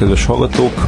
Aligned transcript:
Kedves 0.00 0.24
hallgatók! 0.24 0.86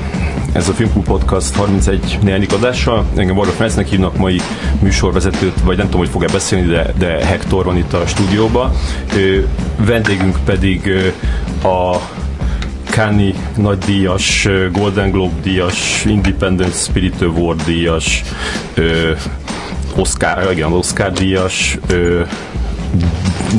Ez 0.53 0.69
a 0.69 0.73
Filmklub 0.73 1.05
Podcast 1.05 1.55
31 1.55 2.19
néhány 2.23 2.47
adása. 2.51 3.05
Engem 3.17 3.35
Varga 3.37 3.53
Ferencnek 3.53 3.89
hívnak, 3.89 4.17
mai 4.17 4.41
műsorvezetőt, 4.81 5.61
vagy 5.65 5.77
nem 5.77 5.87
tudom, 5.87 6.01
hogy 6.01 6.11
fog-e 6.11 6.27
beszélni, 6.33 6.67
de, 6.67 6.93
de 6.99 7.27
Hector 7.27 7.65
van 7.65 7.77
itt 7.77 7.93
a 7.93 8.07
stúdióban. 8.07 8.73
Vendégünk 9.77 10.39
pedig 10.45 10.91
a 11.63 11.97
Kani 12.91 13.35
nagydíjas, 13.57 14.49
Golden 14.73 15.11
Globe 15.11 15.35
díjas, 15.43 16.05
Independent 16.05 16.75
Spirit 16.75 17.23
Award 17.23 17.63
díjas, 17.65 18.23
Oscar, 19.97 20.53
igen, 20.53 20.73
Oscar 20.73 21.13
díjas, 21.13 21.79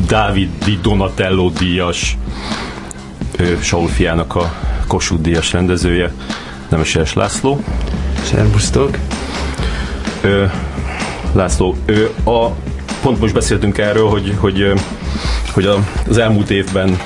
David 0.08 0.50
Di 0.66 0.80
Donatello 0.82 1.50
díjas, 1.50 2.18
Saul 3.62 3.88
fiának 3.88 4.36
a 4.36 4.72
Kossuth 4.94 5.22
díjas 5.22 5.52
rendezője, 5.52 6.14
Nemeses 6.70 7.14
László. 7.14 7.64
Szerbusztok! 8.24 8.98
Ö, 10.22 10.46
László, 11.32 11.76
ö, 11.86 12.06
a, 12.24 12.56
pont 13.02 13.20
most 13.20 13.34
beszéltünk 13.34 13.78
erről, 13.78 14.08
hogy, 14.08 14.36
hogy, 14.38 14.74
hogy 15.54 15.66
a, 15.66 15.78
az 16.08 16.18
elmúlt 16.18 16.50
évben 16.50 17.00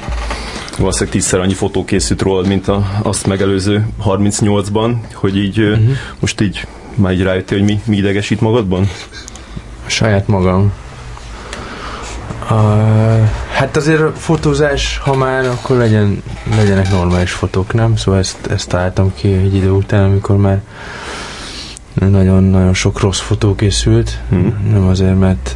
valószínűleg 0.78 1.14
tízszer 1.14 1.40
annyi 1.40 1.54
fotó 1.54 1.86
készült 1.86 2.22
rólad, 2.22 2.48
mint 2.48 2.68
a, 2.68 3.00
azt 3.02 3.28
megelőző 3.28 3.88
38-ban, 4.06 4.96
hogy 5.14 5.38
így 5.38 5.60
uh-huh. 5.60 5.90
most 6.20 6.42
így 6.42 6.68
már 6.96 7.14
így 7.14 7.24
rájöttél, 7.24 7.58
hogy 7.58 7.68
mi, 7.68 7.82
mi 7.86 7.98
idegesít 7.98 8.42
magadban? 8.42 8.90
A 9.86 9.90
saját 9.90 10.28
magam. 10.28 10.74
Uh, 12.50 13.30
hát 13.58 13.78
azért 13.78 14.02
a 14.02 14.12
fotózás, 14.12 14.98
ha 14.98 15.16
már, 15.16 15.46
akkor 15.46 15.78
legyen, 15.78 16.24
legyenek 16.56 16.90
normális 16.90 17.32
fotók, 17.32 17.74
nem? 17.74 17.96
Szóval 17.96 18.20
ezt, 18.20 18.48
ezt 18.48 18.70
találtam 18.70 19.14
ki 19.16 19.34
egy 19.34 19.56
idő 19.56 19.70
után, 19.70 20.04
amikor 20.04 20.38
már 20.38 20.62
nagyon-nagyon 21.94 22.74
sok 22.74 23.00
rossz 23.00 23.20
fotó 23.20 23.56
készült, 23.56 24.20
hmm. 24.30 24.70
nem 24.72 24.88
azért, 24.88 25.20
mert 25.20 25.56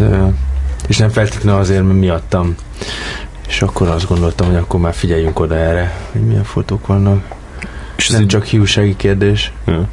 és 0.88 0.98
nem 0.98 1.10
feltétlenül 1.10 1.60
azért, 1.60 1.84
mert 1.84 2.00
miattam. 2.00 2.56
És 3.48 3.62
akkor 3.62 3.88
azt 3.88 4.08
gondoltam, 4.08 4.48
hogy 4.48 4.56
akkor 4.56 4.80
már 4.80 4.94
figyeljünk 4.94 5.40
oda 5.40 5.56
erre, 5.56 5.96
hogy 6.12 6.22
milyen 6.22 6.44
fotók 6.44 6.88
vannak. 6.88 7.24
És 7.98 8.10
nem 8.10 8.28
csak 8.28 8.46
hiúsági 8.46 8.96
kérdés. 8.96 9.54
Hmm. 9.66 9.88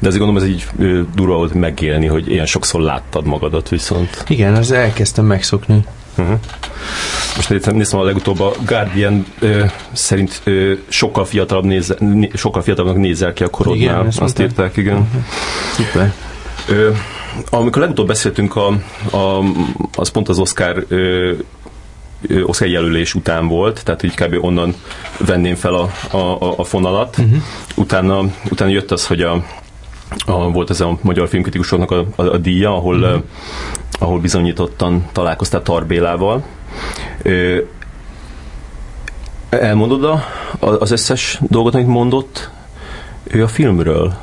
De 0.00 0.08
azért 0.08 0.22
gondolom, 0.24 0.42
ez 0.42 0.48
így 0.48 0.66
durva 1.14 1.34
volt 1.34 1.54
megélni, 1.54 2.06
hogy 2.06 2.30
ilyen 2.30 2.46
sokszor 2.46 2.80
láttad 2.80 3.24
magadat 3.24 3.68
viszont. 3.68 4.24
Igen, 4.28 4.54
az 4.54 4.70
elkezdtem 4.70 5.24
megszokni. 5.24 5.84
Uh-huh. 6.18 6.38
Most 7.36 7.72
néztem 7.72 7.98
a 7.98 8.02
legutóbb 8.02 8.40
a 8.40 8.52
Guardian 8.66 9.26
ö, 9.38 9.64
szerint 9.92 10.40
ö, 10.44 10.72
sokkal 10.88 11.24
fiatalabb 11.24 11.64
néze, 11.64 11.94
né, 11.98 12.30
sokkal 12.34 12.62
fiatalabbnak 12.62 13.02
nézel 13.02 13.32
ki 13.32 13.42
a 13.42 13.48
korodnál. 13.48 13.82
Igen, 13.82 14.06
azt 14.06 14.20
mondta. 14.20 14.42
írták, 14.42 14.76
igen. 14.76 14.96
Uh-huh. 14.96 15.22
Szuper. 15.72 16.12
Ö, 16.68 16.90
amikor 17.50 17.82
legutóbb 17.82 18.06
beszéltünk, 18.06 18.56
a, 18.56 18.66
a, 19.16 19.42
az 19.94 20.08
pont 20.08 20.28
az 20.28 20.38
Oscar 20.38 20.84
ö, 20.88 21.32
Oscar 22.42 22.68
jelölés 22.68 23.14
után 23.14 23.48
volt, 23.48 23.84
tehát 23.84 24.02
így 24.02 24.14
kb. 24.14 24.44
onnan 24.44 24.74
venném 25.18 25.54
fel 25.54 25.74
a, 25.74 25.90
a, 26.16 26.54
a 26.56 26.64
fonalat. 26.64 27.18
Uh-huh. 27.18 27.42
Utána, 27.74 28.24
utána 28.50 28.70
jött 28.70 28.90
az, 28.90 29.06
hogy 29.06 29.20
a, 29.22 29.44
a, 30.26 30.50
volt 30.50 30.70
ez 30.70 30.80
a 30.80 30.98
magyar 31.00 31.28
filmkritikusoknak 31.28 31.90
a, 31.90 32.06
a, 32.16 32.22
a 32.22 32.36
díja, 32.36 32.76
ahol 32.76 32.96
uh-huh 32.96 33.22
ahol 34.02 34.20
bizonyítottan 34.20 35.04
találkoztál 35.12 35.62
Tarbélával. 35.62 36.44
Elmondod 39.50 40.04
a, 40.04 40.24
az 40.58 40.90
összes 40.90 41.38
dolgot, 41.48 41.74
amit 41.74 41.86
mondott 41.86 42.50
ő 43.22 43.42
a 43.42 43.48
filmről? 43.48 44.14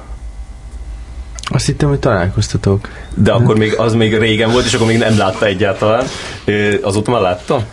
Azt 1.52 1.66
hittem, 1.66 1.90
hogy 1.90 2.00
találkoztatok. 2.00 2.90
De 3.16 3.32
akkor 3.32 3.58
még, 3.58 3.74
az 3.78 3.94
még 3.94 4.18
régen 4.18 4.52
volt, 4.52 4.66
és 4.66 4.74
akkor 4.74 4.88
még 4.88 4.98
nem 4.98 5.18
látta 5.18 5.46
egyáltalán. 5.46 6.06
Azóta 6.82 7.12
már 7.12 7.22
látta? 7.22 7.66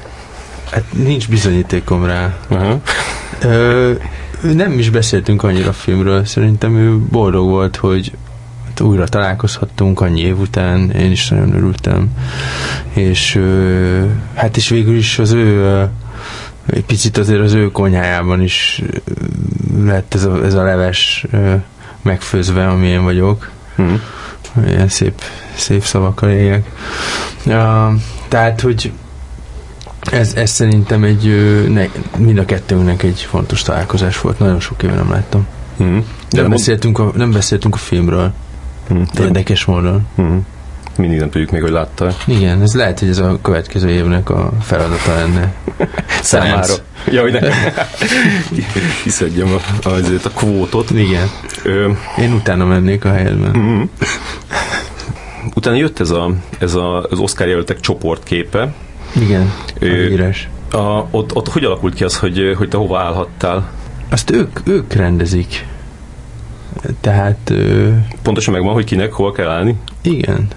Hát 0.71 0.85
nincs 0.93 1.29
bizonyítékom 1.29 2.05
rá. 2.05 2.37
Uh-huh. 2.51 2.81
Ö, 3.43 3.93
nem 4.41 4.79
is 4.79 4.91
beszéltünk 4.91 5.43
annyira 5.43 5.69
a 5.69 5.73
filmről. 5.73 6.25
Szerintem 6.25 6.77
ő 6.77 6.99
boldog 6.99 7.49
volt, 7.49 7.77
hogy 7.77 8.13
újra 8.81 9.09
találkozhattunk 9.09 10.01
annyi 10.01 10.21
év 10.21 10.39
után, 10.39 10.91
én 10.91 11.11
is 11.11 11.29
nagyon 11.29 11.55
örültem. 11.55 12.09
És 12.93 13.41
hát 14.35 14.57
is 14.57 14.69
végül 14.69 14.97
is 14.97 15.19
az 15.19 15.33
ő 15.33 15.89
egy 16.67 16.85
picit 16.85 17.17
azért 17.17 17.41
az 17.41 17.53
ő 17.53 17.71
konyhájában 17.71 18.43
is 18.43 18.83
lett 19.85 20.15
ez 20.15 20.25
a, 20.25 20.45
ez 20.45 20.55
a 20.55 20.63
leves 20.63 21.27
megfőzve, 22.03 22.69
ami 22.69 22.87
én 22.87 23.03
vagyok. 23.03 23.51
Hmm. 23.77 24.03
Ilyen 24.67 24.89
szép, 24.89 25.21
szép 25.55 25.83
szavakkal 25.83 26.31
éljek. 26.31 26.71
Uh, 27.47 27.93
tehát, 28.29 28.61
hogy 28.61 28.93
ez, 30.13 30.35
ez 30.35 30.51
szerintem 30.51 31.05
egy, 31.05 31.25
ne, 31.69 31.85
mind 32.19 32.39
a 32.39 32.45
kettőnknek 32.45 33.03
egy 33.03 33.21
fontos 33.21 33.63
találkozás 33.63 34.21
volt. 34.21 34.39
Nagyon 34.39 34.61
sok 34.61 34.83
éve 34.83 34.95
nem 34.95 35.11
láttam. 35.11 35.47
Hmm. 35.77 36.05
De 36.31 36.41
nem, 36.41 36.51
beszéltünk 36.51 36.99
a, 36.99 37.13
nem 37.15 37.33
beszéltünk 37.33 37.75
a 37.75 37.79
filmről. 37.79 38.33
Hmm. 38.89 39.05
Érdekes 39.19 39.65
módon. 39.65 40.07
Hmm. 40.15 40.47
Mindig 40.97 41.19
nem 41.19 41.31
tudjuk 41.31 41.51
még, 41.51 41.63
hogy 41.63 41.71
látta. 41.71 42.15
Igen, 42.27 42.63
ez 42.63 42.75
lehet, 42.75 42.99
hogy 42.99 43.09
ez 43.09 43.19
a 43.19 43.39
következő 43.43 43.89
évnek 43.89 44.31
a 44.31 44.53
feladata 44.63 45.15
lenne. 45.15 45.55
Számára. 46.23 46.75
Ja, 47.11 47.23
hogy 47.23 47.33
ne. 47.33 47.41
Kiszedjem 49.03 49.49
a, 49.83 49.89
azért 49.89 50.25
a 50.25 50.31
kvótot. 50.31 50.91
Igen. 50.91 51.31
Ö, 51.63 51.91
Én 52.19 52.33
utána 52.33 52.65
mennék 52.65 53.05
a 53.05 53.13
helyedben. 53.13 53.57
Mm. 53.59 53.83
Utána 55.55 55.77
jött 55.77 56.01
ez, 56.01 56.11
a, 56.11 56.31
ez 56.59 56.75
a, 56.75 57.03
az 57.03 57.19
Oscar 57.19 57.47
jelöltek 57.47 57.81
csoportképe. 57.81 58.75
Igen, 59.21 59.53
Ö, 59.79 60.19
a, 60.71 61.07
ott, 61.11 61.35
ott 61.35 61.49
hogy 61.49 61.65
alakult 61.65 61.95
ki 61.95 62.05
az, 62.05 62.19
hogy, 62.19 62.55
hogy 62.57 62.69
te 62.69 62.77
hova 62.77 62.99
állhattál? 62.99 63.71
Azt 64.11 64.31
ők, 64.31 64.61
ők 64.65 64.93
rendezik. 64.93 65.67
Tehát... 67.01 67.53
Pontosan 68.23 68.55
megvan, 68.55 68.73
hogy 68.73 68.85
kinek 68.85 69.13
hol 69.13 69.33
kell 69.33 69.49
állni? 69.49 69.77
Igen. 70.03 70.49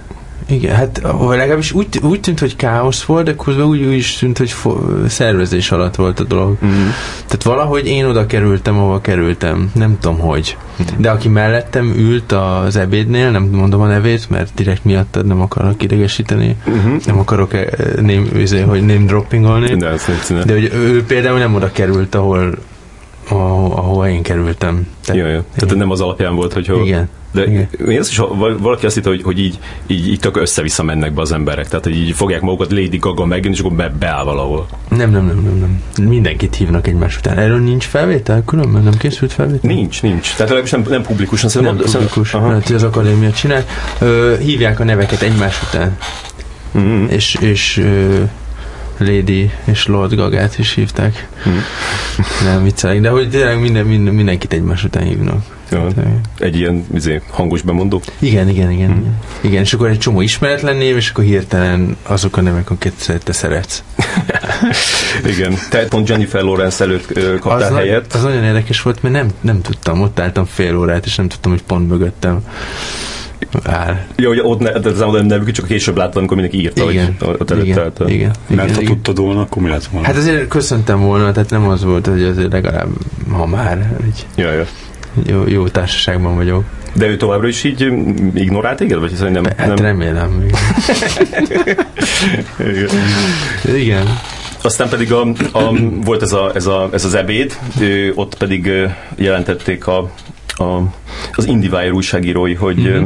Igen, 0.49 0.75
hát 0.75 1.01
legalábbis 1.29 1.71
úgy, 1.71 1.99
úgy 2.01 2.19
tűnt, 2.19 2.39
hogy 2.39 2.55
káosz 2.55 3.03
volt, 3.03 3.25
de 3.25 3.35
közben 3.35 3.65
úgy, 3.65 3.83
úgy 3.83 3.93
is 3.93 4.15
tűnt, 4.15 4.37
hogy 4.37 4.51
fo- 4.51 5.09
szervezés 5.09 5.71
alatt 5.71 5.95
volt 5.95 6.19
a 6.19 6.23
dolog. 6.23 6.57
Mm-hmm. 6.65 6.87
Tehát 7.25 7.43
valahogy 7.43 7.87
én 7.87 8.05
oda 8.05 8.25
kerültem, 8.25 8.77
ahova 8.77 9.01
kerültem. 9.01 9.71
Nem 9.75 9.97
tudom, 9.99 10.19
hogy. 10.19 10.57
Mm-hmm. 10.81 11.01
De 11.01 11.09
aki 11.09 11.27
mellettem 11.27 11.93
ült 11.97 12.31
az 12.31 12.75
ebédnél, 12.75 13.31
nem 13.31 13.43
mondom 13.43 13.81
a 13.81 13.87
nevét, 13.87 14.29
mert 14.29 14.51
direkt 14.55 14.85
miattad 14.85 15.25
nem 15.25 15.41
akarok 15.41 15.83
idegesíteni. 15.83 16.55
Mm-hmm. 16.69 16.95
Nem 17.05 17.19
akarok 17.19 17.53
eh, 17.53 17.65
name, 17.95 18.39
izé, 18.39 18.61
hogy 18.61 18.85
name 18.85 19.05
droppingolni. 19.05 19.75
De, 19.75 19.95
de 20.45 20.53
hogy 20.53 20.71
ő 20.73 21.03
például 21.03 21.37
nem 21.37 21.55
oda 21.55 21.71
került, 21.71 22.15
ahol 22.15 22.53
ahova 23.29 24.09
én 24.09 24.21
kerültem. 24.21 24.87
Tehát, 25.05 25.21
jó, 25.21 25.27
jó. 25.27 25.39
Tehát 25.55 25.75
nem 25.75 25.91
az 25.91 26.01
alapján 26.01 26.35
volt, 26.35 26.53
hogy 26.53 26.67
hol... 26.67 26.85
Igen. 26.85 27.09
De 27.31 27.45
Igen. 27.45 27.69
én 27.87 27.99
azt 27.99 28.09
is, 28.09 28.21
valaki 28.59 28.85
azt 28.85 28.95
hitte, 28.95 29.09
hogy, 29.09 29.21
hogy 29.23 29.39
így, 29.39 29.59
így, 29.87 30.07
így 30.07 30.19
tök 30.19 30.37
össze-vissza 30.37 30.83
mennek 30.83 31.13
be 31.13 31.21
az 31.21 31.31
emberek. 31.31 31.67
Tehát, 31.67 31.83
hogy 31.83 31.95
így 31.95 32.15
fogják 32.15 32.41
magukat 32.41 32.71
Lady 32.71 32.97
Gaga 32.97 33.25
meg, 33.25 33.45
és 33.45 33.59
akkor 33.59 33.71
be, 33.71 33.89
beáll 33.99 34.23
valahol. 34.23 34.67
Nem, 34.89 35.11
nem, 35.11 35.25
nem, 35.25 35.41
nem, 35.43 35.57
nem. 35.97 36.07
Mindenkit 36.07 36.55
hívnak 36.55 36.87
egymás 36.87 37.17
után. 37.17 37.37
Erről 37.37 37.59
nincs 37.59 37.85
felvétel? 37.85 38.43
Különben 38.45 38.83
nem 38.83 38.97
készült 38.97 39.33
felvétel? 39.33 39.71
Nincs, 39.73 40.01
nincs. 40.01 40.23
Tehát 40.23 40.39
legalábbis 40.39 40.71
nem, 40.71 40.85
nem 40.89 41.01
publikusan. 41.01 41.49
Nem 41.53 41.63
mond, 41.63 41.91
publikus. 41.91 42.33
Aha. 42.33 42.51
Hát, 42.51 42.69
az 42.69 42.83
akadémia 42.83 43.31
csinál. 43.31 43.65
Ö, 43.99 44.35
hívják 44.39 44.79
a 44.79 44.83
neveket 44.83 45.21
egymás 45.21 45.61
után. 45.63 45.97
Mm-hmm. 46.77 47.05
És, 47.05 47.35
és 47.41 47.77
ö, 47.77 48.23
Lady 48.99 49.51
és 49.63 49.85
Lord 49.85 50.15
Gagát 50.15 50.57
is 50.57 50.73
hívták. 50.73 51.27
Hmm. 51.43 51.61
Nem 52.43 52.63
viccelek, 52.63 53.01
de 53.01 53.09
hogy 53.09 53.29
tényleg 53.29 53.59
minden, 53.59 53.85
minden, 53.85 54.13
mindenkit 54.13 54.53
egymás 54.53 54.83
után 54.83 55.03
hívnak. 55.03 55.43
Ja, 55.71 55.87
egy 56.37 56.57
ilyen 56.57 56.85
izé, 56.93 57.21
hangos 57.29 57.61
bemondó? 57.61 58.01
Igen, 58.19 58.49
igen, 58.49 58.71
igen, 58.71 58.87
hmm. 58.87 58.99
igen. 58.99 59.17
Igen, 59.41 59.61
és 59.61 59.73
akkor 59.73 59.89
egy 59.89 59.97
csomó 59.97 60.21
ismeretlen 60.21 60.75
név, 60.75 60.95
és 60.95 61.09
akkor 61.09 61.23
hirtelen 61.23 61.97
azok 62.03 62.37
a 62.37 62.41
nevek, 62.41 62.69
akiket 62.69 63.21
te 63.23 63.31
szeretsz. 63.31 63.83
igen. 65.33 65.53
Te 65.69 65.85
pont 65.85 66.09
Jennifer 66.09 66.41
Lawrence 66.41 66.83
előtt 66.83 67.39
kaptál 67.39 67.71
az 67.71 67.77
helyet. 67.77 68.13
Az 68.13 68.23
nagyon 68.23 68.43
érdekes 68.43 68.81
volt, 68.81 69.03
mert 69.03 69.15
nem, 69.15 69.27
nem 69.41 69.61
tudtam, 69.61 70.01
ott 70.01 70.19
álltam 70.19 70.45
fél 70.45 70.77
órát, 70.77 71.05
és 71.05 71.15
nem 71.15 71.27
tudtam, 71.27 71.51
hogy 71.51 71.63
pont 71.63 71.89
mögöttem 71.89 72.43
áll. 73.63 73.97
Jó, 74.15 74.27
hogy 74.27 74.39
ott 74.43 74.59
ne, 74.59 74.71
de 74.71 75.05
nem 75.05 75.25
nevük, 75.25 75.51
csak 75.51 75.67
később 75.67 75.97
láttam, 75.97 76.17
amikor 76.17 76.37
mindenki 76.37 76.63
írta, 76.65 76.91
igen, 76.91 77.15
hogy 77.19 77.35
ott 77.39 77.51
előtt 77.51 77.65
igen, 77.65 77.91
igen, 77.97 78.09
igen, 78.09 78.35
Mert 78.47 78.75
ha 78.75 78.81
tudtad 78.81 79.17
volna, 79.17 79.41
akkor 79.41 79.61
mi 79.61 79.69
lett 79.69 79.85
volna? 79.85 80.07
Hát 80.07 80.15
azért 80.15 80.47
köszöntem 80.47 80.99
volna, 80.99 81.31
tehát 81.31 81.49
nem 81.49 81.67
az 81.67 81.83
volt, 81.83 82.07
hogy 82.07 82.23
azért 82.23 82.51
legalább, 82.51 82.87
ha 83.31 83.45
már, 83.45 83.95
így 84.05 84.25
ja, 84.35 84.51
ja. 84.51 84.65
Jó, 85.25 85.47
jó 85.47 85.67
társaságban 85.67 86.35
vagyok. 86.35 86.63
De 86.93 87.07
ő 87.07 87.17
továbbra 87.17 87.47
is 87.47 87.63
így 87.63 87.81
ignorált 88.33 88.77
téged? 88.77 88.99
Vagy 88.99 89.31
nem, 89.31 89.43
hát 89.57 89.67
nem... 89.67 89.75
remélem. 89.75 90.45
igen. 92.59 92.89
igen. 93.75 94.19
aztán 94.61 94.89
pedig 94.89 95.13
a, 95.13 95.27
a, 95.51 95.73
volt 96.03 96.21
ez, 96.21 96.33
a, 96.33 96.51
ez, 96.55 96.65
a, 96.65 96.89
ez 96.93 97.05
az 97.05 97.13
ebéd, 97.13 97.59
ott 98.15 98.35
pedig 98.35 98.71
jelentették 99.15 99.87
a, 99.87 100.11
a, 100.59 100.93
az 101.33 101.45
IndieWire 101.45 101.91
újságírói, 101.91 102.53
hogy, 102.53 102.79
mm-hmm. 102.79 103.03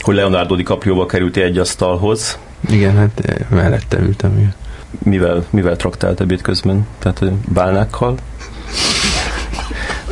hogy 0.00 0.14
Leonardo 0.14 0.54
DiCaprio-val 0.54 1.06
került 1.06 1.36
egy 1.36 1.58
asztalhoz. 1.58 2.38
Igen, 2.70 2.96
hát 2.96 3.46
mellette 3.50 3.98
ültem. 3.98 4.38
Igen. 4.38 4.54
Mivel, 4.98 5.44
mivel 5.50 5.76
traktált 5.76 6.20
ebéd 6.20 6.42
közben? 6.42 6.86
Tehát 6.98 7.22
bálnákkal? 7.48 8.14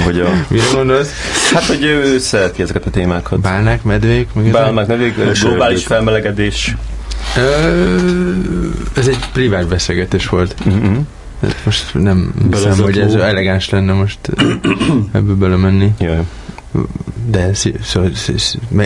Hogy 0.02 0.20
a... 0.20 0.28
Mire 0.48 0.64
gondolsz? 0.74 1.10
Hát, 1.52 1.64
hogy 1.64 1.82
ő 1.82 2.18
szereti 2.18 2.62
ezeket 2.62 2.86
a 2.86 2.90
témákat. 2.90 3.40
Bálnák, 3.40 3.82
medvék? 3.82 4.28
Bálnák, 4.52 4.86
medvék, 4.86 5.14
globális 5.40 5.84
felmelegedés. 5.84 6.76
Ez 8.96 9.08
egy 9.08 9.18
privát 9.32 9.68
beszélgetés 9.68 10.28
volt. 10.28 10.54
Uh-huh. 10.66 10.96
Most 11.64 11.94
nem 11.94 12.34
hiszem, 12.50 12.78
hogy 12.78 12.98
ez 12.98 13.14
elegáns 13.14 13.70
lenne 13.70 13.92
most 13.92 14.18
ebből 15.12 15.36
belemenni. 15.36 15.94
Jaj. 15.98 16.20
De 17.26 17.50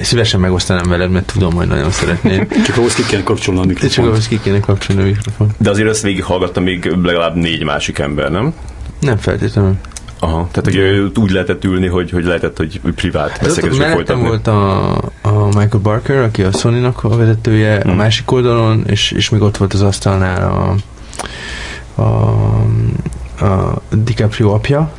szívesen 0.03 0.41
megosztanám 0.41 0.89
veled, 0.89 1.11
mert 1.11 1.33
tudom, 1.33 1.53
hogy 1.53 1.67
nagyon 1.67 1.91
szeretnéd. 1.91 2.47
Csak 2.67 2.77
ahhoz 2.77 2.95
ki 2.95 3.03
kéne 3.07 3.23
kapcsolni 3.23 3.61
a 3.61 3.65
mikrofon. 3.65 3.91
Csak 3.91 4.05
ahhoz 4.05 4.29
ki 4.29 4.41
kéne 4.41 4.61
kapcsolni 4.61 5.03
a 5.03 5.05
mikrofon. 5.05 5.49
De 5.59 5.71
azért 5.71 5.89
ezt 5.89 6.03
végighallgatta 6.03 6.61
még 6.61 6.85
legalább 7.03 7.35
négy 7.35 7.65
másik 7.65 7.99
ember, 7.99 8.31
nem? 8.31 8.55
Nem 9.01 9.17
feltétlenül. 9.17 9.77
Aha, 10.21 10.49
tehát 10.51 10.65
hogy 10.65 11.13
úgy 11.19 11.31
lehetett 11.31 11.65
ülni, 11.65 11.87
hogy, 11.87 12.11
hogy 12.11 12.25
lehetett, 12.25 12.57
hogy 12.57 12.81
privát 12.95 13.39
beszélgetésre 13.43 13.91
folytatni. 13.93 14.27
volt 14.27 14.47
a, 14.47 14.93
a 15.23 15.45
Michael 15.45 15.83
Barker, 15.83 16.23
aki 16.23 16.43
a 16.43 16.53
Sony-nak 16.53 17.05
a 17.05 17.09
vezetője, 17.09 17.81
hmm. 17.81 17.91
a 17.91 17.95
másik 17.95 18.31
oldalon, 18.31 18.85
és, 18.87 19.11
és 19.11 19.29
még 19.29 19.43
ott 19.43 19.57
volt 19.57 19.73
az 19.73 19.83
asztalnál 19.83 20.51
a, 20.51 22.03
a, 22.03 23.45
a 23.45 23.81
DiCaprio 23.91 24.51
apja, 24.51 24.93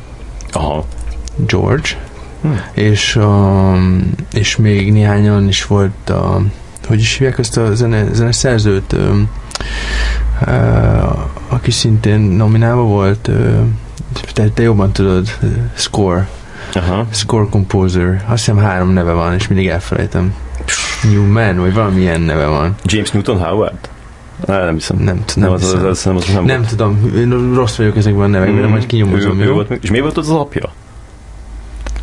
Aha. 0.52 0.84
George, 1.46 1.88
hmm. 2.40 2.60
és, 2.72 3.16
a, 3.16 3.74
és 4.32 4.56
még 4.56 4.92
néhányan 4.92 5.48
is 5.48 5.66
volt 5.66 6.10
a, 6.10 6.40
hogy 6.86 7.00
is 7.00 7.16
hívják 7.16 7.38
ezt 7.38 7.56
a 7.56 7.74
zene, 7.74 8.12
zene 8.12 8.32
szerzőt, 8.32 8.96
aki 11.48 11.70
szintén 11.70 12.20
nominálva 12.20 12.82
volt, 12.82 13.30
te, 14.32 14.48
te 14.48 14.62
jobban 14.62 14.92
tudod, 14.92 15.38
Score. 15.74 16.28
Aha. 16.74 17.06
Score 17.10 17.46
Composer. 17.50 18.24
Azt 18.26 18.44
hiszem 18.44 18.56
három 18.56 18.90
neve 18.90 19.12
van, 19.12 19.34
és 19.34 19.48
mindig 19.48 19.68
elfelejtem. 19.68 20.34
Newman, 21.12 21.58
vagy 21.58 21.74
valamilyen 21.74 22.20
neve 22.20 22.46
van. 22.46 22.74
James 22.84 23.10
Newton 23.10 23.38
Howard? 23.38 23.88
Á, 24.46 24.64
nem 24.64 24.74
hiszem. 24.74 24.96
Nem, 24.96 25.04
nem, 25.04 25.24
nem, 25.34 25.56
hiszem. 25.56 25.78
Az, 25.78 25.84
az, 25.84 26.06
az, 26.06 26.16
az, 26.16 26.32
nem, 26.34 26.44
nem 26.44 26.64
tudom, 26.64 27.12
én 27.16 27.54
rossz 27.54 27.76
vagyok 27.76 27.96
ezekben 27.96 28.22
a 28.22 28.26
nevekben, 28.26 28.66
mm. 28.66 28.70
majd 28.70 28.86
kinyomozom. 28.86 29.40
Ő, 29.40 29.44
ő 29.44 29.52
volt, 29.52 29.70
és 29.70 29.90
mi 29.90 30.00
volt 30.00 30.16
az, 30.16 30.28
az 30.28 30.34
apja? 30.34 30.72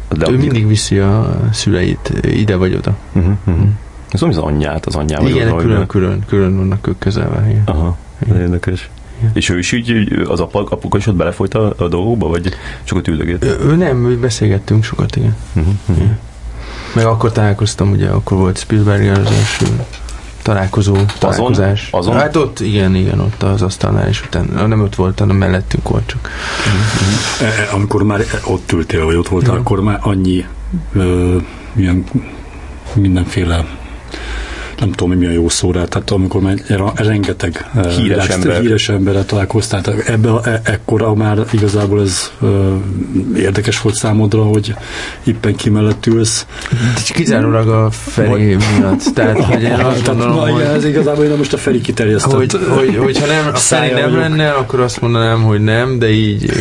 De 0.09 0.31
ő 0.31 0.37
mindig 0.37 0.67
viszi 0.67 0.97
a 0.97 1.39
szüleit 1.51 2.11
ide 2.21 2.55
vagy 2.55 2.73
oda. 2.73 2.95
Uh-huh, 3.13 3.33
uh-huh. 3.45 3.67
Ez 4.09 4.21
az 4.21 4.37
anyját, 4.37 4.85
az 4.85 4.95
anyjával. 4.95 5.27
Igen, 5.27 5.55
külön, 5.55 5.87
külön, 5.87 6.23
külön 6.27 6.57
vannak 6.57 6.87
ők 6.87 6.99
közelve. 6.99 7.49
Igen. 7.49 7.63
Aha, 7.65 7.97
igen. 8.25 8.39
érdekes. 8.39 8.89
Igen. 9.19 9.31
És 9.33 9.49
ő 9.49 9.57
is 9.57 9.71
így, 9.71 10.21
az 10.27 10.39
apa, 10.39 10.63
apuka 10.63 10.97
is 10.97 11.07
ott 11.07 11.15
belefolyt 11.15 11.53
a, 11.53 11.73
a 11.77 11.87
dolgokba, 11.87 12.27
vagy 12.27 12.53
csak 12.83 12.97
ott 12.97 13.07
üldögélt? 13.07 13.43
Ő, 13.43 13.57
ő 13.61 13.75
nem, 13.75 13.97
mi 13.97 14.15
beszélgettünk 14.15 14.83
sokat, 14.83 15.15
igen. 15.15 15.35
Uh-huh, 15.53 15.73
uh-huh. 15.81 16.03
igen. 16.03 16.19
Meg 16.95 17.05
akkor 17.05 17.31
találkoztam, 17.31 17.91
ugye, 17.91 18.09
akkor 18.09 18.37
volt 18.37 18.57
Spielberg 18.57 19.17
az 19.17 19.31
első 19.31 19.65
találkozó, 20.47 20.95
találkozás. 21.19 21.87
Azon? 21.91 22.15
Hát 22.15 22.35
ott, 22.35 22.59
igen, 22.59 22.95
igen, 22.95 23.19
ott 23.19 23.43
az 23.43 23.61
asztalnál, 23.61 24.07
és 24.07 24.23
utána 24.25 24.67
nem 24.67 24.81
ott 24.81 24.95
volt, 24.95 25.19
hanem 25.19 25.35
mellettünk 25.35 25.89
volt 25.89 26.05
csak. 26.05 26.29
Uh-huh. 27.41 27.73
Amikor 27.73 28.03
már 28.03 28.21
ott 28.45 28.71
ültél, 28.71 29.05
vagy 29.05 29.15
ott 29.15 29.27
voltál, 29.27 29.49
uh-huh. 29.49 29.65
akkor 29.65 29.81
már 29.81 29.99
annyi 30.01 30.45
ö, 30.93 31.35
ilyen 31.75 32.03
mindenféle 32.93 33.65
nem 34.79 34.91
tudom, 34.91 35.17
mi 35.17 35.25
a 35.25 35.31
jó 35.31 35.49
szó 35.49 35.71
rá, 35.71 35.83
tehát 35.83 36.11
amikor 36.11 36.41
már 36.41 36.55
rengeteg 36.95 37.69
eh, 37.75 37.83
híres, 37.83 38.27
ember. 38.27 38.61
híres 38.61 38.89
emberrel 38.89 39.25
találkoztál, 39.25 39.81
tehát 39.81 40.07
ebbe, 40.07 40.29
e, 40.43 40.61
ekkora 40.63 41.13
már 41.13 41.45
igazából 41.51 42.01
ez 42.01 42.31
uh, 42.39 42.49
érdekes 43.35 43.81
volt 43.81 43.95
számodra, 43.95 44.43
hogy 44.43 44.73
éppen 45.23 45.55
ki 45.55 45.69
mellett 45.69 46.05
ülsz. 46.05 46.45
Kizárólag 47.13 47.67
a 47.67 47.89
Feri 47.91 48.55
miatt. 48.55 49.03
Tehát, 49.13 49.43
hogy 49.43 49.61
én 49.61 49.71
azt 49.71 50.05
gondolom, 50.07 50.35
tehát, 50.35 50.51
hogy... 50.51 50.61
ez 50.61 50.85
igazából 50.85 51.25
én 51.25 51.37
most 51.37 51.53
a 51.53 51.57
Feri 51.57 51.81
kiterjesztett. 51.81 52.33
Hogy, 52.33 52.51
hogy, 52.69 52.95
hogyha 52.95 53.25
nem, 53.25 53.47
a 53.53 53.55
Feri 53.55 53.93
nem 53.93 54.03
vagyok. 54.03 54.19
lenne, 54.19 54.49
akkor 54.49 54.79
azt 54.79 55.01
mondanám, 55.01 55.43
hogy 55.43 55.61
nem, 55.61 55.99
de 55.99 56.09
így 56.09 56.51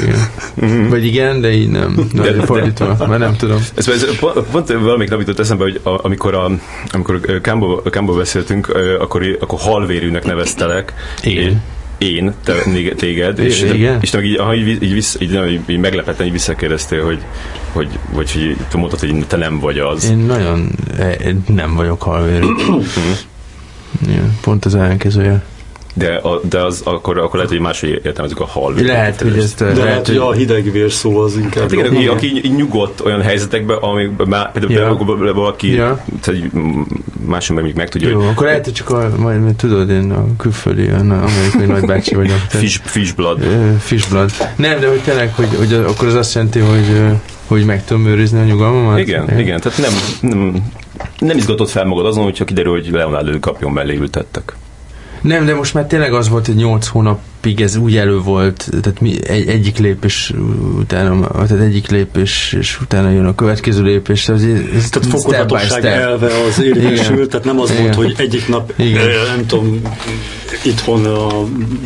mm-hmm. 0.64 0.88
vagy 0.88 1.04
igen, 1.04 1.40
de 1.40 1.52
így 1.52 1.68
nem. 1.68 1.94
De, 2.14 2.32
de, 2.32 2.44
fordítva, 2.44 2.96
mert 2.98 3.18
nem 3.18 3.36
tudom. 3.36 3.58
Ez, 3.74 3.88
ez 3.88 4.18
pont, 4.20 4.38
pont 4.50 4.72
valamik 4.72 5.10
nem 5.10 5.18
jutott 5.18 5.38
eszembe, 5.38 5.62
hogy 5.62 5.80
a, 5.82 6.04
amikor 6.04 6.34
a, 6.34 6.50
amikor 6.92 7.20
Campbell, 7.42 7.80
Campbell 8.06 8.24
beszéltünk, 8.24 8.68
akkor, 9.00 9.36
akkor 9.40 9.58
halvérűnek 9.58 10.24
neveztelek. 10.24 10.94
Én. 11.24 11.62
Én, 11.98 12.34
te, 12.44 12.54
téged, 12.96 13.38
és, 13.38 13.62
Igen? 13.62 13.98
és, 14.00 14.12
és 14.12 14.20
így, 14.22 14.40
így, 14.54 14.82
így, 14.82 14.92
vissza, 14.92 15.18
így, 15.20 15.32
így, 15.48 15.60
így 15.66 15.78
meglepetten 15.78 16.26
így 16.26 16.32
visszakérdeztél, 16.32 17.04
hogy, 17.04 17.18
hogy, 17.72 17.88
vagy 18.12 18.32
hogy 18.32 18.56
te 18.68 18.76
mondtad, 18.76 19.00
hogy 19.00 19.26
te 19.26 19.36
nem 19.36 19.58
vagy 19.58 19.78
az. 19.78 20.10
Én 20.10 20.16
nagyon 20.16 20.70
nem 21.46 21.74
vagyok 21.74 22.02
halvérű. 22.02 22.46
ja, 24.06 24.22
pont 24.40 24.64
az 24.64 24.74
ellenkezője. 24.74 25.44
De, 25.98 26.14
a, 26.14 26.40
de 26.48 26.62
az, 26.62 26.80
akkor, 26.84 27.18
akkor 27.18 27.34
lehet, 27.34 27.50
hogy 27.50 27.60
máshogy 27.60 28.00
értelmezzük 28.04 28.40
a 28.40 28.46
halvér. 28.46 28.84
Lehet, 28.84 29.20
hogy 29.20 29.38
ezt... 29.38 29.58
De 29.58 29.64
lehet, 29.64 29.82
lehet 29.82 30.06
hogy 30.06 30.16
a 30.16 30.32
hideg 30.32 30.72
vér 30.72 30.92
szó 30.92 31.18
az 31.18 31.36
inkább. 31.36 31.62
Hát 31.62 31.72
igen, 31.72 31.86
aki, 31.86 32.06
aki 32.06 32.52
nyugodt 32.56 33.00
olyan 33.00 33.22
helyzetekben, 33.22 33.76
amikor 33.76 34.26
már 34.26 34.52
például 34.52 35.26
ja. 35.26 35.32
valaki 35.32 35.74
ja. 35.74 36.04
más 37.26 37.50
ember 37.50 37.64
még 37.64 37.74
meg 37.74 37.88
tudja, 37.88 38.08
Jó, 38.08 38.18
hogy, 38.18 38.28
akkor 38.28 38.46
lehet, 38.46 38.64
hogy 38.64 38.74
csak 38.74 38.90
a, 38.90 39.10
majd, 39.18 39.40
majd 39.40 39.56
tudod, 39.56 39.90
én 39.90 40.10
a 40.12 40.26
külföldi, 40.38 40.88
a 40.88 40.98
amerikai 40.98 41.66
nagybácsi 41.66 42.14
vagyok. 42.14 42.38
Fish, 42.48 42.80
fish 42.84 43.14
blood. 43.14 43.42
Fish 43.80 44.10
blood. 44.10 44.30
Nem, 44.56 44.80
de 44.80 44.88
hogy 44.88 45.00
tényleg, 45.00 45.34
hogy, 45.34 45.48
hogy 45.58 45.72
akkor 45.72 46.06
az 46.06 46.14
azt 46.14 46.34
jelenti, 46.34 46.58
hogy 46.58 47.16
hogy 47.46 47.64
meg 47.64 47.84
tudom 47.84 48.06
őrizni 48.06 48.38
a 48.38 48.44
nyugalmamat? 48.44 48.98
Igen, 48.98 49.22
igen, 49.22 49.38
igen 49.38 49.60
tehát 49.60 49.78
nem, 49.78 49.92
nem, 50.20 50.72
nem 51.18 51.36
izgatott 51.36 51.68
fel 51.68 51.84
magad 51.84 52.06
azon, 52.06 52.24
hogyha 52.24 52.44
kiderül, 52.44 52.72
hogy 52.72 52.88
Leonardo 52.90 53.38
kapjon 53.40 53.72
mellé 53.72 53.96
ültettek. 53.96 54.56
Nem, 55.26 55.44
de 55.44 55.54
most 55.54 55.74
már 55.74 55.86
tényleg 55.86 56.12
az 56.12 56.28
volt, 56.28 56.46
hogy 56.46 56.54
8 56.54 56.86
hónapig 56.86 57.60
ez 57.60 57.76
úgy 57.76 57.96
elő 57.96 58.18
volt, 58.18 58.68
tehát 58.82 59.00
mi, 59.00 59.28
egy, 59.28 59.48
egyik 59.48 59.78
lépés 59.78 60.32
utána, 60.78 61.28
tehát 61.30 61.60
egyik 61.60 61.90
lépés, 61.90 62.56
és 62.58 62.80
utána 62.80 63.10
jön 63.10 63.26
a 63.26 63.34
következő 63.34 63.82
lépés. 63.82 64.24
Tehát, 64.24 64.42
ez 64.76 64.88
tehát 64.88 65.08
fokozatosság 65.08 65.84
elve 65.84 66.30
az 66.48 66.62
érvényesült, 66.62 67.30
tehát 67.30 67.46
nem 67.46 67.60
az 67.60 67.70
Igen. 67.70 67.82
volt, 67.82 67.94
hogy 67.94 68.14
egyik 68.16 68.48
nap, 68.48 68.72
Igen. 68.76 69.06
nem 69.36 69.46
tudom, 69.46 69.80
itthon 70.64 71.04
a 71.04 71.28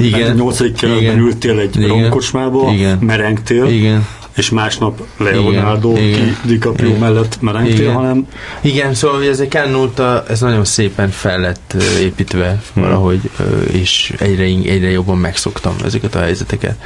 Igen. 0.01 0.37
8. 0.37 0.81
kerületben 0.81 1.19
ültél 1.19 1.59
egy 1.59 1.87
romkocsmába, 1.87 2.73
merengtél, 3.01 3.65
Igen 3.65 4.07
és 4.41 4.51
másnap 4.51 5.03
Leonardo 5.17 5.97
igen, 5.97 6.37
ki 6.43 6.49
DiCaprio 6.49 6.89
igen, 6.89 7.01
mellett 7.01 7.41
merengtél, 7.41 7.93
hanem... 7.93 8.27
Igen, 8.61 8.95
szóval 8.95 9.25
ez 9.25 9.41
egy 9.41 9.49
Kennulta, 9.49 10.25
ez 10.29 10.41
nagyon 10.41 10.65
szépen 10.65 11.11
fel 11.11 11.41
lett 11.41 11.75
építve 12.01 12.63
hmm. 12.75 12.83
valahogy, 12.83 13.31
és 13.71 14.15
egyre, 14.19 14.43
egyre 14.45 14.91
jobban 14.91 15.19
megszoktam 15.19 15.75
ezeket 15.85 16.15
a 16.15 16.19
helyzeteket. 16.19 16.77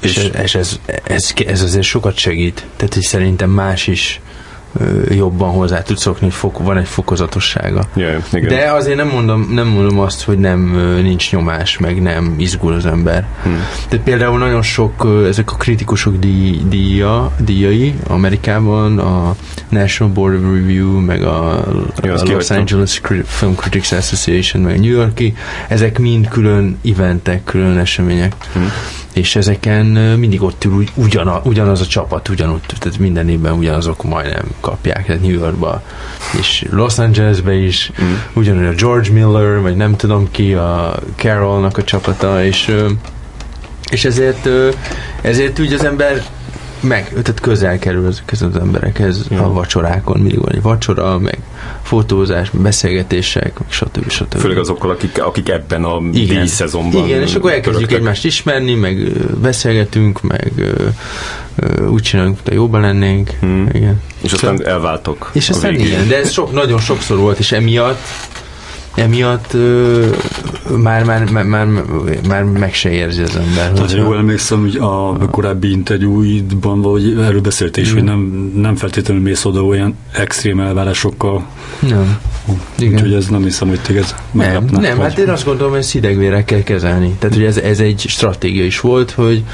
És, 0.00 0.16
és, 0.16 0.54
ez, 0.54 0.54
ez, 0.54 0.78
ez, 1.04 1.32
ez 1.46 1.62
azért 1.62 1.84
sokat 1.84 2.16
segít. 2.16 2.66
Tehát, 2.76 2.94
hogy 2.94 3.02
szerintem 3.02 3.50
más 3.50 3.86
is 3.86 4.20
jobban 5.08 5.50
hozzá 5.50 5.82
tud 5.82 5.98
szokni, 5.98 6.26
hogy 6.26 6.34
fok, 6.34 6.58
van 6.58 6.76
egy 6.76 6.88
fokozatossága. 6.88 7.84
Yeah, 7.94 8.22
igen. 8.32 8.48
De 8.48 8.72
azért 8.72 8.96
nem 8.96 9.08
mondom, 9.08 9.48
nem 9.50 9.66
mondom 9.66 9.98
azt, 9.98 10.22
hogy 10.22 10.38
nem 10.38 10.60
nincs 11.02 11.32
nyomás, 11.32 11.78
meg 11.78 12.02
nem 12.02 12.34
izgul 12.38 12.72
az 12.72 12.86
ember. 12.86 13.26
Hmm. 13.42 13.60
Tehát 13.88 14.04
például 14.04 14.38
nagyon 14.38 14.62
sok 14.62 15.06
ezek 15.28 15.52
a 15.52 15.56
kritikusok 15.56 16.16
díj, 16.16 16.60
díja, 16.68 17.30
díjai 17.38 17.94
Amerikában, 18.08 18.98
a 18.98 19.34
National 19.68 20.12
Board 20.12 20.34
of 20.34 20.42
Review, 20.42 21.00
meg 21.00 21.22
a, 21.22 21.58
a 21.58 21.84
Los 22.02 22.50
Angeles 22.50 23.00
Film 23.24 23.54
Critics 23.54 23.92
Association, 23.92 24.62
meg 24.62 24.76
a 24.76 24.80
New 24.80 24.90
Yorki, 24.90 25.34
ezek 25.68 25.98
mind 25.98 26.28
külön 26.28 26.78
eventek, 26.84 27.44
külön 27.44 27.78
események. 27.78 28.34
Hmm 28.52 28.72
és 29.12 29.36
ezeken 29.36 29.86
mindig 30.18 30.42
ott 30.42 30.64
ül 30.64 30.84
ugyan, 30.94 31.40
ugyanaz 31.44 31.80
a 31.80 31.86
csapat, 31.86 32.28
ugyanúgy, 32.28 32.60
tehát 32.78 32.98
minden 32.98 33.28
évben 33.28 33.52
ugyanazok 33.52 34.04
majdnem 34.04 34.44
kapják, 34.60 35.06
tehát 35.06 35.22
New 35.22 35.30
Yorkba, 35.30 35.82
és 36.38 36.66
Los 36.70 36.98
Angelesbe 36.98 37.54
is, 37.54 37.92
mm. 38.02 38.12
ugyanúgy 38.32 38.66
a 38.66 38.74
George 38.74 39.10
Miller, 39.12 39.60
vagy 39.60 39.76
nem 39.76 39.96
tudom 39.96 40.28
ki, 40.30 40.52
a 40.52 40.94
Carolnak 41.16 41.76
a 41.76 41.84
csapata, 41.84 42.44
és 42.44 42.74
és 43.90 44.04
ezért, 44.04 44.48
ezért 45.20 45.58
úgy 45.58 45.72
az 45.72 45.84
ember 45.84 46.22
meg, 46.82 47.08
tehát 47.08 47.40
közel 47.40 47.78
kerül 47.78 48.06
ezekhez 48.06 48.42
az 48.42 48.56
emberekhez 48.56 49.26
Ja. 49.30 49.44
a 49.44 49.52
vacsorákon, 49.52 50.20
mindig 50.20 50.38
van 50.38 50.52
egy 50.52 50.62
vacsora, 50.62 51.18
meg 51.18 51.38
fotózás, 51.82 52.50
beszélgetések, 52.50 53.58
meg 53.58 53.68
stb. 53.70 54.10
stb. 54.10 54.34
Főleg 54.34 54.58
azokkal, 54.58 54.90
akik, 54.90 55.22
akik 55.22 55.48
ebben 55.48 55.84
a 55.84 55.96
Igen. 56.12 56.12
díjszezonban 56.36 57.04
Igen, 57.04 57.22
és 57.22 57.34
akkor 57.34 57.50
elkezdjük 57.50 57.74
pörögtek. 57.74 57.98
egymást 57.98 58.24
ismerni, 58.24 58.74
meg 58.74 58.96
beszélgetünk, 59.40 60.20
meg 60.22 60.52
úgy 61.88 62.02
csinálunk, 62.02 62.38
hogy 62.44 62.54
jobban 62.54 62.80
lennénk. 62.80 63.30
Hmm. 63.40 63.68
Igen. 63.72 64.00
És 64.20 64.32
aztán 64.32 64.66
elváltok. 64.66 65.30
És 65.32 65.48
aztán 65.50 65.70
végén. 65.70 65.86
igen, 65.86 66.08
de 66.08 66.16
ez 66.18 66.30
sok, 66.30 66.52
nagyon 66.52 66.78
sokszor 66.78 67.18
volt, 67.18 67.38
és 67.38 67.52
emiatt 67.52 68.00
emiatt 68.94 69.56
már, 70.82 71.04
már, 71.04 71.30
már, 71.30 71.44
már, 71.44 71.66
már 72.28 72.42
meg 72.44 72.74
se 72.74 72.90
érzi 72.90 73.22
az 73.22 73.36
ember. 73.36 73.54
Tehát, 73.54 73.78
ha 73.78 73.80
hogyha- 73.84 73.96
jól 74.04 74.16
emlékszem, 74.16 74.60
hogy 74.60 74.76
a 74.76 75.16
korábbi 75.30 75.70
interjúidban 75.70 76.80
vagy 76.80 77.16
erről 77.20 77.40
beszéltél 77.40 77.82
is, 77.84 77.88
Mhm. 77.90 77.98
hogy 77.98 78.08
nem, 78.08 78.50
nem 78.56 78.76
feltétlenül 78.76 79.22
mész 79.22 79.44
oda 79.44 79.64
olyan 79.64 79.96
extrém 80.16 80.60
elvárásokkal, 80.60 81.46
Nem. 81.88 82.18
Igen. 82.78 82.92
úgyhogy 82.94 83.12
ez 83.14 83.26
nem 83.26 83.42
hiszem, 83.42 83.68
hogy 83.68 83.80
téged 83.80 84.04
Nem, 84.32 84.46
meglepne. 84.46 84.80
nem 84.80 84.96
vagy- 84.96 85.08
hát 85.08 85.18
én 85.18 85.28
azt 85.28 85.44
gondolom, 85.44 85.70
hogy 85.70 85.80
ezt 85.80 85.92
hidegvérrel 85.92 86.44
kell 86.44 86.62
kezelni. 86.62 87.14
Tehát, 87.18 87.34
hogy 87.36 87.44
ez, 87.44 87.56
ez 87.56 87.80
egy 87.80 88.04
stratégia 88.08 88.64
is 88.64 88.80
volt, 88.80 89.10
hogy, 89.10 89.44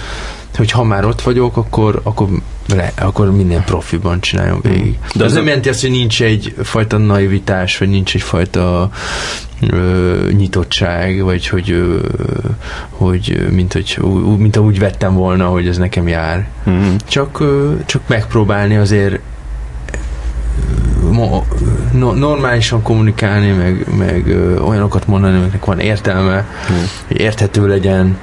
hogy 0.58 0.70
ha 0.70 0.84
már 0.84 1.04
ott 1.04 1.20
vagyok, 1.22 1.56
akkor, 1.56 2.00
akkor, 2.02 2.28
le, 2.74 2.92
akkor 2.96 3.30
minden 3.32 3.64
profiban 3.64 4.20
csináljon 4.20 4.60
végig. 4.62 4.98
De 5.14 5.24
ez 5.24 5.30
az 5.30 5.36
nem 5.36 5.46
jelenti 5.46 5.68
azt, 5.68 5.80
hogy 5.80 5.90
nincs 5.90 6.22
egy 6.22 6.54
fajta 6.62 6.96
naivitás, 6.98 7.78
vagy 7.78 7.88
nincs 7.88 8.14
egy 8.14 8.22
fajta 8.22 8.90
ö, 9.70 10.28
nyitottság, 10.36 11.22
vagy 11.22 11.46
hogy, 11.48 11.70
ö, 11.70 11.98
hogy 12.90 13.46
mint, 13.50 13.72
hogy 13.72 13.98
ú- 14.02 14.38
mint 14.38 14.56
úgy 14.56 14.78
vettem 14.78 15.14
volna, 15.14 15.46
hogy 15.46 15.68
ez 15.68 15.76
nekem 15.78 16.08
jár. 16.08 16.48
Mhm. 16.64 16.76
Csak, 17.08 17.40
ö, 17.40 17.72
csak 17.86 18.02
megpróbálni 18.06 18.76
azért 18.76 19.18
mo- 21.12 21.44
no, 21.92 22.12
normálisan 22.12 22.82
kommunikálni, 22.82 23.50
meg, 23.50 23.86
meg 23.96 24.26
ö, 24.28 24.58
olyanokat 24.60 25.06
mondani, 25.06 25.36
amiknek 25.36 25.64
van 25.64 25.78
értelme, 25.80 26.46
Mhm. 26.68 26.78
hogy 27.06 27.18
érthető 27.20 27.66
legyen. 27.68 28.16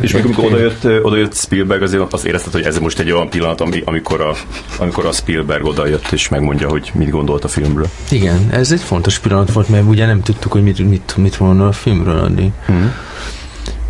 És 0.00 0.12
még 0.12 0.24
amikor 0.24 0.44
odajött, 0.44 0.84
odajött 1.02 1.34
Spielberg, 1.34 1.82
azért 1.82 2.12
azt 2.12 2.24
érezted, 2.24 2.52
hogy 2.52 2.62
ez 2.62 2.78
most 2.78 2.98
egy 2.98 3.12
olyan 3.12 3.28
pillanat, 3.28 3.60
ami, 3.60 3.82
amikor, 3.84 4.20
a, 4.20 4.34
amikor 4.78 5.06
a 5.06 5.12
Spielberg 5.12 5.64
odajött, 5.64 6.12
és 6.12 6.28
megmondja, 6.28 6.68
hogy 6.68 6.90
mit 6.94 7.10
gondolt 7.10 7.44
a 7.44 7.48
filmről. 7.48 7.88
Igen, 8.10 8.48
ez 8.50 8.72
egy 8.72 8.80
fontos 8.80 9.18
pillanat 9.18 9.52
volt, 9.52 9.68
mert 9.68 9.84
ugye 9.86 10.06
nem 10.06 10.22
tudtuk, 10.22 10.52
hogy 10.52 10.62
mit, 10.62 10.88
mit, 10.88 11.14
mit 11.16 11.36
volna 11.36 11.66
a 11.66 11.72
filmről 11.72 12.18
adni. 12.18 12.52
Mhm. 12.66 12.84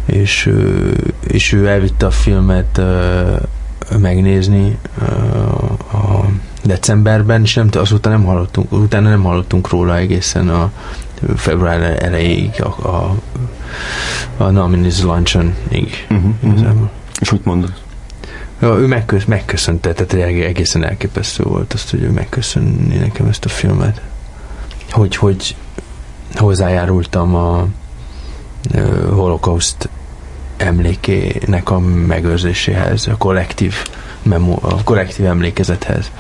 És, 0.07 0.51
és 1.29 1.53
ő 1.53 1.67
elvitte 1.67 2.07
a 2.07 2.11
filmet 2.11 2.81
megnézni 3.99 4.79
a 5.93 6.25
decemberben, 6.65 7.43
és 7.43 7.55
nem, 7.55 7.69
azóta 7.73 8.09
nem 8.09 8.25
hallottunk, 8.25 8.73
utána 8.73 9.09
nem 9.09 9.23
hallottunk 9.23 9.69
róla 9.69 9.97
egészen 9.97 10.49
a 10.49 10.71
február 11.37 12.03
elejéig, 12.03 12.63
a, 12.63 12.89
a, 12.89 13.15
a 14.37 14.51
Nominees 14.51 15.03
Luncheon-ig. 15.03 16.07
Mhm. 16.09 16.29
Igazából. 16.51 16.91
És 17.21 17.31
mit 17.31 17.45
mondod? 17.45 17.73
Ja, 18.61 18.77
ő 18.77 18.87
megkösz, 18.87 19.25
megköszönte, 19.25 19.93
tehát 19.93 20.13
eg- 20.29 20.45
egészen 20.45 20.85
elképesztő 20.85 21.43
volt 21.45 21.73
azt, 21.73 21.91
hogy 21.91 22.03
ő 22.03 22.11
megköszönni 22.11 22.97
nekem 22.97 23.27
ezt 23.27 23.45
a 23.45 23.49
filmet. 23.49 24.01
Hogy, 24.91 25.17
hogy 25.17 25.57
hozzájárultam 26.35 27.35
a 27.35 27.67
ö, 28.75 29.09
holokauszt 29.15 29.89
emlékének 30.57 31.71
a 31.71 31.79
megőrzéséhez, 31.79 33.07
a 33.07 33.17
kollektív, 33.17 33.75
memo, 34.23 34.57
a 34.61 34.83
kollektív 34.85 35.27
emlékezethez. 35.27 36.11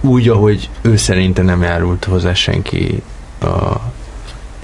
Úgy, 0.00 0.28
ahogy 0.28 0.68
ő 0.82 0.96
szerinte 0.96 1.42
nem 1.42 1.62
járult 1.62 2.04
hozzá 2.04 2.34
senki 2.34 3.02
a 3.40 3.76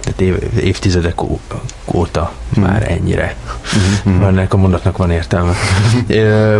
tehát 0.07 0.21
év, 0.21 0.65
évtizedek 0.65 1.21
óta 1.85 2.33
már 2.57 2.91
ennyire. 2.91 3.37
Mhm. 4.05 4.23
Ennek 4.23 4.53
a 4.53 4.57
mondatnak 4.57 4.97
van 4.97 5.11
értelme. 5.11 5.53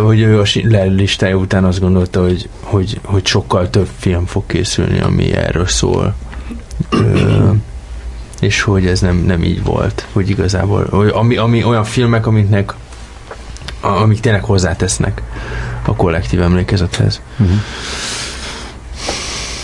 Hogy 0.03 0.19
ő 0.19 0.39
a 0.39 0.45
listája 0.85 1.35
után 1.35 1.63
azt 1.63 1.79
gondolta, 1.79 2.21
hogy, 2.21 2.49
hogy, 2.61 2.99
hogy 3.03 3.25
sokkal 3.25 3.69
több 3.69 3.87
film 3.97 4.25
fog 4.25 4.43
készülni, 4.45 4.99
ami 4.99 5.33
erről 5.33 5.67
szól. 5.67 6.15
És 8.39 8.61
hogy 8.61 8.87
ez 8.87 8.99
nem, 8.99 9.17
nem 9.17 9.43
így 9.43 9.63
volt, 9.63 10.05
hogy 10.11 10.29
igazából, 10.29 10.87
hogy 10.89 11.09
ami, 11.13 11.37
ami 11.37 11.63
olyan 11.63 11.83
filmek, 11.83 12.27
amiknek 12.27 12.73
amik 13.81 14.19
tényleg 14.19 14.43
hozzátesznek 14.43 15.21
a 15.85 15.95
kollektív 15.95 16.41
emlékezethez. 16.41 17.21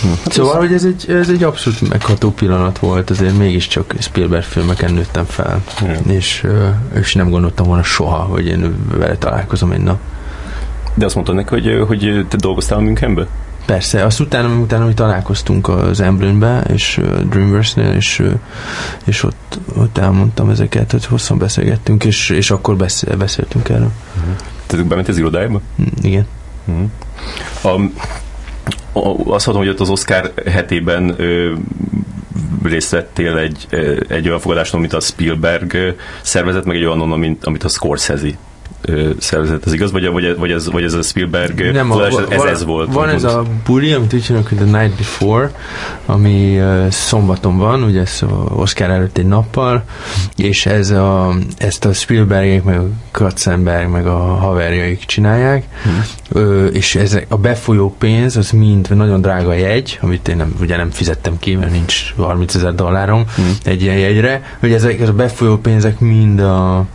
Mhm. 0.03 0.12
Szóval, 0.25 0.57
hogy 0.57 0.74
ez 0.74 0.83
egy, 0.83 1.05
ez 1.10 1.29
egy 1.29 1.43
abszolút 1.43 1.89
megható 1.89 2.31
pillanat 2.31 2.79
volt, 2.79 3.10
azért 3.10 3.38
mégiscsak 3.38 3.93
Spielberg 4.00 4.43
filmeken 4.43 4.93
nőttem 4.93 5.25
fel, 5.25 5.63
Ja. 5.81 6.12
és, 6.13 6.48
és 7.00 7.13
nem 7.13 7.29
gondoltam 7.29 7.67
volna 7.67 7.83
soha, 7.83 8.17
hogy 8.17 8.45
én 8.45 8.75
vele 8.98 9.17
találkozom 9.17 9.72
egy 9.72 9.83
nap. 9.83 10.00
De 10.93 11.05
azt 11.05 11.15
mondtad 11.15 11.36
neki, 11.36 11.50
hogy, 11.50 11.83
hogy 11.88 12.25
te 12.29 12.38
dolgoztál 12.38 12.77
a 12.77 12.81
Münchenből? 12.81 13.27
Persze, 13.65 14.05
azt 14.05 14.19
utána, 14.19 14.55
utána 14.55 14.86
mi 14.86 14.93
találkoztunk 14.93 15.67
az 15.67 16.00
Emblembe, 16.00 16.62
és 16.74 16.98
uh, 16.98 17.19
Dreamverse-nél, 17.22 17.91
és, 17.91 18.24
és 19.05 19.24
ott, 19.24 19.60
ott 19.75 19.98
elmondtam 19.98 20.50
ezeket, 20.50 20.91
hogy 20.91 21.05
hosszan 21.05 21.38
beszélgettünk, 21.38 22.03
és, 22.03 22.29
és 22.29 22.51
akkor 22.51 22.75
beszél, 22.75 23.17
beszéltünk 23.17 23.69
erről. 23.69 23.91
Tehát 24.65 24.86
bement 24.88 25.07
az 25.07 25.17
irodájába? 25.17 25.62
Hm, 25.75 25.83
Igen. 26.01 26.25
A, 27.63 27.79
azt 29.25 29.46
hallom, 29.46 29.62
hogy 29.62 29.70
ott 29.70 29.79
az 29.79 29.89
Oscar 29.89 30.34
hetében 30.46 31.13
ö, 31.17 31.53
részt 32.63 32.91
vettél 32.91 33.38
egy, 33.38 33.67
egy 34.08 34.27
olyan 34.27 34.39
fogadáson, 34.39 34.79
amit 34.79 34.93
a 34.93 35.00
Spielberg 35.00 35.96
szervezett, 36.22 36.65
meg 36.65 36.75
egy 36.75 36.86
olyan, 36.86 37.38
amit 37.41 37.63
a 37.63 37.70
Scorsese 37.70 38.27
ö, 38.86 39.10
szervezett. 39.20 39.66
Ez 39.66 39.74
igaz? 39.74 39.92
Vagy, 39.92 40.12
vagy, 40.12 40.38
vagy, 40.38 40.52
ez, 40.52 40.72
vagy 40.72 40.84
ez 40.84 40.94
a 40.94 41.02
Spielberg 41.02 41.72
Nem, 41.72 41.92
a, 41.92 41.94
fogadás, 41.94 42.13
ez, 42.30 42.38
van, 42.38 42.48
ez 42.48 42.66
volt? 42.66 42.94
Van 42.94 43.10
ez 43.10 43.24
a 43.24 43.44
buli, 43.66 43.94
amit 43.94 44.13
úgy 44.13 44.24
csinálunk, 44.24 44.50
hogy 44.50 44.58
The 44.58 44.82
Night 44.82 44.98
Before, 44.98 45.52
ami 46.06 46.60
uh, 46.60 46.90
szombaton 46.90 47.58
van, 47.58 47.84
ugye 47.84 48.02
ez 48.02 48.20
Oscar 48.50 48.90
előtt 48.90 49.18
egy 49.18 49.25
nappal, 49.25 49.84
és 50.36 50.66
ez 50.66 50.92
a, 50.92 51.34
ezt 51.58 51.86
a 51.86 51.94
Spielbergek, 51.94 52.63
meg 52.63 52.78
a 52.78 52.88
Katzenberg, 53.12 53.90
meg 53.90 54.08
a 54.08 54.18
haverjaik 54.18 55.00
csinálják, 55.06 55.63
Hmm. 55.84 56.04
Ö, 56.30 56.66
és 56.66 56.96
ez 56.96 57.18
a 57.28 57.38
befolyó 57.38 57.96
pénz, 58.00 58.38
az 58.38 58.50
mind 58.52 58.88
nagyon 58.96 59.22
drága 59.22 59.54
jegy, 59.54 60.00
amit 60.02 60.28
én 60.28 60.36
nem, 60.36 60.56
ugye 60.62 60.78
nem 60.78 60.90
fizettem 60.90 61.40
ki, 61.40 61.56
mert 61.56 61.72
nincs 61.72 62.13
30 62.18 62.56
ezer 62.56 62.75
dollárom 62.75 63.24
Hmm. 63.36 63.52
egy 63.63 63.82
ilyen 63.82 63.98
jegyre, 63.98 64.58
hogy 64.60 64.74
ezek 64.74 65.08
a 65.08 65.13
befolyó 65.13 65.58
pénzek 65.58 66.00
mind 66.00 66.40
a 66.40 66.86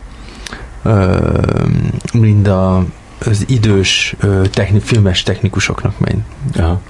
mind 2.13 2.47
a 2.47 2.85
az 3.27 3.45
idős 3.49 4.15
techni, 4.51 4.81
filmes 4.81 5.23
technikusoknak 5.23 5.99
megy. 5.99 6.19
Aha. 6.57 6.81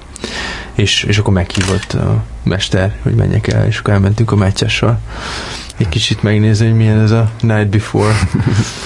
És, 0.74 1.02
és 1.02 1.18
akkor 1.18 1.32
meghívott 1.32 1.92
a 1.92 2.22
mester, 2.42 2.96
hogy 3.02 3.14
menjek 3.14 3.46
el, 3.46 3.66
és 3.66 3.78
akkor 3.78 3.92
elmentünk 3.92 4.32
a 4.32 4.36
Mátyással 4.36 5.00
egy 5.78 5.88
kicsit 5.88 6.22
megnézni, 6.22 6.66
hogy 6.66 6.76
milyen 6.76 7.00
ez 7.00 7.10
a 7.10 7.30
Night 7.40 7.68
Before 7.68 8.14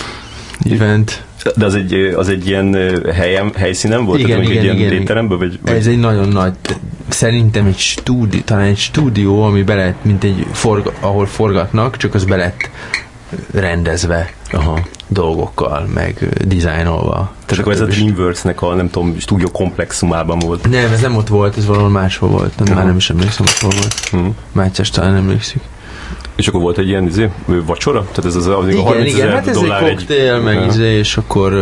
event. 0.71 1.25
De 1.57 1.65
az 1.65 1.75
egy, 1.75 1.93
az 1.95 2.29
egy 2.29 2.47
ilyen 2.47 2.77
helyem, 3.13 3.53
helyszínen 3.57 4.05
volt? 4.05 4.19
Igen, 4.19 4.31
Tehát 4.31 4.51
igen, 4.51 4.59
egy 4.59 4.81
ilyen 4.81 5.03
igen. 5.03 5.29
Vagy, 5.29 5.59
vagy? 5.63 5.77
Ez 5.77 5.87
egy 5.87 5.99
nagyon 5.99 6.29
nagy, 6.29 6.55
szerintem 7.09 7.67
egy 7.67 7.79
stúdió, 7.79 8.41
talán 8.41 8.65
egy 8.65 8.79
stúdió, 8.79 9.43
ami 9.43 9.63
be 9.63 9.75
lett, 9.75 10.05
mint 10.05 10.25
egy 10.25 10.47
forg, 10.53 10.93
ahol 11.01 11.27
forgatnak, 11.27 11.97
csak 11.97 12.15
az 12.15 12.25
be 12.25 12.37
lett 12.37 12.71
rendezve 13.51 14.33
Aha. 14.53 14.81
dolgokkal, 15.09 15.89
meg 15.95 16.29
dizájnolva. 16.47 17.33
Tehát 17.47 17.63
akkor 17.63 17.73
ez 17.73 17.81
a. 17.81 17.85
Dreamworks-nek 17.85 18.63
a, 18.63 18.75
nem 18.75 18.91
tudom, 18.91 19.19
stúdió 19.19 19.49
komplexumában 19.51 20.39
volt. 20.39 20.69
Nem, 20.71 20.93
ez 20.93 21.01
nem 21.01 21.17
ott 21.17 21.29
volt, 21.29 21.57
ez 21.57 21.67
valahol 21.67 21.89
máshol 21.89 22.29
volt. 22.29 22.57
Nem, 22.57 22.67
Aha. 22.67 22.75
már 22.77 22.87
nem 22.87 22.97
is 22.97 23.11
emlékszem, 23.11 23.47
hogy 23.47 23.59
hol 23.59 23.71
volt. 23.81 23.95
Hm. 24.11 24.31
Mátyás 24.53 24.91
talán 24.91 25.15
emlékszik. 25.15 25.61
És 26.37 26.49
akkor 26.49 26.61
volt 26.61 26.79
egy 26.79 26.89
ilyen 26.89 27.07
izé, 27.07 27.31
vacsora? 27.47 28.01
Tehát 28.01 28.25
ez 28.25 28.35
az, 28.35 28.47
az, 28.47 28.55
az 28.57 28.65
a 28.65 28.69
Igen, 28.69 28.83
30 28.85 29.13
igen, 29.15 29.31
hát 29.31 29.47
ez 29.49 29.57
egy 29.57 29.73
koktél, 29.79 30.41
meg 30.41 30.55
Ja. 30.55 30.67
izé, 30.67 30.99
és 30.99 31.17
akkor, 31.17 31.53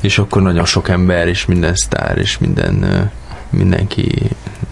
és 0.00 0.18
akkor 0.18 0.42
nagyon 0.42 0.64
sok 0.64 0.88
ember, 0.88 1.28
és 1.28 1.46
minden 1.46 1.74
sztár, 1.74 2.18
és 2.18 2.38
minden, 2.38 3.10
mindenki 3.50 4.30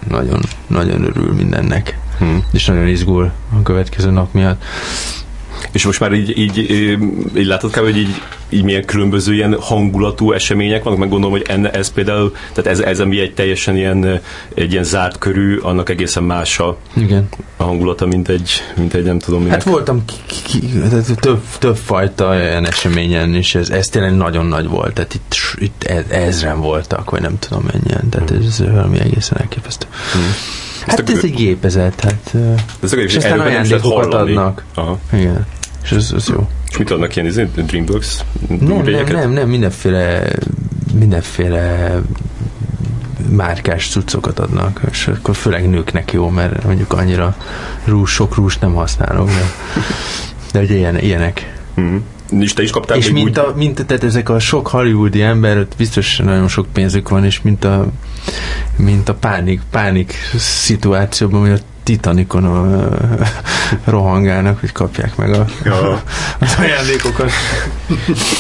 nagyon, 0.09 0.41
nagyon 0.67 1.05
örül 1.05 1.33
mindennek, 1.35 1.99
Hm. 2.19 2.25
és 2.53 2.65
nagyon 2.65 2.87
izgul 2.89 3.31
a 3.59 3.63
következő 3.63 4.11
nap 4.11 4.33
miatt. 4.33 4.63
És 5.73 5.85
most 5.85 6.01
már 6.01 6.13
így, 6.13 6.39
így, 6.39 6.59
így, 6.59 6.99
így 7.37 7.47
látod 7.47 7.71
kb. 7.71 7.83
hogy 7.83 7.97
így, 7.97 8.21
így 8.49 8.63
milyen 8.63 8.85
különböző 8.85 9.35
ilyen 9.35 9.57
hangulatú 9.61 10.33
események 10.33 10.83
vannak, 10.83 10.99
meg 10.99 11.09
gondolom, 11.09 11.37
hogy 11.37 11.47
enne, 11.49 11.71
ez 11.71 11.93
például, 11.93 12.33
tehát 12.53 12.71
ez, 12.71 12.81
ez 12.81 13.01
ami 13.01 13.21
egy 13.21 13.35
teljesen 13.35 13.77
ilyen, 13.77 14.21
egy 14.55 14.73
ilyen 14.73 14.85
zárt 14.85 15.19
körű, 15.19 15.57
annak 15.57 15.89
egészen 15.89 16.23
más 16.23 16.59
a, 16.59 16.77
Igen. 16.97 17.29
a 17.57 17.63
hangulata, 17.63 18.07
mint 18.07 18.29
egy, 18.29 18.51
mint 18.77 18.95
egy 18.95 19.05
nem 19.05 19.19
tudom 19.19 19.43
minek. 19.43 19.55
Hát 19.55 19.73
voltam 19.73 20.05
ki, 20.27 20.37
ki, 20.45 20.61
több, 21.21 21.43
több 21.59 21.77
fajta 21.77 22.35
ilyen 22.35 22.67
eseményen, 22.67 23.35
és 23.35 23.55
ez, 23.55 23.71
ez 23.71 23.89
tényleg 23.89 24.17
nagyon 24.17 24.47
nagy 24.47 24.69
volt, 24.69 24.95
tehát 24.95 25.15
itt, 25.15 25.35
itt 25.57 25.85
e- 25.85 26.05
ezren 26.09 26.61
voltak, 26.61 27.11
vagy 27.11 27.21
nem 27.21 27.39
tudom 27.39 27.65
mennyien, 27.73 28.09
tehát 28.09 28.31
ez 28.31 28.59
valami 28.59 29.01
egészen 29.01 29.39
elképesztő. 29.41 29.87
Hmm. 30.13 30.35
Hát 30.87 31.01
Ezt 31.01 31.11
ez 31.11 31.25
egy 31.25 31.35
gépezet, 31.35 32.01
hát, 32.01 32.35
Ez 32.83 32.93
a 32.93 32.97
és 32.97 33.17
aztán 33.17 33.41
ajándékokat 33.41 34.15
adnak. 34.15 34.65
Aha. 34.75 34.99
Igen. 35.13 35.47
És 35.85 35.91
ez, 35.91 36.13
ez 36.17 36.29
jó. 36.29 36.49
És 36.71 36.77
mit 36.79 36.91
adnak 36.91 37.17
ilyen 37.17 37.29
izé, 37.29 37.49
Dreamworks? 37.55 38.19
Nem, 38.49 38.83
nem, 38.83 39.05
nem, 39.07 39.31
nem, 39.31 39.49
mindenféle, 39.49 40.33
mindenféle 40.99 41.95
márkás 43.31 43.89
cuccokat 43.89 44.39
adnak, 44.39 44.81
és 44.91 45.07
akkor 45.07 45.37
főleg 45.37 45.69
nőknek 45.69 46.13
jó, 46.13 46.29
mert 46.29 46.65
mondjuk 46.65 46.93
annyira 46.93 47.37
rús, 47.85 48.11
sok 48.11 48.35
rúst 48.35 48.61
nem 48.61 48.75
használok, 48.75 49.27
de, 49.27 49.43
de 50.53 50.61
ugye 50.61 50.75
ilyen, 50.75 50.99
ilyenek. 50.99 51.63
Mhm. 51.75 51.97
És 52.41 52.53
te 52.53 52.63
is 52.63 52.71
kaptál 52.71 52.97
és 52.97 53.11
mint, 53.11 53.29
úgy? 53.29 53.39
a, 53.39 53.53
mint 53.57 53.87
tehát 53.87 54.05
ezek 54.05 54.29
a 54.29 54.39
sok 54.39 54.69
hollywoodi 54.69 55.23
ember, 55.23 55.59
ott 55.59 55.75
biztos 55.77 56.17
nagyon 56.17 56.49
sok 56.49 56.67
pénzük 56.73 57.09
van, 57.09 57.25
és 57.25 57.43
mint 57.43 57.65
a, 57.65 57.87
mint 58.77 59.09
a 59.09 59.15
pánik, 59.15 59.63
pánik 59.71 60.15
szituációban, 60.39 61.41
hogy 61.41 61.51
a 61.51 61.74
Titanicon 61.85 62.45
a, 62.45 62.89
rohangálnak, 63.91 64.61
hogy 64.61 64.73
kapják 64.73 65.17
meg 65.17 65.33
a, 65.33 65.45
Ja. 65.65 66.03
az 66.41 66.55
ajándékokat. 66.59 67.31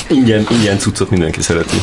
Ingyen, 0.09 0.47
ingyen 0.51 0.79
cuccot 0.79 1.11
mindenki 1.11 1.43
szereti. 1.43 1.77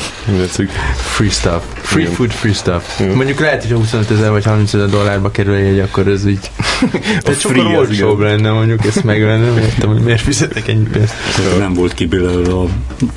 Free 0.95 1.29
stuff. 1.29 1.63
Free 1.73 2.01
Igen. 2.03 2.13
food, 2.13 2.31
free 2.31 2.53
stuff. 2.53 2.99
Igen. 2.99 3.15
Mondjuk 3.15 3.39
lehet, 3.39 3.61
hogy 3.61 3.71
25 3.71 4.11
ezer 4.11 4.31
vagy 4.31 4.45
30 4.45 4.73
ezer 4.73 4.89
dollárba 4.89 5.31
kerül 5.31 5.53
egy, 5.53 5.79
akkor 5.79 6.07
ez 6.07 6.25
így... 6.25 6.51
De 7.25 7.33
sokkal 7.33 7.63
free 7.63 7.77
az, 7.77 7.87
olcsóbb 7.87 8.19
lenne 8.19 8.51
mondjuk 8.51 8.85
ezt 8.85 9.03
megvenni, 9.03 9.61
értem, 9.61 9.89
hogy 9.89 10.01
miért 10.01 10.21
fizetek 10.21 10.67
ennyi 10.67 10.87
pénzt. 10.91 11.13
Tehát 11.35 11.57
nem 11.57 11.73
volt 11.73 11.93
ki 11.93 12.05
belőle 12.05 12.53
a 12.53 12.65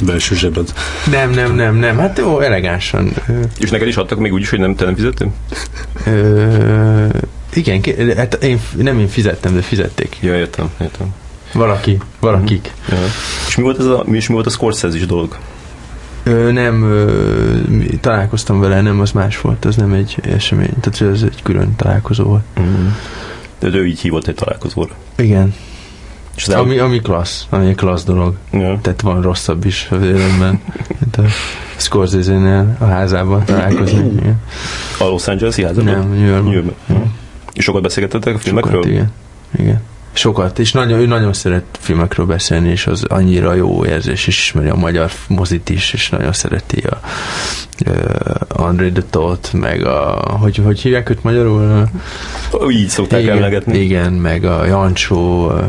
belső 0.00 0.34
zsebed. 0.34 0.72
Nem, 1.10 1.30
nem, 1.30 1.54
nem, 1.54 1.76
nem. 1.76 1.98
Hát 1.98 2.18
jó, 2.18 2.40
elegánsan. 2.40 3.12
És 3.58 3.70
neked 3.70 3.88
is 3.88 3.96
adtak 3.96 4.18
még 4.18 4.32
úgy 4.32 4.40
is, 4.40 4.50
hogy 4.50 4.58
nem 4.58 4.74
te 4.74 4.84
nem 4.84 4.94
fizettél? 4.94 5.32
Igen, 7.54 7.80
hát 8.16 8.34
én, 8.34 8.60
nem 8.76 8.98
én 8.98 9.08
fizettem, 9.08 9.54
de 9.54 9.60
fizették. 9.62 10.16
Ja, 10.20 10.36
értem, 10.36 10.70
értem. 10.80 11.14
Valaki, 11.52 11.98
valakik. 12.20 12.72
Ja. 12.90 12.96
És 13.48 13.56
mi 13.56 13.62
volt, 13.62 13.78
ez 13.78 13.86
a, 13.86 14.02
mi, 14.06 14.16
és 14.16 14.28
mi 14.28 14.34
volt 14.34 14.46
a 14.46 14.50
Scorsese 14.50 14.96
is 14.96 15.06
dolog? 15.06 15.38
Ö, 16.22 16.52
nem, 16.52 16.82
ö, 16.82 17.56
találkoztam 18.00 18.60
vele, 18.60 18.80
nem, 18.80 19.00
az 19.00 19.10
más 19.12 19.40
volt, 19.40 19.64
az 19.64 19.76
nem 19.76 19.92
egy 19.92 20.16
esemény, 20.22 20.72
tehát 20.80 21.14
ez 21.14 21.22
egy 21.22 21.42
külön 21.42 21.76
találkozó 21.76 22.24
volt. 22.24 22.42
Mm. 22.60 22.86
De 23.58 23.68
ő 23.68 23.86
így 23.86 24.00
hívott 24.00 24.26
egy 24.26 24.34
találkozóra. 24.34 24.92
Igen, 25.16 25.54
És 26.36 26.46
az 26.48 26.54
ami, 26.54 26.78
ami 26.78 27.00
klassz, 27.00 27.46
ami 27.50 27.68
egy 27.68 27.74
klassz 27.76 28.04
dolog. 28.04 28.36
ja. 28.52 28.78
Tehát 28.82 29.00
van 29.00 29.22
rosszabb 29.22 29.64
is 29.64 29.88
az 29.90 30.02
életben, 30.02 30.60
mint 31.00 31.16
a 31.16 31.22
Scorsese-nél 31.76 32.76
a 32.78 32.84
házában 32.84 33.44
találkozni. 33.44 34.10
A 34.98 35.04
Los 35.04 35.26
Angeles-i 35.28 35.62
házában? 35.62 35.84
Nem, 35.84 36.12
New 36.12 36.26
Yorkban. 36.26 36.44
New 36.44 36.52
Yorkban. 36.52 36.74
Ja. 36.88 37.03
És 37.54 37.64
sokat 37.64 37.82
beszélgettetek 37.82 38.34
a 38.34 38.38
filmekről? 38.38 38.82
Sokat, 38.82 38.90
igen. 38.90 39.12
igen. 39.58 39.82
Sokat, 40.12 40.58
és 40.58 40.72
nagyon, 40.72 40.98
ő 40.98 41.06
nagyon 41.06 41.32
szeret 41.32 41.64
filmekről 41.80 42.26
beszélni, 42.26 42.68
és 42.68 42.86
az 42.86 43.04
annyira 43.04 43.54
jó 43.54 43.84
érzés, 43.84 44.26
és 44.26 44.38
ismeri 44.38 44.68
a 44.68 44.74
magyar 44.74 45.10
mozit 45.28 45.70
is, 45.70 45.92
és 45.92 46.08
nagyon 46.08 46.32
szereti 46.32 46.80
a 46.80 47.00
uh, 47.86 47.94
André 48.48 48.88
de 48.88 49.02
Toth, 49.10 49.54
meg 49.54 49.86
a, 49.86 50.36
hogy, 50.40 50.56
hogy 50.56 50.80
hívják 50.80 51.10
őt 51.10 51.22
magyarul? 51.22 51.88
Így 52.70 52.88
szokták 52.88 53.20
igen, 53.22 53.36
emlegetni. 53.36 53.78
igen, 53.78 54.12
meg 54.12 54.44
a 54.44 54.64
Jancsó, 54.64 55.50
ö, 55.50 55.62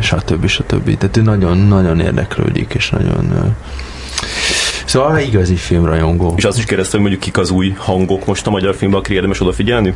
stb. 0.00 0.46
stb. 0.46 0.96
Tehát 0.98 1.16
ő 1.16 1.22
nagyon-nagyon 1.22 2.00
érdeklődik, 2.00 2.74
és 2.74 2.90
nagyon... 2.90 3.32
ö, 3.32 3.46
Szóval 4.84 5.18
igazi 5.18 5.54
filmrajongó. 5.54 6.34
És 6.36 6.44
azt 6.44 6.58
is 6.58 6.64
kérdeztem, 6.64 7.00
hogy 7.00 7.10
mondjuk 7.10 7.32
kik 7.32 7.42
az 7.42 7.50
új 7.50 7.74
hangok 7.76 8.26
most 8.26 8.46
a 8.46 8.50
magyar 8.50 8.74
filmben, 8.74 9.00
akire 9.00 9.14
érdemes 9.14 9.40
odafigyelni? 9.40 9.94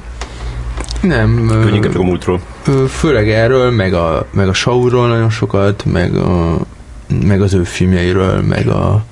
Nem, 1.02 1.50
csak 1.82 1.94
a 1.94 2.02
múltról. 2.02 2.40
Főleg 2.88 3.30
erről, 3.30 3.70
meg 3.70 3.94
a, 3.94 4.26
meg 4.30 4.48
a 4.48 4.52
Saulról 4.52 5.08
nagyon 5.08 5.30
sokat, 5.30 5.84
meg, 5.84 6.16
a, 6.16 6.58
meg 7.24 7.42
az 7.42 7.54
ő 7.54 7.62
filmjeiről, 7.64 8.40
meg 8.42 8.68
a, 8.68 9.04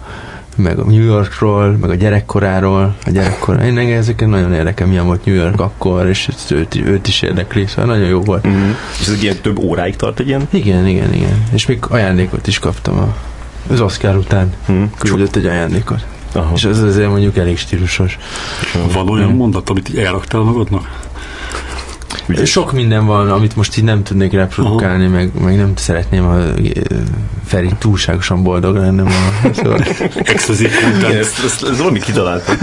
meg 0.57 0.79
a 0.79 0.85
New 0.85 1.05
Yorkról, 1.05 1.77
meg 1.81 1.90
a 1.90 1.94
gyerekkoráról, 1.94 2.94
a 3.07 3.11
gyerekkor. 3.11 3.62
Én 3.62 3.79
engem 3.79 3.99
ezeken 3.99 4.29
nagyon 4.29 4.53
érdekel, 4.53 4.87
milyen 4.87 5.07
volt 5.07 5.25
New 5.25 5.35
York 5.35 5.61
akkor, 5.61 6.07
és 6.09 6.29
őt, 6.51 6.75
őt 6.75 7.09
is 7.09 7.23
érdekli, 7.23 7.66
szóval 7.66 7.94
nagyon 7.94 8.09
jó 8.09 8.20
volt. 8.20 8.47
Mm. 8.47 8.70
És 9.01 9.07
ez 9.07 9.23
ilyen 9.23 9.37
több 9.42 9.59
óráig 9.59 9.97
tart 9.97 10.20
egy 10.20 10.29
ilyen? 10.29 10.49
Igen, 10.51 10.87
igen, 10.87 11.14
igen. 11.14 11.44
És 11.53 11.66
még 11.66 11.79
ajándékot 11.88 12.47
is 12.47 12.59
kaptam 12.59 12.99
a, 12.99 13.16
az 13.73 13.81
Oscar 13.81 14.16
után. 14.16 14.53
Mm. 14.73 14.85
Küldött 14.99 15.37
egy 15.37 15.47
ajándékot. 15.47 16.05
Aha. 16.33 16.53
És 16.55 16.64
ez 16.64 16.83
azért 16.83 17.09
mondjuk 17.09 17.37
elég 17.37 17.59
stílusos. 17.59 18.18
Van 18.92 19.09
olyan 19.09 19.31
Mm. 19.31 19.37
mondat, 19.37 19.70
amit 19.70 19.88
így 19.88 19.99
elraktál 19.99 20.40
magadnak? 20.40 21.03
Ügyes. 22.27 22.50
Sok 22.50 22.72
minden 22.72 23.07
van, 23.07 23.31
amit 23.31 23.57
most 23.57 23.77
így 23.79 23.85
nem 23.85 24.03
tudnék 24.03 24.33
reprodukálni, 24.33 25.07
meg, 25.07 25.31
meg 25.40 25.57
nem 25.57 25.72
szeretném, 25.77 26.24
ö, 26.24 26.50
Feri 27.44 27.70
túlságosan 27.79 28.42
boldog 28.42 28.77
lenne 28.77 29.03
ma. 29.03 29.50
Szóval. 29.55 29.79
Content. 30.83 31.03
ezt, 31.03 31.44
ezt, 31.44 31.62
ezt 31.62 31.79
valami 31.79 31.98
kitaláltam. 31.98 32.57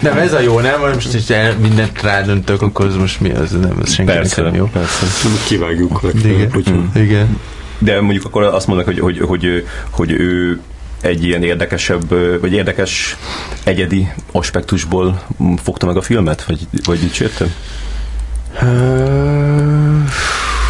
Nem, 0.00 0.18
ez 0.18 0.32
a 0.32 0.40
jó, 0.40 0.60
nem? 0.60 0.80
Most 0.80 1.30
el, 1.30 1.54
mindent 1.58 2.02
rádöntök, 2.02 2.62
akkor 2.62 2.86
ez 2.86 2.96
most 2.96 3.20
mi 3.20 3.30
az? 3.30 3.50
Nem, 3.50 3.78
ez 3.82 3.92
senkinek 3.92 4.20
Persze, 4.20 4.42
nem 4.42 4.54
jó. 4.54 4.66
persze. 4.72 5.06
Kivágjuk 5.46 6.00
Igen. 6.24 6.50
hogyha 6.52 6.74
Igen. 6.94 7.40
De 7.78 8.00
mondjuk 8.00 8.24
akkor 8.24 8.42
azt 8.42 8.66
mondanak, 8.66 8.92
hogy, 8.92 9.00
hogy, 9.00 9.20
hogy, 9.20 9.66
hogy 9.90 10.10
ő 10.10 10.60
egy 11.00 11.24
ilyen 11.24 11.42
érdekesebb, 11.42 12.08
vagy 12.40 12.52
érdekes 12.52 13.16
egyedi 13.64 14.12
aspektusból 14.32 15.22
fogta 15.62 15.86
meg 15.86 15.96
a 15.96 16.02
filmet? 16.02 16.44
Vagy, 16.44 16.58
vagy 16.84 17.02
így 17.02 17.18
értem? 17.20 17.52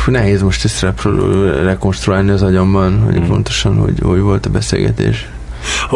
Nehéz 0.07 0.43
most 0.43 0.65
ezt 0.65 0.81
repro- 0.81 1.63
rekonstruálni 1.63 2.31
az 2.31 2.43
agyamban, 2.43 2.99
hogy 3.01 3.21
Mm. 3.21 3.27
pontosan 3.27 3.77
hogy, 3.77 3.99
hogy 4.03 4.21
volt 4.21 4.47
a 4.47 4.51
beszélgetés. 4.51 5.29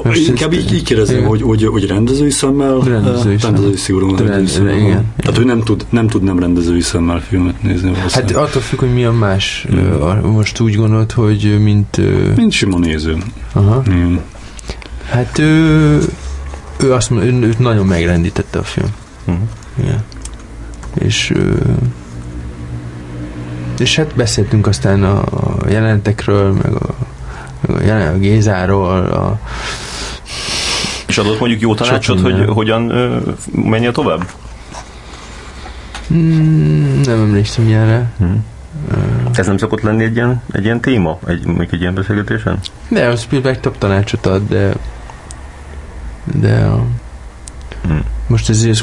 Most 0.03 0.29
inkább 0.29 0.53
így, 0.53 0.72
így 0.72 0.83
kérdezném, 0.83 1.16
igen. 1.16 1.29
hogy, 1.29 1.42
hogy, 1.42 1.66
hogy 1.66 1.87
rendezői 1.87 2.31
szemmel, 2.31 2.79
Rendezői 2.79 3.35
eh, 3.35 3.40
szemmel. 3.40 3.40
rendezői 3.40 3.77
szigorúan 3.77 4.16
Rend- 4.16 4.29
rendezői 4.29 4.57
szemmel. 4.57 4.74
igen, 4.74 4.87
igen. 4.88 5.05
Tehát 5.16 5.38
ő 5.38 5.44
nem 5.44 5.61
tud, 5.62 5.87
nem 5.90 6.07
tud 6.07 6.22
nem 6.22 6.38
rendezői 6.38 6.81
szemmel 6.81 7.20
filmet 7.20 7.62
nézni. 7.62 7.92
Hát 8.11 8.31
attól 8.31 8.62
függ, 8.62 8.79
hogy 8.79 8.92
mi 8.92 9.05
a 9.05 9.12
más. 9.12 9.66
Mm. 9.74 10.24
Most 10.31 10.61
úgy 10.61 10.74
gondolod, 10.74 11.12
hogy 11.12 11.59
mint... 11.62 12.01
Mint 12.37 12.53
sima 12.53 12.79
néző. 12.79 13.16
Aha. 13.53 13.83
Mm. 13.90 14.16
Hát 15.11 15.38
ő, 15.38 15.98
ő 16.81 16.92
azt 16.92 17.11
mondja, 17.11 17.31
ő, 17.33 17.42
őt 17.46 17.59
nagyon 17.59 17.87
megrendítette 17.87 18.59
a 18.59 18.62
film. 18.62 18.88
Uh-huh. 19.24 19.42
Igen. 19.83 20.05
És 20.98 21.34
és 23.78 23.96
hát 23.96 24.14
beszéltünk 24.14 24.66
aztán 24.66 25.02
a, 25.02 25.18
a 25.20 25.68
jelenetekről, 25.68 26.52
meg 26.52 26.72
a, 26.72 26.94
meg 27.61 27.76
a, 27.76 27.82
jelen, 27.84 28.14
a 28.14 28.18
Gézáról, 28.18 29.06
a, 29.06 29.38
És 31.06 31.18
adott 31.18 31.40
mondjuk 31.40 31.61
jó 31.61 31.74
tanácsot, 31.74 32.20
hogy 32.20 32.44
hogyan 32.46 32.90
ö, 32.90 33.16
menjen 33.52 33.92
tovább? 33.92 34.30
mm, 36.12 37.00
nem 37.00 37.20
emlékszem 37.20 37.66
ilyenre. 37.66 38.12
Ez 39.32 39.46
nem 39.46 39.56
szokott 39.56 39.80
lenni 39.80 40.04
egy 40.04 40.14
ilyen, 40.14 40.42
egy 40.52 40.64
ilyen 40.64 40.80
téma, 40.80 41.18
egy, 41.26 41.46
mondjuk 41.46 41.72
egy 41.72 41.80
ilyen 41.80 41.94
beszélgetésen? 41.94 42.58
De 42.88 43.08
a 43.08 43.16
Spielberg 43.16 43.61
több 43.61 43.78
tanácsot 43.78 44.26
ad, 44.26 44.48
de 44.48 44.72
de 46.24 46.64
a, 46.64 46.84
Hmm. 47.82 48.04
Most 48.29 48.49
ez, 48.49 48.64
ez, 48.64 48.83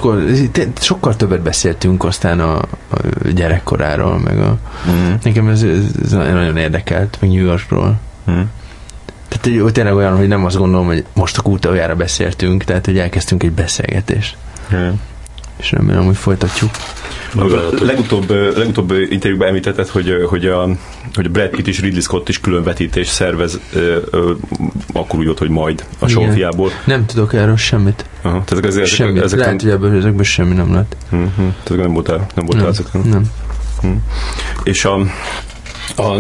sokkal 0.81 1.15
többet 1.15 1.41
beszéltünk 1.41 2.03
aztán 2.03 2.39
a, 2.39 2.55
a 2.57 2.97
gyerekkoráról, 3.33 4.19
meg 4.19 4.39
a 4.39 4.57
Mm. 4.89 5.13
nekem 5.23 5.47
ez, 5.47 5.63
ez, 5.63 6.11
nagyon 6.11 6.57
érdekelt, 6.57 7.17
meg 7.19 7.29
New 7.29 7.43
Yorkról. 7.45 7.99
Mm. 8.31 8.41
Tehát 9.27 9.45
egy, 9.45 9.71
tényleg 9.71 9.93
olyan, 9.95 10.17
hogy 10.17 10.27
nem 10.27 10.45
azt 10.45 10.57
gondolom, 10.57 10.85
hogy 10.85 11.05
most 11.13 11.37
a 11.37 11.49
utoljára 11.49 11.95
beszéltünk, 11.95 12.63
tehát 12.63 12.85
hogy 12.85 12.97
elkezdtünk 12.97 13.43
egy 13.43 13.51
beszélgetést. 13.51 14.37
Igen. 14.69 15.01
És 15.57 15.71
remélem, 15.71 16.05
hogy 16.05 16.17
folytatjuk. 16.17 16.69
A 17.37 17.43
legutóbb, 17.81 18.29
legutóbb 18.57 18.91
interjúban 19.09 19.47
említetted, 19.47 19.87
hogy, 19.87 20.13
hogy, 20.29 20.45
a, 20.45 20.67
hogy 21.13 21.25
a 21.25 21.29
Brad 21.29 21.49
Pitt 21.49 21.67
és 21.67 21.79
Ridley 21.81 22.01
Scott 22.01 22.29
is 22.29 22.39
külön 22.39 22.63
vetítés 22.63 23.07
szervez, 23.07 23.59
ö, 23.73 23.97
ö, 24.11 24.31
akkor 24.93 25.19
úgy 25.19 25.25
volt, 25.25 25.39
hogy 25.39 25.49
majd 25.49 25.85
a 25.99 26.09
Igen. 26.09 26.23
Sófiából. 26.23 26.71
Nem 26.85 27.05
tudok 27.05 27.33
erről 27.33 27.57
semmit. 27.57 28.05
Aha, 28.21 28.43
tehát 28.45 28.51
ezek, 28.51 28.65
ezek, 28.65 28.85
Semmit. 28.85 29.23
ezek, 29.23 29.39
Lehet, 29.39 29.61
hogy 29.61 29.71
ebből, 29.71 29.97
ezekből 29.97 30.23
semmi 30.23 30.53
nem 30.55 30.73
lett. 30.73 30.95
uh-huh. 31.11 31.53
tehát 31.63 31.83
nem 31.83 31.93
voltál, 31.93 32.27
nem 32.35 32.45
voltál 32.45 32.61
Nem. 32.61 32.69
ezeken. 32.71 33.01
nem. 33.01 33.23
És 34.63 34.85
a 34.85 34.97
A, 35.95 36.17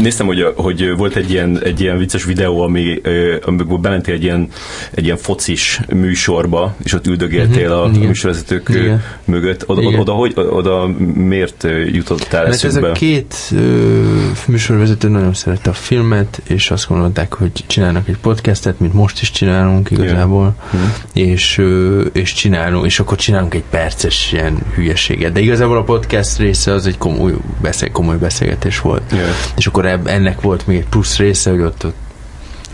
néztem, 0.00 0.26
hogy, 0.26 0.52
hogy 0.56 0.96
volt 0.96 1.16
egy 1.16 1.30
ilyen, 1.30 1.62
egy 1.62 1.80
ilyen 1.80 1.98
vicces 1.98 2.24
videó, 2.24 2.60
ami, 2.60 3.00
amikor 3.44 3.80
bementél 3.80 4.14
egy 4.14 4.22
ilyen, 4.22 4.48
egy 4.90 5.04
ilyen 5.04 5.16
focis 5.16 5.80
műsorba, 5.94 6.74
és 6.84 6.92
ott 6.92 7.06
üldögéltél 7.06 7.70
uh-huh, 7.70 7.84
a, 7.84 7.88
igen. 7.94 8.06
műsorvezetők 8.06 8.68
igen. 8.68 9.02
mögött. 9.24 9.64
Oda, 9.66 9.80
igen. 9.80 10.00
oda, 10.00 10.12
hogy, 10.12 10.32
oda 10.50 10.86
miért 11.14 11.66
jutottál 11.92 12.48
Mert 12.48 12.64
ez 12.64 12.76
a 12.76 12.92
két 12.92 13.34
ö, 13.52 14.02
műsorvezető 14.46 15.08
nagyon 15.08 15.34
szerette 15.34 15.70
a 15.70 15.72
filmet, 15.72 16.42
és 16.48 16.70
azt 16.70 16.88
gondolták, 16.88 17.34
hogy 17.34 17.50
csinálnak 17.66 18.08
egy 18.08 18.18
podcastet, 18.20 18.80
mint 18.80 18.92
most 18.92 19.20
is 19.20 19.30
csinálunk 19.30 19.90
igazából, 19.90 20.54
uh-huh. 20.64 20.80
és, 21.12 21.58
ö, 21.58 22.00
és 22.00 22.32
csinálunk, 22.32 22.86
és 22.86 23.00
akkor 23.00 23.16
csinálunk 23.16 23.54
egy 23.54 23.64
perces 23.70 24.32
ilyen 24.32 24.58
hülyeséget. 24.74 25.32
De 25.32 25.40
igazából 25.40 25.76
a 25.76 25.82
podcast 25.82 26.38
része 26.38 26.72
az 26.72 26.86
egy 26.86 26.98
komoly, 26.98 27.32
beszél, 27.62 27.90
komoly 27.90 28.16
beszélgetés 28.16 28.80
volt. 28.80 28.95
Yeah. 29.12 29.28
És 29.56 29.66
akkor 29.66 29.86
ennek 30.04 30.40
volt 30.40 30.66
még 30.66 30.76
egy 30.76 30.88
plusz 30.88 31.16
része, 31.16 31.50
hogy 31.50 31.60
ott, 31.60 31.84
ott 31.84 31.96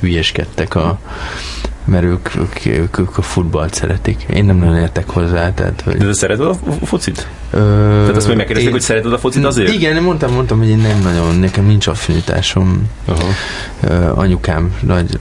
hülyeskedtek 0.01 0.75
a 0.75 0.99
mert 1.85 2.05
ők, 2.05 2.29
ők, 2.37 2.67
ők, 2.67 2.99
ők 2.99 3.19
a 3.19 3.23
futballt 3.23 3.75
szeretik. 3.75 4.27
Én 4.35 4.45
nem 4.45 4.57
nagyon 4.57 4.77
értek 4.77 5.09
hozzá. 5.09 5.55
Tehát, 5.55 5.81
hogy... 5.85 5.97
De 5.97 6.05
te 6.05 6.13
szereted 6.13 6.47
a 6.47 6.55
focit? 6.85 7.29
Ö, 7.51 7.59
tehát 8.01 8.17
azt 8.17 8.27
még 8.27 8.37
megkérdezték, 8.37 8.67
én... 8.67 8.73
hogy 8.73 8.81
szereted 8.81 9.13
a 9.13 9.19
focit 9.19 9.45
azért? 9.45 9.73
Igen, 9.73 10.03
mondtam, 10.03 10.33
mondtam, 10.33 10.59
hogy 10.59 10.69
én 10.69 10.79
nem 10.79 11.01
nagyon, 11.03 11.35
nekem 11.35 11.67
nincs 11.67 11.87
affinitásom. 11.87 12.89
Uh-huh. 13.09 14.19
anyukám 14.19 14.75
nagy 14.81 15.19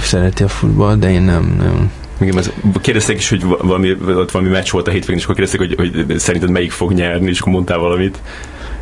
szereti 0.00 0.42
a 0.42 0.48
futballt, 0.48 0.98
de 0.98 1.10
én 1.10 1.22
nem, 1.22 1.56
nem. 1.58 1.90
Igen, 2.20 2.42
kérdezték 2.80 3.16
is, 3.16 3.28
hogy 3.28 3.44
valami, 3.44 3.96
ott 4.06 4.30
valami 4.30 4.50
meccs 4.50 4.70
volt 4.70 4.88
a 4.88 4.90
hétvégén, 4.90 5.16
és 5.16 5.24
akkor 5.24 5.34
kérdezték, 5.34 5.60
hogy, 5.60 5.74
hogy 6.06 6.18
szerinted 6.18 6.50
melyik 6.50 6.70
fog 6.70 6.92
nyerni, 6.92 7.28
és 7.28 7.40
akkor 7.40 7.52
mondtál 7.52 7.78
valamit. 7.78 8.18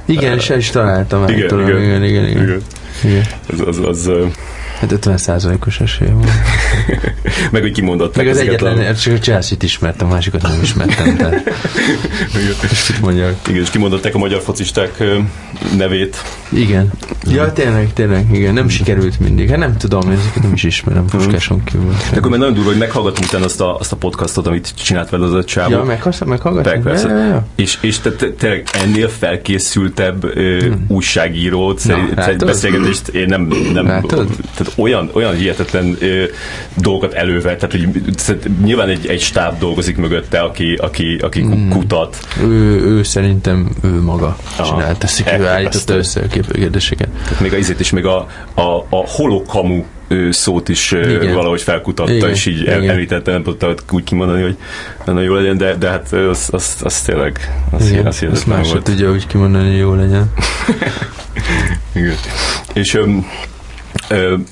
Igen, 0.06 0.38
és 0.38 0.50
el 0.50 0.58
is 0.58 0.70
találtam. 0.70 1.28
Igen, 1.28 1.48
tudom, 1.48 1.66
igen, 1.66 1.82
igen, 1.82 2.04
igen, 2.04 2.28
igen. 2.28 2.42
igen. 2.42 2.62
igen. 3.04 3.24
Az, 3.46 3.60
az, 3.66 3.78
az, 3.86 4.10
Hát 4.80 4.92
50 4.92 5.16
százalékos 5.16 5.80
esély 5.80 6.08
van. 6.08 6.24
Meg 7.52 7.62
hogy 7.62 7.72
kimondott. 7.72 8.16
Meg 8.16 8.28
az 8.28 8.38
egyetlen, 8.38 8.94
csak 8.94 9.14
a 9.14 9.18
Chelsea-t 9.18 9.62
ismertem, 9.62 10.08
a 10.08 10.10
másikat 10.10 10.42
nem 10.42 10.58
ismertem. 10.62 11.16
Tehát. 11.16 11.50
és 12.70 12.88
mit 12.88 13.00
mondjak? 13.00 13.34
Igen, 13.48 13.62
és 13.62 13.70
kimondották 13.70 14.14
a 14.14 14.18
magyar 14.18 14.40
focisták 14.40 15.02
nevét. 15.76 16.22
Igen. 16.48 16.90
Ja, 17.24 17.52
tényleg, 17.52 17.92
tényleg, 17.92 18.26
igen. 18.32 18.54
Nem 18.54 18.68
sikerült 18.68 19.20
mindig. 19.20 19.48
Hát 19.48 19.58
nem 19.58 19.76
tudom, 19.76 20.10
ezeket 20.10 20.42
nem 20.42 20.52
is 20.52 20.62
ismerem 20.62 21.04
Puskáson 21.04 21.64
kívül. 21.64 21.94
De 22.12 22.18
akkor 22.18 22.30
már 22.30 22.38
nagyon 22.38 22.54
durva, 22.54 22.70
hogy 22.70 22.78
meghallgatom 22.78 23.24
utána 23.24 23.44
azt 23.44 23.60
a, 23.60 23.78
azt 23.78 23.92
a 23.92 23.96
podcastot, 23.96 24.46
amit 24.46 24.74
csinált 24.76 25.10
veled 25.10 25.26
az 25.26 25.34
a 25.34 25.44
csávó. 25.44 25.70
Ja, 25.70 25.98
meghallgatom. 26.26 26.82
Persze. 26.82 27.08
Ja, 27.08 27.16
ja, 27.16 27.26
ja. 27.26 27.46
És, 27.54 27.78
és 27.80 27.98
te, 27.98 28.12
te, 28.12 28.30
tényleg 28.30 28.68
ennél 28.72 29.08
felkészültebb 29.08 30.24
ö, 30.24 30.58
hmm. 30.60 30.84
újságírót, 30.88 31.84
Na, 31.84 32.34
beszélgetést 32.36 33.08
én 33.08 33.26
nem, 33.28 33.48
nem 33.72 33.84
tehát 33.84 34.72
olyan, 34.76 35.10
olyan 35.12 35.34
hihetetlen 35.34 35.96
ö, 36.00 36.24
dolgokat 36.74 37.12
elővet, 37.12 37.58
tehát 37.58 37.70
hogy 37.70 38.14
nyilván 38.64 38.88
egy, 38.88 39.06
egy 39.06 39.20
stáb 39.20 39.58
dolgozik 39.58 39.96
mögötte, 39.96 40.40
aki, 40.40 40.74
aki, 40.74 41.16
aki 41.16 41.40
hmm. 41.40 41.68
kutat. 41.68 42.18
Ő, 42.40 42.80
ő 42.80 43.02
szerintem 43.02 43.68
ő 43.82 44.02
maga 44.02 44.36
csinált, 44.64 44.98
teszik, 44.98 45.26
ő 45.38 45.46
állította 45.46 45.94
össze 45.94 46.26
a 46.38 46.42
képőgedéseket. 46.42 47.08
Tehát 47.24 47.40
még 47.40 47.52
a 47.52 47.56
izét 47.56 47.80
is, 47.80 47.90
még 47.90 48.04
a, 48.04 48.16
a, 48.54 48.86
a 48.88 49.06
holokamu 49.06 49.84
szót 50.30 50.68
is 50.68 50.92
Igen. 50.92 51.34
valahogy 51.34 51.62
felkutatta, 51.62 52.12
Igen. 52.12 52.30
és 52.30 52.46
így 52.46 52.60
Igen. 52.60 52.88
említette, 52.88 53.30
nem 53.30 53.42
tudta 53.42 53.74
úgy 53.90 54.04
kimondani, 54.04 54.42
hogy 54.42 54.56
nagyon 55.04 55.22
jó 55.22 55.34
legyen, 55.34 55.56
de, 55.56 55.74
de 55.74 55.88
hát 55.88 56.12
az, 56.12 56.48
az, 56.50 56.76
az 56.82 57.00
tényleg 57.02 57.62
az, 57.70 57.90
Igen. 57.90 58.06
az 58.06 58.26
azt 58.30 58.46
más 58.46 58.72
tudja 58.82 59.10
úgy 59.10 59.26
kimondani, 59.26 59.68
hogy 59.68 59.78
jó 59.78 59.94
legyen. 59.94 60.32
Igen. 61.94 62.16
És 62.72 62.94
um, 62.94 63.26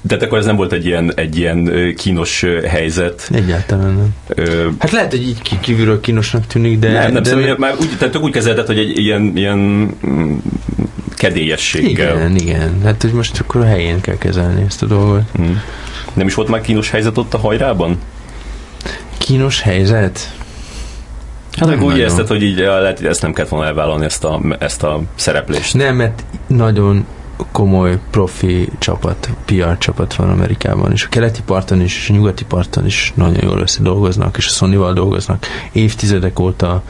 de 0.03 0.17
akkor 0.21 0.39
ez 0.39 0.45
nem 0.45 0.57
volt 0.57 0.73
egy 0.73 0.87
ilyen, 0.87 1.13
egy 1.15 1.37
ilyen 1.37 1.95
kínos 1.97 2.45
helyzet. 2.67 3.29
Egyáltalán 3.35 3.95
nem. 3.95 4.15
Ö, 4.29 4.69
hát 4.79 4.91
lehet, 4.91 5.11
hogy 5.11 5.23
így 5.23 5.61
kívülről 5.61 6.01
kínosnak 6.01 6.47
tűnik, 6.47 6.79
de... 6.79 6.93
Nem, 6.93 7.13
nem, 7.13 7.23
de 7.23 7.29
szóval 7.29 7.57
már 7.59 7.75
úgy, 7.81 7.89
tehát 7.99 8.17
úgy 8.17 8.33
kezelted, 8.33 8.67
hogy 8.67 8.79
egy 8.79 8.99
ilyen, 8.99 9.33
ilyen 9.35 9.59
mm, 10.07 10.37
kedélyességgel. 11.15 12.17
Igen, 12.17 12.37
igen. 12.37 12.81
Hát, 12.85 13.03
hogy 13.03 13.13
most 13.13 13.41
akkor 13.41 13.61
a 13.61 13.65
helyén 13.65 14.01
kell 14.01 14.19
kezelni 14.19 14.65
ezt 14.67 14.83
a 14.83 14.87
dolgot. 14.87 15.23
Hmm. 15.35 15.63
Nem 16.13 16.27
is 16.27 16.35
volt 16.35 16.49
már 16.49 16.61
kínos 16.61 16.91
helyzet 16.91 17.19
ott 17.19 17.35
a 17.35 17.39
hajrában? 17.39 17.99
Kínos 19.19 19.61
helyzet? 19.61 20.33
Hát 21.57 21.69
nem 21.69 21.83
úgy 21.83 21.97
érezted, 21.97 22.27
hogy 22.27 22.43
így 22.43 22.59
lehet, 22.59 22.99
hogy 22.99 23.07
ezt 23.07 23.23
nem 23.23 23.33
kellett 23.33 23.51
volna 23.51 23.67
elvállalni, 23.67 24.05
ezt 24.05 24.25
a, 24.25 24.41
ezt 24.59 24.83
a 24.83 25.03
szereplést. 25.15 25.75
Nem, 25.75 25.97
mert 25.97 26.25
nagyon 26.47 27.07
komoly 27.53 27.99
profi 28.11 28.69
csapat, 28.79 29.31
PR 29.45 29.79
csapat 29.79 30.15
van 30.15 30.31
Amerikában, 30.31 30.93
és 30.93 31.05
a 31.05 31.09
keleti 31.09 31.43
parton 31.43 31.81
is, 31.81 31.97
és 31.97 32.11
a 32.11 32.13
nyugati 32.13 32.45
parton 32.45 32.87
is 32.87 33.13
nagyon 33.15 33.45
jól 33.45 33.61
összedolgoznak, 33.61 34.37
és 34.37 34.47
a 34.47 34.51
sony 34.51 34.71
dolgoznak 34.95 35.47
évtizedek 35.73 36.39
óta, 36.39 36.83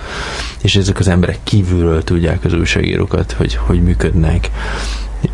és 0.62 0.76
ezek 0.76 0.98
az 0.98 1.08
emberek 1.08 1.38
kívülről 1.42 2.04
tudják 2.04 2.44
az 2.44 2.52
újságírókat, 2.52 3.32
hogy 3.32 3.54
hogy 3.54 3.82
működnek, 3.82 4.50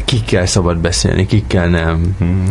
kikkel 0.05 0.46
szabad 0.46 0.79
beszélni, 0.79 1.27
kikkel 1.27 1.68
nem, 1.68 2.16
mm. 2.25 2.46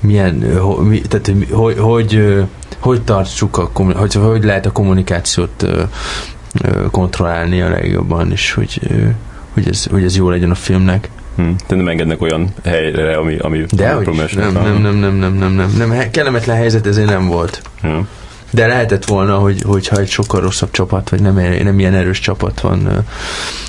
milyen, 0.00 0.58
ho, 0.58 0.74
mi, 0.76 1.00
tehát 1.00 1.32
hogy, 1.50 1.78
hogy, 1.78 2.44
hogy 2.78 3.02
tartsuk 3.02 3.58
a, 3.58 3.70
hogy, 3.74 4.14
hogy 4.14 4.44
lehet 4.44 4.66
a 4.66 4.72
kommunikációt 4.72 5.66
kontrollálni 6.90 7.60
a 7.60 7.68
legjobban, 7.68 8.32
és 8.32 8.52
hogy, 8.52 8.80
hogy, 9.54 9.68
ez, 9.68 9.84
hogy 9.86 10.04
ez 10.04 10.16
jó 10.16 10.28
legyen 10.28 10.50
a 10.50 10.54
filmnek. 10.54 11.08
Te 11.66 11.74
nem 11.74 11.88
engednek 11.88 12.22
olyan 12.22 12.54
helyre, 12.64 13.16
ami, 13.16 13.38
ami 13.38 13.64
De 13.70 13.92
hogy 13.92 14.08
nem, 14.34 14.52
nem, 14.52 14.62
nem, 14.62 14.94
nem, 14.94 15.14
nem, 15.14 15.34
nem, 15.34 15.52
nem, 15.52 15.88
nem, 15.88 16.10
kellemetlen 16.10 16.56
helyzet 16.56 16.86
ezért 16.86 17.08
nem 17.08 17.26
volt. 17.26 17.62
Hmm. 17.80 18.08
De 18.50 18.66
lehetett 18.66 19.04
volna, 19.04 19.38
hogy, 19.38 19.62
hogyha 19.62 19.96
egy 19.96 20.08
sokkal 20.08 20.40
rosszabb 20.40 20.70
csapat, 20.70 21.08
vagy 21.08 21.22
nem, 21.22 21.34
nem 21.62 21.78
ilyen 21.78 21.94
erős 21.94 22.18
csapat 22.18 22.60
van, 22.60 23.04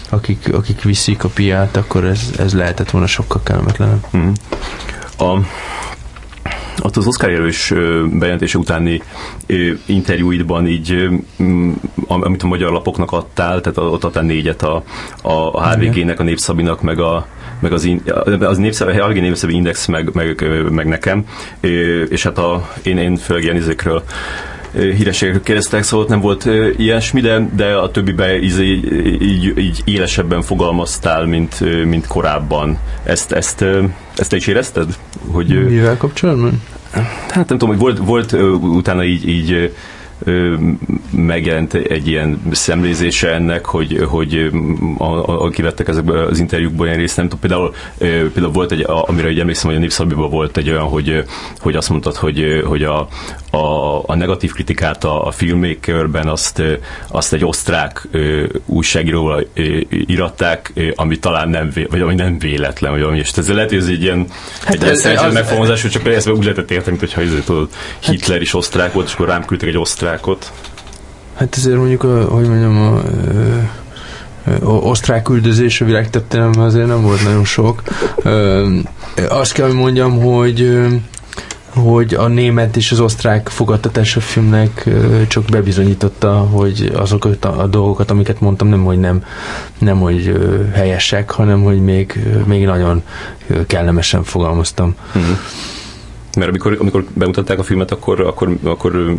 akik, 0.09 0.53
akik 0.53 0.83
viszik 0.83 1.23
a 1.23 1.29
piát, 1.29 1.77
akkor 1.77 2.05
ez, 2.05 2.31
ez 2.37 2.53
lehetett 2.53 2.89
volna 2.89 3.07
sokkal 3.07 3.41
kellemetlenebb. 3.43 4.05
Hmm. 4.11 4.31
A, 5.17 5.37
ott 6.83 6.97
az 6.97 7.07
Oscar 7.07 7.29
jelölés 7.29 7.73
bejelentése 8.11 8.57
utáni 8.57 9.01
interjúidban 9.85 10.67
így, 10.67 11.09
amit 12.07 12.43
a 12.43 12.47
magyar 12.47 12.71
lapoknak 12.71 13.11
adtál, 13.11 13.61
tehát 13.61 13.77
ott 13.77 14.03
adtál 14.03 14.23
négyet 14.23 14.63
a, 14.63 14.83
a, 15.21 15.69
HVG-nek, 15.69 16.19
a 16.19 16.23
Népszabinak, 16.23 16.81
meg 16.81 16.99
a, 16.99 17.27
meg 17.59 17.71
az, 17.73 17.83
in, 17.83 18.01
az 18.39 18.57
népszerű, 18.57 18.99
a 18.99 19.07
népszerű 19.07 19.53
index, 19.53 19.85
meg, 19.85 20.13
meg, 20.13 20.45
meg 20.69 20.87
nekem, 20.87 21.25
és 22.09 22.23
hát 22.23 22.37
a, 22.37 22.69
én, 22.83 22.97
én 22.97 23.15
főleg 23.15 23.43
ilyen 23.43 23.55
izékről 23.55 24.03
hírességekről 24.73 25.43
kérdeztek, 25.43 25.83
szóval 25.83 26.05
nem 26.09 26.19
volt 26.19 26.45
ilyesmi, 26.77 27.21
de, 27.21 27.49
de 27.55 27.73
a 27.73 27.91
többibe 27.91 28.39
így, 28.39 28.59
így, 29.21 29.57
így 29.57 29.81
élesebben 29.85 30.41
fogalmaztál, 30.41 31.25
mint, 31.25 31.85
mint 31.85 32.07
korábban. 32.07 32.77
Ezt, 33.03 33.31
ezt, 33.31 33.65
ezt 34.15 34.29
te 34.29 34.35
is 34.35 34.47
érezted? 34.47 34.97
Hogy, 35.31 35.67
Mivel 35.69 35.97
kapcsolatban? 35.97 36.61
Hát 37.29 37.49
nem 37.49 37.57
tudom, 37.57 37.69
hogy 37.69 37.77
volt, 37.77 37.97
volt 37.97 38.31
utána 38.61 39.03
így, 39.03 39.27
így 39.27 39.73
megjelent 41.11 41.73
egy 41.73 42.07
ilyen 42.07 42.41
szemlézése 42.51 43.33
ennek, 43.33 43.65
hogy, 43.65 44.05
hogy 44.09 44.51
a, 44.97 45.03
a, 45.03 45.43
a 45.43 45.49
kivettek 45.49 45.87
ezekből 45.87 46.17
az 46.17 46.39
interjúkból 46.39 46.85
ilyen 46.85 46.97
részt, 46.97 47.17
nem 47.17 47.29
tudom, 47.29 47.39
például, 47.39 47.73
például 48.33 48.51
volt 48.51 48.71
egy, 48.71 48.85
amire 48.87 49.27
egy 49.27 49.39
emlékszem, 49.39 49.67
hogy 49.69 49.75
a 49.77 49.81
Népszabbiban 49.81 50.29
volt 50.29 50.57
egy 50.57 50.69
olyan, 50.69 50.83
hogy, 50.83 51.23
hogy 51.59 51.75
azt 51.75 51.89
mondtad, 51.89 52.15
hogy, 52.15 52.63
hogy 52.65 52.83
a, 52.83 53.07
a, 53.51 54.03
a 54.05 54.15
negatív 54.15 54.51
kritikát 54.51 55.03
a, 55.03 55.25
a 55.25 55.31
filmmakerben 55.31 56.27
azt, 56.27 56.61
azt 57.07 57.33
egy 57.33 57.45
osztrák 57.45 58.07
újságíróval 58.65 59.47
iratták, 59.89 60.73
ami 60.95 61.19
talán 61.19 61.49
nem, 61.49 61.69
vé, 61.73 61.87
vagy 61.89 62.01
ami 62.01 62.15
nem 62.15 62.39
véletlen, 62.39 62.91
vagy 62.91 63.01
ami, 63.01 63.17
és 63.17 63.31
ez 63.35 63.49
lehet, 63.49 63.69
hogy 63.69 63.77
ez 63.77 63.87
egy 63.87 64.01
ilyen, 64.01 64.27
hát 64.63 64.73
egy 64.73 64.83
ez, 64.83 65.05
ez 65.05 65.33
megfogalmazás, 65.33 65.81
hogy 65.81 65.91
csak 65.91 66.07
ezt 66.07 66.29
úgy 66.29 66.43
lehetett 66.43 66.71
érteni, 66.71 66.97
mint 66.99 67.13
hogyha 67.13 67.43
tudod, 67.45 67.69
Hitler 67.99 68.41
is 68.41 68.53
osztrák 68.53 68.93
volt, 68.93 69.07
és 69.07 69.13
akkor 69.13 69.27
rám 69.27 69.45
küldtek 69.45 69.69
egy 69.69 69.77
osztrákot. 70.11 70.51
Hát 71.35 71.55
ezért 71.57 71.77
mondjuk, 71.77 72.03
a, 72.03 72.23
hogy 72.23 72.47
mondjam, 72.47 72.77
a, 72.77 73.01
a 74.63 74.71
osztrák 74.71 75.29
üldözés 75.29 75.81
a 75.81 75.85
világtörténelemben 75.85 76.63
azért 76.63 76.87
nem 76.87 77.01
volt 77.01 77.23
nagyon 77.23 77.45
sok. 77.45 77.81
Azt 79.29 79.51
kell, 79.51 79.67
hogy 79.67 79.75
mondjam, 79.75 80.19
hogy 80.19 80.79
hogy 81.73 82.13
a 82.13 82.27
német 82.27 82.75
és 82.75 82.91
az 82.91 82.99
osztrák 82.99 83.47
fogadtatás 83.49 84.15
a 84.15 84.19
filmnek 84.19 84.89
csak 85.27 85.43
bebizonyította, 85.45 86.31
hogy 86.31 86.91
azokat 86.95 87.45
a, 87.45 87.59
a 87.59 87.67
dolgokat, 87.67 88.11
amiket 88.11 88.39
mondtam, 88.39 88.67
nem 88.67 88.83
hogy 88.83 88.99
nem, 88.99 89.23
nem 89.77 89.99
hogy 89.99 90.39
helyesek, 90.73 91.31
hanem 91.31 91.63
hogy 91.63 91.81
még, 91.81 92.27
még 92.45 92.65
nagyon 92.65 93.03
kellemesen 93.67 94.23
fogalmaztam. 94.23 94.95
Uh-huh. 95.15 95.37
Mert 96.35 96.49
amikor, 96.49 96.77
amikor 96.79 97.05
bemutatták 97.13 97.59
a 97.59 97.63
filmet, 97.63 97.91
akkor, 97.91 98.19
akkor, 98.21 98.57
akkor 98.63 99.15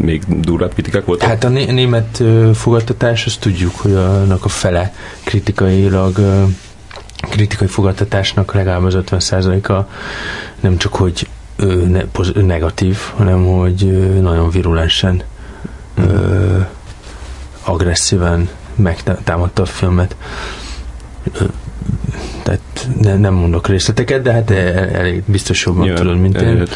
még 0.00 0.22
durvább 0.40 0.72
kritikák 0.72 1.04
voltak? 1.04 1.28
Hát 1.28 1.44
a 1.44 1.48
német 1.48 2.22
fogadtatás, 2.54 3.26
azt 3.26 3.40
tudjuk, 3.40 3.74
hogy 3.76 3.94
annak 3.94 4.44
a 4.44 4.48
fele 4.48 4.94
kritikailag 5.24 6.18
kritikai 7.20 7.68
fogadtatásnak 7.68 8.54
legalább 8.54 8.82
az 8.82 8.96
50%-a 8.96 9.90
nem 10.60 10.76
csak, 10.76 10.94
hogy 10.94 11.28
negatív, 12.34 12.98
hanem 13.16 13.44
hogy 13.46 13.84
nagyon 14.20 14.50
virulensen, 14.50 15.22
ö, 15.94 16.58
agresszíven 17.64 18.48
megtámadta 18.74 19.62
a 19.62 19.66
filmet. 19.66 20.16
Tehát 22.48 22.88
ne, 23.00 23.16
nem 23.16 23.34
mondok 23.34 23.68
részleteket, 23.68 24.22
de 24.22 24.32
hát 24.32 24.50
el, 24.50 24.88
elég 24.88 25.22
biztos 25.26 25.64
jobban 25.64 25.82
Nyilván, 25.82 26.02
tudod, 26.02 26.20
mint 26.20 26.40
én. 26.40 26.66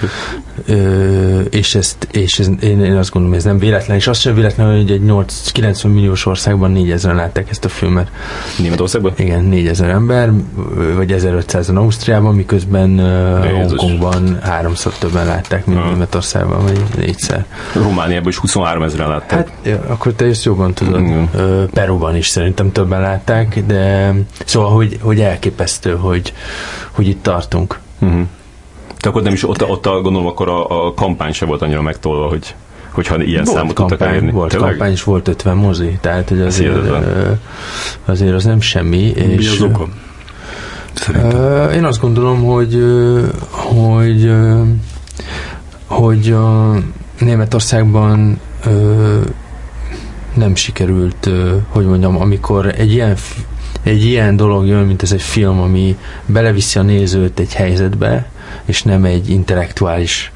Ö, 0.66 1.40
és 1.40 1.74
ezt, 1.74 2.08
és 2.10 2.38
ez, 2.38 2.48
én, 2.60 2.84
én 2.84 2.96
azt 2.96 3.10
gondolom, 3.10 3.36
ez 3.36 3.44
nem 3.44 3.58
véletlen, 3.58 3.96
és 3.96 4.06
az 4.06 4.18
sem 4.18 4.34
véletlen, 4.34 4.76
hogy 4.76 4.90
egy 4.90 5.02
8, 5.02 5.50
90 5.52 5.92
milliós 5.92 6.26
országban 6.26 6.72
4000-en 6.76 7.14
látták 7.14 7.50
ezt 7.50 7.64
a 7.64 7.68
filmet. 7.68 8.10
Németországban? 8.58 9.12
Igen, 9.16 9.44
4000 9.44 9.88
ember, 9.88 10.30
vagy 10.96 11.14
1500-an 11.18 11.76
Ausztriában, 11.76 12.34
miközben 12.34 12.90
uh. 12.90 13.60
Hongkongban 13.60 14.38
háromszor 14.42 14.92
többen 14.92 15.26
látták, 15.26 15.66
mint 15.66 15.78
Aha. 15.78 15.90
Németországban, 15.90 16.62
vagy 16.62 16.82
négyszer. 16.96 17.44
Romániában 17.74 18.28
is 18.28 18.36
23 18.36 18.82
ezeren 18.82 19.08
látták. 19.08 19.30
Hát 19.38 19.52
ja, 19.62 19.84
akkor 19.86 20.12
te 20.12 20.24
ezt 20.24 20.44
jobban 20.44 20.74
tudod. 20.74 21.02
Ö, 21.34 21.64
Peruban 21.72 22.16
is 22.16 22.28
szerintem 22.28 22.72
többen 22.72 23.00
látták, 23.00 23.62
de 23.66 24.14
szóval, 24.44 24.70
hogy, 24.70 24.98
hogy 25.00 25.20
elképesztő, 25.20 25.61
hogy, 26.00 26.32
hogy 26.90 27.08
itt 27.08 27.22
tartunk. 27.22 27.78
Uh-huh. 28.00 28.20
De 29.02 29.08
akkor 29.08 29.22
nem 29.22 29.32
is, 29.32 29.48
ott, 29.48 29.68
ott 29.68 29.86
a, 29.86 30.00
gondolom 30.00 30.26
akkor 30.26 30.48
a, 30.48 30.86
a 30.86 30.94
kampány 30.94 31.32
se 31.32 31.46
volt 31.46 31.62
annyira 31.62 31.82
megtolva, 31.82 32.28
hogy 32.28 32.54
hogyha 32.90 33.22
ilyen 33.22 33.44
Volt 33.44 33.56
számot 33.56 33.74
tudtak 33.74 33.88
kampány, 33.88 34.08
elérni. 34.08 34.30
volt 34.30 34.50
Tényleg? 34.50 34.68
kampány, 34.68 34.92
és 34.92 35.02
volt 35.04 35.28
50 35.28 35.56
mozi, 35.56 35.98
tehát 36.00 36.28
hogy 36.28 36.40
azért, 36.40 36.76
azért 38.04 38.34
az 38.34 38.44
nem 38.44 38.60
semmi. 38.60 39.12
Mi 39.16 39.22
és, 39.22 39.50
az 39.50 39.60
oka? 39.60 39.88
Szerintem. 40.92 41.70
Én 41.70 41.84
azt 41.84 42.00
gondolom, 42.00 42.44
hogy 42.44 42.84
hogy 43.50 44.32
hogy 45.86 46.32
a 46.32 46.74
Németországban 47.18 48.40
nem 50.34 50.54
sikerült, 50.54 51.30
hogy 51.68 51.86
mondjam, 51.86 52.20
amikor 52.20 52.74
egy 52.76 52.92
ilyen 52.92 53.16
egy 53.82 54.04
ilyen 54.04 54.36
dolog 54.36 54.66
jön, 54.66 54.84
mint 54.86 55.02
ez 55.02 55.12
egy 55.12 55.22
film, 55.22 55.60
ami 55.60 55.96
beleviszi 56.26 56.78
a 56.78 56.82
nézőt 56.82 57.38
egy 57.38 57.54
helyzetbe, 57.54 58.30
és 58.64 58.82
nem 58.82 59.04
egy 59.04 59.30
intellektuális 59.30 60.32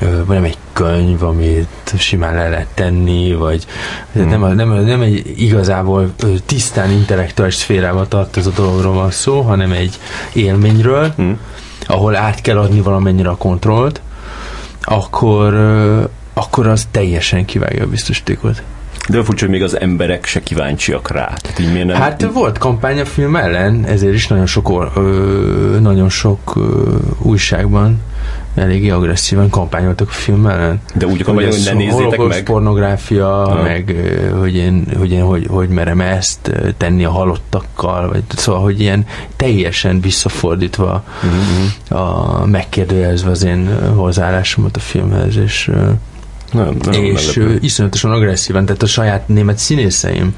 vagy 0.00 0.36
nem 0.36 0.44
egy 0.44 0.58
könyv, 0.72 1.22
amit 1.22 1.68
simán 1.96 2.34
le 2.34 2.48
lehet 2.48 2.68
tenni, 2.74 3.34
vagy 3.34 3.66
Hmm. 4.12 4.28
nem, 4.28 4.54
nem, 4.54 4.72
nem 4.84 5.00
egy 5.00 5.40
igazából 5.40 6.12
tisztán 6.46 6.90
intellektuális 6.90 7.54
szférába 7.54 8.08
tartozó 8.08 8.50
dologról 8.50 8.92
van 8.94 9.10
szó, 9.10 9.40
hanem 9.40 9.72
egy 9.72 9.98
élményről, 10.32 11.12
Hm. 11.16 11.30
ahol 11.86 12.16
át 12.16 12.40
kell 12.40 12.58
adni 12.58 12.80
valamennyire 12.80 13.28
a 13.28 13.36
kontrollt, 13.36 14.00
akkor, 14.82 15.54
akkor 16.32 16.66
az 16.66 16.86
teljesen 16.90 17.44
kivágja 17.44 17.84
a 17.84 17.88
biztosítékot. 17.88 18.62
De 19.08 19.22
furcsa, 19.22 19.44
hogy 19.44 19.54
még 19.54 19.62
az 19.62 19.80
emberek 19.80 20.24
se 20.26 20.40
kíváncsiak 20.40 21.10
rá. 21.10 21.24
Tehát 21.42 21.58
így 21.58 21.72
miért 21.72 21.86
nem... 21.86 21.96
Hát 21.96 22.22
volt 22.32 22.58
kampány 22.58 23.00
a 23.00 23.04
film 23.04 23.36
ellen, 23.36 23.84
ezért 23.84 24.14
is 24.14 24.26
nagyon 24.28 24.46
sok, 24.46 24.90
ö, 24.96 25.76
nagyon 25.80 26.08
sok 26.08 26.52
ö, 26.56 26.94
újságban 27.22 28.00
eléggé 28.54 28.90
agresszíven 28.90 29.48
kampányoltak 29.50 30.08
a 30.08 30.12
film 30.12 30.46
ellen. 30.46 30.80
de 30.94 31.06
úgy 31.06 31.20
akarom, 31.20 31.34
hogy 31.36 31.44
ez 31.44 31.64
ne 31.64 31.72
nézzétek 31.72 32.18
meg. 32.26 32.42
pornográfia, 32.42 33.42
Ah. 33.42 33.62
meg 33.62 33.94
hogy 34.40 34.56
én, 34.56 34.84
hogy, 34.98 35.12
én 35.12 35.22
hogy, 35.22 35.46
hogy 35.50 35.68
merem 35.68 36.00
ezt 36.00 36.52
tenni 36.76 37.04
a 37.04 37.10
halottakkal, 37.10 38.08
vagy 38.08 38.22
szóval, 38.36 38.60
hogy 38.62 38.80
ilyen 38.80 39.06
teljesen 39.36 40.00
visszafordítva 40.00 41.04
Mhm. 41.22 41.98
a 41.98 42.46
megkérdőjelezve 42.46 43.30
az 43.30 43.44
én 43.44 43.68
hozzáállásomat 43.94 44.76
a 44.76 44.80
filmhez, 44.80 45.36
és 45.36 45.70
Nem, 46.52 46.76
nem, 46.80 47.04
és 47.04 47.36
ö, 47.36 47.54
iszonyatosan 47.60 48.10
agresszíven, 48.10 48.64
tehát 48.66 48.82
a 48.82 48.86
saját 48.86 49.28
német 49.28 49.58
színészeim 49.58 50.36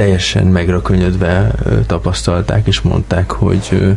teljesen 0.00 0.46
megrökönyödve 0.46 1.52
tapasztalták, 1.86 2.66
és 2.66 2.80
mondták, 2.80 3.30
hogy, 3.30 3.96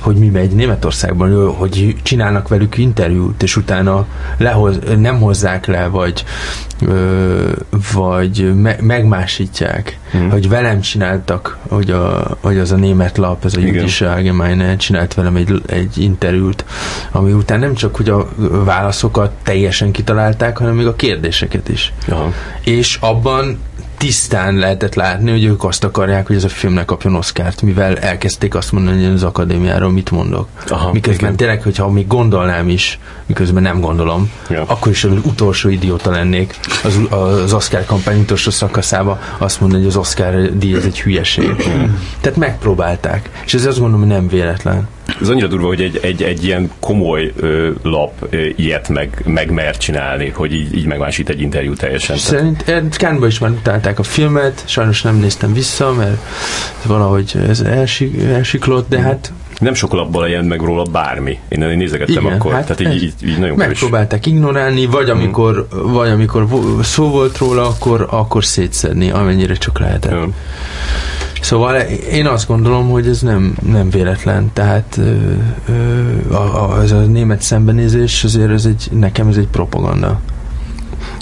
hogy 0.00 0.16
mi 0.16 0.28
megy 0.28 0.50
Németországban, 0.50 1.52
hogy 1.54 1.96
csinálnak 2.02 2.48
velük 2.48 2.78
interjút, 2.78 3.42
és 3.42 3.56
utána 3.56 4.06
lehoz, 4.38 4.78
nem 4.98 5.20
hozzák 5.20 5.66
le, 5.66 5.86
vagy, 5.86 6.24
vagy 7.94 8.54
me, 8.54 8.76
megmásítják, 8.80 9.98
Mhm. 10.12 10.28
hogy 10.30 10.48
velem 10.48 10.80
csináltak, 10.80 11.58
hogy, 11.68 11.90
a, 11.90 12.36
hogy 12.40 12.58
az 12.58 12.72
a 12.72 12.76
német 12.76 13.16
lap, 13.18 13.44
ez 13.44 13.54
a. 13.56 13.60
Jüdische 13.60 14.10
Allgemeine 14.10 14.76
csinált 14.76 15.14
velem 15.14 15.36
egy, 15.36 15.62
egy 15.66 15.98
interjút, 15.98 16.64
ami 17.10 17.32
után 17.32 17.58
nem 17.58 17.74
csak 17.74 17.96
hogy 17.96 18.08
a 18.08 18.28
válaszokat 18.64 19.30
teljesen 19.42 19.90
kitalálták, 19.90 20.58
hanem 20.58 20.74
még 20.74 20.86
a 20.86 20.94
kérdéseket 20.94 21.68
is. 21.68 21.92
Aha. 22.08 22.32
És 22.64 22.98
abban 23.00 23.58
tisztán 24.04 24.54
lehetett 24.54 24.94
látni, 24.94 25.30
hogy 25.30 25.44
ők 25.44 25.64
azt 25.64 25.84
akarják, 25.84 26.26
hogy 26.26 26.36
ez 26.36 26.44
a 26.44 26.48
film 26.48 26.72
ne 26.72 26.84
kapjon 26.84 27.14
Oszkárt, 27.14 27.62
mivel 27.62 27.98
elkezdték 27.98 28.54
azt 28.54 28.72
mondani, 28.72 29.04
hogy 29.04 29.12
az 29.14 29.22
akadémiáról 29.22 29.90
mit 29.90 30.10
mondok. 30.10 30.48
Aha, 30.68 30.92
miközben 30.92 31.24
igen. 31.24 31.36
tényleg, 31.36 31.62
hogyha 31.62 31.90
még 31.90 32.06
gondolnám 32.06 32.68
is, 32.68 32.98
miközben 33.26 33.62
nem 33.62 33.80
gondolom, 33.80 34.30
Ja. 34.50 34.64
akkor 34.66 34.92
is 34.92 35.04
az 35.04 35.12
utolsó 35.22 35.68
idióta 35.68 36.10
lennék 36.10 36.54
az, 36.82 37.00
az 37.08 37.52
Oscar 37.52 37.84
kampány 37.84 38.20
utolsó 38.20 38.50
szakaszába 38.50 39.20
azt 39.38 39.60
mondani, 39.60 39.82
hogy 39.82 39.90
az 39.90 39.96
Oscar 39.96 40.56
díj 40.58 40.74
ez 40.74 40.84
egy 40.84 41.00
hülyeség. 41.00 41.56
Tehát 42.20 42.38
megpróbálták. 42.38 43.30
És 43.44 43.54
ez 43.54 43.66
azt 43.66 43.78
gondolom, 43.78 44.06
hogy 44.06 44.16
nem 44.16 44.28
véletlen. 44.28 44.88
Ez 45.20 45.28
annyira 45.28 45.46
durva, 45.46 45.66
hogy 45.66 45.80
egy, 45.80 45.98
egy, 46.02 46.22
egy 46.22 46.44
ilyen 46.44 46.70
komoly 46.80 47.32
ö, 47.36 47.70
lap 47.82 48.26
ö, 48.30 48.46
ilyet 48.56 48.88
meg, 48.88 49.22
meg 49.26 49.50
mer 49.50 49.76
csinálni, 49.76 50.32
hogy 50.34 50.52
így, 50.52 50.76
így 50.76 50.86
megmásít 50.86 51.28
egy 51.28 51.40
interjú 51.40 51.74
teljesen. 51.74 52.16
Szerint 52.16 52.68
eh, 52.68 52.82
Cannes-ba 52.90 53.26
is 53.26 53.38
már 53.38 53.50
utálták 53.50 53.98
a 53.98 54.02
filmet, 54.02 54.62
sajnos 54.66 55.02
nem 55.02 55.16
néztem 55.16 55.52
vissza, 55.52 55.92
mert 55.92 56.18
valahogy 56.86 57.32
ez 57.48 57.60
elsik, 57.60 58.22
elsiklott, 58.22 58.88
de 58.88 59.00
hát 59.00 59.32
nem 59.58 59.74
sok 59.74 59.92
lapból 59.92 60.28
jelent 60.28 60.48
meg 60.48 60.60
róla 60.60 60.82
bármi. 60.82 61.38
Én, 61.48 61.62
én 61.62 61.76
nézegettem 61.76 62.24
Igen, 62.24 62.32
akkor, 62.32 62.52
hát 62.52 62.76
tehát 62.76 62.94
így, 62.94 63.02
így, 63.02 63.14
így 63.24 63.38
nagyon 63.38 63.56
kevés. 63.56 63.66
megpróbálták 63.66 64.26
ignorálni, 64.26 64.86
vagy 64.86 65.10
amikor, 65.10 65.66
vagy 65.70 66.08
amikor 66.08 66.46
szó 66.82 67.10
volt 67.10 67.38
róla, 67.38 67.66
akkor, 67.66 68.06
akkor 68.10 68.44
szétszedni, 68.44 69.10
amennyire 69.10 69.54
csak 69.54 69.78
lehetett. 69.78 70.12
Ja. 70.12 70.28
Szóval 71.44 71.76
én 72.10 72.26
azt 72.26 72.46
gondolom, 72.46 72.88
hogy 72.88 73.08
ez 73.08 73.22
nem, 73.22 73.54
nem 73.72 73.90
véletlen, 73.90 74.50
tehát 74.52 74.98
ö, 74.98 76.32
a, 76.34 76.72
a, 76.72 76.82
ez 76.82 76.92
a 76.92 77.00
német 77.00 77.42
szembenézés 77.42 78.24
azért 78.24 78.50
ez 78.50 78.64
egy, 78.64 78.88
nekem 78.92 79.28
ez 79.28 79.36
egy 79.36 79.48
propaganda. 79.48 80.20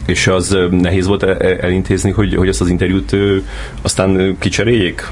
És 0.06 0.26
az 0.26 0.56
nehéz 0.70 1.06
volt 1.06 1.22
el- 1.22 1.36
el- 1.38 1.58
elintézni, 1.58 2.10
hogy, 2.10 2.34
hogy 2.34 2.48
ezt 2.48 2.60
az 2.60 2.68
interjút 2.68 3.16
aztán 3.82 4.36
kicseréljék? 4.38 5.10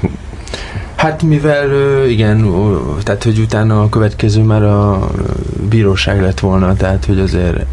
Hát 1.01 1.21
mivel 1.23 1.69
igen, 2.07 2.51
tehát 3.03 3.23
hogy 3.23 3.39
utána 3.39 3.81
a 3.81 3.89
következő 3.89 4.41
már 4.41 4.63
a 4.63 5.09
bíróság 5.69 6.21
lett 6.21 6.39
volna, 6.39 6.75
tehát 6.75 7.05
hogy 7.05 7.19
azért 7.19 7.65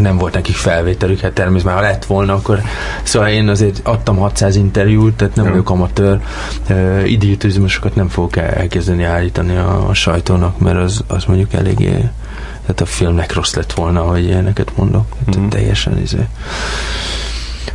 nem 0.00 0.18
volt 0.18 0.34
nekik 0.34 0.54
felvételük, 0.54 1.20
hát 1.20 1.32
természetesen 1.32 1.78
ha 1.78 1.84
lett 1.88 2.04
volna, 2.04 2.34
akkor 2.34 2.60
szóval 3.02 3.28
én 3.28 3.48
azért 3.48 3.80
adtam 3.82 4.16
600 4.16 4.56
interjút, 4.56 5.14
tehát 5.14 5.34
nem 5.34 5.48
vagyok 5.48 5.70
amatőr, 5.70 6.20
idiotizmusokat 7.06 7.94
nem 7.94 8.08
fogok 8.08 8.36
el- 8.36 8.50
elkezdeni 8.50 9.02
állítani 9.02 9.56
a, 9.56 9.88
a 9.88 9.94
sajtónak, 9.94 10.58
mert 10.58 10.76
az, 10.78 11.04
az 11.06 11.24
mondjuk 11.24 11.52
eléggé 11.52 11.90
tehát 12.60 12.80
a 12.80 12.86
filmnek 12.86 13.34
rossz 13.34 13.54
lett 13.54 13.72
volna, 13.72 14.00
hogy 14.00 14.24
ilyeneket 14.24 14.76
mondok. 14.76 15.06
Tehát 15.24 15.40
Mhm. 15.40 15.48
teljesen 15.48 15.98
izé. 16.02 16.26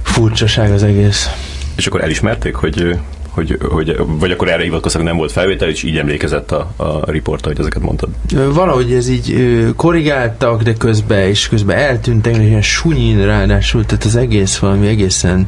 Furcsaság 0.01 0.71
az 0.71 0.83
egész. 0.83 1.29
És 1.75 1.87
akkor 1.87 2.01
elismerték, 2.03 2.55
hogy, 2.55 2.99
hogy, 3.29 3.57
hogy 3.69 3.97
vagy 4.07 4.31
akkor 4.31 4.49
erre 4.49 4.63
hivatkoztak, 4.63 5.03
nem 5.03 5.17
volt 5.17 5.31
felvétel, 5.31 5.69
és 5.69 5.83
így 5.83 5.97
emlékezett 5.97 6.51
a, 6.51 6.71
a 6.75 7.11
riporta, 7.11 7.47
hogy 7.47 7.59
ezeket 7.59 7.81
mondtad. 7.81 8.09
Valahogy 8.53 8.93
ez 8.93 9.09
így 9.09 9.35
korrigáltak, 9.75 10.61
de 10.61 10.73
közben, 10.73 11.27
és 11.27 11.47
közben 11.47 11.77
eltűntek, 11.77 12.35
és 12.35 12.41
ilyen 12.41 12.61
sunyin 12.61 13.25
ráadásul, 13.25 13.85
tehát 13.85 14.03
az 14.03 14.15
egész 14.15 14.57
valami 14.57 14.87
egészen 14.87 15.47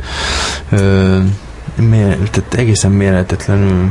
ö, 0.70 1.18
mér, 1.76 2.18
tehát 2.18 2.54
egészen 2.54 2.92
mérhetetlenül 2.92 3.90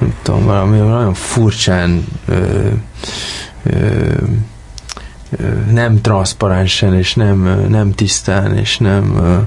nem 0.00 0.14
tudom, 0.22 0.44
valami 0.44 0.78
nagyon 0.78 1.14
furcsán 1.14 2.04
ö, 2.28 2.68
ö, 3.62 4.12
nem 5.72 6.00
transzparensen, 6.00 6.94
és 6.94 7.14
nem, 7.14 7.66
nem 7.68 7.92
tisztán, 7.92 8.56
és 8.56 8.78
nem 8.78 9.16
ö, 9.16 9.38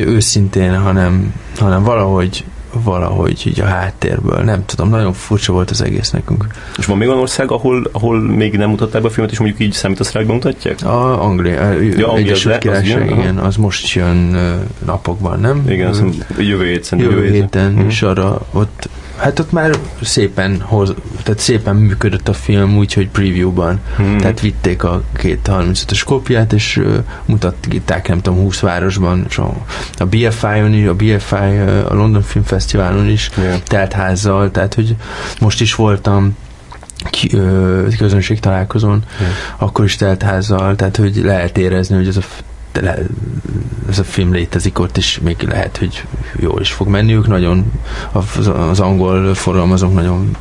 őszintén, 0.00 0.78
hanem, 0.78 1.34
hanem 1.58 1.82
valahogy 1.82 2.44
valahogy 2.82 3.42
így 3.46 3.60
a 3.60 3.64
háttérből, 3.64 4.38
nem 4.38 4.64
tudom, 4.64 4.88
nagyon 4.88 5.12
furcsa 5.12 5.52
volt 5.52 5.70
az 5.70 5.82
egész 5.82 6.10
nekünk. 6.10 6.46
És 6.78 6.86
van 6.86 6.96
még 6.96 7.08
olyan 7.08 7.20
ország, 7.20 7.50
ahol, 7.50 7.88
ahol 7.92 8.20
még 8.20 8.56
nem 8.56 8.68
mutatták 8.70 9.02
be 9.02 9.08
a 9.08 9.10
filmet, 9.10 9.32
és 9.32 9.38
mondjuk 9.38 9.60
így 9.60 9.72
számítasz 9.72 10.12
mutatják? 10.12 10.82
A 10.84 11.22
Anglia, 11.24 11.60
a 11.60 11.66
Anglia, 11.66 12.16
Egyesült 12.16 12.54
az 12.54 12.60
Királyság, 12.60 12.98
jön, 13.00 13.08
aha. 13.12 13.20
igen, 13.20 13.38
az 13.38 13.56
most 13.56 13.92
jön 13.94 14.34
ö, 14.34 14.54
napokban, 14.84 15.40
nem? 15.40 15.64
Igen, 15.68 15.86
Ö, 15.86 15.90
hiszem, 15.90 16.12
jövő 16.38 16.64
hét 16.66 16.84
szerintem. 16.84 17.12
jövő 17.16 17.30
héten, 17.30 17.72
Mhm. 17.72 17.86
és 17.88 18.02
arra 18.02 18.46
ott 18.52 18.88
Hát 19.16 19.38
ott 19.38 19.52
már 19.52 19.78
szépen 20.02 20.60
hoz, 20.60 20.94
tehát 21.22 21.40
szépen 21.40 21.76
működött 21.76 22.28
a 22.28 22.32
film 22.32 22.76
úgy, 22.76 22.92
hogy 22.92 23.08
preview-ban. 23.08 23.80
Hmm. 23.96 24.18
Tehát 24.18 24.40
vitték 24.40 24.84
a 24.84 25.02
két 25.16 25.48
35-ös 25.50 26.02
kópiát, 26.04 26.52
és 26.52 26.76
uh, 26.76 26.96
mutatták, 27.24 28.08
nem 28.08 28.20
tudom, 28.20 28.38
20 28.38 28.60
városban, 28.60 29.24
és 29.28 29.38
a, 29.38 29.54
a 29.98 30.04
BFI-on 30.04 30.74
is, 30.74 30.86
a 30.86 30.94
BFI, 30.94 31.58
a 31.88 31.94
London 31.94 32.22
Film 32.22 32.44
Fesztiválon 32.44 33.08
is, 33.08 33.30
yeah. 33.36 33.58
teltházzal, 33.62 34.50
tehát 34.50 34.74
hogy 34.74 34.96
most 35.40 35.60
is 35.60 35.74
voltam 35.74 36.36
ki, 37.10 37.30
ö, 37.32 37.86
közönség 37.98 38.40
találkozón, 38.40 39.02
yeah. 39.20 39.32
akkor 39.56 39.84
is 39.84 39.96
teltházzal, 39.96 40.76
tehát 40.76 40.96
hogy 40.96 41.16
lehet 41.16 41.58
érezni, 41.58 41.96
hogy 41.96 42.08
ez 42.08 42.16
a 42.16 42.22
le, 42.80 42.98
ez 43.88 43.98
a 43.98 44.04
film 44.04 44.32
létezik 44.32 44.78
ott, 44.78 44.96
és 44.96 45.20
még 45.22 45.36
lehet, 45.48 45.76
hogy 45.76 46.04
jól 46.40 46.60
is 46.60 46.72
fog 46.72 46.88
menni. 46.88 47.14
Ők 47.14 47.26
nagyon, 47.26 47.72
az, 48.70 48.80
angol 48.80 49.34
forgalmazók 49.34 49.94
nagyon 49.94 50.36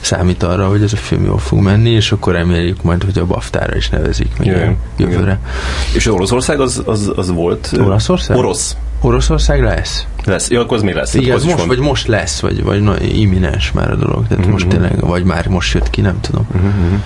számít 0.00 0.42
arra, 0.42 0.68
hogy 0.68 0.82
ez 0.82 0.92
a 0.92 0.96
film 0.96 1.24
jól 1.24 1.38
fog 1.38 1.58
menni, 1.58 1.90
és 1.90 2.12
akkor 2.12 2.32
reméljük 2.32 2.82
majd, 2.82 3.04
hogy 3.04 3.18
a 3.18 3.26
Baftára 3.26 3.76
is 3.76 3.88
nevezik 3.88 4.30
meg 4.38 4.46
yeah, 4.46 4.74
jövőre. 4.96 5.24
Yeah. 5.24 5.94
És 5.94 6.06
Oroszország 6.06 6.60
az, 6.60 6.82
az, 6.84 7.12
az 7.16 7.30
volt? 7.30 7.72
Oroszország? 7.78 8.36
Orosz. 8.36 8.76
Oroszország 9.00 9.62
lesz? 9.62 10.06
Lesz. 10.24 10.50
Ja, 10.50 10.60
akkor 10.60 10.76
az 10.76 10.82
még 10.82 10.94
lesz. 10.94 11.14
Igen, 11.14 11.34
az 11.34 11.44
most, 11.44 11.64
vagy 11.64 11.78
most 11.78 12.06
lesz, 12.06 12.40
vagy, 12.40 12.62
vagy 12.62 12.82
na, 12.82 13.00
imminens 13.00 13.72
már 13.72 13.90
a 13.90 13.94
dolog. 13.94 14.22
Tehát 14.22 14.38
uh-huh. 14.38 14.52
most 14.52 14.64
mhm. 14.64 14.74
tényleg, 14.74 15.00
vagy 15.00 15.24
már 15.24 15.46
most 15.48 15.74
jött 15.74 15.90
ki, 15.90 16.00
nem 16.00 16.20
tudom. 16.20 16.46
Uh-huh. 16.54 17.00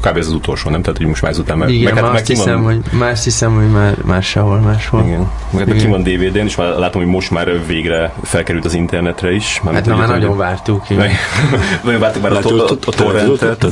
Kb. 0.00 0.16
ez 0.16 0.26
az 0.26 0.32
utolsó, 0.32 0.70
nem? 0.70 0.82
Tehát, 0.82 0.96
hogy 0.96 1.06
most 1.06 1.22
már 1.22 1.30
ezután 1.30 1.58
meg, 1.58 1.70
Igen, 1.70 1.94
meg, 1.94 2.02
hát, 2.02 2.12
meg 2.12 2.20
azt 2.20 2.26
hiszem, 2.26 2.62
van... 2.62 2.72
hogy, 2.72 2.98
már 2.98 3.10
azt 3.10 3.24
hiszem, 3.24 3.54
hogy 3.54 3.70
már, 3.70 3.96
már 4.04 4.22
sehol 4.22 4.58
máshol. 4.58 5.04
Igen. 5.06 5.30
Meg, 5.50 5.68
hát, 5.68 5.76
ki 5.76 5.86
van 5.86 6.02
DVD-n, 6.02 6.46
és 6.46 6.56
már 6.56 6.68
látom, 6.68 7.02
hogy 7.02 7.10
most 7.10 7.30
már 7.30 7.66
végre 7.66 8.12
felkerült 8.22 8.64
az 8.64 8.74
internetre 8.74 9.34
is. 9.34 9.60
Már 9.64 9.74
hát 9.74 9.86
na, 9.86 9.96
már 9.96 10.08
nagyon 10.08 10.36
vártuk. 10.36 10.88
Nagyon 11.84 12.00
vártuk 12.00 12.22
már 12.22 12.32
a 12.32 12.40
torrentet. 12.78 13.66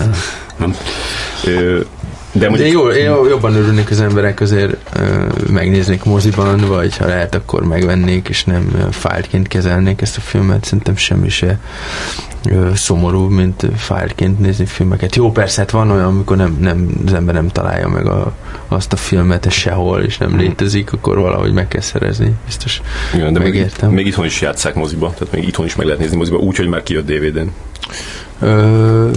De, 2.38 2.49
mondjuk... 2.49 2.68
De 2.68 2.75
jó, 2.75 2.88
én 2.88 3.29
jobban 3.29 3.55
örülnék 3.55 3.90
az 3.90 4.01
emberek 4.01 4.40
azért 4.40 4.77
uh, 4.96 5.49
megnéznék 5.51 6.05
moziban, 6.05 6.61
vagy 6.68 6.96
ha 6.96 7.07
lehet, 7.07 7.35
akkor 7.35 7.64
megvennék, 7.64 8.29
és 8.29 8.44
nem 8.44 8.88
fájlként 8.90 9.49
kezelnék 9.49 10.01
ezt 10.03 10.16
a 10.16 10.20
filmet. 10.20 10.64
Szerintem 10.64 10.96
semmi 10.96 11.29
se 11.29 11.59
szomorú, 12.75 13.29
mint 13.29 13.66
fájlként 13.77 14.38
nézni 14.38 14.66
filmeket. 14.66 15.16
Jó, 15.16 15.33
persze, 15.33 15.61
hát 15.61 15.70
van 15.70 15.90
olyan, 15.90 16.05
amikor 16.05 16.37
nem, 16.37 16.57
nem, 16.61 16.88
az 17.07 17.12
ember 17.12 17.35
nem 17.35 17.49
találja 17.49 17.88
meg 17.88 18.07
a, 18.07 18.35
azt 18.68 18.92
a 18.92 18.96
filmet, 18.96 19.46
ez 19.46 19.53
sehol, 19.53 20.03
és 20.03 20.18
nem 20.18 20.29
hmm. 20.29 20.38
létezik, 20.38 20.92
akkor 20.92 21.18
valahogy 21.18 21.53
meg 21.53 21.68
kell 21.68 21.81
szerezni. 21.81 22.33
Biztos 22.44 22.81
Igen, 23.14 23.33
de 23.33 23.38
megértem. 23.38 23.88
Még, 23.88 23.96
még 23.96 24.07
itthon 24.07 24.25
is 24.25 24.40
játszák 24.40 24.75
moziba, 24.75 25.14
tehát 25.18 25.35
még 25.35 25.46
itthon 25.46 25.66
is 25.66 25.77
meg 25.77 25.87
lehet 25.87 26.01
nézni 26.01 26.16
moziba, 26.16 26.37
úgy, 26.37 26.57
hogy 26.57 26.68
már 26.68 26.83
kijött 26.83 27.07
DVD-n. 27.07 27.49
Ö, 28.40 29.09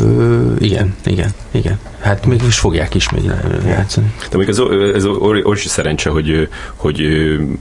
igen, 0.59 0.95
igen, 1.05 1.29
igen. 1.51 1.79
Hát 1.99 2.25
még 2.25 2.41
is 2.47 2.59
fogják 2.59 2.95
is 2.95 3.09
még 3.09 3.23
játszani. 3.65 4.13
De 4.31 4.37
még 4.37 4.47
ez, 4.47 4.61
ez 4.93 5.05
óriási 5.05 5.67
szerencse, 5.67 6.09
hogy, 6.09 6.47
hogy, 6.75 7.07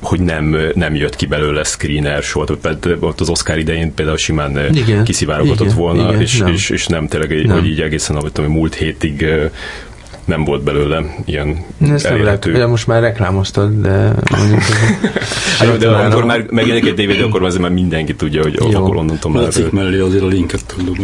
hogy 0.03 0.21
nem, 0.21 0.57
nem 0.75 0.95
jött 0.95 1.17
ki 1.17 1.27
belőle 1.27 1.65
screener 1.65 2.23
soha. 2.23 2.47
Ott 3.01 3.21
az 3.21 3.29
Oscar 3.29 3.59
idején 3.59 3.95
például 3.95 4.17
simán 4.17 4.75
igen, 4.75 5.05
kiszivároghatott 5.05 5.73
volna, 5.73 6.09
igen, 6.09 6.21
és, 6.21 6.37
nem. 6.39 6.53
És, 6.53 6.71
és 6.71 6.87
nem 6.87 7.09
tényleg, 7.09 7.47
nem. 7.47 7.59
hogy 7.59 7.69
így 7.69 7.81
egészen, 7.81 8.17
amit 8.17 8.33
tudom, 8.33 8.51
múlt 8.51 8.75
hétig 8.75 9.27
nem 10.29 10.45
volt 10.45 10.63
belőle 10.63 11.03
ilyen 11.25 11.65
Ezt 11.93 12.05
elérhető. 12.05 12.53
Nem 12.53 12.71
most 12.71 12.87
már 12.87 13.03
reklámoztad, 13.03 13.81
de 13.81 14.13
mondjuk... 14.37 14.61
hát, 15.59 15.79
de 15.79 15.89
amikor 15.89 16.25
már 16.25 16.45
megjelenik 16.51 16.99
egy 16.99 17.07
DVD, 17.07 17.23
akkor 17.23 17.45
azért 17.45 17.63
már 17.63 17.71
mindenki 17.71 18.15
tudja, 18.15 18.43
hogy 18.43 18.59
Jó. 18.71 18.83
akkor 18.83 18.97
onnantól 18.97 19.33
már... 19.33 19.43
Látszik 19.43 19.71
mellé 19.71 19.99
azért 19.99 20.23
a 20.23 20.27
linket 20.27 20.61
tudom, 20.67 20.97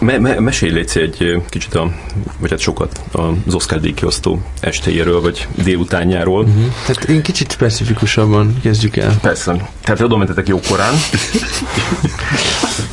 Me, 0.00 0.18
me, 0.18 0.40
mesélj 0.40 0.72
légy 0.72 0.90
egy 0.94 1.42
kicsit, 1.48 1.74
a, 1.74 1.92
vagy 2.38 2.50
hát 2.50 2.58
sokat 2.58 3.00
az 3.12 3.54
Oscar 3.54 3.80
díjkiosztó 3.80 4.40
estéjéről, 4.60 5.20
vagy 5.20 5.46
délutánjáról. 5.64 6.42
Uh-huh. 6.42 6.64
Tehát 6.86 7.04
én 7.04 7.22
kicsit 7.22 7.52
specifikusabban 7.52 8.56
kezdjük 8.62 8.96
el. 8.96 9.18
Persze. 9.20 9.68
Tehát 9.82 10.00
oda 10.00 10.16
mentetek 10.16 10.48
jókorán. 10.48 10.94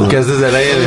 Kezd 0.08 0.30
az 0.30 0.42
elején? 0.42 0.78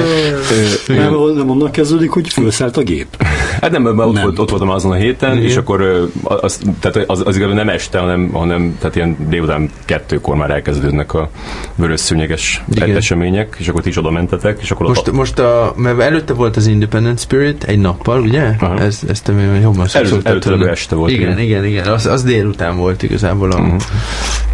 Nem, 0.87 1.15
nem 1.35 1.51
onnan 1.51 1.71
kezdődik, 1.71 2.11
hogy 2.11 2.33
felszállt 2.33 2.77
a 2.77 2.83
gép. 2.83 3.23
Hát 3.61 3.71
nem, 3.71 3.83
mert 3.83 3.99
ott, 3.99 4.13
nem. 4.13 4.23
Volt, 4.23 4.39
ott 4.39 4.51
voltam 4.51 4.71
azon 4.71 4.91
a 4.91 4.95
héten, 4.95 5.33
Igen. 5.33 5.45
és 5.45 5.57
akkor 5.57 6.09
az, 6.23 6.61
tehát 6.81 7.11
az, 7.11 7.23
az 7.25 7.37
igazából 7.37 7.55
nem 7.55 7.69
este, 7.69 7.99
hanem, 7.99 8.31
hanem 8.33 8.77
tehát 8.79 8.97
ilyen 8.97 9.17
délután 9.29 9.71
kettőkor 9.85 10.37
már 10.37 10.51
elkezdődnek 10.51 11.15
a 11.15 11.31
vörös 11.75 12.01
szőnyeges 12.01 12.65
események, 12.75 13.57
és 13.59 13.69
akkor 13.69 13.83
ti 13.83 13.89
is 13.89 13.97
oda 13.97 14.11
mentetek, 14.11 14.59
és 14.61 14.71
akkor 14.71 14.87
most, 14.87 15.09
ott... 15.09 15.15
most 15.15 15.39
a, 15.39 15.73
mert 15.77 15.97
előtte 16.09 16.33
volt 16.33 16.57
az 16.57 16.67
Independent 16.67 17.21
Spirit 17.21 17.65
egy 17.65 17.79
nappal, 17.79 18.21
ugye? 18.21 18.55
Aha. 18.59 18.79
Ez, 18.79 19.01
ezt 19.09 19.25
te 19.25 19.33
jobban 19.33 19.87
Elő, 19.93 20.21
Előtte 20.23 20.71
este 20.71 20.95
volt. 20.95 21.11
Igen, 21.11 21.31
igen, 21.31 21.43
igen, 21.43 21.65
igen. 21.65 21.87
Az, 21.87 22.07
az 22.07 22.23
délután 22.23 22.77
volt 22.77 23.03
igazából. 23.03 23.51
A, 23.51 23.61
uh-huh. 23.61 23.83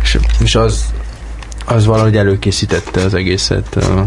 és, 0.03 0.19
és 0.43 0.55
az 0.55 0.85
az 1.67 1.87
valahogy 1.87 2.17
előkészítette 2.17 3.01
az 3.01 3.15
egészet 3.15 3.77
a, 3.77 4.07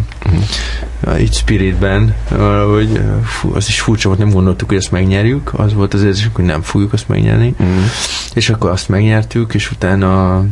a, 1.06 1.16
így 1.16 1.34
spiritben, 1.34 2.16
valahogy 2.30 3.02
fú, 3.24 3.56
az 3.56 3.68
is 3.68 3.82
furcsa 3.82 4.08
volt, 4.08 4.20
nem 4.20 4.30
gondoltuk, 4.30 4.68
hogy 4.68 4.78
ezt 4.78 4.92
megnyerjük, 4.92 5.52
az 5.54 5.74
volt 5.74 5.94
az 5.94 6.04
érzésünk, 6.04 6.36
hogy 6.36 6.46
nem 6.46 6.62
fogjuk 6.62 6.94
azt 6.94 7.08
megnyerni, 7.08 7.56
mm. 7.64 7.84
és 8.34 8.50
akkor 8.50 8.70
azt 8.70 8.90
megnyertük, 8.90 9.54
és 9.54 9.72
utána 9.72 10.46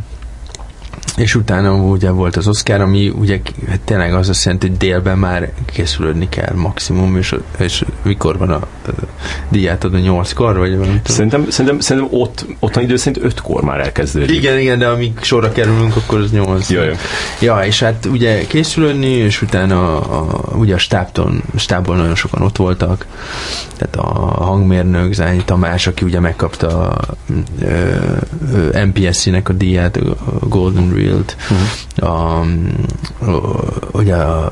és 1.18 1.36
utána 1.36 1.74
ugye 1.74 2.10
volt 2.10 2.36
az 2.36 2.48
Oscar, 2.48 2.82
ami 2.82 3.10
ugye 3.10 3.40
hát 3.70 3.80
tényleg 3.80 4.14
az 4.14 4.30
azt 4.30 4.46
jelenti, 4.46 4.68
hogy 4.68 4.78
délben 4.78 5.18
már 5.18 5.52
készülődni 5.66 6.30
kell 6.30 6.54
maximum, 6.56 7.18
és, 7.18 7.36
és 7.58 7.84
mikor 8.02 8.38
van 8.38 8.50
a, 8.50 8.56
a 8.56 8.92
díját 9.50 9.84
adni, 9.84 10.02
nyolckor, 10.02 10.58
vagy 10.58 10.78
valami? 10.78 11.02
Szerintem, 11.04 11.50
szerintem, 11.50 11.80
szerintem 11.80 12.20
ott, 12.20 12.46
ottan 12.60 12.84
idő 12.84 12.96
szerint 12.96 13.26
ötkor 13.26 13.62
már 13.64 13.80
elkezdődik. 13.80 14.36
Igen, 14.36 14.60
igen, 14.60 14.80
de 14.80 14.88
amíg 14.88 15.12
sorra 15.22 15.52
kerülünk, 15.52 15.96
akkor 15.96 16.20
az 16.20 16.32
nyolc. 16.32 16.70
Ja, 16.70 16.84
ja, 17.40 17.60
és 17.60 17.80
hát 17.80 18.06
ugye 18.06 18.48
készülődni, 18.48 19.08
és 19.08 19.42
utána 19.42 20.00
a, 20.00 20.56
ugye 20.56 20.74
a 20.74 20.78
stábton, 20.78 21.44
stábból 21.56 21.96
nagyon 21.96 22.16
sokan 22.16 22.42
ott 22.42 22.58
voltak, 22.58 23.06
tehát 23.78 23.96
a 23.96 24.44
hangmérnök 24.44 25.14
Zányi 25.14 25.44
Tamás, 25.46 25.88
aki 25.88 26.06
ugye 26.06 26.20
megkapta 26.20 26.68
a, 26.68 27.16
a, 28.72 28.78
a 28.78 28.86
MPSC-nek 28.86 29.50
a 29.50 29.54
díját, 29.54 29.98
a 29.98 30.48
Golden 30.48 30.90
Real-t, 31.06 31.36
uh-huh. 31.50 32.10
a, 32.10 32.40
a, 33.32 33.64
ugye 33.92 34.16
a 34.16 34.52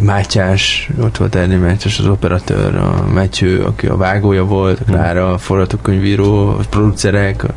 Mátyás, 0.00 0.90
ott 1.00 1.16
volt 1.16 1.34
Erni 1.34 1.54
Mátyás, 1.54 1.98
az 1.98 2.06
operatőr, 2.06 2.76
a 2.76 3.04
Metyő, 3.14 3.62
aki 3.62 3.86
a 3.86 3.96
vágója 3.96 4.44
volt, 4.44 4.80
a 4.80 4.84
Klára, 4.84 5.32
a 5.32 5.38
forgatókönyvíró, 5.38 6.48
a 6.48 6.60
producerek, 6.70 7.44
a 7.44 7.54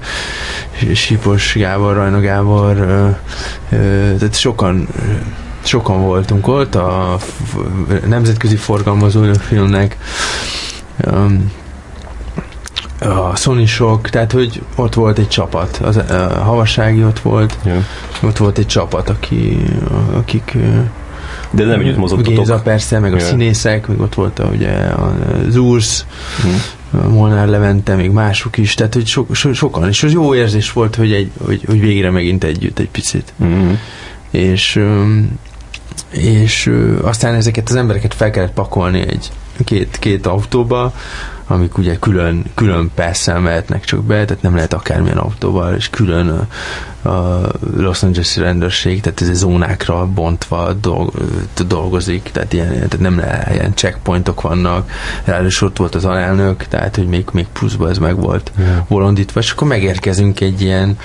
Sipos 0.94 1.54
Gábor, 1.56 1.94
Rajna 1.94 2.20
Gábor, 2.20 2.76
tehát 3.70 4.36
sokan 4.36 4.88
sokan 5.64 6.02
voltunk 6.02 6.48
ott, 6.48 6.76
a 6.76 7.18
nemzetközi 8.08 8.56
forgalmazó 8.56 9.34
filmnek 9.34 9.98
a 13.02 13.36
sony 13.36 13.68
sok, 13.68 14.10
tehát 14.10 14.32
hogy 14.32 14.62
ott 14.76 14.94
volt 14.94 15.18
egy 15.18 15.28
csapat, 15.28 15.80
az, 15.84 15.98
a 15.98 16.44
Havassági 16.44 17.04
ott 17.04 17.20
volt, 17.20 17.58
yeah. 17.66 17.84
ott 18.22 18.38
volt 18.38 18.58
egy 18.58 18.66
csapat, 18.66 19.10
aki, 19.10 19.58
akik 20.14 20.58
de 21.52 21.66
nem 21.66 21.80
együtt 21.80 21.98
mozottatok. 21.98 22.34
Géza 22.34 22.60
persze, 22.60 23.00
meg 23.00 23.14
a 23.14 23.16
yeah. 23.16 23.30
színészek, 23.30 23.88
meg 23.88 24.00
ott 24.02 24.14
volt 24.14 24.40
a, 24.40 24.50
ugye 24.54 24.72
az 25.48 25.56
Ursz, 25.56 26.06
hmm. 26.42 27.10
Molnár 27.12 27.48
Levente, 27.48 27.96
még 27.96 28.12
mások 28.12 28.58
is, 28.58 28.74
tehát 28.74 28.94
hogy 28.94 29.06
so, 29.06 29.26
so, 29.32 29.54
sokan, 29.54 29.88
és 29.88 30.04
az 30.04 30.12
jó 30.12 30.36
érzés 30.36 30.72
volt, 30.72 30.96
hogy, 30.96 31.12
egy, 31.12 31.32
hogy, 31.46 31.64
hogy 31.66 31.80
végre 31.80 32.10
megint 32.10 32.44
együtt 32.44 32.80
egy 32.80 32.90
picit. 32.90 33.34
Mm. 33.44 33.72
És 34.30 34.84
és 36.12 36.72
aztán 37.02 37.34
ezeket 37.34 37.70
az 37.70 37.76
embereket 37.76 38.14
fel 38.14 38.30
kellett 38.30 38.54
pakolni 38.54 39.08
egy 39.08 39.32
két, 39.66 39.98
két 40.00 40.26
autóba, 40.28 40.94
amik 41.52 41.78
ugye 41.78 41.96
külön, 42.00 42.44
külön 42.56 42.92
persze 42.96 43.40
mehetnek 43.40 43.84
csak 43.84 44.04
be, 44.04 44.26
tehát 44.26 44.42
nem 44.42 44.56
lehet 44.56 44.74
akármilyen 44.74 45.18
autóval, 45.18 45.76
és 45.76 45.90
külön 45.90 46.28
a, 46.30 46.48
a 47.10 47.50
Los 47.78 48.04
Angeles 48.04 48.38
rendőrség, 48.38 49.02
tehát 49.02 49.22
ez 49.22 49.38
zónákra 49.38 50.06
bontva 50.06 50.74
dolg, 50.74 51.14
dolgozik, 51.68 52.30
tehát, 52.34 52.54
ilyen, 52.54 52.70
tehát 52.70 53.00
nem 53.00 53.18
lehet, 53.18 53.54
ilyen 53.54 53.76
checkpointok 53.76 54.42
vannak, 54.42 54.92
ráadásul 55.24 55.68
ott 55.68 55.78
volt 55.78 55.96
az 55.96 56.06
alelnök, 56.06 56.68
tehát 56.68 56.96
hogy 56.96 57.08
még, 57.08 57.26
még 57.32 57.48
pluszban 57.54 57.90
ez 57.90 57.98
meg 57.98 58.16
volt 58.16 58.52
yeah. 58.58 58.86
bolondítva, 58.88 59.40
és 59.40 59.52
akkor 59.52 59.68
megérkezünk 59.68 60.40
egy 60.40 60.62
ilyen 60.62 60.98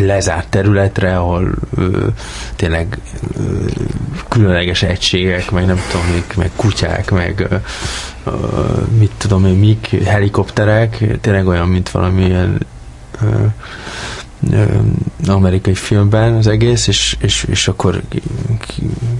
lezárt 0.00 0.48
területre, 0.48 1.18
ahol 1.18 1.50
ö, 1.76 2.06
tényleg 2.56 2.98
ö, 3.38 3.66
különleges 4.28 4.82
egységek, 4.82 5.50
meg 5.50 5.66
nem 5.66 5.80
tudom, 5.90 6.06
még, 6.12 6.24
meg 6.36 6.50
kutyák, 6.56 7.10
meg 7.10 7.46
ö, 8.24 8.30
mit 8.98 9.12
tudom 9.16 9.44
én, 9.46 9.54
mik, 9.54 10.04
helikopterek, 10.04 11.04
tényleg 11.20 11.46
olyan, 11.46 11.68
mint 11.68 11.90
valamilyen 11.90 12.66
ö, 13.22 13.26
amerikai 15.26 15.74
filmben 15.74 16.34
az 16.34 16.46
egész, 16.46 16.86
és, 16.86 17.16
és, 17.20 17.44
és 17.50 17.68
akkor 17.68 18.02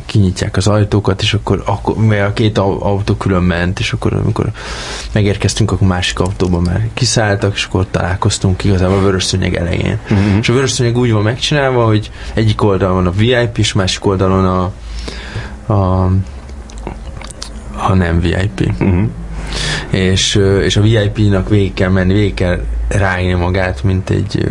kinyitják 0.06 0.56
az 0.56 0.66
ajtókat, 0.66 1.22
és 1.22 1.34
akkor, 1.34 1.62
akkor 1.66 1.96
mert 1.96 2.28
a 2.28 2.32
két 2.32 2.58
autó 2.58 3.14
külön 3.14 3.42
ment, 3.42 3.78
és 3.78 3.92
akkor 3.92 4.12
amikor 4.12 4.50
megérkeztünk, 5.12 5.70
akkor 5.70 5.88
másik 5.88 6.18
autóban 6.18 6.62
már 6.62 6.88
kiszálltak, 6.94 7.54
és 7.54 7.64
akkor 7.64 7.86
találkoztunk 7.90 8.64
igazából 8.64 8.96
a 8.96 9.02
vörös 9.02 9.24
szőnyeg 9.24 9.54
elején. 9.54 9.98
Uh-huh. 10.10 10.36
És 10.40 10.48
a 10.48 10.52
vörös 10.52 10.70
szőnyeg 10.70 10.96
úgy 10.96 11.12
van 11.12 11.22
megcsinálva, 11.22 11.84
hogy 11.84 12.10
egyik 12.34 12.62
oldalon 12.62 12.94
van 12.94 13.06
a 13.06 13.10
VIP, 13.10 13.58
és 13.58 13.72
másik 13.72 14.06
oldalon 14.06 14.44
a, 14.44 14.72
a, 15.72 16.10
a 17.88 17.94
nem 17.94 18.20
VIP. 18.20 18.72
Uh-huh. 18.80 19.08
És, 19.90 20.40
és 20.62 20.76
a 20.76 20.80
VIP-nak 20.80 21.48
végig 21.48 21.74
kell 21.74 21.90
menni, 21.90 22.12
végig 22.12 22.34
kell 22.34 22.60
rágni 22.88 23.32
magát, 23.32 23.82
mint 23.82 24.10
egy 24.10 24.46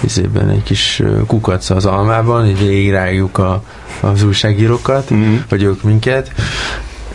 vizében 0.00 0.48
egy 0.48 0.62
kis 0.62 1.02
kukac 1.26 1.70
az 1.70 1.86
almában, 1.86 2.46
így 2.46 2.58
végig 2.58 2.90
rágjuk 2.90 3.38
a, 3.38 3.62
az 4.00 4.22
újságírókat, 4.22 5.14
mm. 5.14 5.36
vagy 5.48 5.62
ők 5.62 5.82
minket, 5.82 6.32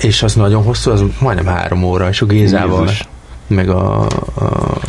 és 0.01 0.23
az 0.23 0.33
nagyon 0.33 0.63
hosszú, 0.63 0.91
az 0.91 1.03
majdnem 1.19 1.45
három 1.45 1.83
óra, 1.83 2.09
és 2.09 2.21
a 2.21 2.25
Gézával 2.25 2.81
Jézus 2.81 3.07
meg 3.47 3.69
a, 3.69 4.01
a 4.35 4.79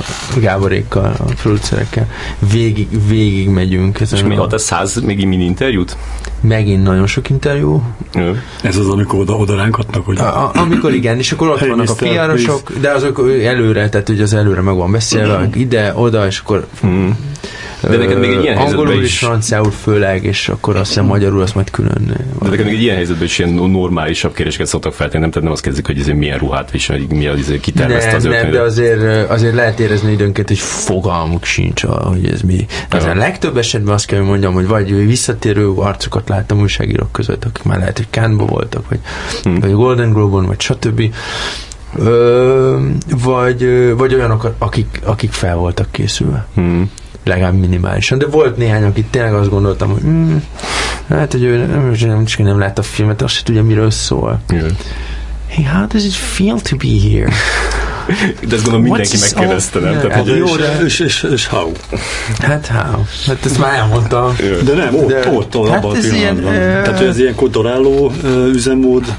Gáborékkal, 0.40 1.14
a 1.18 1.32
producerekkel. 1.42 2.06
Végig, 2.52 2.88
végig 3.08 3.48
megyünk. 3.48 4.00
És 4.00 4.22
mi 4.22 4.36
a 4.36 4.58
száz 4.58 5.00
még 5.00 5.26
mini 5.26 5.44
interjút? 5.44 5.96
Megint 6.40 6.82
nagyon 6.82 7.06
sok 7.06 7.30
interjú. 7.30 7.82
Ő. 8.14 8.42
Ez 8.62 8.76
az, 8.76 8.88
amikor 8.88 9.18
oda, 9.18 9.36
oda 9.36 9.56
ránkatnak, 9.56 10.04
hogy... 10.04 10.18
A, 10.18 10.22
a, 10.22 10.50
amikor 10.54 10.92
igen, 10.92 11.18
és 11.18 11.32
akkor 11.32 11.48
ott 11.48 11.58
hey, 11.58 11.68
vannak 11.68 12.00
Mr. 12.00 12.48
a 12.48 12.54
pr 12.64 12.80
de 12.80 12.90
azok 12.90 13.30
előre, 13.42 13.88
tehát 13.88 14.08
hogy 14.08 14.20
az 14.20 14.34
előre 14.34 14.60
meg 14.60 14.74
van 14.74 14.92
beszélve, 14.92 15.38
mm. 15.38 15.50
ide, 15.54 15.92
oda, 15.94 16.26
és 16.26 16.38
akkor 16.38 16.66
mm. 16.86 17.10
De 17.90 17.96
neked 17.96 18.18
még 18.18 18.30
egy 18.30 18.42
ilyen 18.42 18.56
Angolul 18.56 19.02
is, 19.02 19.04
is 19.04 19.18
franciául 19.18 19.70
főleg, 19.70 20.24
és 20.24 20.48
akkor 20.48 20.76
azt 20.76 20.88
hiszem 20.88 21.04
magyarul 21.04 21.40
azt 21.40 21.54
majd 21.54 21.70
külön. 21.70 22.02
De 22.42 22.48
neked 22.48 22.64
még 22.64 22.74
egy 22.74 22.82
ilyen 22.82 22.96
helyzetben 22.96 23.24
is 23.24 23.38
ilyen 23.38 23.52
normálisabb 23.52 24.34
kérdéseket 24.34 24.66
szoktak 24.66 24.92
feltenni, 24.92 25.20
nem, 25.20 25.30
tehát 25.30 25.44
nem 25.44 25.52
azt 25.52 25.62
kezdik, 25.62 25.86
hogy 25.86 25.98
ezért 25.98 26.16
milyen 26.16 26.38
ruhát 26.38 26.70
visel, 26.70 26.96
hogy 26.96 27.08
mi 27.08 27.26
az, 27.26 27.52
kitervezte 27.60 28.16
az 28.16 28.24
Nem, 28.44 28.52
de 28.52 28.60
azért, 28.60 29.30
azért 29.30 29.54
lehet 29.54 29.80
érezni 29.80 30.12
időnket, 30.12 30.48
hogy 30.48 30.58
fogalmuk 30.58 31.44
sincs, 31.44 31.84
hogy 31.84 32.26
ez 32.26 32.40
mi. 32.40 32.66
De 32.88 32.98
a 32.98 33.14
legtöbb 33.14 33.56
esetben 33.56 33.94
azt 33.94 34.06
kell, 34.06 34.18
hogy 34.18 34.28
mondjam, 34.28 34.54
hogy 34.54 34.66
vagy 34.66 35.06
visszatérő 35.06 35.70
arcokat 35.70 36.28
láttam 36.28 36.60
újságírók 36.60 37.12
között, 37.12 37.44
akik 37.44 37.62
már 37.62 37.78
lehet, 37.78 37.96
hogy 37.96 38.08
Cannes 38.10 38.48
voltak, 38.48 38.88
vagy, 38.88 38.98
hmm. 39.42 39.60
vagy 39.60 39.72
Golden 39.72 40.12
Globe-on, 40.12 40.46
vagy 40.46 40.60
stb. 40.60 41.14
Ö, 41.96 42.80
vagy, 43.10 43.92
vagy 43.96 44.14
olyanok, 44.14 44.54
akik, 44.58 45.00
akik 45.04 45.32
fel 45.32 45.56
voltak 45.56 45.90
készülve. 45.90 46.46
Hmm 46.54 46.90
legalább 47.24 47.54
minimálisan. 47.54 48.18
De 48.18 48.26
volt 48.26 48.56
néhány, 48.56 48.84
akit 48.84 49.06
tényleg 49.06 49.34
azt 49.34 49.50
gondoltam, 49.50 49.90
hogy 49.90 50.02
mm, 50.02 50.36
hát, 51.08 51.32
hogy 51.32 51.42
ő 51.42 51.56
nem, 51.66 51.94
nem, 52.00 52.24
csak 52.24 52.38
nem 52.38 52.58
látta 52.58 52.80
a 52.80 52.84
filmet, 52.84 53.22
azt 53.22 53.34
se 53.34 53.42
tudja, 53.42 53.62
miről 53.62 53.90
szól. 53.90 54.40
Yeah. 54.48 54.70
Hey, 55.48 55.64
how 55.64 55.86
does 55.86 56.04
it 56.04 56.12
feel 56.12 56.60
to 56.60 56.76
be 56.76 57.10
here? 57.10 57.32
De 58.48 58.54
ezt 58.54 58.62
gondolom 58.62 58.82
mindenki 58.82 59.16
megkérdezte, 59.20 59.78
nem? 59.78 59.92
Tehát, 59.92 60.12
hát, 60.12 60.26
jó, 60.26 60.56
de... 60.56 60.78
és, 60.84 60.98
és, 60.98 61.26
és 61.32 61.46
how? 61.46 61.72
Hát 62.38 62.66
how? 62.66 63.02
Hát 63.26 63.44
ezt 63.44 63.58
már 63.58 63.74
elmondtam. 63.74 64.36
De 64.64 64.74
nem, 64.74 64.94
ott, 64.94 65.08
de, 65.08 65.28
ott, 65.30 65.56
ott 65.56 65.68
hát 65.68 65.84
abban 65.84 65.96
a 65.96 66.00
pillanatban. 66.00 66.52
Ilyen, 66.52 66.82
Tehát, 66.82 66.98
hogy 66.98 67.06
ez 67.06 67.18
ilyen 67.18 67.34
kodoráló 67.34 68.12
üzemmód. 68.52 69.14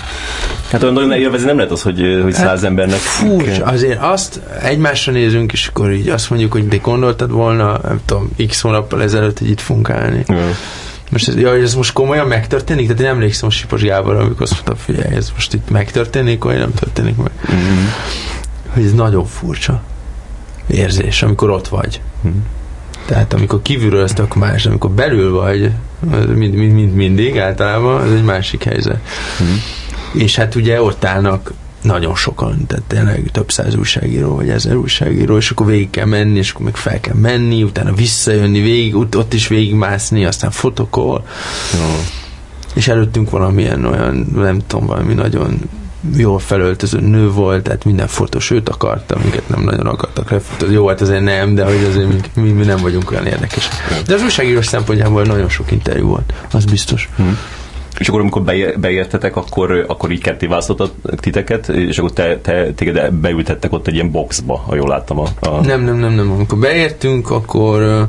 Hát 0.71 0.83
olyan 0.83 0.93
nagyon 0.93 1.11
élvezni 1.11 1.45
nem 1.45 1.55
lehet 1.55 1.71
az, 1.71 1.81
hogy, 1.81 2.19
hogy 2.23 2.33
száz 2.33 2.45
hát, 2.45 2.63
embernek... 2.63 2.97
Fú, 2.97 3.41
azért 3.63 4.01
azt 4.01 4.39
egymásra 4.61 5.11
nézünk, 5.11 5.51
és 5.51 5.67
akkor 5.67 5.91
így 5.91 6.09
azt 6.09 6.29
mondjuk, 6.29 6.51
hogy 6.51 6.67
de 6.67 6.77
gondoltad 6.77 7.31
volna, 7.31 7.79
nem 7.83 7.99
tudom, 8.05 8.29
x 8.47 8.61
hónappal 8.61 9.01
ezelőtt, 9.01 9.39
hogy 9.39 9.49
itt. 9.49 9.63
Ja. 10.27 10.35
Most 11.09 11.27
ez, 11.27 11.35
ja, 11.35 11.55
ez 11.55 11.75
most 11.75 11.93
komolyan 11.93 12.27
megtörténik? 12.27 12.87
Tehát 12.87 13.01
én 13.01 13.07
emlékszem 13.07 13.47
a 13.47 13.51
Sipos 13.51 13.81
Gábor, 13.81 14.15
amikor 14.15 14.41
azt 14.41 14.51
mondta, 14.51 14.75
figyelj, 14.75 15.15
ez 15.15 15.31
most 15.33 15.53
itt 15.53 15.69
megtörténik, 15.69 16.43
vagy 16.43 16.57
nem 16.57 16.73
történik 16.73 17.15
meg. 17.15 17.31
Mm-hmm. 17.53 17.85
Hogy 18.75 18.85
ez 18.85 18.93
nagyon 18.93 19.25
furcsa 19.25 19.83
érzés, 20.67 21.21
amikor 21.21 21.49
ott 21.49 21.67
vagy. 21.67 22.01
Mm-hmm. 22.27 22.37
Tehát 23.05 23.33
amikor 23.33 23.61
kívülről 23.61 24.03
ez 24.03 24.13
tök 24.13 24.35
más, 24.35 24.65
amikor 24.65 24.89
belül 24.89 25.31
vagy, 25.31 25.71
mind, 26.27 26.53
mind, 26.53 26.73
mind, 26.73 26.93
mindig 26.93 27.39
általában, 27.39 28.03
ez 28.03 28.11
egy 28.11 28.23
másik 28.23 28.63
helyzet. 28.63 28.99
Mm-hmm 29.43 29.55
és 30.15 30.35
hát 30.35 30.55
ugye 30.55 30.81
ott 30.81 31.05
állnak 31.05 31.53
nagyon 31.81 32.15
sokan, 32.15 32.65
tehát 32.67 32.83
tényleg 32.83 33.29
több 33.31 33.51
száz 33.51 33.75
újságíró, 33.75 34.35
vagy 34.35 34.49
ezer 34.49 34.75
újságíró, 34.75 35.37
és 35.37 35.49
akkor 35.49 35.65
végig 35.65 35.89
kell 35.89 36.05
menni, 36.05 36.37
és 36.37 36.51
akkor 36.51 36.65
meg 36.65 36.75
fel 36.75 36.99
kell 36.99 37.15
menni, 37.15 37.63
utána 37.63 37.93
visszajönni 37.93 38.61
végig, 38.61 38.95
ott, 38.95 39.17
ott 39.17 39.33
is 39.33 39.47
végigmászni, 39.47 40.25
aztán 40.25 40.51
fotokol. 40.51 41.25
Jó. 41.73 41.99
És 42.73 42.87
előttünk 42.87 43.29
valamilyen 43.29 43.85
olyan, 43.85 44.27
nem 44.35 44.61
tudom, 44.67 44.85
valami 44.85 45.13
nagyon 45.13 45.59
jól 46.17 46.39
felöltöző 46.39 46.99
nő 46.99 47.29
volt, 47.29 47.63
tehát 47.63 47.85
minden 47.85 48.07
fotós 48.07 48.51
őt 48.51 48.69
akarta, 48.69 49.17
minket 49.21 49.49
nem 49.49 49.63
nagyon 49.63 49.87
akartak 49.87 50.29
lefotózni. 50.29 50.73
Jó, 50.73 50.87
hát 50.87 51.01
azért 51.01 51.23
nem, 51.23 51.55
de 51.55 51.63
hogy 51.65 51.87
azért 51.89 52.35
mi, 52.35 52.49
mi 52.49 52.63
nem 52.63 52.77
vagyunk 52.77 53.11
olyan 53.11 53.25
érdekesek. 53.25 53.73
De 54.07 54.13
az 54.13 54.21
újságírós 54.21 54.65
szempontjából 54.65 55.23
nagyon 55.23 55.49
sok 55.49 55.71
interjú 55.71 56.07
volt, 56.07 56.33
az 56.51 56.65
biztos. 56.65 57.09
Hmm. 57.15 57.37
És 57.99 58.07
akkor, 58.07 58.19
amikor 58.19 58.43
beértetek, 58.77 59.35
akkor, 59.35 59.85
akkor 59.87 60.11
így 60.11 60.21
ketté 60.21 60.45
választottak 60.45 60.91
titeket, 61.15 61.69
és 61.69 61.97
akkor 61.97 62.11
te, 62.11 62.39
te, 62.39 62.73
téged 62.73 63.13
beültettek 63.13 63.73
ott 63.73 63.87
egy 63.87 63.93
ilyen 63.93 64.11
boxba, 64.11 64.57
ha 64.57 64.75
jól 64.75 64.87
láttam. 64.87 65.19
A, 65.19 65.27
a... 65.39 65.61
Nem, 65.65 65.81
nem, 65.81 65.95
nem, 65.95 66.13
nem. 66.13 66.31
Amikor 66.31 66.57
beértünk, 66.57 67.31
akkor 67.31 68.07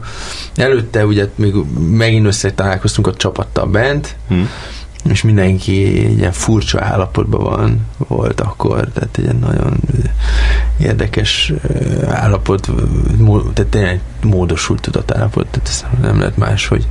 előtte 0.57 1.07
ugye 1.07 1.29
még 1.35 1.55
megint 1.91 2.27
össze 2.27 2.53
találkoztunk 2.53 3.07
a 3.07 3.15
csapattal 3.15 3.67
bent, 3.67 4.17
hmm 4.29 4.49
és 5.09 5.23
mindenki 5.23 6.05
egy 6.05 6.19
ilyen 6.19 6.33
furcsa 6.33 6.85
állapotban 6.85 7.43
van, 7.43 7.87
volt 8.09 8.41
akkor, 8.41 8.89
tehát 8.95 9.19
egy 9.19 9.39
nagyon 9.39 9.77
érdekes 10.79 11.53
állapot, 12.09 12.71
tehát 13.55 13.71
tényleg 13.71 14.01
módosult 14.23 14.81
tudatállapot, 14.81 15.47
tehát 15.47 15.69
ezt 15.69 15.87
nem 16.01 16.19
lehet 16.19 16.37
más, 16.37 16.67
hogy 16.67 16.87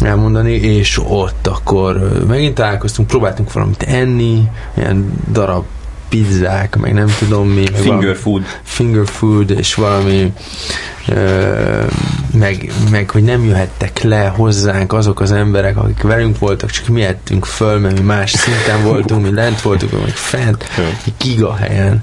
elmondani, 0.00 0.52
és 0.52 1.00
ott 1.08 1.46
akkor 1.46 2.22
megint 2.26 2.54
találkoztunk, 2.54 3.08
próbáltunk 3.08 3.52
valamit 3.52 3.82
enni, 3.82 4.48
ilyen 4.76 5.12
darab 5.32 5.64
pizzák, 6.08 6.76
meg 6.76 6.92
nem 6.92 7.14
tudom 7.18 7.48
mi. 7.48 7.66
Finger 7.72 8.16
food. 8.16 8.42
Finger 8.62 9.06
food, 9.06 9.50
és 9.50 9.74
valami 9.74 10.32
meg, 12.38 12.72
meg, 12.90 13.10
hogy 13.10 13.22
nem 13.22 13.44
jöhettek 13.44 14.02
le 14.02 14.26
hozzánk 14.26 14.92
azok 14.92 15.20
az 15.20 15.32
emberek, 15.32 15.76
akik 15.76 16.02
velünk 16.02 16.38
voltak, 16.38 16.70
csak 16.70 16.88
mi 16.88 17.02
ettünk 17.02 17.44
föl, 17.44 17.78
mert 17.78 17.98
mi 17.98 18.04
más 18.04 18.30
szinten 18.30 18.82
voltunk, 18.82 19.22
mi 19.22 19.34
lent 19.34 19.60
voltunk, 19.60 19.92
meg 19.92 20.16
fent, 20.16 20.64
egy 21.04 21.12
giga 21.18 21.54
helyen. 21.54 22.02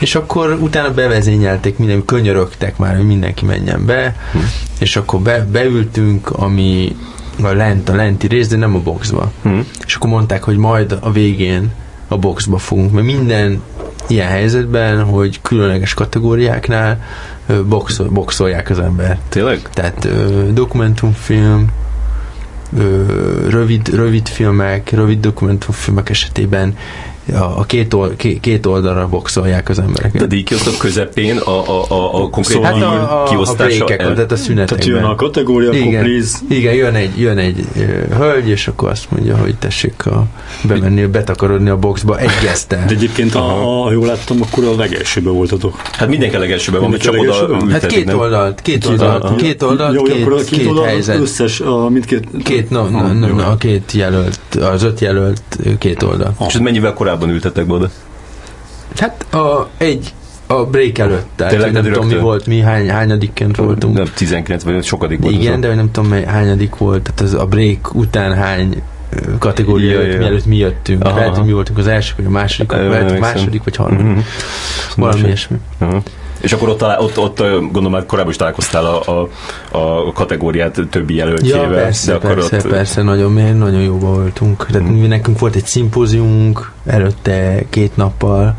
És 0.00 0.14
akkor 0.14 0.58
utána 0.60 0.94
bevezényelték, 0.94 1.78
minden, 1.78 2.04
könyörögtek 2.04 2.76
már, 2.76 2.96
hogy 2.96 3.06
mindenki 3.06 3.44
menjen 3.44 3.86
be, 3.86 4.16
hm. 4.32 4.38
és 4.78 4.96
akkor 4.96 5.20
be, 5.20 5.44
beültünk, 5.44 6.30
ami 6.30 6.96
a 7.42 7.48
lent, 7.48 7.88
a 7.88 7.94
lenti 7.94 8.26
rész, 8.26 8.48
de 8.48 8.56
nem 8.56 8.74
a 8.74 8.80
boxba. 8.80 9.32
Hm. 9.42 9.58
És 9.86 9.94
akkor 9.94 10.10
mondták, 10.10 10.42
hogy 10.42 10.56
majd 10.56 10.98
a 11.00 11.12
végén 11.12 11.72
a 12.08 12.16
boxba 12.18 12.58
fogunk, 12.58 12.92
mert 12.92 13.06
minden 13.06 13.62
ilyen 14.06 14.28
helyzetben, 14.28 15.02
hogy 15.04 15.40
különleges 15.42 15.94
kategóriáknál 15.94 17.02
boxol, 17.68 18.08
boxolják 18.08 18.70
az 18.70 18.78
embert. 18.78 19.20
Tényleg? 19.28 19.60
Tehát 19.72 20.08
dokumentumfilm, 20.52 21.66
rövid, 23.48 23.88
rövid 23.94 24.28
filmek, 24.28 24.90
rövid 24.90 25.20
dokumentumfilmek 25.20 26.10
esetében 26.10 26.76
a 27.34 27.64
két, 27.64 27.94
old, 27.94 28.16
két 28.40 28.66
oldalra 28.66 29.08
boxolják 29.08 29.68
az 29.68 29.78
embereket. 29.78 30.20
De 30.20 30.26
díjkiosztok 30.26 30.78
közepén 30.78 31.36
a, 31.36 31.68
a, 31.68 31.84
a, 31.88 32.22
a 32.22 32.28
konkrét 32.28 32.62
hát 32.62 32.82
a, 32.82 33.22
a, 33.22 33.24
kiosztása 33.24 33.84
a 33.84 33.86
breakek, 33.86 34.14
tehát 34.14 34.32
a 34.32 34.36
szünetekben. 34.36 34.86
Tehát 34.86 35.00
jön 35.00 35.10
a 35.10 35.14
kategória, 35.14 35.72
igen, 35.72 35.86
akkor 35.86 36.00
please. 36.00 36.36
Igen, 36.48 36.74
jön 36.74 36.94
egy, 36.94 37.20
jön 37.20 37.38
egy 37.38 37.66
hölgy, 38.16 38.48
és 38.48 38.68
akkor 38.68 38.88
azt 38.88 39.10
mondja, 39.10 39.36
hogy 39.36 39.54
tessék 39.54 40.06
a, 40.06 40.24
bemenni, 40.62 41.06
betakarodni 41.06 41.68
a 41.68 41.76
boxba 41.76 42.18
egy 42.18 42.30
gesztel. 42.42 42.84
De 42.86 42.94
egyébként, 42.94 43.34
a, 43.34 43.84
a, 43.86 43.92
jól 43.92 44.06
láttam, 44.06 44.42
akkor 44.42 44.64
a 44.64 44.76
legelsőben 44.76 45.32
voltatok. 45.32 45.80
Hát 45.92 46.08
mindenki 46.08 46.36
a 46.36 46.38
legelsőben 46.38 46.80
van, 46.80 46.98
csak 46.98 47.14
oda 47.18 47.70
Hát 47.70 47.86
két 47.86 48.12
oldalt, 48.12 48.60
két 48.62 48.86
oldalt, 48.86 49.36
két 49.36 49.62
oldalt, 49.62 50.02
két, 50.02 50.44
két, 50.44 50.58
két 50.58 50.78
helyzet. 50.84 51.20
Összes, 51.20 51.60
a 51.60 51.88
mindkét... 51.88 52.28
Két, 52.42 52.70
no, 52.70 52.88
no, 52.88 53.12
no, 53.12 53.26
no, 53.26 53.50
a 53.50 53.56
két 53.56 53.92
jelölt, 53.92 54.40
az 54.60 54.82
öt 54.82 55.00
jelölt 55.00 55.42
két 55.78 56.02
oldal. 56.02 56.34
És 56.48 56.54
ez 56.54 56.60
mennyivel 56.60 56.92
korábban 56.92 57.15
ültetek 57.22 57.66
be 57.66 57.72
oda? 57.72 57.90
Hát 58.96 59.34
a, 59.34 59.68
egy 59.76 60.14
a 60.46 60.64
break 60.64 60.98
előtt, 60.98 61.26
tehát 61.36 61.52
Tényleg, 61.52 61.72
nem 61.72 61.82
tudom 61.82 62.06
mi 62.06 62.18
volt, 62.18 62.46
mi 62.46 62.60
hány, 62.60 62.90
hányadikként 62.90 63.56
voltunk. 63.56 63.96
Nem, 63.96 64.06
19 64.14 64.62
vagy 64.62 64.84
sokadik 64.84 65.20
volt. 65.20 65.34
Igen, 65.34 65.60
de 65.60 65.74
nem 65.74 65.90
tudom, 65.90 66.10
mely 66.10 66.24
hányadik 66.24 66.76
volt, 66.76 67.02
tehát 67.02 67.20
az 67.20 67.34
a 67.40 67.46
break 67.46 67.94
után 67.94 68.34
hány 68.34 68.82
kategória 69.38 70.00
ja, 70.00 70.06
ja. 70.06 70.18
mielőtt 70.18 70.46
mi 70.46 70.56
jöttünk. 70.56 71.04
Aha, 71.04 71.18
Lehet, 71.18 71.36
hogy 71.36 71.46
mi 71.46 71.52
voltunk 71.52 71.78
az 71.78 71.86
első, 71.86 72.12
vagy 72.16 72.24
a 72.26 72.30
második, 72.30 72.72
vagy 72.72 73.12
a 73.12 73.18
második, 73.18 73.64
vagy 73.64 73.76
harmadik. 73.76 74.06
Uh-huh. 74.06 74.24
Valami 74.96 75.20
ilyesmi. 75.20 75.56
Uh-huh. 75.80 76.02
És 76.46 76.52
akkor 76.52 76.68
ott, 76.68 76.82
ott, 76.82 77.18
ott 77.18 77.38
gondolom, 77.38 77.90
már 77.90 78.06
korábban 78.06 78.30
is 78.30 78.36
találkoztál 78.36 78.84
a, 78.84 79.10
a, 79.10 79.28
a 79.78 80.12
kategóriát 80.12 80.80
többi 80.90 81.14
jelöltjével. 81.14 81.62
Ja, 81.62 81.68
persze, 81.68 82.10
de 82.10 82.16
akkor 82.16 82.34
persze, 82.34 82.56
ott... 82.56 82.66
persze, 82.66 83.02
nagyon, 83.02 83.56
nagyon 83.56 83.80
jóba 83.80 84.06
voltunk. 84.06 84.66
Tehát 84.66 84.88
mm. 84.88 85.08
nekünk 85.08 85.38
volt 85.38 85.54
egy 85.54 85.66
szimpóziumunk 85.66 86.72
előtte 86.84 87.62
két 87.70 87.96
nappal, 87.96 88.54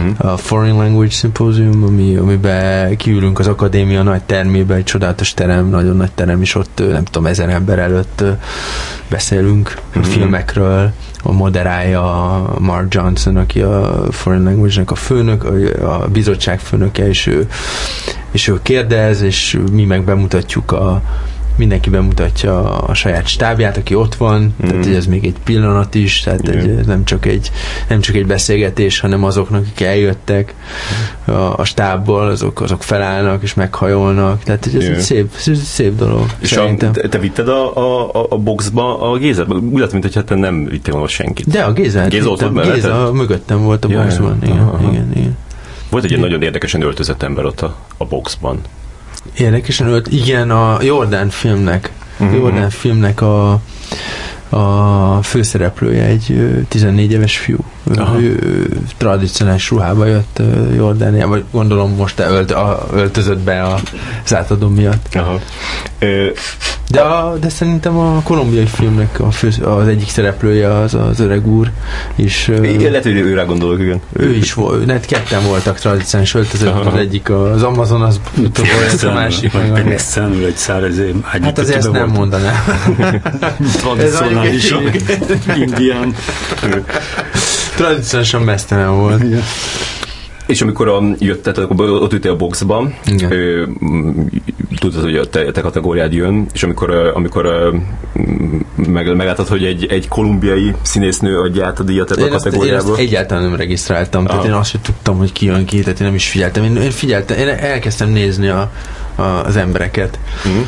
mm. 0.00 0.10
a 0.16 0.36
Foreign 0.36 0.76
Language 0.76 1.10
Symposium, 1.10 1.84
ami, 1.84 2.16
amiben 2.16 2.96
kiülünk 2.96 3.38
az 3.38 3.46
akadémia 3.46 4.02
nagy 4.02 4.22
termébe, 4.22 4.74
egy 4.74 4.84
csodálatos 4.84 5.34
terem, 5.34 5.68
nagyon 5.68 5.96
nagy 5.96 6.12
terem, 6.12 6.42
és 6.42 6.54
ott 6.54 6.82
nem 6.90 7.04
tudom, 7.04 7.26
ezer 7.26 7.48
ember 7.48 7.78
előtt 7.78 8.24
beszélünk 9.08 9.78
a 9.94 10.02
filmekről, 10.02 10.92
a 11.22 11.32
moderálja 11.32 12.44
Mark 12.58 12.94
Johnson, 12.94 13.36
aki 13.36 13.62
a 13.62 14.06
Foreign 14.10 14.44
Language-nek 14.44 14.90
a 14.90 14.94
főnök, 14.94 15.44
a 15.82 16.08
bizottság 16.12 16.60
főnöke, 16.60 17.08
és 17.08 17.26
ő, 17.26 17.48
és 18.30 18.48
ő 18.48 18.58
kérdez, 18.62 19.22
és 19.22 19.58
mi 19.72 19.84
meg 19.84 20.04
bemutatjuk 20.04 20.72
a, 20.72 21.02
mindenki 21.56 21.90
bemutatja 21.90 22.80
a 22.80 22.94
saját 22.94 23.26
stábját, 23.26 23.76
aki 23.76 23.94
ott 23.94 24.14
van, 24.14 24.40
mm. 24.42 24.68
tehát 24.68 24.86
ez 24.86 25.06
még 25.06 25.24
egy 25.24 25.36
pillanat 25.44 25.94
is, 25.94 26.20
tehát 26.20 26.48
egy, 26.48 26.86
nem, 26.86 27.04
csak 27.04 27.26
egy, 27.26 27.50
nem 27.88 28.00
csak 28.00 28.14
egy 28.14 28.26
beszélgetés, 28.26 29.00
hanem 29.00 29.24
azoknak, 29.24 29.60
akik 29.60 29.86
eljöttek 29.86 30.54
a, 31.24 31.32
a 31.32 31.64
stábból, 31.64 32.28
azok, 32.28 32.60
azok 32.60 32.82
felállnak 32.82 33.42
és 33.42 33.54
meghajolnak, 33.54 34.42
tehát 34.42 34.66
ez 34.66 34.74
egy 34.74 34.98
szép, 35.00 35.30
ez 35.46 35.62
szép 35.62 35.96
dolog. 35.96 36.26
És 36.38 36.56
a, 36.56 36.74
te, 36.76 36.90
te 36.90 37.18
vitted 37.18 37.48
a, 37.48 37.76
a, 37.76 38.26
a 38.28 38.36
boxba 38.36 39.10
a 39.10 39.16
Gézet? 39.16 39.52
Úgy 39.52 39.80
látom, 39.80 39.98
mintha 40.00 40.24
te 40.24 40.34
nem 40.34 40.64
vittél 40.64 40.92
volna 40.92 41.08
senkit. 41.08 41.48
De 41.48 41.62
a 41.62 41.72
Gézet. 41.72 42.10
Géza 42.10 42.28
ott 42.28 42.62
Géza 42.62 43.12
mögöttem 43.12 43.62
volt 43.62 43.84
a 43.84 43.88
ja, 43.90 44.02
boxban. 44.02 44.38
Igen, 44.42 44.58
aha. 44.58 44.90
igen, 44.90 45.10
igen. 45.14 45.36
Volt 45.90 46.04
egy 46.04 46.10
ilyen 46.10 46.22
nagyon 46.22 46.42
érdekesen 46.42 46.82
öltözött 46.82 47.22
ember 47.22 47.44
ott 47.44 47.60
a, 47.60 47.76
a 47.96 48.04
boxban. 48.04 48.60
Érdekesen 49.34 49.86
ölt, 49.86 50.08
igen, 50.12 50.50
a 50.50 50.82
Jordan 50.82 51.30
filmnek, 51.30 51.92
uh-huh. 52.18 52.36
Jordan 52.36 52.70
filmnek 52.70 53.20
a, 53.20 53.60
a 54.48 55.22
főszereplője 55.22 56.04
egy 56.04 56.56
14 56.68 57.12
éves 57.12 57.38
fiú. 57.38 57.58
Aha. 57.96 58.20
Ő, 58.20 58.68
tradicionális 58.96 59.70
ruhába 59.70 60.06
jött 60.06 60.42
Jordánia, 60.76 61.28
vagy 61.28 61.44
gondolom 61.50 61.94
most 61.94 62.20
ölt, 62.20 62.50
a, 62.50 62.86
öltözött 62.92 63.38
be 63.38 63.62
a, 63.62 63.78
az 64.24 64.34
átadom 64.34 64.74
miatt. 64.74 65.14
Aha. 65.14 65.40
Ö, 65.98 66.26
de, 66.92 67.00
a, 67.00 67.36
de 67.38 67.48
szerintem 67.48 67.98
a 67.98 68.20
kolumbiai 68.22 68.66
filmnek 68.66 69.20
a 69.20 69.30
fő, 69.30 69.50
az 69.64 69.88
egyik 69.88 70.08
szereplője 70.08 70.72
az 70.72 70.94
az 70.94 71.20
öreg 71.20 71.46
úr. 71.46 71.70
És, 72.14 72.48
igen, 72.62 72.90
lehet, 72.90 73.02
hogy 73.02 73.16
őre 73.16 73.42
gondolok, 73.42 73.80
igen. 73.80 74.00
Ő 74.12 74.34
is 74.34 74.54
volt, 74.54 74.86
net 74.86 75.06
ketten 75.06 75.42
voltak 75.44 75.78
tradicionális 75.78 76.34
öltözők, 76.34 76.86
az 76.86 76.94
egyik 76.94 77.30
az 77.30 77.62
Amazon, 77.62 78.02
az 78.02 78.20
volt 78.34 79.02
a 79.02 79.12
másik. 79.12 79.50
Pedig 79.50 79.98
szemül 79.98 80.44
egy 80.44 80.56
szár, 80.56 80.82
ezért 80.82 81.14
Hát 81.24 81.58
azért 81.58 81.78
ezt 81.78 81.92
nem 81.92 82.08
mondanám. 82.10 82.54
Tradicionálisak. 83.82 84.82
Indián. 85.56 86.14
Tradicionálisan 87.74 88.42
mesztelen 88.42 88.96
volt. 88.96 89.22
És 90.46 90.62
amikor 90.62 90.88
a, 90.88 91.02
jöttet, 91.18 91.58
akkor 91.58 91.90
ott 91.90 92.12
ültél 92.12 92.30
a 92.30 92.36
boxban, 92.36 92.94
ő, 93.28 93.68
tudod, 94.78 95.02
hogy 95.02 95.16
a 95.16 95.24
te, 95.24 95.50
te 95.50 95.60
kategóriád 95.60 96.12
jön, 96.12 96.46
és 96.52 96.62
amikor, 96.62 96.90
amikor 97.14 97.72
meg, 98.74 99.16
meglátod, 99.16 99.48
hogy 99.48 99.64
egy, 99.64 99.86
egy 99.86 100.08
kolumbiai 100.08 100.74
színésznő 100.82 101.40
adja 101.40 101.66
át 101.66 101.78
a 101.78 101.82
díjat 101.82 102.10
ebbe 102.10 102.24
a 102.24 102.28
kategóriába. 102.28 102.86
Én 102.86 102.92
ezt 102.92 103.00
egyáltalán 103.00 103.42
nem 103.42 103.54
regisztráltam, 103.54 104.26
tehát 104.26 104.44
én 104.44 104.52
azt 104.52 104.70
sem 104.70 104.80
tudtam, 104.80 105.18
hogy 105.18 105.32
ki 105.32 105.46
jön 105.46 105.64
ki, 105.64 105.80
tehát 105.80 106.00
én 106.00 106.06
nem 106.06 106.16
is 106.16 106.28
figyeltem. 106.28 106.64
Én, 106.64 106.76
én 106.76 106.90
figyeltem, 106.90 107.38
én 107.38 107.48
elkezdtem 107.48 108.08
nézni 108.08 108.48
a, 108.48 108.70
a, 109.14 109.22
az 109.22 109.56
embereket. 109.56 110.18
Mm. 110.48 110.60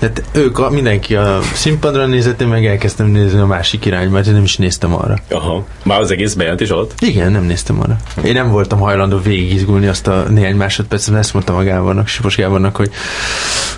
Tehát 0.00 0.22
ők, 0.32 0.58
a, 0.58 0.70
mindenki 0.70 1.14
a 1.14 1.38
színpadra 1.54 2.06
nézett, 2.06 2.40
én 2.40 2.48
meg 2.48 2.66
elkezdtem 2.66 3.06
nézni 3.06 3.40
a 3.40 3.46
másik 3.46 3.84
irányba, 3.84 4.12
mert 4.12 4.26
én 4.26 4.32
nem 4.32 4.42
is 4.42 4.56
néztem 4.56 4.94
arra. 4.94 5.16
Aha. 5.30 5.64
Már 5.84 6.00
az 6.00 6.10
egész 6.10 6.34
bejelentés 6.34 6.70
alatt? 6.70 6.92
Igen, 7.00 7.32
nem 7.32 7.44
néztem 7.44 7.80
arra. 7.80 7.96
Én 8.24 8.32
nem 8.32 8.50
voltam 8.50 8.78
hajlandó 8.78 9.18
végigizgulni 9.18 9.86
azt 9.86 10.06
a 10.06 10.24
néhány 10.28 10.56
másodpercet, 10.56 11.14
ezt 11.14 11.32
mondtam 11.32 11.56
a 11.56 11.62
Gábornak, 11.62 12.06
Sipos 12.06 12.36
Gábornak, 12.36 12.76
hogy, 12.76 12.90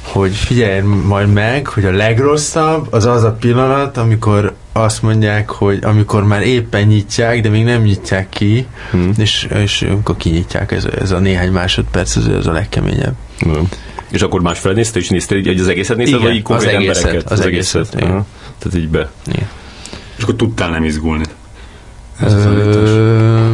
hogy 0.02 0.34
figyelj 0.34 0.80
majd 0.80 1.32
meg, 1.32 1.66
hogy 1.66 1.84
a 1.84 1.92
legrosszabb 1.92 2.92
az 2.92 3.06
az 3.06 3.24
a 3.24 3.32
pillanat, 3.32 3.96
amikor 3.96 4.54
azt 4.72 5.02
mondják, 5.02 5.50
hogy 5.50 5.78
amikor 5.82 6.24
már 6.24 6.42
éppen 6.42 6.86
nyitják, 6.86 7.40
de 7.40 7.48
még 7.48 7.64
nem 7.64 7.82
nyitják 7.82 8.28
ki, 8.28 8.66
hmm. 8.90 9.12
és, 9.16 9.48
és 9.54 9.82
amikor 9.82 10.16
kinyitják, 10.16 10.72
ez, 10.72 10.84
ez 11.00 11.10
a 11.10 11.18
néhány 11.18 11.50
másodperc, 11.50 12.16
ez, 12.16 12.26
ez 12.26 12.46
a 12.46 12.52
legkeményebb. 12.52 13.14
Hmm. 13.38 13.68
És 14.12 14.22
akkor 14.22 14.40
másfele 14.40 14.74
nézte, 14.74 14.98
és 14.98 15.08
nézte, 15.08 15.34
hogy 15.34 15.60
az 15.60 15.68
egészet 15.68 15.96
nézted, 15.96 16.14
igen, 16.14 16.26
vagy 16.28 16.36
így 16.36 16.42
konkrét 16.42 16.68
az 16.68 16.74
egészet, 16.74 16.96
embereket? 16.96 17.30
Az, 17.30 17.38
az 17.38 17.46
egészet, 17.46 17.80
egészet 17.80 18.00
igen. 18.00 18.26
Tehát 18.58 18.78
így 18.78 18.88
be. 18.88 19.10
Igen. 19.26 19.48
És 20.16 20.22
akkor 20.22 20.34
tudtál 20.36 20.70
nem 20.70 20.84
izgulni? 20.84 21.24
Ez 22.20 22.32
Ö, 22.32 23.50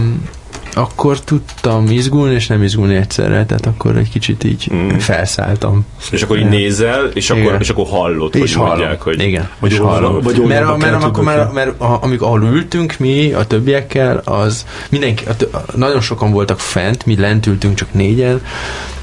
akkor 0.75 1.21
tudtam 1.21 1.87
izgulni, 1.87 2.35
és 2.35 2.47
nem 2.47 2.63
izgulni 2.63 2.95
egyszerre, 2.95 3.47
tehát 3.47 3.67
akkor 3.67 3.97
egy 3.97 4.11
kicsit 4.11 4.45
így 4.45 4.71
mm. 4.75 4.89
felszálltam. 4.89 5.87
És 6.11 6.23
akkor 6.23 6.39
így 6.39 6.49
nézel, 6.49 7.07
és 7.15 7.31
akkor, 7.31 7.57
és 7.61 7.69
akkor 7.69 7.87
hallod, 7.87 8.35
és 8.35 8.41
hogy 8.41 8.53
hallom. 8.53 8.69
mondják, 8.69 9.03
hogy... 9.03 9.23
Igen, 9.23 9.49
vagy 9.59 9.73
és 9.73 9.79
hallom. 9.79 10.21
Vagy 10.21 10.39
mert, 10.39 10.67
mert, 10.67 10.79
mert, 10.79 11.03
akkor, 11.05 11.25
mert, 11.25 11.53
mert 11.53 11.81
amik, 11.81 12.23
ahol 12.23 12.43
ültünk 12.43 12.99
mi 12.99 13.33
a 13.33 13.45
többiekkel, 13.45 14.21
az 14.25 14.67
mindenki, 14.91 15.25
a, 15.53 15.59
nagyon 15.75 16.01
sokan 16.01 16.31
voltak 16.31 16.61
fent, 16.61 17.07
mi 17.07 17.17
lent 17.17 17.47
ültünk 17.47 17.75
csak 17.75 17.93
négyen, 17.93 18.41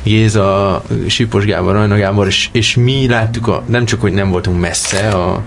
Géza, 0.06 0.82
Sipos 1.08 1.46
Gábor, 1.46 1.74
Rajna 1.74 1.96
Gábor, 1.96 2.28
és, 2.28 2.50
és 2.52 2.76
mi 2.76 3.08
láttuk, 3.08 3.48
a, 3.48 3.64
nem 3.66 3.86
csak, 3.86 4.02
hogy 4.02 4.14
nem 4.14 4.30
voltunk 4.30 4.60
messze 4.60 5.10
a, 5.10 5.44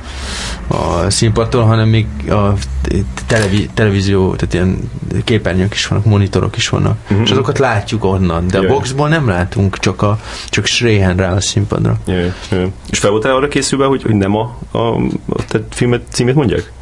a 0.67 1.11
színpadtól, 1.11 1.63
hanem 1.63 1.89
még 1.89 2.07
a 2.31 2.55
televi, 3.27 3.69
televízió, 3.75 4.35
tehát 4.35 4.55
ilyen 4.55 4.91
képernyők 5.25 5.75
is 5.75 5.87
vannak, 5.87 6.05
monitorok 6.05 6.57
is 6.57 6.69
vannak, 6.69 6.99
uh-huh. 7.03 7.21
és 7.25 7.31
azokat 7.31 7.59
látjuk 7.59 8.05
onnan, 8.05 8.47
de 8.47 8.59
Jaj. 8.59 8.67
a 8.67 8.73
boxból 8.73 9.09
nem 9.09 9.29
látunk, 9.29 9.79
csak 9.79 10.03
a 10.03 10.19
csak 10.49 10.67
Sréhen 10.67 11.17
rá 11.17 11.33
a 11.33 11.41
színpadra. 11.41 11.99
Jaj, 12.07 12.33
jaj. 12.51 12.73
És 12.91 12.99
fel 12.99 13.11
voltál 13.11 13.35
arra 13.35 13.49
készülve, 13.49 13.85
hogy, 13.85 14.03
hogy 14.03 14.15
nem 14.15 14.37
a, 14.37 14.59
a, 14.71 14.79
a 15.29 15.45
te 15.49 15.61
filmet 15.71 16.03
címét 16.11 16.35
mondják? 16.35 16.73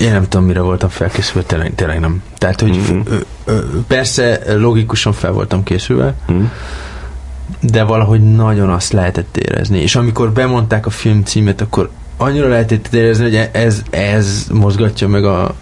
Én 0.00 0.12
nem 0.12 0.28
tudom, 0.28 0.46
mire 0.46 0.60
voltam 0.60 0.88
felkészülve, 0.88 1.46
tényleg, 1.46 1.74
tényleg 1.74 2.00
nem. 2.00 2.22
Tehát, 2.38 2.60
hogy 2.60 2.78
mm-hmm. 2.78 3.00
ö, 3.04 3.16
ö, 3.44 3.58
persze 3.86 4.40
logikusan 4.56 5.12
fel 5.12 5.32
voltam 5.32 5.62
készülve, 5.62 6.14
mm. 6.32 6.44
de 7.60 7.82
valahogy 7.82 8.34
nagyon 8.34 8.70
azt 8.70 8.92
lehetett 8.92 9.36
érezni. 9.36 9.78
És 9.78 9.96
amikor 9.96 10.32
bemondták 10.32 10.86
a 10.86 10.90
film 10.90 11.22
címet, 11.22 11.60
akkor 11.60 11.90
annyira 12.16 12.48
lehetett 12.48 12.94
érezni, 12.94 13.24
hogy 13.24 13.48
ez, 13.52 13.82
ez 13.90 14.46
mozgatja 14.52 15.08
meg 15.08 15.24
a, 15.24 15.54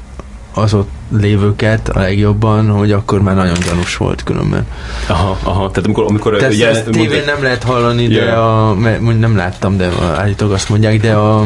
az 0.55 0.75
ott 0.75 0.91
lévőket 1.21 1.89
a 1.89 1.99
legjobban, 1.99 2.71
hogy 2.71 2.93
akkor 2.93 3.23
már 3.23 3.35
nagyon 3.35 3.57
gyanús 3.67 3.97
volt 3.97 4.23
különben. 4.23 4.67
Aha, 5.07 5.39
aha. 5.43 5.71
Tehát 5.71 5.85
amikor... 5.85 6.05
amikor 6.09 6.37
Tehát 6.37 6.53
ugye, 6.53 6.69
ezt 6.69 6.85
tévén 6.85 7.09
mondja... 7.09 7.25
nem 7.35 7.43
lehet 7.43 7.63
hallani, 7.63 8.03
yeah. 8.03 8.27
de 8.27 8.33
a, 8.33 9.13
nem 9.13 9.37
láttam, 9.37 9.77
de 9.77 9.89
állítólag 10.17 10.55
azt 10.55 10.69
mondják, 10.69 11.01
de 11.01 11.15
a, 11.15 11.41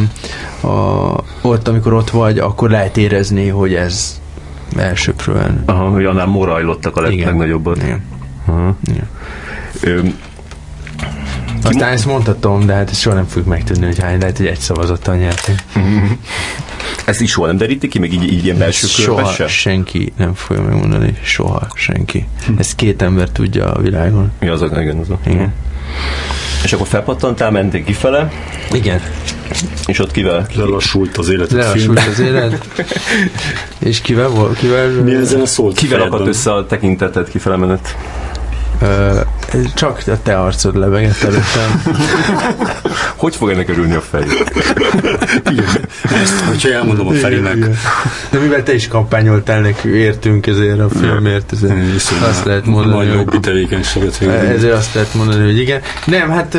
a, 0.60 1.14
ott, 1.40 1.68
amikor 1.68 1.92
ott 1.92 2.10
vagy, 2.10 2.38
akkor 2.38 2.70
lehet 2.70 2.96
érezni, 2.96 3.48
hogy 3.48 3.74
ez 3.74 4.20
elsőprően. 4.76 5.62
Aha, 5.66 5.88
hogy 5.88 6.04
annál 6.04 6.26
morajlottak 6.26 6.96
a 6.96 7.00
legnagyobbat. 7.00 7.76
Igen. 7.76 8.04
Aha. 8.46 8.76
Igen. 8.84 9.08
Ö, 9.80 10.00
aztán 11.68 11.92
ezt 11.92 12.06
mondhatom, 12.06 12.66
de 12.66 12.72
hát 12.72 12.90
ezt 12.90 13.00
soha 13.00 13.16
nem 13.16 13.26
fogjuk 13.26 13.46
megtudni, 13.46 13.86
hogy 13.86 13.98
hány, 13.98 14.18
lehet, 14.18 14.36
hogy 14.36 14.46
egy 14.46 14.58
szavazattal 14.58 15.16
nyertünk. 15.16 15.58
Ezt 17.04 17.20
is 17.20 17.30
soha 17.30 17.46
nem 17.46 17.56
deríti 17.56 17.88
ki, 17.88 17.98
még 17.98 18.12
így, 18.12 18.32
így 18.32 18.44
ilyen 18.44 18.58
belső 18.58 18.86
Soha 18.86 19.32
se? 19.32 19.48
senki 19.48 20.12
nem 20.16 20.34
fogja 20.34 20.62
megmondani, 20.62 21.18
soha 21.22 21.66
senki. 21.74 22.26
Hm. 22.46 22.52
Ezt 22.58 22.74
két 22.74 23.02
ember 23.02 23.28
tudja 23.30 23.72
a 23.72 23.80
világon. 23.80 24.32
Ja, 24.40 24.52
az 24.52 24.62
a, 24.62 24.80
igen, 24.80 24.98
az 24.98 25.10
a. 25.10 25.18
Igen. 25.26 25.54
És 26.64 26.72
akkor 26.72 26.86
felpattantál, 26.86 27.50
mentél 27.50 27.84
kifele. 27.84 28.32
Igen. 28.72 29.00
És 29.86 29.98
ott 29.98 30.10
kivel? 30.10 30.46
Lelassult 30.54 31.16
az 31.16 31.28
élet. 31.28 31.50
Lelassult 31.50 32.00
az 32.06 32.18
élet. 32.18 32.66
És 33.78 34.00
kivel 34.00 34.28
volt? 34.28 34.58
Kivel, 34.58 34.88
Mi 34.88 35.14
ezen 35.14 35.40
a 35.40 35.46
szólt? 35.46 35.76
Kivel 35.76 36.00
akadt 36.00 36.26
össze 36.26 36.52
a 36.52 36.66
tekintetet 36.66 37.28
kifele 37.28 37.56
menet? 37.56 37.96
Csak 39.74 40.02
a 40.06 40.22
te 40.22 40.38
arcod 40.38 40.76
lebegett 40.76 41.22
előttem. 41.22 41.82
hogy 43.16 43.36
fog 43.36 43.50
ennek 43.50 43.68
örülni 43.68 43.94
a 43.94 44.00
fej? 44.00 44.22
Ezt, 46.22 46.40
hogyha 46.40 46.72
elmondom 46.72 47.06
a 47.06 47.12
Ferinek. 47.12 47.58
De 48.30 48.38
mivel 48.38 48.62
te 48.62 48.74
is 48.74 48.88
kampányoltál 48.88 49.60
nekünk, 49.60 49.94
értünk 49.94 50.46
ezért 50.46 50.80
a 50.80 50.88
filmért, 50.88 51.52
ezért 51.52 52.22
azt 52.22 52.44
lehet 52.44 52.66
mondani. 52.66 53.06
Nagy 53.06 53.14
lobby 53.14 53.40
tevékenységet 53.40 54.20
Ezért 54.22 54.74
azt 54.74 54.94
lehet 54.94 55.14
mondani, 55.14 55.44
hogy 55.44 55.58
igen. 55.58 55.80
Nem, 56.04 56.30
hát 56.30 56.58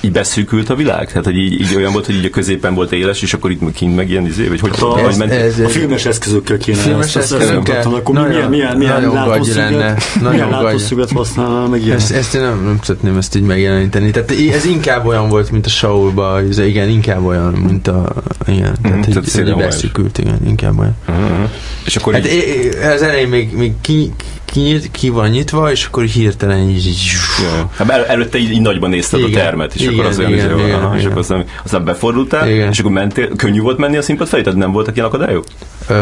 így 0.00 0.12
beszűkült 0.12 0.70
a 0.70 0.74
világ? 0.74 1.06
Tehát, 1.06 1.24
hogy 1.24 1.36
így, 1.36 1.52
így 1.60 1.74
olyan 1.76 1.92
volt, 1.92 2.06
hogy 2.06 2.14
így 2.14 2.24
a 2.24 2.30
középen 2.30 2.74
volt 2.74 2.92
éles, 2.92 3.22
és 3.22 3.34
akkor 3.34 3.50
itt 3.50 3.72
kint 3.74 3.96
meg 3.96 4.10
ilyen 4.10 4.26
izé, 4.26 4.48
vagy 4.48 4.60
hogy, 4.60 4.70
a, 4.80 4.84
hogy 4.84 5.16
ment? 5.18 5.32
Ez, 5.32 5.58
a 5.58 5.68
filmes 5.68 6.06
eszközökkel 6.06 6.56
kéne 6.56 6.78
filmes 6.78 7.16
ezt, 7.16 7.32
eszközökkel, 7.32 7.94
akkor 7.94 8.14
nagyon, 8.14 8.30
milyen, 8.30 8.48
milyen, 8.48 8.76
milyen 8.76 9.12
látószöget, 9.12 10.02
milyen 10.30 10.48
látószöget 10.48 11.10
használnál, 11.10 11.66
meg 11.66 11.82
ilyen. 11.82 11.96
Ezt, 11.96 12.10
ezt 12.10 12.34
én 12.34 12.40
nem, 12.40 12.64
nem 12.64 12.78
szeretném 12.82 13.16
ezt 13.16 13.36
így 13.36 13.42
megjeleníteni. 13.42 14.10
Tehát 14.10 14.30
ez 14.54 14.64
inkább 14.64 15.06
olyan 15.06 15.28
volt, 15.28 15.50
mint 15.50 15.66
a 15.66 15.68
Saulba, 15.68 16.40
ez, 16.40 16.58
igen, 16.58 16.88
inkább 16.88 17.24
olyan, 17.24 17.52
mint 17.52 17.88
a, 17.88 18.12
igen, 18.46 18.76
Mhm, 18.82 19.00
tehát, 19.00 19.32
tehát 19.32 19.48
így, 19.48 19.54
beszűkült, 19.54 20.18
igen, 20.18 20.38
inkább 20.46 20.78
olyan. 20.78 20.96
Uh-huh. 21.08 21.50
És 21.84 21.96
akkor 21.96 22.12
Hát 22.12 22.32
így, 22.32 22.68
az 22.94 23.02
elején 23.02 23.28
még, 23.28 23.56
még 23.56 23.72
ki, 23.80 24.12
ki, 24.44 24.80
ki 24.90 25.08
van 25.08 25.28
nyitva, 25.28 25.70
és 25.70 25.84
akkor 25.84 26.04
hirtelen 26.04 26.68
így, 26.68 26.86
így 26.86 27.10
Ja. 27.42 27.70
Hát 27.76 27.90
el, 27.90 28.06
előtte 28.06 28.38
így, 28.38 28.50
így 28.50 28.60
nagyban 28.60 28.90
nézted 28.90 29.20
Igen. 29.20 29.40
a 29.40 29.42
termet, 29.42 29.74
és 29.74 29.86
Igen, 29.92 29.98
akkor 29.98 30.10
az 30.10 30.18
olyan, 30.18 30.32
igen, 30.32 30.58
izé, 30.58 30.64
igen, 30.66 30.80
aha, 30.82 30.94
és 30.94 30.98
igen. 31.00 31.10
akkor 31.10 31.20
aztán, 31.22 31.44
aztán 31.64 31.84
befordultál, 31.84 32.48
Igen. 32.50 32.70
és 32.70 32.78
akkor 32.78 32.90
mentél, 32.92 33.28
könnyű 33.36 33.60
volt 33.60 33.78
menni 33.78 33.96
a 33.96 34.02
színpad 34.02 34.28
felé, 34.28 34.42
tehát 34.42 34.58
nem 34.58 34.72
voltak 34.72 34.94
ilyen 34.94 35.06
akadályok? 35.06 35.44
Ö, 35.88 35.94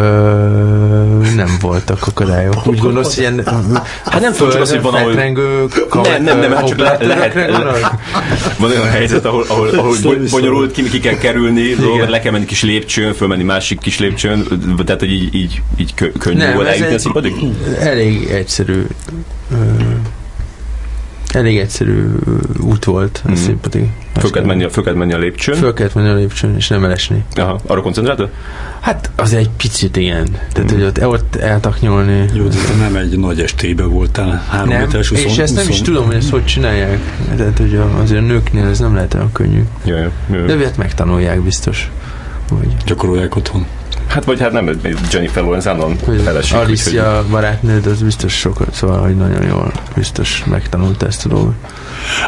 nem 1.36 1.56
voltak 1.60 2.06
akadályok. 2.06 2.66
Úgy 2.66 2.78
gondolsz, 2.78 3.14
hogy 3.14 3.22
ilyen 3.24 3.42
Hát 4.04 4.20
nem 4.20 4.32
tudom, 4.32 4.50
csak 4.50 4.60
az, 4.60 4.70
hogy 4.70 4.82
van, 4.82 4.94
ahol... 4.94 5.08
fetrengő 5.08 5.64
Nem, 5.92 6.22
nem, 6.22 6.38
nem, 6.38 6.52
hát 6.52 6.68
csak 6.68 6.78
le, 6.78 6.96
lehet, 7.00 7.34
van 8.58 8.70
olyan 8.70 8.88
helyzet, 8.90 9.24
ahol, 9.24 9.44
ahol, 9.48 9.68
ahol 9.68 9.94
Szóval 9.94 10.18
bonyolult, 10.30 10.72
ki, 10.72 10.82
ki 10.88 11.00
kell 11.00 11.16
kerülni, 11.16 11.74
dolgokat, 11.74 12.10
le 12.10 12.20
kell 12.20 12.32
menni 12.32 12.44
kis 12.44 12.62
lépcsőn, 12.62 13.12
fölmenni 13.14 13.42
másik 13.42 13.78
kis 13.78 13.98
lépcsőn, 13.98 14.46
tehát, 14.84 15.00
hogy 15.00 15.12
így, 15.12 15.34
így, 15.34 15.62
így 15.76 15.94
kö- 15.94 16.18
könnyű 16.18 16.38
Nem, 16.38 16.54
volt 16.54 16.66
eljutni 16.66 16.90
a 16.90 16.94
egy- 16.94 17.00
színpadig? 17.00 17.34
Elég 17.80 18.28
egyszerű 18.30 18.86
elég 21.36 21.58
egyszerű 21.58 22.04
út 22.60 22.84
volt 22.84 23.20
a 23.24 23.28
Mhm. 23.28 23.36
színpadig. 23.36 23.88
Föl 24.18 24.30
kellett 24.30 24.48
menni, 24.48 24.64
a- 24.64 24.70
föl 24.70 24.82
kellett 24.84 24.98
menni 24.98 25.12
a 25.12 25.18
lépcsőn. 25.18 25.54
Föl 25.54 25.72
kellett 25.74 25.94
menni 25.94 26.08
a 26.08 26.14
lépcsőn, 26.14 26.56
és 26.56 26.68
nem 26.68 26.84
elesni. 26.84 27.24
Aha, 27.34 27.60
arra 27.66 27.80
koncentráltál? 27.82 28.30
Hát 28.80 29.10
az 29.16 29.34
egy 29.34 29.50
picit 29.56 29.96
igen. 29.96 30.26
Tehát, 30.52 30.70
Mhm. 30.70 30.80
hogy 30.80 30.82
ott, 30.82 31.06
ott 31.06 31.34
eltaknyolni. 31.36 32.24
Jó, 32.34 32.44
de 32.48 32.56
te 32.68 32.74
nem 32.76 32.96
egy 32.96 33.18
nagy 33.18 33.40
estébe 33.40 33.84
voltál, 33.84 34.44
három 34.48 34.68
Nem, 34.68 34.80
méteres 34.80 35.10
és 35.10 35.24
20, 35.24 35.38
ezt 35.38 35.54
nem 35.54 35.68
is 35.68 35.76
20. 35.78 35.80
tudom, 35.86 36.06
hogy 36.06 36.14
ezt 36.14 36.30
hogy 36.30 36.44
csinálják. 36.44 36.98
Tehát, 37.36 37.58
hogy 37.58 37.74
a- 37.76 37.98
azért 38.02 38.20
a 38.20 38.24
nőknél 38.24 38.66
ez 38.66 38.78
nem 38.78 38.94
lehet 38.94 39.14
olyan 39.14 39.32
könnyű. 39.32 39.62
Jaj, 39.84 40.08
jaj. 40.32 40.46
De 40.46 40.64
hát 40.64 40.76
megtanulják 40.76 41.40
biztos. 41.42 41.90
Hogy, 42.50 42.76
Gyakorolják 42.86 43.36
otthon. 43.36 43.66
Hát 44.06 44.24
vagy 44.24 44.40
hát 44.40 44.52
nem, 44.52 44.70
Jennifer 45.12 45.42
Lawrence 45.42 45.70
hogy 46.04 46.20
feleség. 46.22 46.56
Alicia 46.58 47.24
barátnőd, 47.30 47.86
az 47.86 48.02
biztos 48.02 48.32
sokat, 48.38 48.74
szóval, 48.74 49.00
hogy 49.00 49.16
nagyon 49.16 49.46
jól, 49.46 49.72
biztos 49.94 50.42
megtanulta 50.46 51.06
ezt 51.06 51.24
a 51.26 51.28
dolgot. 51.28 51.54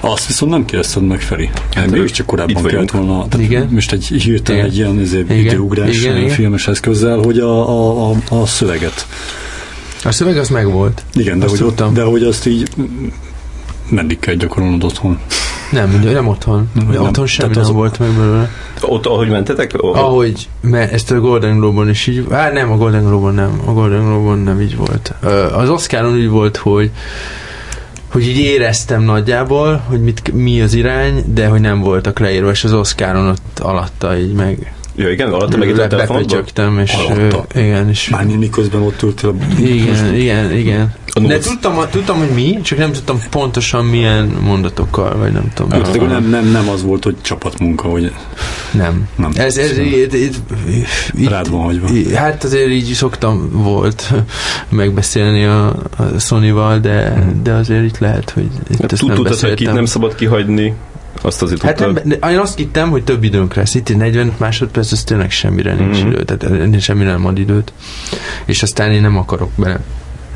Azt 0.01 0.27
viszont 0.27 0.53
nem 0.53 0.65
kérdezted 0.65 1.03
meg, 1.07 1.21
Feri. 1.21 1.47
Hát 1.47 1.75
Hát 1.75 1.93
ő- 1.95 2.05
is 2.05 2.11
csak 2.11 2.27
korábban 2.27 2.63
kellett 2.63 2.91
volna. 2.91 3.29
Tehát 3.29 3.47
Igen. 3.47 3.69
Most 3.71 3.93
egy 3.93 4.05
hirtelen 4.07 4.65
egy 4.65 4.77
ilyen 4.77 5.01
izé, 5.01 5.19
Igen. 5.19 5.37
időugrás 5.37 5.97
Igen, 6.01 6.17
igen. 6.17 6.29
filmes 6.29 6.69
eszközzel, 6.69 7.19
hogy 7.19 7.39
a, 7.39 7.69
a, 7.69 8.11
a, 8.11 8.17
a 8.41 8.47
szöveget. 8.47 9.07
A 10.05 10.13
szöveg 10.13 10.37
az 10.37 10.49
megvolt. 10.49 11.03
Igen, 11.15 11.39
de 11.39 11.45
Azt 11.45 11.55
hogy, 11.57 11.63
ott, 11.63 11.77
tudtam. 11.77 11.95
de 11.95 12.03
hogy 12.03 12.23
azt 12.23 12.47
így 12.47 12.69
meddig 13.89 14.19
kell 14.19 14.35
gyakorolnod 14.35 14.85
otthon. 14.85 15.19
Nem, 15.73 16.01
nem 16.13 16.27
otthon. 16.29 16.69
Nem, 16.75 16.85
Nem, 16.87 16.95
nem. 16.95 17.03
otthon 17.03 17.27
semmi 17.27 17.53
Tehát 17.53 17.69
nem 17.69 17.77
az- 17.77 17.81
volt 17.81 17.99
meg 17.99 18.09
belőle. 18.09 18.51
Ott, 18.83 19.07
ahogy 19.07 19.29
mentetek? 19.29 19.73
O- 19.77 19.97
Ahogy, 19.97 20.49
mert 20.61 20.93
ezt 20.93 21.11
a 21.11 21.21
Golden 21.21 21.57
Globe-on 21.59 21.89
is 21.89 22.07
így, 22.07 22.27
hát 22.31 22.53
nem, 22.53 22.71
a 22.73 22.77
Golden 22.77 23.05
Globe-on 23.05 23.35
nem, 23.35 23.61
a 23.67 23.73
Golden 23.73 24.05
Globe-on 24.05 24.39
nem 24.39 24.61
így 24.61 24.77
volt. 24.77 25.15
Az 25.53 25.69
Oscaron 25.71 26.13
úgy 26.15 26.29
volt, 26.29 26.57
hogy 26.57 26.91
hogy 28.13 28.29
így 28.29 28.39
éreztem 28.39 29.03
nagyjából, 29.03 29.83
hogy 29.89 30.03
mit, 30.03 30.33
mi 30.35 30.61
az 30.61 30.75
irány, 30.75 31.25
de 31.35 31.47
hogy 31.49 31.61
nem 31.61 31.81
voltak 31.81 32.19
leírva, 32.19 32.51
és 32.51 32.65
az 32.65 32.73
Oscaron 32.73 33.29
ott 33.29 33.59
alatta 33.59 34.19
így 34.19 34.33
meg 34.33 34.73
Ja, 34.99 35.11
igen, 35.11 35.33
alatta 35.33 35.57
meg 35.57 35.77
le- 35.77 35.85
a 35.85 35.89
bepötyögtem, 35.89 36.79
és 36.79 36.93
Alatta? 36.93 37.45
igen, 37.55 37.89
és 37.89 38.09
Márni 38.09 38.35
miközben 38.35 38.83
ott 38.83 39.03
ültél 39.03 39.29
a... 39.31 39.61
igen, 39.63 40.15
igen, 40.15 40.53
igen. 40.57 40.95
A 41.07 41.21
De 41.21 41.39
tudtam, 41.39 41.75
tudtam, 41.91 42.17
hogy 42.19 42.29
mi, 42.35 42.61
csak 42.63 42.79
nem 42.79 42.93
tudtam 42.93 43.21
pontosan 43.31 43.85
milyen 43.85 44.37
mondatokkal, 44.43 45.17
vagy 45.17 45.33
nem 45.33 45.51
tudom. 45.55 45.71
Tehát 45.71 45.97
akkor 45.97 46.09
nem, 46.09 46.29
nem, 46.29 46.47
nem 46.51 46.69
az 46.69 46.83
volt, 46.83 47.05
hogy 47.05 47.17
csapatmunka, 47.21 47.89
hogy 47.89 48.13
Nem. 48.73 49.09
nem. 49.17 49.31
Ez, 49.35 49.57
ez, 49.57 49.79
itt, 49.79 50.13
itt, 50.15 50.35
itt, 51.15 51.29
Rád 51.29 51.51
van 51.51 51.61
hagyva. 51.61 51.89
Hát 52.15 52.45
azért 52.45 52.71
így 52.71 52.93
szoktam 52.93 53.49
volt 53.53 54.13
megbeszélni 54.69 55.45
a, 55.45 55.67
a 55.97 56.19
Sony-val, 56.19 56.79
de, 56.79 57.11
Hmm. 57.13 57.43
de 57.43 57.53
azért 57.53 57.85
itt 57.85 57.99
lehet, 57.99 58.31
hogy 58.31 58.49
itt 58.71 58.81
Hát 58.81 58.93
ezt 58.93 59.01
tud- 59.01 59.09
nem 59.09 59.17
Tudtad, 59.17 59.33
hogy 59.41 59.49
kit 59.49 59.51
beszéltem. 59.51 59.75
nem 59.75 59.85
szabad 59.85 60.15
kihagyni, 60.15 60.75
azt 61.23 61.43
azért 61.43 61.63
Hát 61.63 61.79
nem, 61.79 61.97
én 62.31 62.39
azt 62.39 62.57
hittem, 62.57 62.91
hogy 62.91 63.05
több 63.05 63.25
időnk 63.25 63.55
lesz. 63.55 63.75
Itt 63.75 63.89
egy 63.89 63.97
40 63.97 64.33
másodperc, 64.37 64.93
az 64.93 65.03
tényleg 65.05 65.31
semmire 65.31 65.75
nincs 65.75 65.99
Mhm. 65.99 66.07
idő. 66.11 66.23
Tehát 66.25 66.61
ennél 66.61 66.79
semmire 66.81 67.11
nem 67.11 67.27
ad 67.27 67.39
időt. 67.39 67.73
És 68.45 68.63
aztán 68.63 68.93
én 68.93 69.01
nem 69.01 69.17
akarok 69.17 69.51
bele 69.57 69.81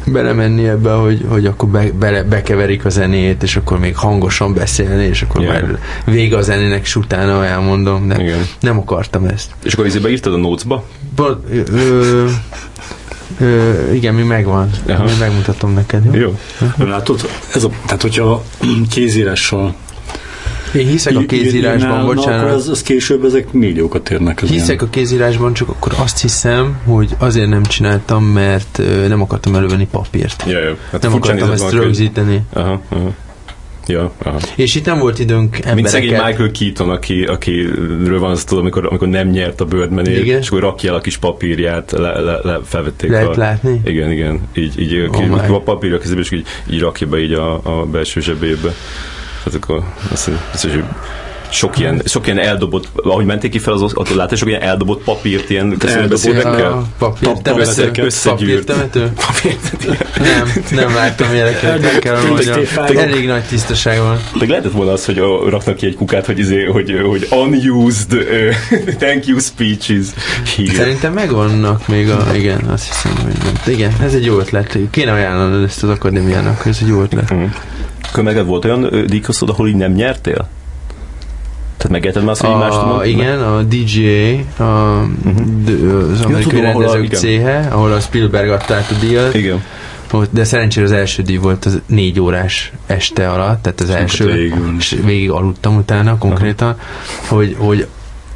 belemenni 0.07 0.69
ebbe, 0.69 0.93
hogy, 0.93 1.25
hogy 1.29 1.47
akkor 1.47 1.69
be, 1.69 1.85
bele, 1.99 2.23
bekeverik 2.23 2.85
a 2.85 2.89
zenét, 2.89 3.43
és 3.43 3.57
akkor 3.57 3.79
még 3.79 3.97
hangosan 3.97 4.55
beszélni, 4.55 5.05
és 5.05 5.23
akkor 5.23 5.43
Ja. 5.43 5.49
már 5.49 5.79
vége 6.05 6.37
a 6.37 6.41
zenének, 6.43 6.81
és 6.83 6.97
utána 6.97 7.45
elmondom, 7.45 8.09
de 8.09 8.23
Igen. 8.23 8.47
nem 8.61 8.79
akartam 8.79 9.25
ezt. 9.25 9.51
És 9.65 9.73
akkor 9.73 9.87
izébe 9.87 10.11
írtad 10.11 10.33
a 10.33 10.37
notesba? 10.37 10.85
Bo- 11.17 11.39
ö, 11.51 11.61
ö, 11.73 12.29
ö, 13.41 13.93
igen, 13.93 14.15
mi 14.15 14.23
megvan. 14.23 14.71
Aha. 14.89 15.05
Mi 15.05 15.11
megmutatom 15.21 15.73
neked, 15.73 16.05
jó? 16.05 16.21
Jó. 16.79 16.87
Látod, 16.87 17.29
ez 17.55 17.65
a, 17.65 17.69
tehát 17.87 18.03
hogyha 18.03 18.45
kézírással 18.91 19.75
Én 20.75 20.87
hiszek 20.87 21.17
a 21.17 21.21
kézírásban, 21.27 21.89
na, 21.89 22.03
akkor 22.03 22.15
bocsánat. 22.15 22.55
az, 22.55 22.69
az 22.69 22.83
később 22.83 23.25
ezek 23.25 23.53
milliókat 23.53 24.11
érnek. 24.11 24.43
Az 24.43 24.49
Hiszek 24.49 24.83
a 24.83 24.87
kézírásban, 24.91 25.53
csak 25.53 25.69
akkor 25.69 25.93
azt 25.97 26.21
hiszem, 26.21 26.77
hogy 26.85 27.15
azért 27.19 27.49
nem 27.49 27.63
csináltam, 27.63 28.25
mert 28.25 28.81
nem 29.09 29.21
akartam 29.23 29.55
elővenni 29.55 29.87
papírt. 29.91 30.45
Ja. 30.47 30.77
Hát 30.91 31.03
Nem 31.03 31.15
akartam 31.15 31.51
ezt 31.51 31.63
hogy- 31.63 31.73
rögzíteni. 31.73 32.41
Aha, 32.53 32.81
aha. 32.89 33.11
Ja, 33.87 34.13
aha. 34.23 34.39
És 34.57 34.75
itt 34.75 34.85
nem 34.85 34.99
volt 34.99 35.19
időnk 35.19 35.59
Mint 35.75 35.89
szegény 35.89 36.09
embereket. 36.13 36.39
Michael 36.39 36.51
Keaton, 36.59 36.91
aki, 36.91 37.23
akiről 37.25 38.19
van 38.19 38.31
az, 38.31 38.45
tudom, 38.45 38.63
amikor, 38.63 38.87
amikor 38.87 39.09
nem 39.09 39.29
nyert 39.29 39.61
a 39.61 39.65
birdman 39.65 40.07
és 40.07 40.49
akkor 40.49 40.61
rakja 40.61 40.91
el 40.91 40.97
a 40.97 41.01
kis 41.01 41.17
papírját, 41.17 41.91
le, 41.91 42.21
le, 42.21 42.39
le 42.43 42.61
felvették 42.65 43.11
Lehet 43.11 43.37
a... 43.37 43.39
látni? 43.39 43.81
Igen, 43.85 44.11
igen. 44.11 44.41
Így, 44.55 44.81
így 44.81 45.09
Oh 45.13 45.27
my. 45.27 45.55
a 45.55 45.61
papírja 45.61 45.99
kezébe, 45.99 46.21
és 46.21 46.31
így, 46.31 46.47
így 46.71 46.81
rakja 46.81 47.07
be 47.07 47.19
így 47.21 47.33
a, 47.33 47.53
a 47.81 47.87
belső 47.87 48.21
zsebébe. 48.21 48.75
Ezek 49.47 49.69
a, 49.69 49.85
azt, 50.11 50.31
azt, 50.53 50.63
hogy 50.63 50.85
sok 51.53 51.79
ilyen, 51.79 52.03
sok 52.05 52.27
ilyen 52.27 52.39
eldobott, 52.39 52.89
ahogy 52.95 53.25
menték 53.25 53.51
ki 53.51 53.59
fel 53.59 53.73
az 53.73 53.83
ott 53.83 54.15
látod, 54.15 54.39
sok 54.39 54.49
ilyen 54.49 54.61
eldobott 54.63 55.03
papírt, 55.03 55.51
ilyen 55.51 55.77
köszönbeszédekkel. 55.79 56.73
A 56.73 56.85
papír, 56.99 57.29
Pap- 57.29 57.43
temető, 57.43 57.91
papír-? 58.25 58.65
Papírt. 58.65 59.87
Nem, 60.19 60.53
nem 60.71 60.95
láttam 60.95 61.33
ilyeneket, 61.33 61.81
meg 61.81 61.99
kell 61.99 62.23
mondjam. 62.27 62.61
Elég 62.97 63.27
nagy 63.27 63.43
tisztaság 63.43 63.99
van. 63.99 64.21
Meg 64.39 64.49
lehetett 64.49 64.73
volna 64.73 64.93
az, 64.93 65.05
hogy 65.05 65.19
raknak 65.49 65.77
ki 65.77 65.87
egy 65.87 65.95
kukát, 65.95 66.27
hogy, 66.27 66.39
izé, 66.39 66.65
hogy, 66.65 67.01
hogy 67.07 67.29
unused 67.31 68.13
uh, 68.13 68.25
thank 69.03 69.27
you 69.27 69.39
speeches 69.39 70.07
here. 70.57 70.75
Szerintem 70.75 71.13
megvannak 71.13 71.89
még 71.89 72.11
a... 72.11 72.27
Igen, 72.35 72.61
azt 72.61 72.87
hiszem, 72.87 73.13
hogy 73.25 73.37
nem. 73.45 73.75
Igen, 73.75 73.93
ez 74.03 74.15
egy 74.15 74.25
jó 74.25 74.39
ötlet. 74.39 74.79
Kéne 74.91 75.13
ajánlanod 75.13 75.65
ezt 75.65 75.83
az 75.83 75.89
akadémiának, 75.89 76.67
ez 76.67 76.79
egy 76.83 76.89
jó 76.89 77.03
ötlet. 77.03 77.35
Mm. 77.35 77.45
Meg 78.23 78.47
volt 78.47 78.65
olyan 78.65 78.95
ö, 78.95 79.05
díjköztod, 79.05 79.49
ahol 79.49 79.69
így 79.69 79.75
nem 79.77 79.93
nyertél? 79.93 80.49
Tehát 81.77 81.93
megérted 81.93 82.23
már 82.23 82.31
azt, 82.31 82.41
hogy 82.41 82.51
így 82.51 82.57
mást 82.57 82.77
A, 82.77 82.85
mondtad? 82.87 83.07
igen, 83.07 83.43
a 83.43 83.63
DGA, 83.63 84.65
a, 84.65 85.05
d- 85.65 85.93
az 86.13 86.21
amerikai 86.25 86.61
a- 86.61 86.63
rendezők 86.63 87.13
céhe, 87.15 87.69
ahol 87.71 87.93
a 87.93 88.01
Spielberg 88.01 88.51
adta 88.51 88.75
át 88.75 88.91
a 88.91 88.95
díjat, 89.01 89.35
Igen. 89.35 89.63
De 90.31 90.45
szerencsére 90.45 90.87
az 90.87 90.93
első 90.93 91.23
díj 91.23 91.37
volt 91.37 91.65
az 91.65 91.81
négy 91.87 92.21
órás 92.21 92.73
este 92.87 93.31
alatt, 93.31 93.63
tehát 93.63 93.81
az 93.81 93.91
első, 93.91 94.25
végül. 94.33 94.75
és 94.79 94.97
végig 95.05 95.31
aludtam 95.31 95.77
utána 95.77 96.19
konkrétan, 96.19 96.77
hogy, 97.29 97.57
hogy 97.59 97.81
ó, 97.81 97.83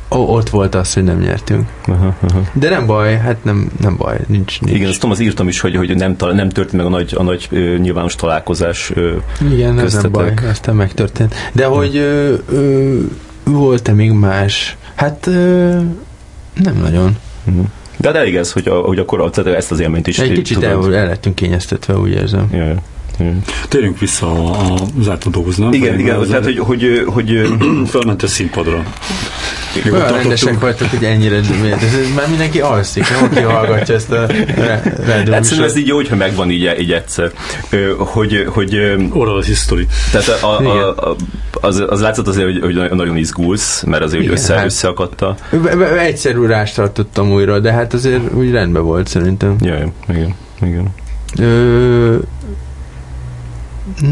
ott 0.09 0.49
volt 0.49 0.75
az, 0.75 0.95
hogy 0.95 1.05
nem 1.05 1.19
nyertünk. 1.19 1.69
Aha, 1.87 2.15
aha. 2.31 2.41
De 2.53 2.69
nem 2.69 2.87
baj, 2.87 3.17
hát 3.17 3.45
nem, 3.45 3.71
nem 3.81 3.97
baj, 3.97 4.19
nincs, 4.27 4.61
nincs. 4.61 4.75
Igen, 4.77 4.89
azt 4.89 4.97
tudom, 5.01 5.11
az 5.11 5.21
írtam 5.21 5.49
is, 5.49 5.61
hogy, 5.61 5.77
hogy 5.77 5.97
nem, 5.97 6.17
nem 6.19 6.49
történt 6.49 6.73
meg 6.73 6.87
a 6.87 6.89
nagy, 6.89 7.15
a 7.17 7.23
nagy 7.23 7.49
ö, 7.51 7.77
nyilvános 7.77 8.15
találkozás. 8.15 8.91
Ö, 8.95 9.13
Igen, 9.53 9.79
ez 9.79 9.95
nem 9.95 10.13
baj, 10.13 10.33
aztán 10.51 10.75
megtörtént. 10.75 11.35
De 11.53 11.65
hogy 11.65 11.97
ö, 11.97 12.35
ö, 12.51 12.99
volt-e 13.45 13.93
még 13.93 14.11
más? 14.13 14.77
Hát 14.95 15.27
ö, 15.27 15.81
nem 16.55 16.77
nagyon. 16.83 17.17
Mhm. 17.45 17.61
De 17.97 18.09
hát 18.09 18.17
elég 18.17 18.37
ez, 18.37 18.53
hogy, 18.53 18.69
a, 18.69 18.75
hogy 18.75 18.99
akkor 18.99 19.31
tehát 19.31 19.55
ezt 19.57 19.71
az 19.71 19.81
élményt 19.81 20.07
is 20.07 20.19
Egy 20.19 20.33
kicsit 20.33 20.59
tudod. 20.59 20.93
el, 20.93 20.95
el 20.95 21.07
lettünk 21.07 21.35
kényeztetve, 21.35 21.97
úgy 21.97 22.11
érzem. 22.11 22.49
Ja, 22.53 22.75
ja. 23.19 23.33
Térjünk 23.69 23.99
vissza 23.99 24.27
a, 24.27 24.73
a 24.73 24.77
zártadóhoz, 25.01 25.57
nem? 25.57 25.73
Igen, 25.73 25.99
igen, 25.99 26.27
tehát 26.27 26.45
hogy, 26.45 26.59
hogy, 26.59 27.03
hogy 27.07 27.57
felment 27.93 28.23
a 28.23 28.27
színpadra. 28.27 28.83
Olyan 29.93 30.13
rendesek 30.13 30.61
vagytok, 30.61 30.89
hogy 30.91 31.05
ennyire 31.05 31.41
miért? 31.63 31.83
Ez, 31.83 31.93
már 32.15 32.29
mindenki 32.29 32.61
alszik, 32.61 33.11
nem? 33.11 33.25
Aki 33.25 33.41
hallgatja 33.41 33.95
ezt 33.95 34.11
a 34.11 34.27
rádió 35.07 35.35
Egyszerűen 35.35 35.69
ez 35.69 35.77
így 35.77 35.87
jó, 35.87 35.97
hogyha 35.97 36.17
megvan 36.17 36.51
így, 36.51 36.77
így 36.81 36.93
egyszer. 36.93 37.33
Hogy, 37.99 38.47
hogy 38.49 38.97
Oral 39.13 39.43
history. 39.43 39.87
Tehát 40.13 40.29
a, 40.29 40.59
a, 40.59 40.89
a, 40.89 41.17
az, 41.61 41.85
az 41.89 42.01
látszott 42.01 42.29
azért, 42.29 42.61
hogy, 42.61 42.77
hogy 42.79 42.91
nagyon 42.91 43.17
izgulsz, 43.17 43.83
mert 43.83 44.03
azért 44.03 44.23
hogy 44.23 44.33
össze, 44.33 44.55
hát- 44.55 44.65
összeakadta. 44.65 45.37
Egyszerű 45.99 46.47
rástartottam 46.47 47.33
újra, 47.33 47.59
de 47.59 47.73
hát 47.73 47.95
azért 47.95 48.35
úgy 48.35 48.51
rendben 48.51 48.83
volt 48.83 49.09
szerintem. 49.09 49.57
Jaj, 49.61 49.93
igen, 50.09 50.35
igen. 50.63 50.89
Ö, 51.39 52.17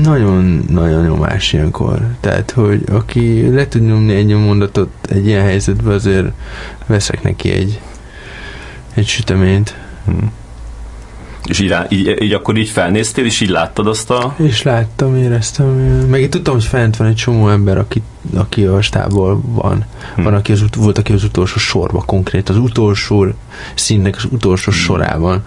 nagyon-nagyon 0.03 1.05
nyomás 1.05 1.53
ilyenkor. 1.53 2.01
Tehát, 2.21 2.51
hogy 2.51 2.83
aki 2.93 3.51
le 3.51 3.69
tud 3.69 3.87
nyomni 3.87 4.15
egy 4.15 4.35
mondatot 4.35 4.91
egy 5.03 5.27
ilyen 5.27 5.43
helyzetben, 5.43 5.95
azért 5.95 6.27
veszek 6.87 7.23
neki 7.23 7.51
egy, 7.51 7.81
egy 8.95 9.07
süteményt. 9.07 9.77
Hmm. 10.05 10.33
És 11.45 11.61
így, 11.61 11.75
így, 11.89 12.23
így, 12.23 12.33
akkor 12.33 12.57
így 12.57 12.69
felnéztél, 12.69 13.25
és 13.25 13.41
így 13.41 13.49
láttad 13.49 13.87
azt 13.87 14.11
a... 14.11 14.35
És 14.39 14.63
láttam, 14.63 15.17
éreztem. 15.17 15.67
Meg 16.11 16.21
én 16.21 16.31
tudtam, 16.31 16.55
hogy 16.55 16.65
fent 16.65 16.97
van 16.97 17.09
egy 17.09 17.15
csomó 17.15 17.49
ember, 17.49 17.79
aki, 17.79 18.03
aki 18.35 18.65
a 18.65 18.81
stábból 18.81 19.41
van. 19.45 19.85
Hmm. 20.15 20.25
Van, 20.25 20.35
aki 20.35 20.53
az, 20.53 20.65
volt, 20.77 20.99
aki 20.99 21.13
az 21.13 21.25
utolsó 21.25 21.59
sorba 21.59 22.03
konkrét, 22.07 22.49
az 22.49 22.57
utolsó 22.57 23.27
színnek 23.75 24.17
az 24.17 24.27
utolsó 24.31 24.71
hmm. 24.71 24.81
sorában. 24.81 25.45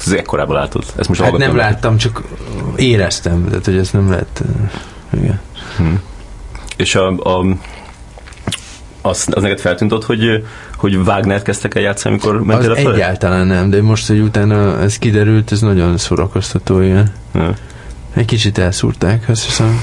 Ez 0.00 0.12
ekkorában 0.12 0.56
látod? 0.56 0.84
Ezt 0.96 1.08
most 1.08 1.20
hát 1.20 1.36
nem 1.36 1.56
láttam, 1.56 1.96
csak 1.96 2.22
éreztem, 2.76 3.44
tehát 3.48 3.64
hogy 3.64 3.76
ez 3.76 3.90
nem 3.90 4.10
lehet. 4.10 4.42
Igen. 5.12 5.40
Hmm. 5.76 6.00
És 6.76 6.94
a, 6.94 7.08
a 7.08 7.44
az, 9.06 9.26
az 9.30 9.42
neked 9.42 9.60
feltűnt 9.60 9.92
ott, 9.92 10.04
hogy, 10.04 10.44
hogy 10.76 10.96
Wagner 10.96 11.42
kezdtek 11.42 11.74
el 11.74 11.82
játszani, 11.82 12.14
amikor 12.14 12.44
mentél 12.44 12.70
az 12.70 12.84
a 12.84 12.92
egyáltalán 12.92 13.46
nem, 13.46 13.70
de 13.70 13.82
most, 13.82 14.06
hogy 14.06 14.18
utána 14.18 14.80
ez 14.80 14.98
kiderült, 14.98 15.52
ez 15.52 15.60
nagyon 15.60 15.96
szórakoztató, 15.96 16.80
igen. 16.80 17.12
Ja. 17.34 17.54
Egy 18.14 18.24
kicsit 18.24 18.58
elszúrták, 18.58 19.28
azt 19.28 19.44
hiszem. 19.44 19.82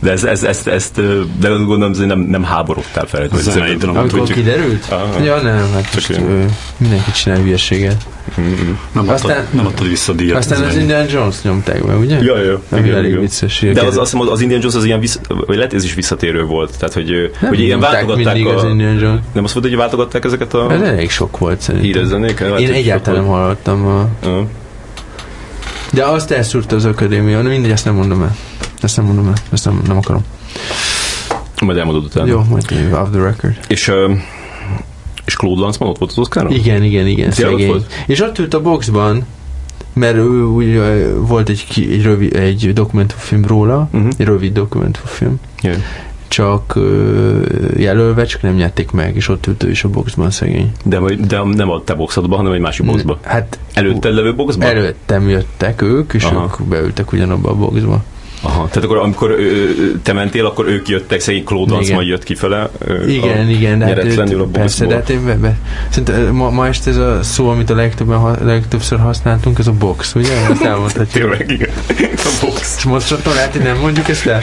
De 0.00 0.10
ez, 0.10 0.24
ez, 0.24 0.44
ezt, 0.44 0.66
ezt, 0.66 1.00
de 1.38 1.48
gondolom, 1.48 1.94
hogy 1.94 2.06
nem, 2.06 2.18
nem 2.18 2.42
háborodtál 2.42 3.06
fel. 3.06 3.28
Amikor 3.30 3.92
mondtuk, 3.92 4.24
kiderült? 4.24 4.86
Aha. 4.88 5.22
Ja, 5.22 5.40
nem, 5.40 5.70
hát 5.72 5.90
Csak 5.90 5.94
most 5.94 6.20
mindenki 6.76 7.10
csinál 7.10 7.38
hülyeséget. 7.38 8.06
Mm-hmm. 8.40 8.72
Nem, 8.92 9.08
aztán, 9.08 9.30
adtad, 9.30 9.54
nem 9.54 9.66
adtad 9.66 9.88
vissza 9.88 10.12
a 10.12 10.14
díjat. 10.14 10.36
Aztán 10.36 10.62
az 10.62 10.76
Indiana 10.76 11.04
Jones 11.10 11.42
nyomták 11.42 11.86
be, 11.86 11.94
ugye? 11.94 12.18
Ja, 12.22 12.42
ja. 12.42 12.62
Nem 12.68 12.84
igen, 12.84 12.96
elég 12.96 13.10
igen. 13.10 13.20
vicces. 13.20 13.64
De 13.72 13.82
az, 13.82 13.96
azt 13.96 14.12
hiszem, 14.12 14.28
az 14.28 14.40
Indiana 14.40 14.62
Jones 14.62 14.78
az 14.78 14.84
ilyen, 14.84 15.00
vissza, 15.00 15.20
vagy 15.46 15.56
lehet 15.56 15.74
ez 15.74 15.84
is 15.84 15.94
visszatérő 15.94 16.44
volt. 16.44 16.78
Tehát, 16.78 16.94
hogy, 16.94 17.30
nem 17.40 17.48
hogy 17.48 17.60
ilyen 17.60 17.80
váltogatták 17.80 18.46
a... 18.46 18.56
Az 18.56 18.64
Indiana 18.64 19.00
Jones. 19.00 19.20
Nem 19.32 19.44
azt 19.44 19.54
mondta, 19.54 19.70
hogy 19.70 19.76
váltogatták 19.76 20.24
ezeket 20.24 20.54
a... 20.54 20.72
Ez 20.72 20.80
elég 20.80 21.10
sok 21.10 21.38
volt 21.38 21.60
szerintem. 21.60 21.90
Hírezzenék? 21.90 22.44
Én 22.58 22.72
egyáltalán 22.72 23.20
nem 23.20 23.30
hallottam 23.30 23.86
a... 23.86 24.08
De 25.92 26.04
azt 26.04 26.30
elszúrta 26.30 26.76
az 26.76 26.84
akadémia, 26.84 27.42
mindegy, 27.42 27.70
ezt 27.70 27.84
nem 27.84 27.94
mondom 27.94 28.22
el. 28.22 28.36
Ezt 28.82 28.96
nem 28.96 29.06
mondom 29.06 29.26
el, 29.26 29.34
ezt 29.52 29.64
nem, 29.64 29.82
nem 29.86 29.96
akarom. 29.96 30.24
Majd 31.62 31.78
elmondod 31.78 32.04
utána. 32.04 32.26
Jó, 32.26 32.42
majd 32.50 32.64
off 32.92 33.08
the 33.12 33.22
record. 33.22 33.58
És, 33.68 33.88
uh, 33.88 34.10
és 35.24 35.36
Claude 35.36 35.60
Lanzmann 35.60 35.90
ott 35.90 35.98
volt 35.98 36.10
az 36.10 36.18
oscar 36.18 36.52
Igen, 36.52 36.82
igen, 36.82 37.06
igen. 37.06 37.30
Szegény. 37.30 37.66
Volt? 37.66 37.92
És 38.06 38.20
ott 38.20 38.38
ült 38.38 38.54
a 38.54 38.62
boxban, 38.62 39.26
mert 39.92 40.16
ő 40.16 40.44
úgy, 40.44 40.80
volt 41.16 41.48
egy, 41.48 41.64
egy, 41.76 42.02
rövid, 42.02 42.36
egy 42.36 42.72
dokumentumfilm 42.72 43.44
róla, 43.44 43.88
uh-huh. 43.92 44.10
egy 44.16 44.26
rövid 44.26 44.52
dokumentumfilm. 44.52 45.40
Yeah. 45.62 45.76
Csak 46.28 46.72
uh, 46.76 47.42
jelölve, 47.76 48.24
csak 48.24 48.42
nem 48.42 48.54
nyerték 48.54 48.90
meg, 48.90 49.16
és 49.16 49.28
ott 49.28 49.46
ült 49.46 49.62
ő 49.62 49.70
is 49.70 49.84
a 49.84 49.88
boxban 49.88 50.30
szegény. 50.30 50.72
De, 50.84 51.00
de 51.26 51.42
nem 51.42 51.70
a 51.70 51.84
te 51.84 51.94
boxodban, 51.94 52.38
hanem 52.38 52.52
egy 52.52 52.60
másik 52.60 52.86
boxba? 52.86 53.18
Hát 53.22 53.58
Előtted 53.74 54.14
levő 54.14 54.34
boxban? 54.34 54.68
Előttem 54.68 55.28
jöttek 55.28 55.82
ők, 55.82 56.12
és 56.12 56.24
Aha. 56.24 56.42
ők 56.42 56.68
beültek 56.68 57.12
ugyanabba 57.12 57.50
a 57.50 57.54
boxba. 57.54 58.04
Aha, 58.44 58.68
tehát 58.68 58.84
akkor 58.84 58.96
amikor 58.96 59.30
ö, 59.30 59.70
te 60.02 60.12
mentél, 60.12 60.46
akkor 60.46 60.66
ők 60.66 60.88
jöttek, 60.88 61.20
szegény 61.20 61.44
Claude 61.44 61.74
majd 61.94 62.08
jött 62.08 62.22
kifele. 62.22 62.70
Igen, 63.06 63.48
igen, 63.48 63.78
de 63.78 63.84
hát 63.84 64.04
őt, 64.04 64.18
a 64.18 64.44
persze, 64.52 64.86
de 64.86 64.94
hát 64.94 65.10
én 65.10 65.24
be, 65.24 65.34
be, 65.34 65.56
szerintem 65.88 66.34
ma, 66.34 66.50
ma 66.50 66.66
este 66.66 66.90
ez 66.90 66.96
a 66.96 67.22
szó, 67.22 67.48
amit 67.48 67.70
a 67.70 67.74
legtöbben, 67.74 68.18
ha, 68.18 68.36
legtöbbször 68.44 68.98
használtunk, 68.98 69.58
ez 69.58 69.66
a 69.66 69.72
box, 69.72 70.14
ugye? 70.14 70.32
Ezt 70.50 70.62
elmondhatjuk. 70.62 71.30
Tényleg, 71.30 71.50
igen. 71.50 71.70
A 72.16 72.38
box. 72.40 72.76
És 72.76 72.84
most 72.84 73.24
lehet, 73.24 73.52
hogy 73.52 73.62
nem 73.62 73.78
mondjuk 73.78 74.08
ezt 74.08 74.26
el. 74.26 74.40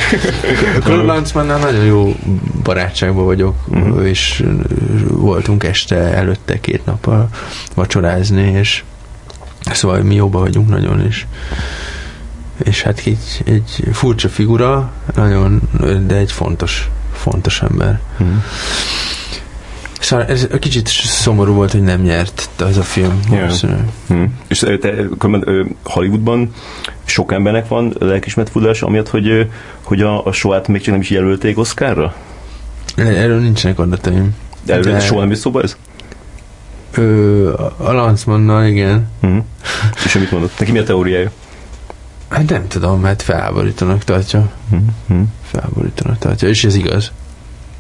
Claude 0.84 1.04
Lanzmannnal 1.04 1.58
nagyon 1.58 1.86
jó 1.86 2.16
barátságban 2.64 3.26
vagyok, 3.26 3.56
uh-huh. 3.68 4.08
és 4.08 4.44
voltunk 5.08 5.64
este 5.64 5.96
előtte 5.96 6.60
két 6.60 6.86
nappal 6.86 7.30
vacsorázni, 7.76 8.52
és 8.52 8.84
szóval 9.72 10.02
mi 10.02 10.16
jóba 10.16 10.40
vagyunk 10.40 10.70
nagyon, 10.70 11.06
és 11.06 11.26
és 12.64 12.82
hát 12.82 13.02
egy, 13.06 13.42
egy 13.46 13.88
furcsa 13.92 14.30
figura, 14.30 14.92
nagyon, 15.16 15.62
de 16.08 16.16
egy 16.16 16.32
fontos, 16.32 16.90
fontos 17.14 17.62
ember. 17.62 18.00
Hmm. 18.18 18.44
Szóval 20.00 20.26
ez 20.26 20.48
kicsit 20.60 20.88
szomorú 20.88 21.54
volt, 21.54 21.72
hogy 21.72 21.82
nem 21.82 22.02
nyert 22.02 22.50
az 22.60 22.78
a 22.78 22.84
film. 22.84 23.20
Yeah. 23.32 23.52
Hmm. 24.08 24.40
És 24.48 24.60
te 24.60 24.94
Hollywoodban 25.84 26.52
sok 27.04 27.32
embernek 27.32 27.68
van 27.68 27.96
lelkismert 28.00 28.50
furdalás, 28.50 28.82
amiatt, 28.82 29.10
hogy, 29.10 29.50
hogy 29.84 30.02
a, 30.02 30.26
a 30.26 30.32
soát 30.32 30.68
még 30.68 30.82
csak 30.82 30.92
nem 30.92 31.02
is 31.02 31.10
jelölték 31.10 31.58
Oscarra? 31.58 32.16
Erről 32.96 33.40
nincsenek 33.40 33.80
adataim. 33.80 34.36
De 34.66 34.74
erről 34.74 34.94
de... 34.94 35.00
soha 35.00 35.20
nem 35.20 35.32
is 35.32 35.38
szóba 35.38 35.62
ez? 35.62 35.78
Ö, 36.94 37.54
a 37.78 37.92
Lancmannal, 37.92 38.66
igen. 38.66 39.08
Hmm. 39.22 39.46
És 40.06 40.14
mit 40.14 40.32
mondott? 40.32 40.60
Neki 40.60 40.72
mi 40.72 40.80
a 40.80 40.84
teóriája? 40.84 41.32
Hát 42.30 42.50
nem 42.50 42.68
tudom, 42.68 43.02
mert 43.02 43.22
felháborítanak 43.22 44.04
tartja. 44.04 44.52
Mm-hmm. 44.76 45.24
Felháborítanak 45.44 46.18
tartja, 46.18 46.48
és 46.48 46.64
ez 46.64 46.76
igaz. 46.76 47.12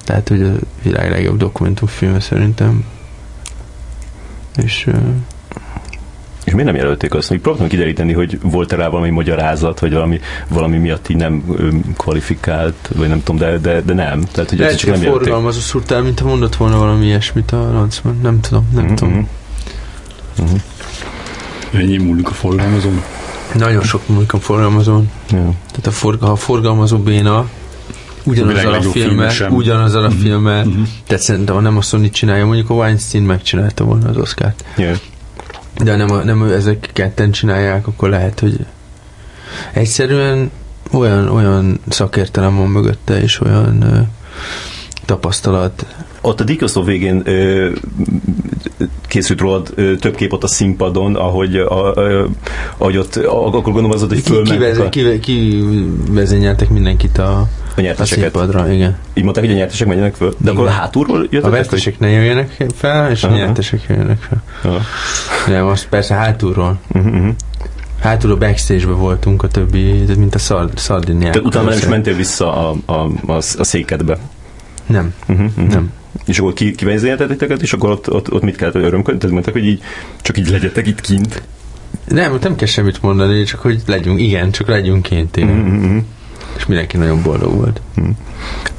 Tehát, 0.03 0.27
hogy 0.27 0.41
a 0.41 0.51
világ 0.83 1.09
legjobb 1.09 1.37
dokumentumfilme 1.37 2.19
szerintem. 2.19 2.85
És... 4.63 4.85
Uh... 4.87 4.95
És 6.43 6.55
miért 6.55 6.67
nem 6.67 6.79
jelölték 6.79 7.13
azt? 7.13 7.29
Még 7.29 7.39
próbáltam 7.39 7.69
kideríteni, 7.69 8.13
hogy 8.13 8.39
volt-e 8.41 8.75
rá 8.75 8.87
valami 8.87 9.09
magyarázat, 9.09 9.79
vagy 9.79 9.93
valami, 9.93 10.19
valami 10.47 10.77
miatt 10.77 11.09
így 11.09 11.17
nem 11.17 11.43
kvalifikált, 11.97 12.89
vagy 12.95 13.07
nem 13.07 13.23
tudom, 13.23 13.41
de, 13.41 13.57
de, 13.57 13.81
de 13.81 13.93
nem. 13.93 14.23
Tehát, 14.31 14.49
hogy 14.49 14.59
Lehet, 14.59 14.77
csak 14.77 14.91
nem 14.91 15.01
forgalmazó 15.01 15.59
szurtál, 15.59 16.01
mint 16.01 16.19
ha 16.19 16.27
mondott 16.27 16.55
volna 16.55 16.77
valami 16.77 17.05
ilyesmit 17.05 17.51
a 17.51 17.71
Lancman. 17.71 18.19
Nem 18.21 18.39
tudom, 18.39 18.69
nem 18.73 18.83
mm-hmm. 18.83 18.95
tudom. 18.95 19.27
Mm-hmm. 20.41 20.55
Ennyi 21.73 21.97
múlik 21.97 22.29
a 22.29 22.33
forgalmazón? 22.33 23.03
Nagyon 23.53 23.83
sok 23.83 24.07
múlik 24.07 24.33
a 24.33 24.39
forgalmazón. 24.39 25.11
Ja. 25.29 25.53
Tehát 25.67 25.87
a, 25.87 25.91
forga, 25.91 26.25
ha 26.25 26.31
a 26.31 26.35
forgalmazó 26.35 26.97
béna, 26.97 27.49
ugyanazzal 28.23 28.73
a, 28.73 28.77
a 28.77 28.81
filmmel, 28.81 29.31
ugyanazzal 29.49 30.03
a 30.03 30.11
filmmel, 30.11 30.65
mm-hmm. 30.65 30.83
tehát 31.07 31.23
szerintem 31.23 31.55
ha 31.55 31.61
nem 31.61 31.77
a 31.77 31.81
Sony 31.81 32.11
csinálja, 32.11 32.45
mondjuk 32.45 32.69
a 32.69 32.73
Weinstein 32.73 33.23
megcsinálta 33.23 33.83
volna 33.83 34.09
az 34.09 34.17
Oscar-t. 34.17 34.65
Yeah. 34.77 34.97
De 35.83 35.95
nem, 35.95 36.11
a, 36.11 36.23
nem 36.23 36.41
ezek 36.43 36.89
ketten 36.93 37.31
csinálják, 37.31 37.87
akkor 37.87 38.09
lehet, 38.09 38.39
hogy 38.39 38.65
egyszerűen 39.73 40.51
olyan, 40.91 41.27
olyan 41.27 41.79
szakértelem 41.89 42.55
van 42.55 42.67
mögötte, 42.69 43.21
és 43.21 43.41
olyan 43.41 43.81
ö, 43.81 43.99
tapasztalat, 45.05 45.85
ott 46.21 46.39
a 46.39 46.43
Dickoszó 46.43 46.83
végén 46.83 47.21
ö, 47.25 47.69
készült 49.07 49.39
rólad 49.39 49.71
ö, 49.75 49.95
több 49.95 50.15
kép 50.15 50.33
ott 50.33 50.43
a 50.43 50.47
színpadon, 50.47 51.15
ahogy, 51.15 51.55
a, 51.55 51.93
ö, 51.95 52.25
ahogy 52.77 52.97
ott, 52.97 53.15
akkor 53.15 53.61
gondolom 53.61 53.91
az 53.91 54.03
ott, 54.03 54.09
hogy 54.09 54.19
fölmentek. 54.19 54.89
Ki, 54.89 55.03
ki, 55.03 55.19
ki 55.19 55.63
vezényeltek 56.11 56.69
mindenkit 56.69 57.17
a, 57.17 57.47
a, 57.75 57.81
a 57.97 58.05
színpadra, 58.05 58.71
igen. 58.71 58.97
Így 59.13 59.23
mondták, 59.23 59.43
hogy 59.43 59.53
a 59.53 59.57
nyertesek 59.57 59.87
menjenek 59.87 60.15
föl? 60.15 60.29
De 60.29 60.35
igen. 60.41 60.55
akkor 60.55 60.67
hátulról 60.69 61.27
jöttek? 61.29 61.51
A 61.51 61.55
vesztesek 61.55 61.97
hogy... 61.97 62.07
ne 62.07 62.13
jöjjenek 62.13 62.65
fel, 62.75 63.11
és 63.11 63.23
Aha. 63.23 63.33
a 63.33 63.37
nyertesek 63.37 63.85
jöjjenek 63.87 64.17
fel. 64.19 64.43
Aha. 64.71 64.79
Nem, 65.47 65.65
most 65.65 65.87
persze 65.89 66.13
hátulról. 66.13 66.79
Uh-huh, 66.93 67.13
uh-huh. 67.13 67.33
Hátul 67.99 68.31
a 68.31 68.37
backstage-be 68.37 68.91
voltunk 68.91 69.43
a 69.43 69.47
többi, 69.47 70.05
mint 70.17 70.35
a 70.35 70.39
szardiniák. 70.75 71.31
Tehát 71.31 71.47
utána 71.47 71.69
nem 71.69 71.77
is 71.77 71.87
mentél 71.87 72.15
vissza 72.15 72.69
a, 72.69 72.75
a, 72.85 72.93
a, 73.25 73.33
a 73.57 73.63
székedbe? 73.63 74.17
Nem. 74.85 75.13
Uh-huh, 75.27 75.45
uh-huh. 75.45 75.67
Nem. 75.67 75.91
És 76.25 76.39
akkor 76.39 76.53
ki, 76.53 76.71
kivezényeltetek 76.71 77.61
és 77.61 77.73
akkor 77.73 77.89
ott, 77.89 78.11
ott, 78.11 78.31
ott 78.31 78.41
mit 78.41 78.55
kellett 78.55 78.75
örömködni? 78.75 79.19
Tehát 79.19 79.33
mondták, 79.33 79.53
hogy 79.53 79.65
így, 79.65 79.81
csak 80.21 80.37
így 80.37 80.49
legyetek 80.49 80.87
itt 80.87 81.01
kint? 81.01 81.41
Nem, 82.07 82.37
nem 82.41 82.55
kell 82.55 82.67
semmit 82.67 83.01
mondani, 83.01 83.43
csak 83.43 83.59
hogy 83.59 83.81
legyünk, 83.85 84.19
igen, 84.19 84.51
csak 84.51 84.67
legyünk 84.67 85.01
kint. 85.01 85.37
Igen. 85.37 85.49
Mm-hmm. 85.49 85.97
És 86.57 86.65
mindenki 86.65 86.97
nagyon 86.97 87.21
boldog 87.21 87.55
volt. 87.55 87.81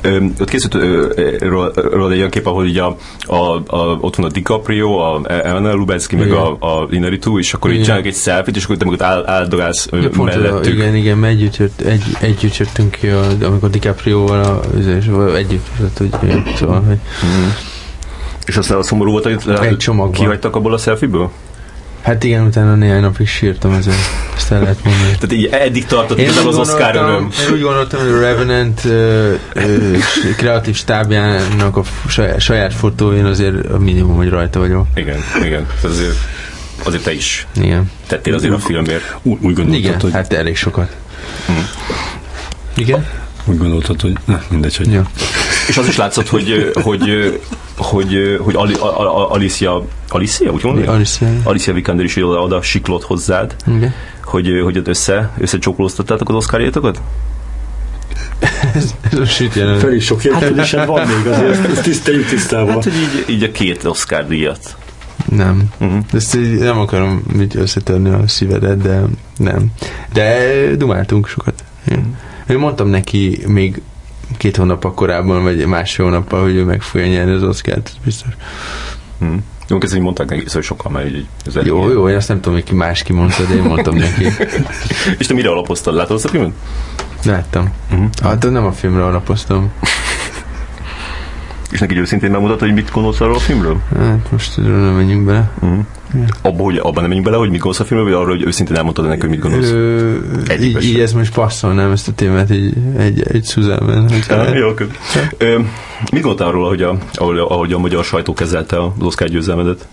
Ö, 0.03 0.25
ott 0.41 0.49
készült 0.51 0.75
ö, 0.75 1.07
róla- 1.39 1.75
róla 1.93 2.11
egy 2.13 2.19
olyan 2.19 2.31
kép, 2.31 2.47
ahol 2.47 2.67
így 2.67 2.79
a, 2.79 2.97
a, 3.27 3.35
a, 3.67 3.99
ott 4.01 4.17
van 4.17 4.27
a 4.27 4.29
DiCaprio, 4.29 4.97
a 4.97 5.21
Elena 5.29 5.73
Lubensky, 5.73 6.17
meg 6.17 6.33
a, 6.33 6.51
a 6.61 6.89
Inaritu, 6.91 7.39
és 7.39 7.55
akkor 7.55 7.71
így 7.71 7.75
Igen. 7.75 7.87
csinálnak 7.87 8.09
egy 8.09 8.17
selfie 8.17 8.55
és 8.57 8.65
akkor 8.65 8.77
te 8.77 8.85
meg 8.85 9.03
áll, 9.03 9.27
áldogálsz 9.27 9.89
mellettük. 9.91 10.73
igen, 10.75 10.95
igen, 10.95 11.25
együtt, 11.25 11.57
jött, 11.57 11.81
egy, 11.81 12.03
együtt 12.21 12.57
jöttünk 12.57 12.91
ki, 13.01 13.07
a, 13.09 13.23
amikor 13.43 13.71
DiCaprio-val 13.71 14.43
a, 14.45 14.61
és 14.79 15.07
együtt, 15.35 15.69
hogy, 15.99 16.11
igen, 16.23 16.45
szóval, 16.57 16.83
hogy 16.83 16.99
Mhm. 17.23 17.49
És 18.47 18.57
aztán 18.57 18.79
a 18.79 18.83
szomorú 18.83 19.11
volt, 19.11 19.25
hogy 19.25 19.39
kihagytak 20.11 20.57
abból 20.57 20.73
a 20.75 20.79
selfie-ből? 20.79 21.31
Hát 22.03 22.25
igen, 22.25 22.47
utána 22.47 22.75
néhány 22.75 23.01
napig 23.01 23.29
sírtam 23.29 23.73
ezzel, 23.73 23.95
ezt 24.37 24.53
el 24.53 24.61
lehet 24.61 24.85
mondani. 24.85 25.05
Tehát 25.11 25.33
így 25.33 25.47
eddig 25.47 25.85
tartott 25.87 26.19
Én 26.19 26.29
az 26.47 26.57
Oscar 26.57 26.95
öröm. 26.95 27.29
én 27.47 27.53
úgy 27.53 27.61
gondoltam, 27.61 28.01
hogy 28.01 28.11
a 28.11 28.21
Revenant 28.21 28.85
ö, 28.85 29.33
ö, 29.53 29.97
kreatív 30.37 30.77
stábjának 30.77 31.77
a 31.77 31.83
saját, 32.09 32.41
saját 32.41 32.75
fotóin 32.75 33.25
azért 33.25 33.71
a 33.71 33.79
minimum, 33.79 34.17
hogy 34.17 34.29
rajta 34.29 34.59
vagyok. 34.59 34.87
Igen, 34.95 35.19
igen. 35.45 35.67
Azért, 35.85 36.17
azért 36.85 37.03
te 37.03 37.13
is 37.13 37.47
Igen. 37.61 37.91
tettél 38.07 38.35
azért 38.35 38.53
a 38.55 38.59
filmért. 38.59 39.17
Úgy, 39.23 39.39
úgy 39.41 39.55
gondoltad, 39.55 39.75
Igen, 39.75 40.01
hogy, 40.01 40.13
hát 40.13 40.33
elég 40.33 40.57
sokat. 40.57 40.97
Hm. 41.47 41.53
Igen? 42.77 43.07
úgy 43.45 43.59
gondoltad, 43.59 44.01
hogy 44.01 44.13
ne, 44.25 44.39
mindegy, 44.51 44.77
hogy 44.77 44.93
Ja. 44.93 45.03
És 45.71 45.77
az 45.77 45.89
is 45.89 45.97
látszott, 45.97 46.29
hogy, 46.29 46.71
hogy, 46.83 47.41
hogy, 47.77 48.39
hogy 48.41 48.55
a, 48.81 49.33
Alicia, 49.33 49.85
Alicia, 50.09 50.51
úgy 50.51 50.65
mondom? 50.65 50.89
Alicia. 50.89 51.29
Alicia 51.43 51.73
Vikander 51.73 52.05
is 52.05 52.17
oda, 52.17 52.43
oda 52.43 52.63
siklott 52.63 53.03
hozzád, 53.03 53.57
Igen. 53.67 53.95
hogy, 54.25 54.61
hogy 54.65 54.79
ott 54.79 54.89
össze, 54.89 55.31
összecsókolóztattátok 55.39 56.29
az 56.29 56.35
oszkárjétokat? 56.35 57.01
Ez, 58.75 58.95
ez 59.11 59.19
a 59.19 59.25
süt 59.25 59.55
jelenet. 59.55 59.81
Felé 59.81 59.99
sok 59.99 60.25
értelmesen 60.25 60.87
van 60.87 61.07
még 61.07 61.27
azért, 61.33 61.67
ezt 61.73 61.83
tiszteljük 61.83 62.27
tisztában. 62.27 62.73
Hát, 62.73 62.85
hogy 62.85 62.93
így, 62.97 63.25
így 63.35 63.43
a 63.43 63.51
két 63.51 63.85
Oscar 63.85 64.27
díjat. 64.27 64.77
Nem. 65.29 65.63
Uh-huh. 65.79 65.99
Ezt 66.13 66.35
így 66.35 66.59
nem 66.59 66.79
akarom 66.79 67.23
így 67.41 67.57
összetörni 67.57 68.11
a 68.11 68.29
szívedet, 68.29 68.83
de 68.83 69.03
nem. 69.37 69.67
De 70.13 70.47
dumáltunk 70.77 71.29
sokat. 71.29 71.65
Igen. 71.87 72.19
Én 72.49 72.59
mondtam 72.59 72.89
neki 72.89 73.43
még 73.47 73.83
két 74.37 74.57
hónap 74.57 74.95
korábban, 74.95 75.43
vagy 75.43 75.67
másfél 75.67 76.07
hónappal, 76.07 76.43
hogy 76.43 76.55
ő 76.55 76.65
meg 76.65 76.83
fogja 76.83 77.07
nyerni 77.07 77.33
az 77.33 77.43
Oscar-t, 77.43 77.93
biztos. 78.05 78.33
Uh-huh. 79.21 79.39
Jó, 79.69 79.79
ezt 79.81 79.95
így 79.95 80.01
mondták 80.01 80.29
neki, 80.29 80.45
szóval 80.47 80.63
sokan 80.63 80.93
már 80.93 81.07
így, 81.07 81.27
ez 81.47 81.55
Jó, 81.55 81.77
ilyen. 81.79 81.91
jó, 81.91 82.09
én 82.09 82.17
azt 82.17 82.29
nem 82.29 82.37
tudom, 82.37 82.55
hogy 82.55 82.65
ki 82.65 82.75
más 82.75 83.03
kimondta, 83.03 83.43
de 83.43 83.55
én 83.55 83.63
mondtam 83.63 83.97
neki. 83.97 84.25
És 85.19 85.27
te 85.27 85.35
mire 85.35 85.51
alapoztad? 85.51 85.95
Látod 85.95 86.17
azt 86.17 86.25
a 86.25 86.29
filmet? 86.29 86.53
Láttam. 87.25 87.73
Uh-huh. 87.91 88.09
Hát 88.23 88.51
nem 88.51 88.65
a 88.65 88.73
filmre 88.73 89.05
alapoztam. 89.05 89.73
És 91.71 91.79
neki 91.81 91.95
így 91.95 92.01
őszintén 92.01 92.31
megmutatta, 92.31 92.65
hogy 92.65 92.75
mit 92.75 92.91
gondolsz 92.91 93.21
arról 93.21 93.35
a 93.35 93.39
filmről? 93.39 93.81
Hát 93.97 94.33
most 94.33 94.59
erről 94.59 94.85
nem 94.85 94.95
menjünk 94.95 95.25
bele. 95.25 95.51
Igen. 96.15 96.35
Abba, 96.43 96.63
hogy 96.63 96.77
abban 96.77 96.93
nem 96.93 97.03
menjünk 97.03 97.25
bele, 97.25 97.37
hogy 97.37 97.51
mit 97.51 97.61
gondolsz 97.61 97.81
a 97.81 97.85
filmről, 97.85 98.11
vagy 98.13 98.21
arról, 98.23 98.37
hogy 98.37 98.47
őszintén 98.47 98.77
elmondtad 98.77 99.07
neki, 99.07 99.21
hogy 99.21 99.31
mit 99.31 99.39
gondolsz? 99.41 99.71
Ö, 99.71 100.17
így, 100.61 100.85
így 100.85 101.01
ez 101.01 101.13
most 101.13 101.35
passzolnám 101.35 101.91
ezt 101.91 102.09
a 102.09 102.13
témát 102.13 102.51
egy, 102.51 102.75
egy, 102.97 103.23
egy 103.23 103.45
Suzanne-ben. 103.45 104.55
jó. 104.55 104.71
Ö, 105.39 105.59
mit 106.13 106.23
gondoltál 106.23 106.49
arról, 106.49 106.69
hogy 106.69 106.83
a, 106.83 106.99
ahogy, 107.15 107.39
ahogy 107.39 107.73
a 107.73 107.79
magyar 107.79 108.05
sajtó 108.05 108.33
kezelte 108.33 108.83
az 108.83 108.91
Oscar 109.01 109.29
győzelmedet? 109.29 109.89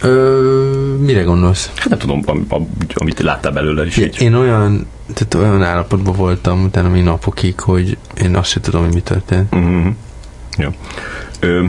Ö, 0.00 0.94
mire 1.00 1.22
gondolsz? 1.22 1.70
Hát 1.74 1.88
nem 1.88 1.98
tudom, 1.98 2.22
am, 2.26 2.44
am, 2.48 2.68
amit 2.94 3.20
láttál 3.20 3.52
belőle 3.52 3.86
is 3.86 3.96
így. 3.96 4.16
Én 4.20 4.34
olyan, 4.34 4.86
tehát 5.12 5.34
olyan 5.34 5.62
állapotban 5.62 6.14
voltam 6.14 6.64
utána 6.64 6.88
még 6.88 7.02
napokig, 7.02 7.60
hogy 7.60 7.96
én 8.22 8.36
azt 8.36 8.50
sem 8.50 8.62
tudom, 8.62 8.84
hogy 8.84 8.94
mi 8.94 9.00
történt. 9.00 9.54
Uh-huh. 9.54 9.86
Jó. 10.58 10.68
Ö, 11.40 11.64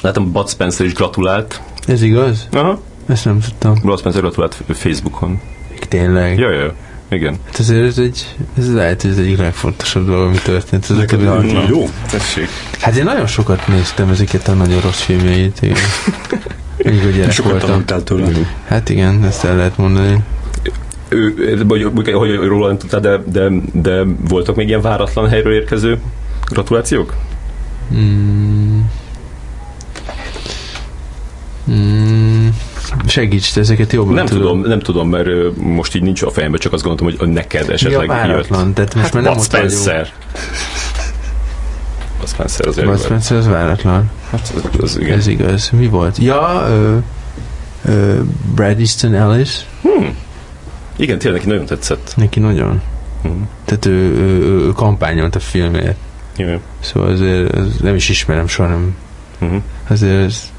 látom, 0.00 0.32
Bud 0.32 0.48
Spencer 0.48 0.86
is 0.86 0.92
gratulált. 0.94 1.60
Ez 1.86 2.02
igaz? 2.02 2.48
Aha. 2.52 2.80
Ezt 3.08 3.24
nem 3.24 3.40
tudtam. 3.40 3.74
Bud 3.82 3.98
Spencer 3.98 4.20
gratulált 4.20 4.62
Facebookon. 4.68 5.40
Tényleg. 5.88 6.38
Ja, 6.38 6.50
ja, 6.50 6.60
ja. 6.60 6.74
Igen. 7.08 7.36
Hát 7.46 7.58
azért 7.58 7.86
ez 7.86 7.98
egy, 7.98 8.36
ez 8.58 8.74
lehet, 8.74 9.02
hogy 9.02 9.10
ez 9.10 9.18
egyik 9.18 9.38
legfontosabb 9.38 10.06
dolog, 10.06 10.26
ami 10.26 10.38
történt. 10.44 10.90
Ez 10.90 10.96
Neked 10.96 11.26
a 11.26 11.40
Na, 11.40 11.64
jó. 11.68 11.88
Tessék. 12.10 12.48
Hát 12.80 12.96
én 12.96 13.04
nagyon 13.04 13.26
sokat 13.26 13.66
néztem 13.66 14.08
ezeket 14.08 14.48
a 14.48 14.52
nagyon 14.52 14.80
rossz 14.80 15.00
filmjeit, 15.00 15.58
igen. 15.62 15.76
Még 16.84 17.04
a 17.06 17.08
gyerek 17.10 17.32
Sokat 17.32 17.66
voltam. 17.66 18.04
tőle. 18.04 18.28
Hát 18.68 18.88
igen, 18.88 19.24
ezt 19.24 19.44
el 19.44 19.56
lehet 19.56 19.76
mondani. 19.76 20.22
Ő, 21.12 21.62
vagy, 21.66 21.82
hogy, 21.94 22.36
hogy 22.36 22.48
róla 22.48 22.66
nem 22.66 22.78
tudtál, 22.78 23.00
de, 23.00 23.22
de, 23.26 23.50
de 23.72 24.02
voltak 24.28 24.56
még 24.56 24.68
ilyen 24.68 24.80
váratlan 24.80 25.28
helyről 25.28 25.54
érkező 25.54 26.00
gratulációk? 26.50 27.14
Mm. 27.94 28.80
Mm. 31.70 32.48
Segíts, 33.06 33.52
te 33.52 33.60
ezeket 33.60 33.92
jobban 33.92 34.14
Nem 34.14 34.26
tudom, 34.26 34.60
nem 34.60 34.78
tudom, 34.80 35.08
mert 35.08 35.56
most 35.56 35.94
így 35.94 36.02
nincs 36.02 36.22
a 36.22 36.30
fejemben, 36.30 36.60
csak 36.60 36.72
azt 36.72 36.82
gondoltam, 36.82 37.18
hogy 37.18 37.28
neked 37.28 37.66
Ja, 37.66 37.72
esetleg 37.72 38.08
váratlan, 38.08 38.72
tehát 38.72 38.94
most 38.94 39.06
Hát 39.06 39.14
már 39.14 39.22
nem 39.22 39.32
Bud. 39.32 39.42
Spencer. 39.42 40.12
Bud 42.18 42.28
Spencer 42.28 42.66
azért. 42.66 42.86
Bud 42.86 43.00
Spencer, 43.00 43.36
az 43.36 43.46
váratlan. 43.46 44.10
Hát, 44.30 44.52
az, 44.56 44.80
az, 44.80 44.98
igen. 44.98 45.18
Ez 45.18 45.26
igaz. 45.26 45.70
Mi 45.70 45.86
volt? 45.86 46.18
Ja, 46.18 46.66
ö, 46.68 46.96
ö, 47.84 48.20
Brad 48.54 48.78
Easton 48.78 49.14
Ellis, 49.14 49.66
Hmm. 49.82 50.16
Igen, 50.96 51.18
tényleg 51.18 51.40
neki 51.40 51.50
nagyon 51.52 51.66
tetszett. 51.66 52.12
neki 52.16 52.40
nagyon. 52.40 52.82
Hmm. 53.22 53.48
Tehát 53.64 53.86
ő, 53.86 53.92
ő, 53.92 54.42
ő, 54.42 54.66
ő 54.66 54.72
kampányolt 54.72 55.34
a 55.34 55.40
filmért. 55.40 55.96
Igen. 56.36 56.60
Szóval 56.80 57.10
azért 57.10 57.54
ez 57.54 57.66
nem 57.80 57.94
is 57.94 58.08
ismerem 58.08 58.46
soha, 58.46 58.68
nem. 58.68 58.96
Uh-huh. 59.40 59.62
Azért 59.88 60.24
ez, 60.24 60.52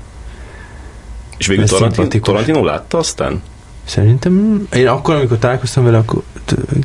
És 1.38 1.48
végül 1.48 1.66
Tarantino. 1.66 2.24
Tarantino 2.24 2.66
látta 2.66 2.98
aztán? 2.98 3.42
szerintem 3.86 4.68
én 4.74 4.88
akkor, 4.88 5.16
amikor 5.16 5.38
találkoztam 5.38 5.84
vele, 5.84 5.98
akkor 5.98 6.22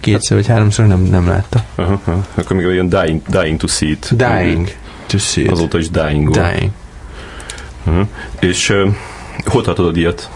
kétszer 0.00 0.36
vagy 0.36 0.46
háromszor 0.46 0.86
nem, 0.86 1.00
nem 1.00 1.28
látta. 1.28 1.64
Uh-huh. 1.76 1.98
uh-huh. 2.06 2.24
Akkor 2.34 2.56
még 2.56 2.66
olyan 2.66 2.88
dying, 2.88 3.22
dying 3.26 3.58
to 3.58 3.66
see 3.66 3.88
it. 3.88 4.16
Dying 4.16 4.68
to 5.06 5.18
see 5.18 5.44
it. 5.44 5.50
Azóta 5.50 5.78
is 5.78 5.90
dying. 5.90 6.30
Dying. 6.30 6.70
Uh-huh. 7.86 8.06
És 8.40 8.70
uh, 8.70 8.94
hol 9.44 9.62
tartod 9.62 9.86
a 9.86 9.90
díjat? 9.90 10.30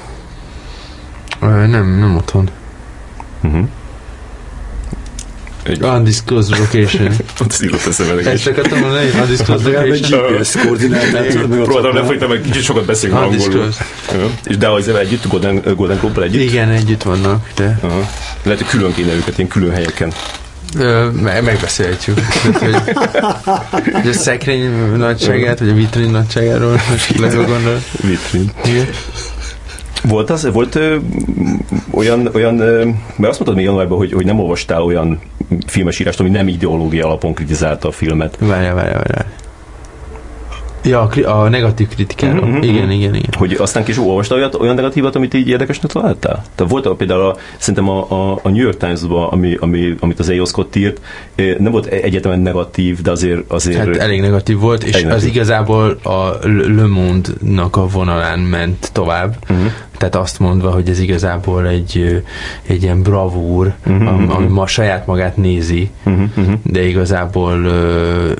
Ö, 1.40 1.66
nem, 1.66 1.98
nem 1.98 2.16
otthon. 2.16 2.50
Uh-huh. 3.42 3.68
Egy, 5.62 5.82
Undisclosed 5.82 6.58
location. 6.58 7.12
Ott 7.40 7.58
írott 7.62 7.86
eszembe 7.86 8.14
neki 8.14 8.28
Ezt 8.28 8.46
akartam 8.46 8.78
mondani, 8.78 9.10
undisclosed 9.20 9.66
egy 9.66 10.00
location. 10.00 10.32
GPS 10.36 10.52
koordinátát. 10.64 11.48
meg 11.48 11.60
Próbáltam 11.62 11.94
lefolytani, 11.94 12.32
mert 12.32 12.44
kicsit 12.44 12.62
sokat 12.62 12.84
beszélünk 12.84 13.18
angolul. 13.18 13.36
Undisclosed. 13.46 14.30
És 14.44 14.56
de 14.56 14.68
az 14.68 14.88
együtt, 14.88 15.28
Golden, 15.28 15.62
Golden 15.76 15.98
Globe-bal 15.98 16.24
együtt? 16.24 16.40
Igen, 16.50 16.68
együtt 16.68 17.02
vannak, 17.02 17.48
de 17.56 17.78
Aha. 17.82 18.08
Lehet, 18.42 18.60
hogy 18.60 18.68
külön 18.70 18.94
kéne 18.94 19.12
őket, 19.12 19.36
ilyen 19.38 19.48
külön 19.50 19.70
helyeken. 19.72 20.12
Ö, 20.78 21.10
me- 21.10 21.42
megbeszélhetjük. 21.42 22.18
Hogy, 22.58 22.74
hogy 23.92 24.08
a 24.08 24.12
szekrény 24.12 24.70
nagyságát, 24.96 25.58
vagy 25.58 25.68
a 25.68 25.74
vitrin 25.74 26.10
nagyságáról 26.10 26.80
most 26.90 27.18
lehet 27.18 27.46
gondol. 27.46 27.82
Vitrin. 28.00 28.50
Igen. 28.64 28.86
Volt 30.08 30.30
az, 30.30 30.52
volt 30.52 30.74
ö, 30.74 30.96
olyan, 31.90 32.28
olyan 32.34 32.58
ö, 32.60 32.84
mert 32.84 33.30
azt 33.30 33.38
mondtad 33.38 33.54
még 33.54 33.64
januárban, 33.64 33.98
hogy, 33.98 34.12
hogy 34.12 34.24
nem 34.24 34.40
olvastál 34.40 34.82
olyan 34.82 35.20
filmes 35.66 35.98
írást, 35.98 36.20
ami 36.20 36.28
nem 36.28 36.48
ideológia 36.48 37.06
alapon 37.06 37.34
kritizálta 37.34 37.88
a 37.88 37.92
filmet. 37.92 38.36
Várjál, 38.40 38.74
várjál, 38.74 38.94
várjál. 38.94 39.26
Ja, 40.84 41.00
a, 41.00 41.42
a 41.42 41.48
negatív 41.48 41.88
kritikáról. 41.88 42.46
Mhm, 42.46 42.50
mhm. 42.56 42.62
Igen, 42.62 42.90
igen, 42.90 43.14
igen. 43.14 43.30
Hogy 43.36 43.52
aztán 43.52 43.84
később 43.84 44.04
olvastál 44.04 44.38
olyat, 44.38 44.54
olyan 44.54 44.74
negatívat, 44.74 45.14
amit 45.16 45.34
így 45.34 45.48
érdekesnek 45.48 45.92
találtál? 45.92 46.44
Tehát 46.54 46.72
volt 46.72 46.88
például 46.96 47.20
a, 47.20 47.36
szerintem 47.58 47.88
a, 47.88 48.10
a, 48.10 48.38
a 48.42 48.48
New 48.48 48.62
York 48.62 48.76
Times-ban, 48.76 49.28
ami, 49.28 49.56
ami, 49.60 49.94
amit 50.00 50.18
az 50.18 50.28
A.O. 50.28 50.44
Scott 50.44 50.76
írt, 50.76 51.00
nem 51.58 51.72
volt 51.72 51.86
egyetemen 51.86 52.40
negatív, 52.40 53.00
de 53.00 53.10
azért... 53.10 53.50
azért 53.50 53.78
Hát 53.78 53.96
elég 53.96 54.20
negatív 54.20 54.58
volt, 54.58 54.84
és 54.84 54.92
Elég 54.92 55.04
az 55.06 55.10
negatív. 55.10 55.34
igazából 55.34 55.98
a 56.02 56.46
Le 56.48 56.86
Monde-nak 56.86 57.76
a 57.76 57.86
vonalán 57.86 58.38
ment 58.38 58.90
tovább. 58.92 59.36
Uh-huh. 59.50 59.66
Tehát 60.02 60.16
azt 60.16 60.38
mondva, 60.38 60.70
hogy 60.70 60.88
ez 60.88 60.98
igazából 60.98 61.66
egy, 61.66 62.22
egy 62.66 62.82
ilyen 62.82 63.02
bravúr, 63.02 63.72
Mhm, 63.86 64.06
ami, 64.06 64.46
ma 64.46 64.66
saját 64.66 65.06
magát 65.06 65.36
nézi, 65.36 65.90
Uh-huh, 66.04 66.24
uh-huh, 66.36 66.54
de 66.62 66.82
igazából 66.86 67.66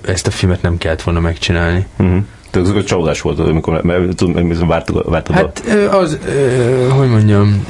ezt 0.06 0.26
a 0.26 0.30
filmet 0.30 0.62
nem 0.62 0.78
kellett 0.78 1.02
volna 1.02 1.20
megcsinálni. 1.20 1.86
uh-huh. 1.98 2.16
Tehát 2.50 2.84
csalódás 2.86 3.20
volt, 3.20 3.38
amikor 3.38 3.82
mert, 3.82 4.16
tudom, 4.16 4.66
vártad, 4.66 5.10
vártad. 5.10 5.34
Hát 5.36 5.62
az, 5.90 6.18
hogy 6.98 7.08
mondjam, 7.08 7.66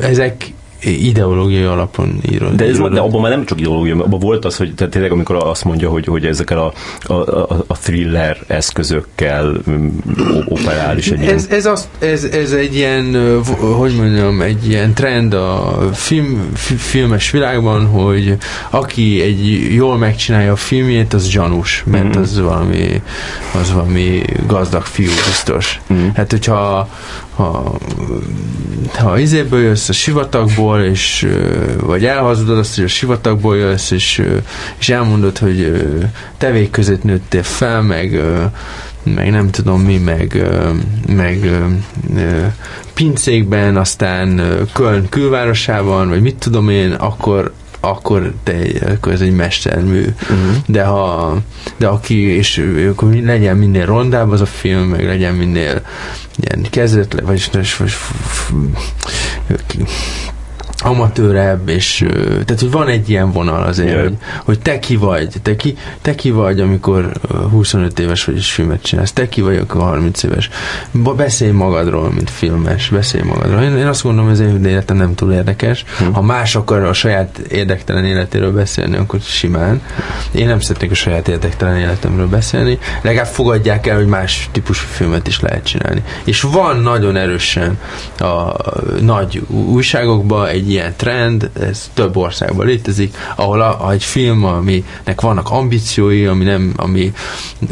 ezek 0.00 0.52
ideológiai 0.80 1.62
alapon 1.62 2.20
írod. 2.30 2.54
De, 2.54 2.64
ez, 2.64 2.74
írod. 2.74 2.92
de 2.92 3.00
abban 3.00 3.20
már 3.20 3.30
nem 3.30 3.44
csak 3.44 3.60
ideológia, 3.60 3.94
abban 3.94 4.18
volt 4.18 4.44
az, 4.44 4.56
hogy 4.56 4.74
tehát 4.74 4.92
tényleg 4.92 5.12
amikor 5.12 5.36
azt 5.36 5.64
mondja, 5.64 5.88
hogy, 5.90 6.04
hogy 6.06 6.26
ezekkel 6.26 6.58
a, 6.58 6.72
a, 7.02 7.12
a, 7.12 7.64
a 7.66 7.78
thriller 7.78 8.36
eszközökkel 8.46 9.56
mm, 9.70 9.88
operál 10.44 10.98
is 10.98 11.10
egy 11.10 11.22
ez, 11.22 11.46
ez, 11.50 11.66
azt, 11.66 11.88
ez, 11.98 12.24
ez 12.24 12.52
egy 12.52 12.74
ilyen, 12.74 13.16
hogy 13.76 13.96
mondjam, 13.96 14.40
egy 14.40 14.68
ilyen 14.68 14.94
trend 14.94 15.34
a 15.34 15.78
film, 15.92 16.52
filmes 16.78 17.30
világban, 17.30 17.86
hogy 17.86 18.36
aki 18.70 19.22
egy 19.22 19.74
jól 19.74 19.96
megcsinálja 19.96 20.52
a 20.52 20.56
filmjét, 20.56 21.14
az 21.14 21.28
gyanús, 21.28 21.84
mert 21.86 22.16
mm. 22.16 22.20
az 22.20 22.40
valami, 22.40 23.02
az 23.60 23.72
valami 23.72 24.22
gazdag 24.46 24.82
fiú 24.82 25.10
biztos. 25.26 25.80
Mm. 25.92 26.08
Hát, 26.14 26.30
hogyha 26.30 26.88
ha, 27.38 27.78
ha 28.98 29.18
izéből 29.18 29.60
jössz 29.60 29.88
a 29.88 29.92
sivatagból, 29.92 30.80
és 30.80 31.28
vagy 31.80 32.04
elhazudod 32.04 32.58
azt, 32.58 32.74
hogy 32.74 32.84
a 32.84 32.88
sivatagból 32.88 33.56
jössz, 33.56 33.90
és, 33.90 34.22
és 34.78 34.88
elmondod, 34.88 35.38
hogy 35.38 35.84
tevék 36.38 36.70
között 36.70 37.02
nőttél 37.02 37.42
fel, 37.42 37.82
meg 37.82 38.20
meg 39.14 39.30
nem 39.30 39.50
tudom 39.50 39.80
mi, 39.80 39.98
meg, 39.98 40.48
meg 41.06 41.50
pincékben, 42.94 43.76
aztán 43.76 44.42
Köln 44.72 45.08
külvárosában, 45.08 46.08
vagy 46.08 46.22
mit 46.22 46.36
tudom 46.36 46.68
én, 46.68 46.92
akkor, 46.92 47.52
akkor, 47.80 48.32
te, 48.42 48.56
akkor 48.86 49.12
ez 49.12 49.20
egy 49.20 49.34
mestermű. 49.34 50.00
Uh-huh. 50.00 50.56
De 50.66 50.84
ha 50.84 51.36
de 51.76 51.86
aki, 51.86 52.20
és 52.20 52.64
akkor 52.90 53.12
legyen 53.14 53.56
minél 53.56 53.86
rondább 53.86 54.30
az 54.30 54.40
a 54.40 54.46
film, 54.46 54.82
meg 54.82 55.04
legyen 55.04 55.34
minél 55.34 55.82
ilyen 56.36 56.66
kezdetle, 56.70 57.22
vagy, 57.22 57.48
vagy, 57.52 57.74
vagy 57.78 57.94
amatőrebb, 60.80 61.68
és 61.68 62.04
tehát, 62.28 62.60
hogy 62.60 62.70
van 62.70 62.88
egy 62.88 63.10
ilyen 63.10 63.32
vonal 63.32 63.62
azért, 63.62 63.88
yeah. 63.88 64.02
hogy, 64.02 64.16
hogy 64.44 64.58
te 64.58 64.78
ki 64.78 64.96
vagy, 64.96 65.28
te 65.42 65.56
ki, 65.56 65.76
te 66.02 66.14
ki 66.14 66.30
vagy, 66.30 66.60
amikor 66.60 67.12
25 67.50 67.98
éves 67.98 68.24
vagy 68.24 68.36
és 68.36 68.52
filmet 68.52 68.82
csinálsz, 68.82 69.12
te 69.12 69.28
ki 69.28 69.40
vagy, 69.40 69.56
akkor 69.56 69.80
30 69.80 70.22
éves. 70.22 70.50
Beszélj 71.16 71.50
magadról, 71.50 72.10
mint 72.10 72.30
filmes, 72.30 72.88
beszélj 72.88 73.24
magadról. 73.24 73.62
Én, 73.62 73.76
én 73.76 73.86
azt 73.86 74.02
gondolom, 74.02 74.30
hogy 74.30 74.40
az 74.40 74.46
én 74.46 74.64
életem 74.64 74.96
nem 74.96 75.14
túl 75.14 75.32
érdekes. 75.32 75.84
Hmm. 75.98 76.12
Ha 76.12 76.22
más 76.22 76.56
akar 76.56 76.82
a 76.82 76.92
saját 76.92 77.38
érdektelen 77.38 78.04
életéről 78.04 78.52
beszélni, 78.52 78.96
akkor 78.96 79.20
simán. 79.20 79.82
Én 80.32 80.46
nem 80.46 80.60
szeretnék 80.60 80.90
a 80.90 80.94
saját 80.94 81.28
érdektelen 81.28 81.78
életemről 81.78 82.28
beszélni. 82.28 82.78
Legalább 83.02 83.26
fogadják 83.26 83.86
el, 83.86 83.96
hogy 83.96 84.06
más 84.06 84.48
típusú 84.52 84.86
filmet 84.90 85.26
is 85.26 85.40
lehet 85.40 85.64
csinálni. 85.64 86.02
És 86.24 86.40
van 86.40 86.76
nagyon 86.76 87.16
erősen 87.16 87.78
a 88.18 88.52
nagy 89.00 89.42
újságokban 89.48 90.46
egy 90.46 90.67
egy 90.68 90.74
ilyen 90.74 90.94
trend, 90.96 91.50
ez 91.60 91.90
több 91.94 92.16
országban 92.16 92.66
létezik, 92.66 93.16
ahol 93.36 93.60
a, 93.60 93.86
a 93.86 93.92
egy 93.92 94.04
film, 94.04 94.44
aminek 94.44 95.20
vannak 95.20 95.50
ambíciói, 95.50 96.26
ami 96.26 96.44
nem, 96.44 96.72
ami 96.76 97.12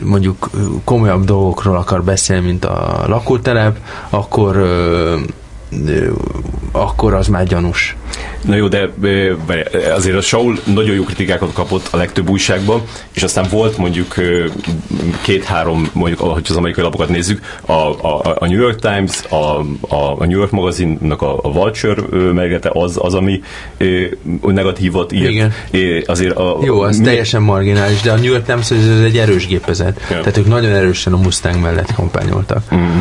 mondjuk 0.02 0.50
komolyabb 0.84 1.24
dolgokról 1.24 1.76
akar 1.76 2.04
beszélni, 2.04 2.46
mint 2.46 2.64
a 2.64 3.04
lakótelep, 3.06 3.78
akkor 4.10 4.56
akkor 6.72 7.14
az 7.14 7.28
már 7.28 7.46
gyanús. 7.46 7.96
Na 8.42 8.56
jó, 8.56 8.68
de 8.68 8.88
azért 9.94 10.16
a 10.16 10.20
Saul 10.20 10.58
nagyon 10.64 10.94
jó 10.94 11.02
kritikákat 11.02 11.52
kapott 11.52 11.88
a 11.90 11.96
legtöbb 11.96 12.30
újságban, 12.30 12.82
és 13.12 13.22
aztán 13.22 13.46
volt 13.50 13.76
mondjuk 13.76 14.14
két-három, 15.20 15.90
mondjuk, 15.92 16.20
ahogy 16.20 16.46
az 16.48 16.56
amerikai 16.56 16.84
lapokat 16.84 17.08
nézzük, 17.08 17.58
a, 17.66 17.72
a, 17.72 18.36
a 18.38 18.46
New 18.46 18.60
York 18.60 18.80
Times, 18.80 19.24
a, 19.28 19.58
a, 19.94 20.26
New 20.26 20.38
York 20.38 20.50
magazinnak 20.50 21.22
a, 21.22 21.38
a 21.42 21.52
Vulture 21.52 22.02
megete 22.32 22.70
az, 22.72 22.98
az, 23.00 23.14
ami 23.14 23.40
negatívot 24.40 25.12
írt. 25.12 25.30
Igen. 25.30 25.52
Azért 26.06 26.36
a, 26.36 26.58
jó, 26.62 26.80
az 26.80 26.98
mi... 26.98 27.04
teljesen 27.04 27.42
marginális, 27.42 28.00
de 28.00 28.12
a 28.12 28.16
New 28.16 28.30
York 28.32 28.44
Times 28.44 28.70
ez 28.70 29.00
egy 29.04 29.18
erős 29.18 29.46
gépezet. 29.46 30.00
Ja. 30.00 30.20
Tehát 30.20 30.36
ők 30.36 30.46
nagyon 30.46 30.72
erősen 30.72 31.12
a 31.12 31.16
Mustang 31.16 31.60
mellett 31.60 31.92
kampányoltak. 31.92 32.74
Mm-hmm. 32.74 33.00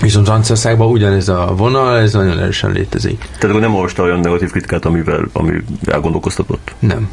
Viszont 0.00 0.26
Franciaországban 0.26 0.90
ugyanez 0.90 1.28
a 1.28 1.54
vonal, 1.56 1.98
ez 1.98 2.12
nagyon 2.12 2.38
erősen 2.38 2.72
létezik. 2.72 3.18
Tehát 3.18 3.44
akkor 3.44 3.60
nem 3.60 3.74
olvasta 3.74 4.02
olyan 4.02 4.20
negatív 4.20 4.50
kritikát, 4.50 4.84
amivel, 4.84 5.24
ami 5.32 5.52
elgondolkoztatott? 5.86 6.74
Nem. 6.78 7.10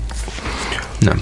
Nem. 1.00 1.22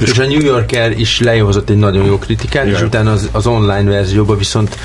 És, 0.00 0.10
és 0.10 0.18
a 0.18 0.26
New 0.26 0.40
Yorker 0.40 0.98
is 0.98 1.20
lehozott 1.20 1.70
egy 1.70 1.76
nagyon 1.76 2.04
jó 2.04 2.18
kritikát, 2.18 2.64
yeah. 2.64 2.78
és 2.78 2.84
utána 2.84 3.12
az, 3.12 3.28
az 3.32 3.46
online 3.46 3.90
verzióban 3.90 4.38
viszont 4.38 4.78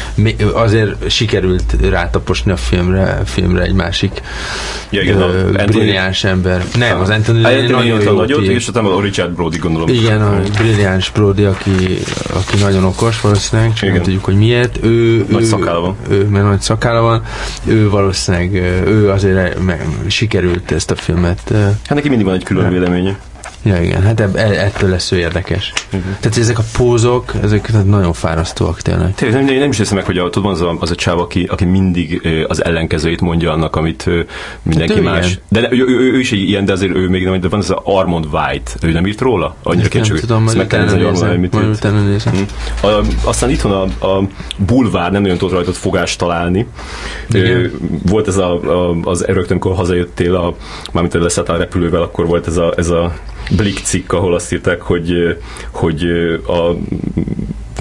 azért 0.53 1.09
sikerült 1.09 1.75
rátaposni 1.89 2.51
a 2.51 2.57
filmre, 2.57 3.21
filmre 3.25 3.61
egy 3.61 3.73
másik 3.73 4.21
igen, 4.89 5.21
ö, 5.21 5.51
brilliáns 5.65 6.23
ember. 6.23 6.65
Nem, 6.77 6.99
az 6.99 7.09
Anthony, 7.09 7.43
Anthony 7.43 7.71
nagyon 7.71 8.01
jó. 8.01 8.13
Nagyot, 8.13 8.41
és 8.41 8.67
utána 8.67 8.95
a 8.95 9.01
Richard 9.01 9.31
Brody 9.31 9.57
gondolom. 9.57 9.87
Igen, 9.87 10.21
a 10.21 10.39
brilliáns 10.57 11.09
Brody, 11.09 11.43
aki, 11.43 11.99
aki 12.33 12.57
nagyon 12.57 12.83
okos 12.83 13.21
valószínűleg, 13.21 13.73
csak 13.73 13.89
nem 13.89 14.01
tudjuk, 14.01 14.23
hogy 14.23 14.37
miért. 14.37 14.79
Ő, 14.83 15.25
nagy 15.29 15.41
ő, 15.41 15.45
szakála 15.45 15.79
van. 15.79 15.95
Ő, 16.09 16.27
mert 16.27 16.45
nagy 16.45 16.61
szakála 16.61 17.01
van. 17.01 17.23
Ő 17.65 17.89
valószínűleg, 17.89 18.53
ő 18.87 19.09
azért 19.09 19.63
meg, 19.63 19.87
sikerült 20.07 20.71
ezt 20.71 20.91
a 20.91 20.95
filmet. 20.95 21.53
Hát 21.53 21.93
neki 21.93 22.09
mindig 22.09 22.25
van 22.25 22.35
egy 22.35 22.43
külön 22.43 22.69
véleménye. 22.69 23.17
Ja, 23.63 23.81
igen, 23.81 24.01
hát 24.01 24.19
ebb, 24.19 24.35
e- 24.35 24.63
ettől 24.63 24.89
lesz 24.89 25.11
ő 25.11 25.17
érdekes. 25.17 25.73
Uh-huh. 25.85 26.01
Tehát 26.19 26.37
ezek 26.37 26.59
a 26.59 26.63
pózok, 26.77 27.33
ezek 27.41 27.85
nagyon 27.85 28.13
fárasztóak 28.13 28.81
tényleg. 28.81 29.15
Tényleg 29.15 29.45
nem, 29.45 29.55
nem 29.55 29.69
is 29.69 29.77
hiszem 29.77 29.95
meg, 29.95 30.05
hogy 30.05 30.17
a, 30.17 30.29
tudom, 30.29 30.51
az 30.51 30.61
a, 30.61 30.75
az 30.79 30.91
a 30.91 30.95
csáv, 30.95 31.19
aki, 31.19 31.47
aki 31.51 31.65
mindig 31.65 32.27
az 32.47 32.63
ellenkezőjét 32.63 33.21
mondja 33.21 33.51
annak, 33.51 33.75
amit 33.75 34.09
mindenki 34.61 34.93
hát 34.93 35.03
más. 35.03 35.25
Ilyen. 35.25 35.39
De 35.49 35.67
ő, 35.71 35.85
ő, 35.87 36.11
ő, 36.13 36.19
is 36.19 36.31
egy 36.31 36.39
ilyen, 36.39 36.65
de 36.65 36.71
azért 36.71 36.95
ő 36.95 37.09
még 37.09 37.23
nem, 37.23 37.39
de 37.39 37.47
van 37.47 37.59
ez 37.59 37.69
az 37.69 37.77
Armand 37.83 38.25
White, 38.31 38.71
ő 38.81 38.91
nem 38.91 39.05
írt 39.05 39.21
róla? 39.21 39.55
Annyira 39.63 39.87
nem 39.91 40.15
tudom, 40.15 40.43
majd 40.43 40.57
utána 40.57 40.95
nézem. 40.95 41.39
Mit 41.39 41.53
majd 41.53 41.67
utána 41.67 42.01
nézem. 42.01 42.33
Uh-huh. 42.81 42.97
A, 42.97 43.27
aztán 43.27 43.49
itthon 43.49 43.71
a, 43.71 44.05
a 44.07 44.27
bulvár 44.57 45.11
nem 45.11 45.21
nagyon 45.21 45.37
tudott 45.37 45.53
rajta 45.53 45.71
fogást 45.71 46.19
találni. 46.19 46.67
Igen. 47.29 47.71
Volt 48.05 48.27
ez 48.27 48.37
a, 48.37 48.53
a, 48.53 48.95
az 49.03 49.21
rögtön, 49.25 49.51
amikor 49.51 49.75
hazajöttél, 49.75 50.35
a, 50.35 50.55
mármint 50.91 51.13
leszálltál 51.13 51.55
a 51.55 51.59
repülővel, 51.59 52.01
akkor 52.01 52.25
volt 52.25 52.47
ez 52.47 52.57
a, 52.57 52.73
ez 52.77 52.89
a 52.89 53.13
Blick 53.49 53.77
cikk, 53.83 54.11
ahol 54.11 54.33
azt 54.33 54.53
írták, 54.53 54.81
hogy, 54.81 55.37
hogy 55.71 56.03
a 56.47 56.75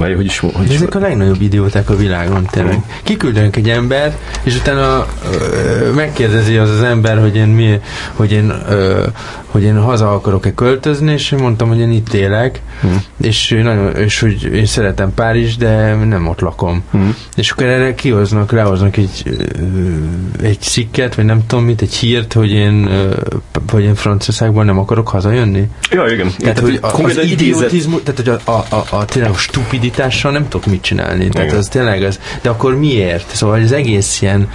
vagy 0.02 0.14
hogy 0.14 0.24
is, 0.24 0.38
hogy 0.38 0.68
is 0.68 0.74
Ezek 0.74 0.94
a 0.94 0.98
legnagyobb 0.98 1.40
idióták 1.40 1.90
a 1.90 1.96
világon, 1.96 2.46
tényleg. 2.50 2.74
Uh-huh. 2.74 2.92
Kiküldenek 3.02 3.56
egy 3.56 3.68
embert, 3.68 4.18
és 4.42 4.56
utána 4.56 5.06
ö, 5.32 5.90
megkérdezi 5.90 6.56
az 6.56 6.70
az 6.70 6.82
ember, 6.82 7.20
hogy 7.20 7.36
én 7.36 7.48
mi, 7.48 7.80
hogy 8.12 8.32
én, 8.32 8.52
ö, 8.68 9.06
hogy 9.46 9.62
én 9.62 9.80
haza 9.80 10.12
akarok-e 10.12 10.54
költözni, 10.54 11.12
és 11.12 11.32
én 11.32 11.38
mondtam, 11.38 11.68
hogy 11.68 11.78
én 11.78 11.90
itt 11.90 12.12
élek, 12.12 12.60
uh-huh. 12.82 13.00
és, 13.20 13.48
nagyon, 13.62 13.96
és 13.96 14.20
hogy 14.20 14.44
én 14.54 14.66
szeretem 14.66 15.14
Párizs, 15.14 15.56
de 15.56 15.94
nem 15.94 16.26
ott 16.26 16.40
lakom. 16.40 16.82
Uh-huh. 16.92 17.14
És 17.36 17.50
akkor 17.50 17.66
erre 17.66 17.94
kihoznak, 17.94 18.52
lehoznak 18.52 18.96
egy, 18.96 19.22
egy 20.42 20.60
cikket, 20.60 21.14
vagy 21.14 21.24
nem 21.24 21.46
tudom 21.46 21.64
mit, 21.64 21.82
egy 21.82 21.94
hírt, 21.94 22.32
hogy 22.32 22.50
én, 22.50 22.88
hogy 23.70 23.82
én 23.82 23.94
Franciaországban 23.94 24.66
nem 24.66 24.78
akarok 24.78 25.08
hazajönni. 25.08 25.68
Ja, 25.90 26.06
igen. 26.06 26.30
Tehát, 26.38 26.58
hogy 26.58 26.78
az 26.82 27.18
idiotizmus, 27.24 28.00
tehát 28.02 28.20
hogy 28.20 28.40
a, 28.44 28.50
a, 28.50 28.64
a, 28.76 28.96
a, 28.96 29.04
tényleg 29.04 29.30
a 29.30 29.36
stupid 29.36 29.84
likviditással 29.92 30.32
nem 30.32 30.48
tudok 30.48 30.66
mit 30.66 30.82
csinálni. 30.82 31.28
Tehát 31.28 31.48
Igen. 31.48 31.58
az 31.58 31.68
tényleg 31.68 32.02
az, 32.02 32.20
de 32.42 32.48
akkor 32.48 32.76
miért? 32.78 33.34
Szóval 33.34 33.60
az 33.60 33.72
egész 33.72 34.22
ilyen, 34.22 34.48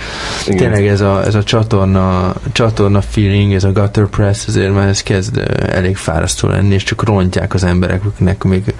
Igen. 0.46 0.58
tényleg 0.58 0.88
ez 0.88 1.02
a, 1.02 1.26
ez 1.26 1.36
a 1.36 1.44
csatorna, 1.44 2.34
csatorna 2.52 3.02
feeling, 3.02 3.54
ez 3.54 3.64
a 3.64 3.72
gutter 3.72 4.06
press, 4.06 4.48
azért 4.48 4.74
már 4.74 4.88
ez 4.88 5.04
kezd 5.04 5.42
elég 5.70 5.98
fárasztó 5.98 6.48
lenni, 6.48 6.74
és 6.74 6.84
csak 6.84 7.04
rontják 7.04 7.54
az 7.54 7.64
embereknek, 7.64 8.44
még 8.44 8.74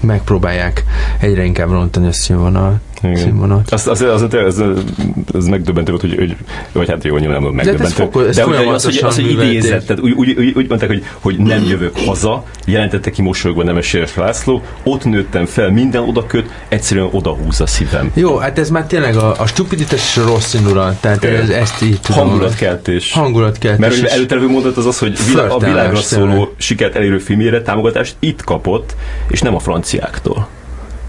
megpróbálják 0.00 0.84
egyre 1.20 1.44
inkább 1.44 1.70
rontani 1.70 2.06
a 2.06 2.12
színvonalat 2.12 2.80
színvonalat. 3.14 3.70
Az, 3.70 3.86
az, 3.86 4.00
az, 4.00 4.22
az, 4.22 4.34
az, 4.58 4.62
az 5.32 5.46
megdöbbentő 5.46 5.90
volt, 5.90 6.02
hogy, 6.02 6.14
hogy 6.16 6.36
vagy 6.72 6.88
hát 6.88 7.04
jó, 7.04 7.16
nyilván 7.16 7.42
megdöbbentő. 7.42 8.08
De, 8.12 8.28
ez 8.28 8.36
de 8.36 8.42
hogy 8.42 8.66
az, 8.66 8.84
hogy, 8.84 9.00
az, 9.02 9.14
hogy 9.14 9.30
idézett, 9.30 9.86
tehát 9.86 10.02
úgy, 10.02 10.12
úgy, 10.12 10.34
úgy, 10.38 10.52
úgy 10.56 10.68
mondták, 10.68 10.88
hogy, 10.88 11.04
hogy 11.20 11.38
nem 11.38 11.64
jövök 11.64 11.96
haza, 11.98 12.44
jelentette 12.66 13.10
ki 13.10 13.22
mosolyogva 13.22 13.62
Nemeséres 13.62 14.14
László, 14.14 14.62
ott 14.82 15.04
nőttem 15.04 15.46
fel, 15.46 15.70
minden 15.70 16.02
oda 16.02 16.26
köt, 16.26 16.50
egyszerűen 16.68 17.08
oda 17.12 17.30
húz 17.30 17.60
a 17.60 17.66
szívem. 17.66 18.10
Jó, 18.14 18.36
hát 18.36 18.58
ez 18.58 18.70
már 18.70 18.86
tényleg 18.86 19.16
a, 19.16 19.34
a 19.38 19.46
stupiditás 19.46 20.16
rossz 20.16 20.54
indulat, 20.54 21.00
tehát 21.00 21.24
ez, 21.24 21.48
ezt 21.48 21.82
így 21.82 22.00
tudom. 22.00 22.28
Hangulatkeltés. 22.28 23.12
Hangulatkeltés. 23.12 24.00
Mert 24.00 24.12
előtte 24.12 24.36
mondat 24.36 24.76
az 24.76 24.86
az, 24.86 24.98
hogy 24.98 25.18
a 25.48 25.58
világra 25.58 25.96
szóló 25.96 26.54
sikert 26.56 26.94
elérő 26.94 27.18
filmjére 27.18 27.62
támogatást 27.62 28.16
itt 28.18 28.44
kapott, 28.44 28.94
és 29.28 29.40
nem 29.40 29.54
a 29.54 29.58
franciáktól 29.58 30.48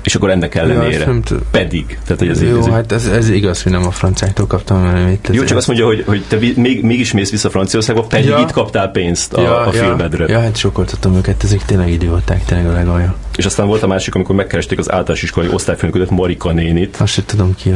és 0.06 0.16
akkor 0.16 0.30
ennek 0.30 0.56
ellenére. 0.56 1.06
Ja, 1.06 1.38
Pedig. 1.52 1.86
Tehát, 2.04 2.20
hogy 2.20 2.28
ez 2.28 2.42
jó, 2.42 2.58
így, 2.58 2.70
hát 2.70 2.92
ez, 2.92 3.06
ez 3.06 3.30
igaz, 3.30 3.64
hogy 3.64 3.72
nem 3.72 3.86
a 3.86 3.92
franciáktól 3.92 4.48
kaptam, 4.48 4.82
hanem 4.84 5.08
itt. 5.08 5.28
Jó, 5.32 5.44
csak 5.44 5.58
azt 5.58 5.68
mondja, 5.68 5.86
hogy, 5.86 6.04
hogy 6.08 6.24
te 6.28 6.38
még, 6.56 6.84
mégis 6.84 7.12
mész 7.12 7.32
vissza 7.32 7.50
Franciaországba, 7.50 8.02
pedig 8.02 8.26
ja. 8.26 8.40
itt 8.40 8.52
kaptál 8.52 8.88
pénzt 8.92 9.34
a, 9.34 9.42
ja, 9.42 9.60
a 9.60 9.72
filmedre. 9.72 10.26
Ja, 10.28 10.40
hát 10.40 10.58
sokoltatom 10.58 11.16
őket, 11.16 11.44
ezek 11.44 11.66
tényleg 11.66 11.92
idióták, 11.92 12.46
tényleg 12.46 12.68
a 12.68 12.72
legalja. 12.72 13.16
És 13.36 13.46
aztán 13.46 13.68
volt 13.68 13.84
a 13.84 13.88
másik, 13.88 14.16
amikor 14.16 14.36
megkeresték 14.36 14.80
az 14.80 14.92
általános 14.92 15.24
iskolai 15.24 15.50
osztályfőnöködet 15.54 16.10
Marika 16.10 16.52
nénit. 16.52 16.96
Azt 17.00 17.14
sem 17.14 17.24
tudom 17.26 17.56
ki 17.56 17.74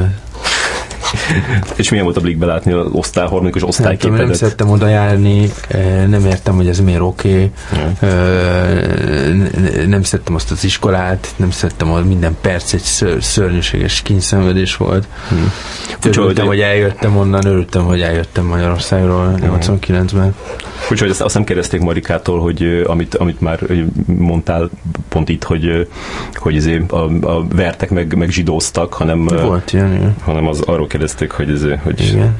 És 1.75 1.89
milyen 1.89 2.05
volt 2.05 2.17
a 2.17 2.21
blikbe 2.21 2.45
látni 2.45 2.71
az 2.71 2.87
osztály, 2.91 3.27
harmadikus 3.27 3.61
Nem, 3.61 3.71
tudom, 3.71 3.85
nem 3.85 3.91
osztályképedet? 3.93 4.35
szerettem 4.35 4.69
oda 4.69 4.87
járni, 4.87 5.51
eh, 5.67 6.05
nem 6.07 6.25
értem, 6.25 6.55
hogy 6.55 6.67
ez 6.67 6.79
miért 6.79 7.01
oké. 7.01 7.51
Okay. 7.71 8.07
Nem 9.87 10.03
szerettem 10.03 10.35
azt 10.35 10.51
az 10.51 10.63
iskolát, 10.63 11.27
nem 11.35 11.51
szerettem, 11.51 11.87
hogy 11.87 12.05
minden 12.05 12.37
perc 12.41 12.73
egy 12.73 12.81
ször, 12.81 13.23
szörnyűséges 13.23 14.01
kényszenvedés 14.01 14.77
volt. 14.77 15.07
Hmm. 15.29 15.51
Örültem, 16.05 16.45
hogy- 16.45 16.59
eljöttem 16.59 17.17
onnan, 17.17 17.45
örültem, 17.45 17.83
hogy 17.83 18.01
eljöttem 18.01 18.45
Magyarországról 18.45 19.35
89-ben. 19.41 20.35
Úgyhogy 20.91 21.09
azt, 21.09 21.21
azt 21.21 21.33
nem 21.33 21.43
kérdezték 21.43 21.81
Marikától, 21.81 22.39
hogy 22.39 22.83
amit, 22.85 23.15
amit 23.15 23.41
már 23.41 23.59
mondtál 24.05 24.69
pont 25.09 25.29
itt, 25.29 25.43
hogy, 25.43 25.87
hogy 26.35 26.55
izé, 26.55 26.83
a, 26.89 26.95
a 27.25 27.47
vertek 27.47 27.89
meg, 27.89 28.15
meg 28.15 28.29
zsidóztak, 28.29 28.93
hanem, 28.93 29.25
Volt 29.25 29.73
ilyen, 29.73 30.15
hanem 30.23 30.47
az 30.47 30.61
arról 30.61 30.87
kérdezték, 30.87 30.98
hogy, 31.29 31.49
izé, 31.49 31.79
hogy, 31.83 32.01
Igen, 32.01 32.35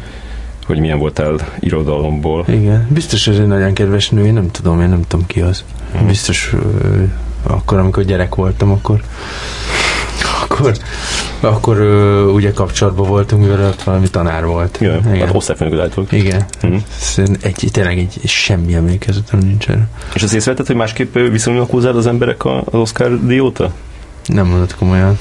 hogy 0.66 0.80
milyen 0.80 1.00
voltál 1.00 1.36
irodalomból. 1.60 2.46
igen. 2.48 2.88
Biztos, 2.90 3.28
ez 3.28 3.38
egy 3.38 3.48
nagyon 3.48 3.74
kedves 3.74 4.10
nő, 4.10 4.26
én 4.26 4.34
nem 4.34 4.52
tudom, 4.52 4.82
én 4.82 4.90
nem 4.90 5.02
tudom 5.08 5.26
ki 5.26 5.42
az. 5.42 5.64
Hmm. 5.98 6.08
Biztos, 6.08 6.56
akkor, 7.44 7.78
amikor 7.78 8.04
gyerek 8.04 8.36
voltam, 8.36 8.72
akkor 8.72 9.02
akkor, 10.50 10.74
akkor 11.40 11.78
ö, 11.78 12.24
ugye 12.24 12.52
kapcsolatban 12.54 13.08
voltunk, 13.08 13.42
mivel 13.42 13.68
ott 13.68 13.84
valami 13.84 14.10
tanár 14.10 14.46
volt. 14.46 14.78
Ja, 14.82 15.02
hát 15.02 15.16
igen. 15.16 15.30
osztályfőnök 15.36 15.80
állítólag. 15.80 16.14
Igen. 16.14 16.46
Szerintem 16.98 17.42
egy, 17.44 17.70
tényleg 17.72 17.98
egy, 17.98 18.20
semmi 18.24 18.74
emlékezetem 18.74 19.40
nincs 19.40 19.70
erre. 19.70 19.88
És 20.14 20.24
azt 20.24 20.34
észrevetted, 20.34 20.68
hogy 20.68 20.76
másképp 20.76 21.14
viszonyulnak 21.14 21.72
hozzád 21.72 21.96
az 21.96 22.08
emberek 22.08 22.46
az 22.46 22.62
Oscar 22.72 23.26
dióta? 23.26 23.72
Nem 24.26 24.48
mondott 24.48 24.76
komolyan. 24.76 25.20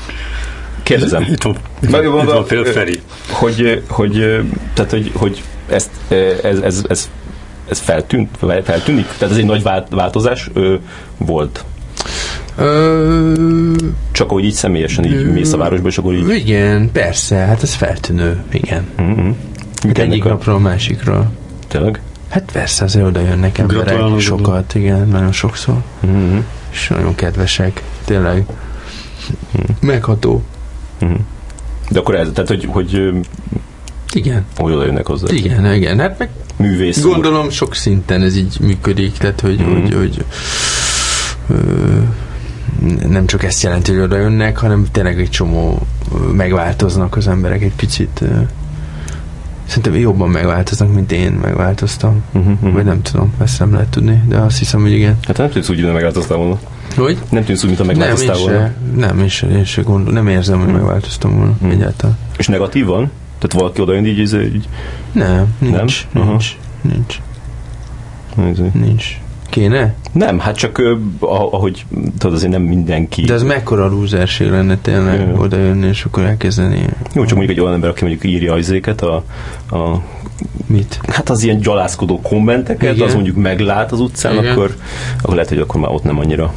Kérdezem. 0.88 1.22
Itt 1.30 1.42
van, 1.42 1.56
itt 1.82 1.90
van, 1.90 2.04
van- 2.12 2.24
itt 2.26 2.32
van 2.32 2.44
például 2.44 2.72
Feri. 2.72 3.00
hogy, 3.30 3.82
hogy, 3.88 4.12
tehát, 4.74 4.90
hogy, 4.90 5.10
hogy 5.14 5.42
ezt, 5.70 5.90
ez, 6.42 6.58
ez, 6.58 6.84
ez, 6.88 7.10
ez 7.68 7.78
feltűnt, 7.78 8.28
vagy 8.40 8.64
feltűnik? 8.64 9.06
Tehát 9.18 9.34
ez 9.34 9.36
egy 9.40 9.44
nagy 9.44 9.62
vált- 9.62 9.88
változás 9.90 10.50
volt. 11.16 11.64
Ö, 12.56 13.72
Csak 14.12 14.30
hogy 14.30 14.44
így 14.44 14.52
személyesen 14.52 15.04
így 15.04 15.12
Ö, 15.14 15.32
mész 15.32 15.52
a 15.52 15.56
városba, 15.56 15.88
és 15.88 15.98
akkor 15.98 16.14
így... 16.14 16.28
igen, 16.28 16.90
persze, 16.92 17.36
hát 17.36 17.62
ez 17.62 17.74
feltűnő, 17.74 18.42
igen. 18.52 18.86
Mm-hmm. 19.02 19.30
Hát 19.86 19.98
egyik 19.98 20.24
napról 20.24 20.54
a 20.54 20.58
másikról. 20.58 21.30
Tényleg? 21.68 22.00
Hát 22.28 22.50
persze, 22.52 22.84
azért 22.84 23.06
oda 23.06 23.20
jönnek 23.20 23.58
emberek 23.58 23.84
Gratulálok, 23.84 24.20
sokat, 24.20 24.74
igen, 24.74 25.08
nagyon 25.08 25.32
sokszor. 25.32 25.76
Mm-hmm. 26.06 26.38
És 26.70 26.88
nagyon 26.88 27.14
kedvesek, 27.14 27.82
tényleg. 28.04 28.44
Megható. 29.80 30.42
Mm-hmm. 31.04 31.14
De 31.90 31.98
akkor 31.98 32.14
ez, 32.14 32.28
tehát 32.34 32.48
hogy, 32.48 32.64
hogy, 32.70 33.12
Igen, 34.12 34.44
hogy 34.56 34.72
oda 34.72 34.84
jönnek 34.84 35.06
hozzá. 35.06 35.26
igen, 35.34 35.72
igen. 35.74 35.98
Hát 35.98 36.18
meg 36.18 36.28
Művész 36.56 37.04
úr. 37.04 37.12
gondolom 37.12 37.50
sok 37.50 37.74
szinten 37.74 38.22
ez 38.22 38.36
így 38.36 38.56
működik, 38.60 39.12
tehát 39.12 39.40
hogy, 39.40 39.58
Mhm. 39.58 39.72
hogy, 39.72 39.94
hogy 39.94 40.24
ö, 41.48 41.56
nem 43.08 43.26
csak 43.26 43.42
ezt 43.44 43.62
jelenti, 43.62 43.92
hogy 43.92 44.00
oda 44.00 44.16
jönnek, 44.16 44.56
hanem 44.58 44.86
tényleg 44.92 45.20
egy 45.20 45.30
csomó 45.30 45.86
megváltoznak 46.32 47.16
az 47.16 47.28
emberek 47.28 47.62
egy 47.62 47.74
picit. 47.76 48.20
ö, 48.22 48.26
Szerintem 49.66 49.94
jobban 49.94 50.28
megváltoznak, 50.28 50.94
mint 50.94 51.12
én 51.12 51.32
megváltoztam. 51.32 52.22
Uh-huh, 52.32 52.52
uh-huh. 52.52 52.72
Vagy 52.72 52.84
nem 52.84 53.02
tudom, 53.02 53.32
ezt 53.42 53.58
nem 53.58 53.72
lehet 53.72 53.88
tudni, 53.88 54.22
de 54.28 54.36
azt 54.38 54.58
hiszem, 54.58 54.80
hogy 54.80 54.92
igen. 54.92 55.16
Hát 55.22 55.36
nem 55.36 55.48
tűnsz 55.50 55.68
úgy, 55.68 55.74
mintha 55.76 55.92
megváltoztál 55.92 56.36
volna. 56.38 56.58
Hogy? 56.98 57.18
Nem 57.30 57.44
tűnsz 57.44 57.62
úgy, 57.62 57.66
mintha 57.68 57.84
Nem, 57.84 57.96
megváltoztál 57.96 58.36
volna. 58.36 58.58
se, 58.58 58.74
nem, 58.96 59.18
én 59.18 59.28
se, 59.28 59.46
én 59.46 59.64
se 59.64 59.82
gondol, 59.82 60.12
nem 60.12 60.28
érzem, 60.28 60.58
hogy 60.58 60.68
Hmm. 60.68 60.76
megváltoztam 60.76 61.36
volna 61.36 61.52
Hmm. 61.60 61.70
egyáltalán. 61.70 62.18
És 62.38 62.46
negatívan? 62.46 63.10
Tehát 63.38 63.52
valaki 63.60 63.80
oda 63.80 63.92
jön 63.92 64.06
így, 64.06 64.18
így, 64.18 64.34
így, 64.54 64.68
Nem, 65.12 65.46
nincs, 65.58 66.06
Nem? 66.12 66.22
Aha. 66.22 66.30
nincs, 66.80 67.20
nincs, 68.34 68.58
nincs. 68.74 69.20
Kéne? 69.50 69.94
Nem, 70.12 70.38
hát 70.38 70.56
csak 70.56 70.78
ah- 71.18 71.52
ahogy, 71.52 71.84
tudod, 72.18 72.36
azért 72.36 72.52
nem 72.52 72.62
mindenki. 72.62 73.22
De 73.22 73.34
ez 73.34 73.42
mekkora 73.42 73.86
lúzerség 73.88 74.50
lenne 74.50 74.76
tényleg 74.76 75.20
Ja. 75.20 75.34
oda 75.34 75.56
jönni, 75.56 75.86
és 75.86 76.04
akkor 76.04 76.22
elkezdeni 76.22 76.78
Jó, 77.14 77.24
csak 77.24 77.36
mondjuk 77.36 77.50
egy 77.58 77.60
olyan 77.60 77.74
ember, 77.74 77.90
aki 77.90 78.04
mondjuk 78.04 78.24
írja 78.24 78.52
az 78.52 78.58
izéket, 78.58 79.02
a, 79.02 79.24
a, 79.70 80.02
mit? 80.66 81.00
hát 81.08 81.30
az 81.30 81.42
ilyen 81.42 81.58
gyalászkodó 81.60 82.20
kommenteket, 82.20 82.94
Igen. 82.94 83.06
az 83.06 83.14
mondjuk 83.14 83.36
meglát 83.36 83.92
az 83.92 84.00
utcán, 84.00 84.36
Igen. 84.36 84.52
akkor, 84.52 84.76
akkor 85.22 85.34
lehet, 85.34 85.48
hogy 85.48 85.58
akkor 85.58 85.80
már 85.80 85.90
ott 85.90 86.04
nem 86.04 86.18
annyira. 86.18 86.52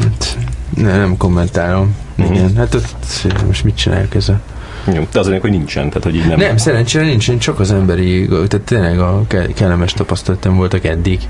Hát, 0.00 0.38
ne, 0.76 0.96
nem 0.96 1.16
kommentálom. 1.16 1.96
Mhm. 2.14 2.32
Igen, 2.32 2.56
hát 2.56 2.74
ott 2.74 3.26
most 3.46 3.64
mit 3.64 3.76
csináljuk 3.76 4.14
ezzel? 4.14 4.40
Jó, 4.94 5.06
de 5.12 5.18
az 5.18 5.26
hogy 5.40 5.50
nincsen, 5.50 5.88
tehát 5.88 6.02
hogy 6.02 6.14
így 6.14 6.26
nem. 6.26 6.38
Nem, 6.38 6.56
szerencsére 6.56 7.04
nincs, 7.04 7.28
én 7.28 7.38
csak 7.38 7.60
az 7.60 7.72
emberi, 7.72 8.28
tehát 8.28 8.60
tényleg 8.60 8.98
a 8.98 9.24
ke- 9.28 9.54
kellemes 9.54 9.92
tapasztalatom 9.92 10.56
voltak 10.56 10.84
eddig. 10.84 11.20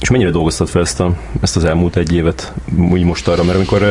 És 0.00 0.10
mennyire 0.10 0.30
dolgoztad 0.30 0.68
fel 0.68 0.82
ezt, 0.82 1.00
a, 1.00 1.14
ezt 1.40 1.56
az 1.56 1.64
elmúlt 1.64 1.96
egy 1.96 2.12
évet 2.12 2.52
úgy 2.90 3.02
most 3.02 3.28
arra, 3.28 3.44
mert 3.44 3.56
amikor, 3.56 3.82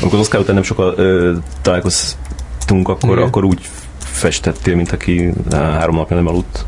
amikor 0.00 0.18
az 0.18 0.24
Oscar 0.24 0.40
után 0.40 0.54
nem 0.54 0.64
sokkal 0.64 0.94
ö, 0.96 1.32
találkoztunk, 1.62 2.88
akkor, 2.88 3.16
Igen. 3.16 3.28
akkor 3.28 3.44
úgy 3.44 3.60
festettél, 3.98 4.76
mint 4.76 4.92
aki 4.92 5.32
három 5.52 5.94
napja 5.96 6.16
nem 6.16 6.26
aludt. 6.26 6.64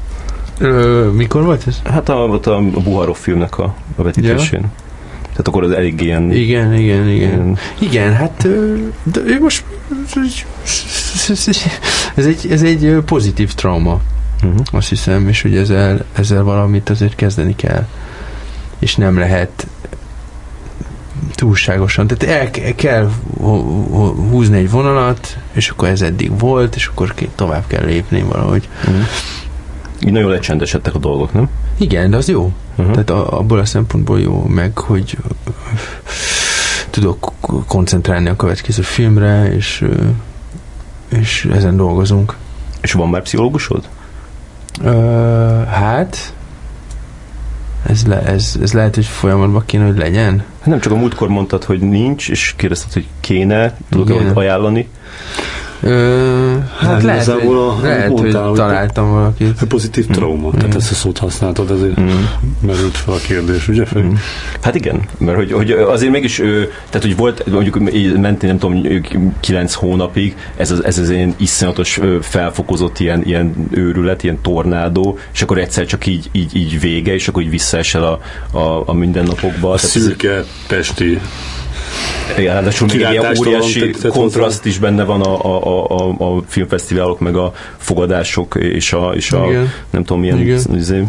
Ö, 0.59 1.11
mikor 1.13 1.43
volt 1.43 1.67
ez? 1.67 1.81
Hát 1.85 2.09
a, 2.09 2.15
ott 2.15 2.47
a, 2.47 2.57
a 2.57 2.81
Buharov 2.81 3.17
filmnek 3.17 3.59
a, 3.59 3.75
a 3.97 4.03
vetítésén. 4.03 4.71
Tehát 5.21 5.49
akkor 5.49 5.63
az 5.63 5.71
elég 5.71 6.01
ilyen... 6.01 6.33
Igen, 6.33 6.75
igen, 6.75 7.09
igen. 7.09 7.11
ilyen 7.11 7.59
Igen, 7.79 8.15
hát 8.15 8.49
de 9.03 9.21
ő 9.25 9.41
most 9.41 9.65
ez 12.15 12.27
egy, 12.27 12.47
ez 12.51 12.63
egy 12.63 13.03
pozitív 13.07 13.55
trauma, 13.55 14.01
uh-huh. 14.43 14.61
azt 14.73 14.89
hiszem, 14.89 15.29
és 15.29 15.43
hogy 15.43 15.57
ezzel, 15.57 16.05
ezzel 16.13 16.43
valamit 16.43 16.91
azért 16.91 17.15
kezdeni 17.15 17.57
kell. 17.57 17.87
És 18.79 18.97
nem 18.97 19.19
lehet 19.19 19.67
túlságosan. 21.35 22.07
Tehát 22.07 22.41
el 22.41 22.51
ke- 22.51 22.75
kell 22.75 23.11
húzni 24.31 24.59
egy 24.59 24.71
vonalat, 24.71 25.39
és 25.53 25.69
akkor 25.69 25.89
ez 25.89 26.03
eddig 26.03 26.39
volt, 26.39 26.75
és 26.75 26.87
akkor 26.87 27.15
tovább 27.35 27.65
kell 27.67 27.85
lépni 27.85 28.23
valahogy. 28.23 28.69
Uh-huh. 28.87 29.03
Így 30.01 30.13
nagyon 30.13 30.31
lecsendesedtek 30.31 30.95
a 30.95 30.99
dolgok, 30.99 31.33
nem? 31.33 31.49
Igen, 31.77 32.11
de 32.11 32.17
az 32.17 32.29
jó. 32.29 32.53
Uh-huh. 32.77 32.91
Tehát 32.91 33.11
a, 33.11 33.39
abból 33.39 33.59
a 33.59 33.65
szempontból 33.65 34.21
jó, 34.21 34.45
meg 34.47 34.79
hogy 34.79 35.17
tudok 36.91 37.33
koncentrálni 37.67 38.29
a 38.29 38.37
következő 38.37 38.83
filmre, 38.83 39.53
és, 39.53 39.85
és 41.09 41.49
ezen 41.53 41.77
dolgozunk. 41.77 42.37
És 42.81 42.93
van 42.93 43.09
már 43.09 43.23
pszichológusod? 43.23 43.89
Ö, 44.83 44.91
hát, 45.71 46.33
ez, 47.87 48.07
le, 48.07 48.23
ez, 48.23 48.59
ez 48.63 48.73
lehet, 48.73 48.95
hogy 48.95 49.07
folyamatban 49.07 49.63
kéne, 49.67 49.85
hogy 49.85 49.99
legyen. 49.99 50.45
Hát 50.59 50.67
nem 50.67 50.81
csak 50.81 50.93
a 50.93 50.97
múltkor 50.97 51.29
mondtad, 51.29 51.65
hogy 51.65 51.81
nincs, 51.81 52.29
és 52.29 52.55
kérdezted, 52.57 52.93
hogy 52.93 53.07
kéne, 53.21 53.77
tudok-e 53.91 54.31
ajánlani? 54.35 54.89
Ö, 55.83 56.55
hát 56.79 56.97
Nem, 56.97 57.07
lehet, 57.07 57.25
hogy, 57.27 57.47
a- 57.55 57.79
lehet, 57.83 58.09
mondtál, 58.09 58.47
hogy- 58.49 58.57
találtam 58.59 59.11
valakit. 59.11 59.65
Pozitív 59.69 60.07
trauma, 60.07 60.51
tehát 60.51 60.75
ezt 60.75 60.91
a 60.91 60.95
szót 60.95 61.19
használtad, 61.19 61.71
ezért 61.71 62.01
Mm. 62.01 62.07
merült 62.67 62.97
fel 62.97 63.15
a 63.15 63.19
kérdés, 63.27 63.69
ugye? 63.69 63.85
Mm. 63.99 64.13
Hát 64.61 64.75
igen, 64.75 65.01
mert 65.19 65.37
hogy, 65.37 65.53
hogy 65.53 65.71
azért 65.71 66.13
mégis, 66.13 66.35
tehát 66.91 67.03
hogy 67.03 67.17
volt, 67.17 67.47
mondjuk 67.51 67.79
ment, 68.21 68.43
nem 68.43 68.59
tudom, 68.59 68.83
kilenc 69.41 69.75
hónapig, 69.75 70.37
ez 70.57 70.71
az, 70.71 70.85
ez 70.85 70.99
az 70.99 71.11
ilyen 71.11 71.35
iszonyatos 71.37 72.01
felfokozott 72.21 72.99
ilyen, 72.99 73.23
ilyen 73.25 73.69
őrület, 73.71 74.23
ilyen 74.23 74.39
tornádó, 74.43 75.19
és 75.33 75.43
akkor 75.43 75.59
egyszer 75.59 75.87
csak 75.87 76.07
így, 76.07 76.29
így, 76.33 76.57
így 76.57 76.81
vége, 76.81 77.15
és 77.15 77.29
akkor 77.29 77.43
így 77.43 77.51
visszaesel 77.51 78.03
a, 78.05 78.21
a, 78.59 78.83
a 78.87 78.93
mindennapokba. 78.93 79.73
A 79.73 79.79
szürke 79.79 80.45
pesti 80.69 81.21
Igen, 82.39 82.55
ráadásul 82.55 82.87
még 82.87 83.01
egy 83.01 83.11
ilyen 83.11 83.37
óriási 83.39 83.91
kontraszt 84.09 84.65
is 84.65 84.79
benne 84.79 85.05
van 85.05 85.21
a, 85.21 85.45
a, 85.45 85.87
a, 85.89 86.09
a, 86.09 86.43
filmfesztiválok, 86.47 87.21
meg 87.21 87.37
a 87.37 87.53
fogadások, 87.77 88.55
és 88.55 88.93
a, 88.93 89.13
és 89.15 89.33
a 89.33 89.47
Igen. 89.49 89.73
nem 89.91 90.05
tudom 90.05 90.21
milyen 90.21 90.39
Igen. 90.41 90.61
izé, 90.75 91.05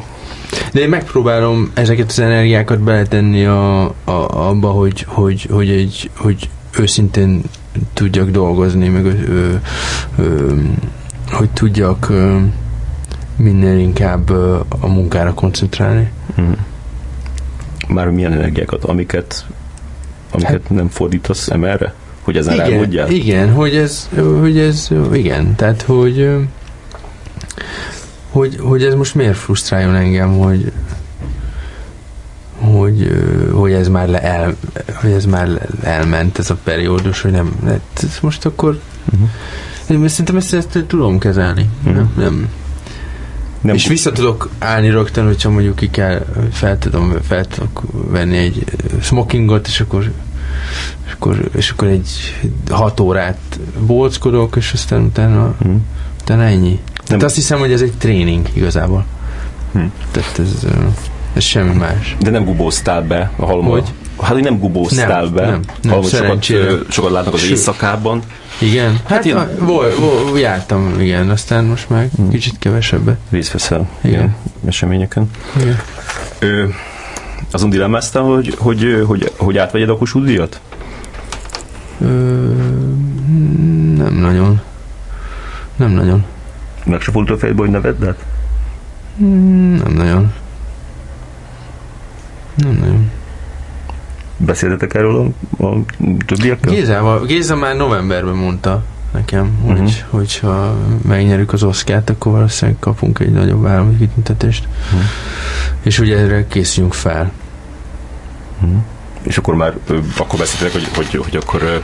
De 0.74 0.80
én 0.80 0.90
megpróbálom 0.90 1.72
ezeket 1.74 2.10
az 2.10 2.20
energiákat 2.20 2.80
beletenni 2.80 3.46
a, 3.46 3.84
a, 3.84 4.48
abba, 4.50 4.70
hogy, 4.70 5.06
hogy, 5.08 5.48
hogy, 5.52 5.70
egy, 5.70 6.10
hogy 6.16 6.50
őszintén 6.80 7.42
tudjak 7.94 8.30
dolgozni, 8.30 8.88
meg 8.88 9.06
ö, 9.06 9.54
ö, 10.18 10.54
hogy 11.32 11.50
tudjak 11.50 12.10
ö, 12.10 12.38
minél 13.36 13.78
inkább 13.78 14.30
ö, 14.30 14.60
a 14.80 14.88
munkára 14.88 15.34
koncentrálni. 15.34 16.12
Mhm. 16.36 16.52
Már 17.88 18.10
milyen 18.10 18.34
energiákat, 18.34 18.84
amiket, 18.84 19.46
amiket 20.32 20.70
nem 20.70 20.90
fordítasz 20.90 21.48
emelre? 21.48 21.94
Hogy 22.22 22.38
ezen 22.38 22.54
Igen, 22.54 22.70
rágódjál? 22.70 23.10
igen, 23.10 23.54
hogy 23.54 23.76
ez, 23.76 24.10
hogy 24.40 24.58
ez, 24.58 24.90
igen, 25.14 25.56
tehát 25.56 25.82
hogy, 25.82 26.30
hogy, 28.32 28.58
hogy 28.60 28.84
ez 28.84 28.94
most 28.94 29.16
miért 29.16 29.38
frusztráljon 29.38 29.96
engem, 29.96 30.38
hogy, 30.38 30.72
hogy 32.58 33.12
hogy, 33.54 33.72
ez 33.72 33.88
már 33.88 34.08
le 34.08 34.22
el, 34.22 34.56
hogy 35.02 35.12
ez 35.12 35.26
már 35.26 35.68
elment 35.84 36.40
ez 36.40 36.50
a 36.50 36.58
periódus, 36.64 37.22
hogy 37.22 37.32
nem, 37.32 37.52
hát 37.66 37.82
ez 38.04 38.18
most 38.22 38.46
akkor 38.46 38.80
uh-huh. 39.14 39.30
én 39.90 40.08
szerintem 40.08 40.38
ezt, 40.38 40.54
ezt 40.54 40.84
tudom 40.88 41.20
kezelni. 41.20 41.70
Uh-huh. 41.84 41.96
Nem, 41.96 42.14
nem, 42.18 42.50
nem 43.62 43.76
és 43.76 43.88
vissza 43.88 44.12
tudok 44.12 44.50
állni 44.60 44.90
rögtön, 44.90 45.26
hogyha 45.26 45.50
mondjuk 45.50 45.76
ki 45.76 45.90
kell, 45.90 46.26
fel 46.52 46.78
tudom, 46.78 47.14
fel 47.28 47.46
tudok 47.46 47.84
venni 47.92 48.38
egy 48.38 48.64
smokingot, 49.02 49.68
és 49.68 49.80
akkor 49.80 50.12
és 51.06 51.14
akkor, 51.14 51.50
és 51.56 51.70
akkor 51.70 51.88
egy 51.88 52.36
hat 52.70 53.00
órát 53.00 53.60
bóckodok, 53.80 54.56
és 54.56 54.74
aztán 54.74 55.04
utána, 55.04 55.56
hmm. 55.62 55.86
utána 56.22 56.44
ennyi. 56.44 56.80
Tehát 57.06 57.24
azt 57.24 57.36
hiszem, 57.36 57.60
hogy 57.60 57.72
ez 57.72 57.82
egy 57.82 57.94
tréning 57.98 58.50
igazából. 58.54 59.06
Hmm. 59.72 59.92
Tehát 60.12 60.40
ez, 60.40 60.68
ez 61.34 61.44
semmi 61.44 61.74
más. 61.74 62.16
De 62.20 62.30
nem 62.30 62.46
gubóztál 62.46 63.02
be 63.02 63.32
a 63.36 63.46
halomba? 63.46 63.72
Hogy? 63.72 63.94
Hát, 64.22 64.32
hogy 64.32 64.44
nem 64.44 64.60
gubóztál 64.60 65.24
nem, 65.24 65.34
be. 65.34 65.46
Nem, 65.46 65.62
nem, 65.82 66.02
sokat, 66.02 66.46
sokat 66.90 67.12
látnak 67.12 67.34
az 67.34 67.50
éjszakában. 67.50 68.22
Igen, 68.62 68.92
hát, 68.92 69.04
hát 69.08 69.26
én... 69.26 69.36
vol, 69.60 69.90
vol, 70.00 70.40
jártam, 70.40 71.00
igen, 71.00 71.30
aztán 71.30 71.66
most 71.66 71.90
már 71.90 72.08
hmm. 72.16 72.30
kicsit 72.30 72.60
kevesebbet. 72.60 73.18
Részt 73.30 73.52
veszel 73.52 73.90
igen. 74.02 74.14
igen 74.14 74.36
eseményeken. 74.66 75.30
Igen. 75.62 75.80
Ö, 76.40 76.66
azon 77.52 77.70
dilemmáztál, 77.70 78.24
hogy, 78.24 78.56
hogy, 78.58 79.04
hogy, 79.08 79.32
hogy 79.38 79.58
átvegyed 79.58 79.90
a 79.90 79.98
Kossuth 79.98 80.26
díjat? 80.26 80.60
Ö, 82.02 82.06
nem 83.96 84.14
nagyon. 84.14 84.62
Nem 85.76 85.92
nagyon. 85.92 86.26
Meg 86.86 87.02
se 87.02 87.12
fordult 87.12 87.38
a 87.38 87.40
fejedbe, 87.40 87.62
hogy 87.62 87.72
ne 87.72 87.80
vedd 87.80 88.06
át? 88.06 88.26
Nem 89.18 89.94
nagyon. 89.94 90.34
Nem 92.56 92.78
nagyon. 92.80 93.12
Beszéltetek 94.46 94.94
erről 94.94 95.34
a, 95.58 95.66
a 95.66 95.78
többiekkel? 96.26 96.74
Gézával, 96.74 97.26
Géza 97.26 97.56
már 97.56 97.76
novemberben 97.76 98.36
mondta 98.36 98.84
nekem, 99.14 99.60
uh-huh. 99.62 99.80
hogy, 99.80 100.06
hogyha 100.10 100.76
megnyerjük 101.08 101.54
az 101.54 101.64
oszkát, 101.64 102.10
akkor 102.10 102.32
valószínűleg 102.32 102.80
kapunk 102.80 103.20
egy 103.20 103.32
nagyobb 103.32 103.66
állami 103.66 103.98
kitüntetést. 103.98 104.68
Uh-huh. 104.86 105.02
És 105.82 106.00
ugye 106.00 106.18
erre 106.18 106.48
készüljünk 106.48 106.94
fel. 106.94 107.32
Uh-huh. 108.62 108.78
És 109.22 109.38
akkor 109.38 109.56
már 109.56 109.78
akkor 110.18 110.40
beszéltek, 110.40 110.72
hogy, 110.72 110.88
hogy, 110.96 111.24
hogy 111.24 111.36
akkor 111.36 111.84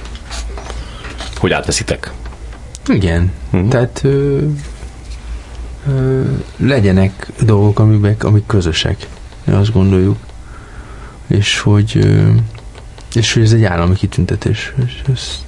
hogy 1.38 1.52
átveszitek? 1.52 2.11
Igen. 2.88 3.32
Uh-huh. 3.52 3.69
Tehát 3.69 4.02
ö, 4.03 4.40
ö, 5.88 6.22
legyenek 6.57 7.27
dolgok, 7.41 7.80
amik, 7.80 8.23
amik 8.23 8.45
közösek. 8.45 9.07
Azt 9.45 9.73
gondoljuk. 9.73 10.18
És 11.27 11.60
hogy 11.60 12.07
és 13.15 13.34
hogy 13.34 13.43
ez 13.43 13.52
egy 13.52 13.64
állami 13.64 13.95
kitüntetés. 13.95 14.73
És 14.85 15.02
ez, 15.14 15.45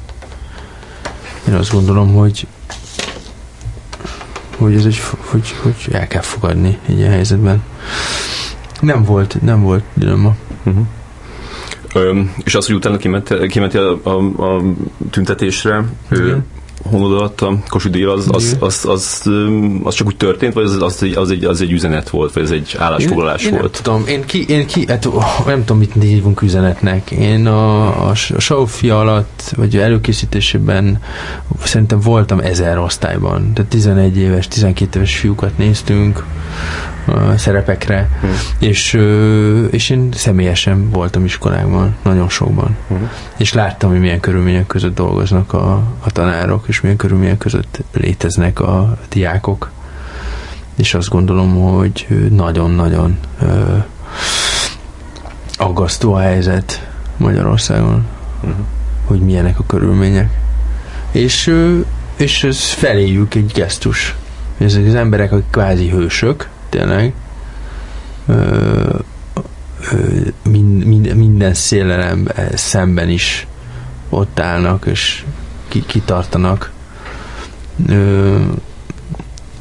én 1.47 1.53
azt 1.53 1.71
gondolom, 1.71 2.13
hogy 2.13 2.47
hogy 4.57 4.75
ez 4.75 4.85
egy, 4.85 4.99
hogy, 5.17 5.55
hogy 5.61 5.75
el 5.91 6.07
kell 6.07 6.21
fogadni 6.21 6.77
egy 6.85 6.97
ilyen 6.97 7.11
helyzetben. 7.11 7.63
Nem 8.79 9.03
volt, 9.03 9.41
nem 9.41 9.61
volt 9.61 9.83
dilemma. 9.93 10.35
Uh-huh. 10.63 10.85
Ö, 11.93 12.21
és 12.43 12.55
az, 12.55 12.65
hogy 12.65 12.75
utána 12.75 12.97
kiment, 12.97 13.47
kiment 13.47 13.73
a, 13.73 13.99
a, 14.03 14.43
a 14.55 14.63
tüntetésre, 15.09 15.83
ő, 16.09 16.43
honod 16.88 17.11
alatt 17.11 17.41
a 17.41 17.57
Kossuth 17.68 18.09
az, 18.09 18.27
az, 18.31 18.57
az, 18.59 18.85
az, 18.85 19.30
az, 19.84 19.93
csak 19.93 20.07
úgy 20.07 20.18
történt, 20.18 20.53
vagy 20.53 20.64
az, 20.64 20.81
az, 20.81 21.03
egy, 21.03 21.15
az, 21.15 21.31
egy, 21.31 21.43
az 21.43 21.61
egy 21.61 21.72
üzenet 21.72 22.09
volt, 22.09 22.34
vagy 22.34 22.43
ez 22.43 22.51
egy 22.51 22.76
állásfoglalás 22.80 23.43
én, 23.45 23.51
volt? 23.51 23.64
Én 23.64 23.69
nem 23.73 24.03
tudom, 24.03 24.07
én 24.07 24.26
ki, 24.26 24.45
én 24.47 24.65
ki 24.65 24.85
hát, 24.88 25.07
nem 25.45 25.59
tudom, 25.59 25.77
mit 25.77 25.93
hívunk 25.99 26.41
üzenetnek. 26.41 27.11
Én 27.11 27.45
a, 27.47 27.85
a, 28.07 28.09
a 28.09 28.39
Saufi 28.39 28.89
alatt, 28.89 29.53
vagy 29.55 29.77
előkészítésében 29.77 31.01
szerintem 31.64 31.99
voltam 31.99 32.39
ezer 32.39 32.77
osztályban, 32.77 33.53
tehát 33.53 33.69
11 33.69 34.18
éves, 34.18 34.47
12 34.47 34.99
éves 34.99 35.18
fiúkat 35.18 35.57
néztünk, 35.57 36.23
szerepekre, 37.38 38.09
hmm. 38.21 38.31
és, 38.59 38.93
és 39.71 39.89
én 39.89 40.09
személyesen 40.11 40.89
voltam 40.89 41.25
iskolákban, 41.25 41.95
nagyon 42.03 42.29
sokban. 42.29 42.75
Hmm. 42.88 43.09
És 43.38 43.53
láttam, 43.53 43.89
hogy 43.89 43.99
milyen 43.99 44.19
körülmények 44.19 44.67
között 44.67 44.95
dolgoznak 44.95 45.53
a, 45.53 45.73
a 45.99 46.11
tanárok, 46.11 46.67
és 46.67 46.81
milyen 46.81 46.97
körülmények 46.97 47.38
között 47.38 47.84
léteznek 47.93 48.59
a 48.59 48.97
diákok. 49.09 49.71
És 50.75 50.93
azt 50.93 51.09
gondolom, 51.09 51.55
hogy 51.55 52.07
nagyon-nagyon 52.29 53.17
aggasztó 55.57 56.13
a 56.13 56.19
helyzet 56.19 56.88
Magyarországon, 57.17 58.05
hmm. 58.41 58.65
hogy 59.05 59.19
milyenek 59.19 59.59
a 59.59 59.65
körülmények. 59.67 60.38
És, 61.11 61.53
és 62.15 62.43
ez 62.43 62.59
feléjük 62.59 63.35
egy 63.35 63.51
gesztus. 63.53 64.15
Ezek 64.57 64.85
az 64.85 64.95
emberek, 64.95 65.31
akik 65.31 65.49
kvázi 65.49 65.89
hősök, 65.89 66.49
tényleg 66.69 67.14
ö, 68.27 68.34
ö, 69.91 69.98
mind, 70.44 70.85
mind, 70.85 71.15
minden 71.15 71.53
szélelem 71.53 72.27
szemben 72.53 73.10
is 73.10 73.48
ott 74.10 74.39
állnak, 74.39 74.85
és 74.85 75.26
ki, 75.68 75.84
kitartanak. 75.85 76.72
Ö, 77.88 78.35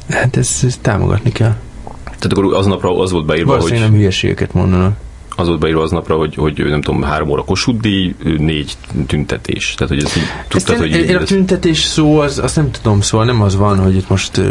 hát 0.09 0.37
ezt, 0.37 0.63
ezt 0.63 0.81
támogatni 0.81 1.31
kell. 1.31 1.55
Tehát 2.03 2.31
akkor 2.31 2.53
aznapra 2.53 2.99
az 2.99 3.11
volt 3.11 3.25
beírva, 3.25 3.59
hogy... 3.59 3.71
nem 3.71 3.91
hülyeségeket 3.91 4.53
mondanak 4.53 4.97
az 5.39 5.47
volt 5.47 5.59
beírva 5.59 5.81
aznapra, 5.81 6.15
hogy, 6.15 6.35
hogy 6.35 6.65
nem 6.65 6.81
tudom, 6.81 7.01
három 7.01 7.29
óra 7.29 7.43
kosuddi, 7.43 8.15
négy 8.37 8.77
tüntetés. 9.07 9.73
Tehát, 9.77 9.93
hogy 9.93 10.03
ezt 10.03 10.17
így 10.17 10.23
tudtad, 10.47 10.75
én, 10.75 10.91
hogy... 10.91 11.09
Én, 11.09 11.15
a 11.15 11.23
tüntetés 11.23 11.79
szó, 11.83 12.19
az, 12.19 12.39
azt 12.39 12.55
nem 12.55 12.71
tudom, 12.71 13.01
szóval 13.01 13.25
nem 13.25 13.41
az 13.41 13.55
van, 13.55 13.79
hogy 13.79 13.95
itt 13.95 14.09
most 14.09 14.37
uh, 14.37 14.45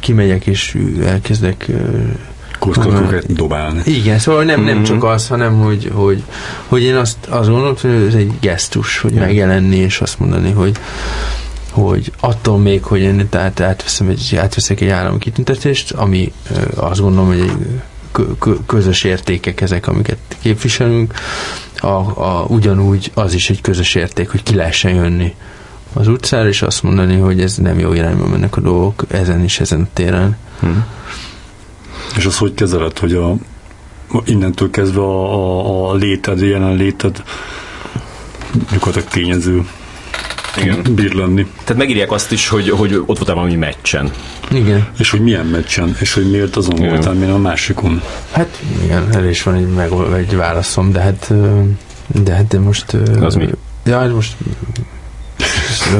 kimegyek 0.00 0.46
és 0.46 0.78
elkezdek 1.04 1.66
uh, 1.68 3.16
dobálni. 3.26 3.82
Igen, 3.84 4.18
szóval 4.18 4.44
nem, 4.44 4.64
nem 4.64 4.74
mm-hmm. 4.74 4.82
csak 4.82 5.04
az, 5.04 5.28
hanem 5.28 5.58
hogy, 5.58 5.90
hogy, 5.92 6.22
hogy 6.66 6.82
én 6.82 6.96
azt, 6.96 7.26
azt 7.28 7.48
gondolom, 7.48 7.74
hogy 7.80 7.90
ez 7.90 8.14
egy 8.14 8.32
gesztus, 8.40 8.98
hogy 8.98 9.12
yeah. 9.12 9.26
megjelenni 9.26 9.76
és 9.76 10.00
azt 10.00 10.18
mondani, 10.18 10.50
hogy 10.50 10.76
hogy 11.70 12.12
attól 12.20 12.58
még, 12.58 12.84
hogy 12.84 13.00
én 13.00 13.28
tehát 13.28 13.60
átveszem 13.60 14.08
egy, 14.08 14.36
átveszek 14.36 14.80
egy 14.80 14.88
állami 14.88 15.18
kitüntetést, 15.18 15.90
ami 15.90 16.32
azt 16.74 17.00
gondolom, 17.00 17.26
hogy 17.26 17.40
egy 17.40 17.52
közös 18.66 19.04
értékek 19.04 19.60
ezek, 19.60 19.86
amiket 19.86 20.18
képviselünk, 20.40 21.14
a, 21.76 21.86
a, 21.86 22.44
ugyanúgy 22.48 23.10
az 23.14 23.34
is 23.34 23.50
egy 23.50 23.60
közös 23.60 23.94
érték, 23.94 24.30
hogy 24.30 24.42
ki 24.42 24.54
lehessen 24.54 24.94
jönni 24.94 25.34
az 25.92 26.08
utcára, 26.08 26.48
és 26.48 26.62
azt 26.62 26.82
mondani, 26.82 27.16
hogy 27.16 27.40
ez 27.40 27.56
nem 27.56 27.78
jó 27.78 27.92
irányba 27.92 28.26
mennek 28.26 28.56
a 28.56 28.60
dolgok 28.60 29.04
ezen 29.08 29.44
is, 29.44 29.60
ezen 29.60 29.80
a 29.80 29.86
téren. 29.92 30.36
Hmm. 30.60 30.84
És 32.16 32.24
az 32.24 32.38
hogy 32.38 32.54
kezeled, 32.54 32.98
hogy 32.98 33.14
a, 33.14 33.34
innentől 34.24 34.70
kezdve 34.70 35.00
a, 35.00 35.34
a, 35.34 35.90
a 35.90 35.94
léted, 35.94 36.40
jelen 36.40 36.76
léted 36.76 37.22
gyakorlatilag 38.70 39.08
tényező 39.08 39.66
igen. 40.56 40.82
bír 40.94 41.12
lenni. 41.12 41.46
Tehát 41.64 41.76
megírják 41.76 42.10
azt 42.10 42.32
is, 42.32 42.48
hogy, 42.48 42.70
hogy 42.70 42.94
ott 42.94 43.18
voltam 43.18 43.34
valami 43.34 43.56
meccsen. 43.56 44.10
Igen. 44.50 44.88
És 44.98 45.10
hogy 45.10 45.20
milyen 45.20 45.46
meccsen, 45.46 45.96
és 46.00 46.14
hogy 46.14 46.30
miért 46.30 46.56
azon 46.56 46.76
igen. 46.76 46.88
voltál, 46.88 47.12
milyen 47.12 47.34
a 47.34 47.38
másikon. 47.38 48.02
Hát 48.30 48.60
igen, 48.82 49.06
el 49.12 49.28
is 49.28 49.42
van 49.42 49.54
egy, 49.54 49.68
meg, 49.68 49.90
egy 50.16 50.36
válaszom, 50.36 50.92
de 50.92 51.00
hát 51.00 51.32
de 52.14 52.34
hát 52.34 52.46
de 52.46 52.58
most... 52.58 52.92
Az 53.20 53.34
mi? 53.34 53.48
Ja, 53.84 53.98
hát 53.98 54.14
most 54.14 54.36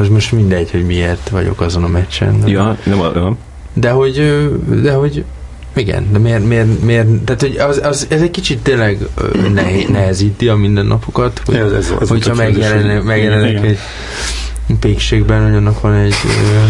az 0.00 0.08
most 0.08 0.32
mindegy, 0.32 0.70
hogy 0.70 0.86
miért 0.86 1.28
vagyok 1.28 1.60
azon 1.60 1.84
a 1.84 1.88
meccsen. 1.88 2.40
De, 2.40 2.48
ja, 2.48 2.78
nem, 2.84 2.98
nem. 3.14 3.38
De 3.72 3.90
hogy, 3.90 4.14
de 4.82 4.92
hogy 4.92 5.24
igen, 5.76 6.12
de 6.12 6.18
miért, 6.18 6.44
miért, 6.44 6.82
miért 6.82 7.08
tehát 7.08 7.40
hogy 7.40 7.56
az, 7.56 7.80
az, 7.82 8.06
ez 8.10 8.22
egy 8.22 8.30
kicsit 8.30 8.58
tényleg 8.58 8.98
nehezíti 9.88 10.48
a 10.48 10.56
mindennapokat, 10.56 11.42
hogy, 11.44 11.54
ez, 11.54 11.72
ez, 11.72 11.92
ez 12.00 12.08
hogyha 12.08 12.34
megjelenek, 12.34 13.02
megjelenek 13.02 13.64
egy 13.64 13.78
pékségben, 14.80 15.44
hogy 15.44 15.54
annak 15.54 15.80
van 15.80 15.94
egy, 15.94 16.14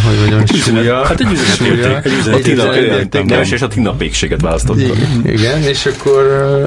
hogy 0.05 0.18
mondjam, 0.18 0.47
súlya. 0.47 1.05
Hát 1.05 1.20
egy 1.20 1.32
üzenetérték. 1.32 3.24
Neves 3.24 3.51
és 3.51 3.62
a 3.62 3.68
Tina 3.68 3.93
pékséget 3.93 4.40
választottak. 4.40 4.97
Igen, 4.97 5.22
igen, 5.24 5.62
és 5.62 5.86
akkor, 5.86 6.22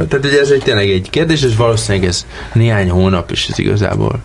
tehát 0.10 0.26
ugye 0.26 0.40
ez 0.40 0.50
egy 0.50 0.62
tényleg 0.62 0.90
egy 0.90 1.10
kérdés, 1.10 1.44
és 1.44 1.56
valószínűleg 1.56 2.08
ez 2.08 2.26
néhány 2.54 2.90
hónap, 2.90 3.32
és 3.32 3.48
ez 3.52 3.60
igazából 3.60 4.20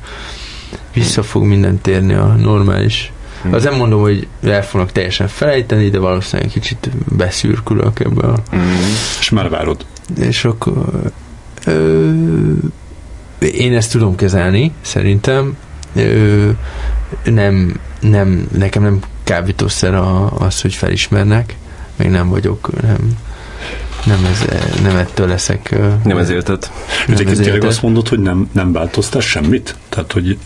vissza 0.95 1.23
fog 1.23 1.45
minden 1.45 1.81
térni 1.81 2.15
a 2.15 2.27
normális 2.27 3.13
Hmm. 3.43 3.53
Az 3.53 3.65
nem 3.65 3.75
mondom, 3.75 4.01
hogy 4.01 4.27
el 4.43 4.65
fognak 4.65 4.93
teljesen 4.93 5.29
felejteni, 5.29 5.91
de 5.91 5.99
valószínűleg 5.99 6.51
kicsit 6.51 6.91
beszürkülök 7.17 8.01
ebből. 8.01 8.43
Hmm. 8.51 8.77
És 9.19 9.31
már 9.31 9.51
várod. 9.51 9.87
És 10.21 10.45
akkor 10.45 10.73
ö, 11.65 12.11
én 13.41 13.75
ezt 13.75 13.93
tudom 13.93 14.15
kezelni, 14.15 14.73
szerintem. 14.81 15.57
Ö, 15.95 16.49
nem, 17.25 17.81
nem, 18.01 18.49
nekem 18.53 18.83
nem 18.83 19.01
kábítószer 19.25 19.95
a, 19.95 20.33
az, 20.39 20.61
hogy 20.61 20.75
felismernek, 20.75 21.57
még 21.97 22.09
nem 22.09 22.29
vagyok, 22.29 22.83
nem, 22.83 23.19
nem, 24.05 24.25
ez, 24.25 24.45
nem 24.83 24.97
ettől 24.97 25.27
leszek... 25.27 25.79
Nem 26.05 26.19
ezért 26.19 26.45
tett. 26.45 26.71
Egyébként 27.09 27.41
tényleg 27.41 27.65
azt 27.65 27.83
mondod, 27.83 28.09
hogy 28.09 28.19
nem, 28.19 28.49
nem 28.53 28.73
változtál 28.73 29.21
semmit? 29.21 29.75
Tehát, 29.89 30.13
hogy 30.13 30.39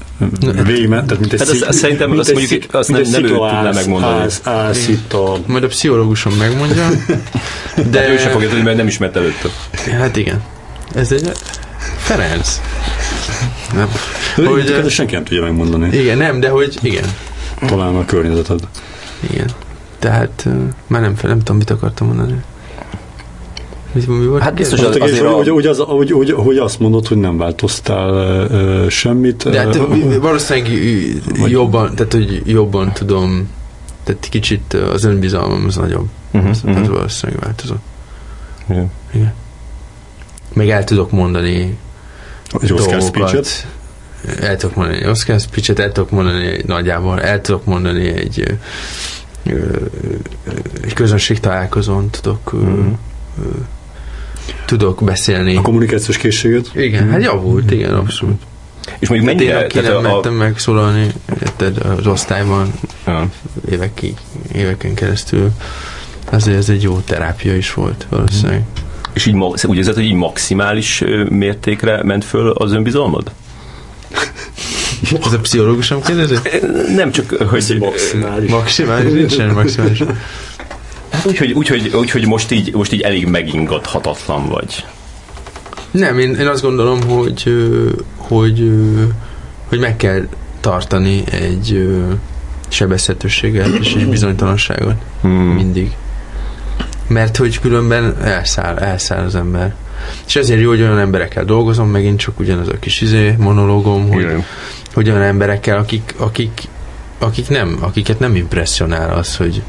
végigment, 0.64 1.06
tehát 1.06 1.20
mint 1.20 1.32
egy 1.32 1.38
hát 1.38 1.48
az, 1.48 1.64
az, 1.68 1.76
szerintem 1.76 2.08
mint 2.08 2.20
azt 2.20 2.32
mondjuk, 2.32 2.74
azt 2.74 2.88
nem, 2.88 3.02
nem 3.10 3.24
ő 3.24 3.28
tudná 3.28 3.70
megmondani. 3.70 4.20
Állsz, 4.20 4.40
állsz 4.44 4.88
itt 4.88 5.12
a... 5.12 5.38
Majd 5.46 5.64
a 5.64 5.66
pszichológusom 5.66 6.32
megmondja. 6.32 6.88
De, 7.76 7.82
de 7.82 8.08
ő 8.08 8.18
sem 8.18 8.30
fogja 8.30 8.48
tudni, 8.48 8.64
mert 8.64 8.76
nem 8.76 8.86
ismert 8.86 9.16
előtte. 9.16 9.48
Hát 9.90 10.16
igen. 10.16 10.42
Ez 10.94 11.12
egy... 11.12 11.32
Ferenc. 11.96 12.60
Nem. 13.74 13.88
Hogy, 14.46 14.64
de 14.64 14.88
senki 14.88 15.14
nem 15.14 15.24
tudja 15.24 15.42
megmondani. 15.42 15.96
Igen, 15.96 16.16
nem, 16.16 16.40
de 16.40 16.48
hogy 16.48 16.78
igen. 16.82 17.04
Talán 17.66 17.96
a 17.96 18.04
környezeted. 18.04 18.60
Igen. 19.30 19.50
Tehát 19.98 20.48
már 20.86 21.00
nem, 21.00 21.14
nem 21.22 21.38
tudom, 21.38 21.56
mit 21.56 21.70
akartam 21.70 22.06
mondani. 22.06 22.42
Mi, 23.92 24.02
mi 24.06 24.26
volt? 24.26 24.42
Hát 24.42 24.54
biztos 24.54 24.80
az, 24.80 24.96
azért 25.00 25.26
hogy, 25.26 25.48
a... 25.48 25.52
hogy, 25.52 25.66
az, 25.66 25.78
hogy, 25.78 26.10
hogy, 26.10 26.30
hogy 26.30 26.56
azt 26.56 26.78
mondod, 26.78 27.06
hogy 27.06 27.16
nem 27.16 27.38
változtál 27.38 28.10
uh, 28.44 28.88
semmit. 28.88 29.50
De 29.50 29.58
hát 29.58 29.76
uh, 29.76 30.16
valószínűleg 30.16 30.72
vagy... 31.38 31.50
jobban, 31.50 31.94
tehát 31.94 32.12
hogy 32.12 32.42
jobban 32.44 32.92
tudom, 32.92 33.48
tehát 34.04 34.28
kicsit 34.30 34.72
az 34.72 35.04
önbizalmam 35.04 35.64
az 35.66 35.76
nagyobb. 35.76 36.06
Uh-huh, 36.32 36.50
az, 36.50 36.60
uh-huh. 36.64 36.80
az 36.80 36.88
valószínűleg 36.88 37.42
változott. 37.42 37.82
Yeah. 38.68 38.84
Igen. 39.14 39.32
Még 40.52 40.70
el 40.70 40.84
tudok 40.84 41.10
mondani 41.10 41.78
egy 42.60 42.68
dolgokat. 42.68 43.66
El 44.40 44.56
tudok 44.56 44.76
mondani 44.76 44.98
egy 44.98 45.06
Oscar 45.06 45.40
speech 45.40 45.80
el 45.80 45.92
tudok 45.92 46.10
mondani 46.10 46.46
egy, 46.46 46.64
nagyjából, 46.64 47.20
el 47.20 47.40
tudok 47.40 47.64
mondani 47.64 48.08
egy 48.08 48.58
egy 50.82 50.92
közönség 50.94 51.40
találkozón 51.40 52.10
tudok 52.10 52.52
uh-huh. 52.52 52.84
Tudok 54.66 55.04
beszélni. 55.04 55.56
A 55.56 55.60
kommunikációs 55.60 56.16
készséget? 56.16 56.70
Igen, 56.74 57.10
hát 57.10 57.22
javult, 57.22 57.70
igen, 57.70 57.94
abszolút. 57.94 58.42
És 58.98 59.08
mondjuk 59.08 59.34
mennyire... 59.34 59.54
Hát 59.54 59.74
én, 59.74 59.78
aki 59.78 59.88
nem 59.88 59.96
a... 59.96 60.00
mentem 60.00 60.34
megszólalni 60.34 61.06
az 61.98 62.06
osztályban 62.06 62.72
ja. 63.06 63.28
évek, 63.70 64.02
éveken 64.54 64.94
keresztül, 64.94 65.50
azért 66.30 66.56
ez 66.56 66.68
egy 66.68 66.82
jó 66.82 66.98
terápia 66.98 67.56
is 67.56 67.74
volt 67.74 68.06
valószínűleg. 68.08 68.62
És 69.12 69.26
így 69.26 69.36
úgy 69.62 69.76
érzed, 69.76 69.94
hogy 69.94 70.04
így 70.04 70.14
maximális 70.14 71.04
mértékre 71.28 72.02
ment 72.02 72.24
föl 72.24 72.50
az 72.50 72.72
önbizalmad? 72.72 73.30
Ez 75.26 75.32
a 75.32 75.38
pszichológusom 75.38 76.02
kérdezi? 76.02 76.34
Nem 76.94 77.10
csak, 77.10 77.30
hogy... 77.30 77.76
Maximális. 77.78 78.50
Maximális, 78.50 79.12
nincsen 79.12 79.50
maximális. 79.50 80.02
Hát 81.12 81.26
úgy, 81.26 81.38
hogy, 81.38 81.52
úgy, 81.52 81.68
hogy, 81.68 81.90
úgy, 81.94 82.10
hogy 82.10 82.26
most, 82.26 82.50
így, 82.50 82.74
most 82.74 82.92
így 82.92 83.00
elég 83.00 83.26
megingathatatlan 83.26 84.48
vagy. 84.48 84.84
Nem, 85.90 86.18
én, 86.18 86.34
én 86.34 86.46
azt 86.46 86.62
gondolom, 86.62 87.02
hogy, 87.02 87.52
hogy, 88.16 88.72
hogy 89.68 89.78
meg 89.78 89.96
kell 89.96 90.26
tartani 90.60 91.22
egy 91.30 91.88
sebezhetőséget 92.68 93.78
és 93.80 93.94
egy 93.94 94.08
bizonytalanságot. 94.08 94.94
Hmm. 95.20 95.30
Mindig. 95.30 95.92
Mert 97.06 97.36
hogy 97.36 97.60
különben 97.60 98.16
elszáll, 98.22 98.78
elszáll 98.78 99.24
az 99.24 99.34
ember. 99.34 99.74
És 100.26 100.36
ezért 100.36 100.60
jó, 100.60 100.68
hogy 100.68 100.80
olyan 100.80 100.98
emberekkel 100.98 101.44
dolgozom, 101.44 101.88
megint 101.88 102.18
csak 102.18 102.40
ugyanaz 102.40 102.68
a 102.68 102.78
kis 102.78 103.00
izé, 103.00 103.34
monológom, 103.38 104.08
hogy, 104.10 104.44
hogy 104.94 105.10
olyan 105.10 105.22
emberekkel, 105.22 105.76
akik, 105.76 106.14
akik, 106.16 106.68
akik 107.18 107.48
nem, 107.48 107.78
akiket 107.80 108.18
nem 108.18 108.36
impressionál 108.36 109.14
az, 109.18 109.36
hogy 109.36 109.62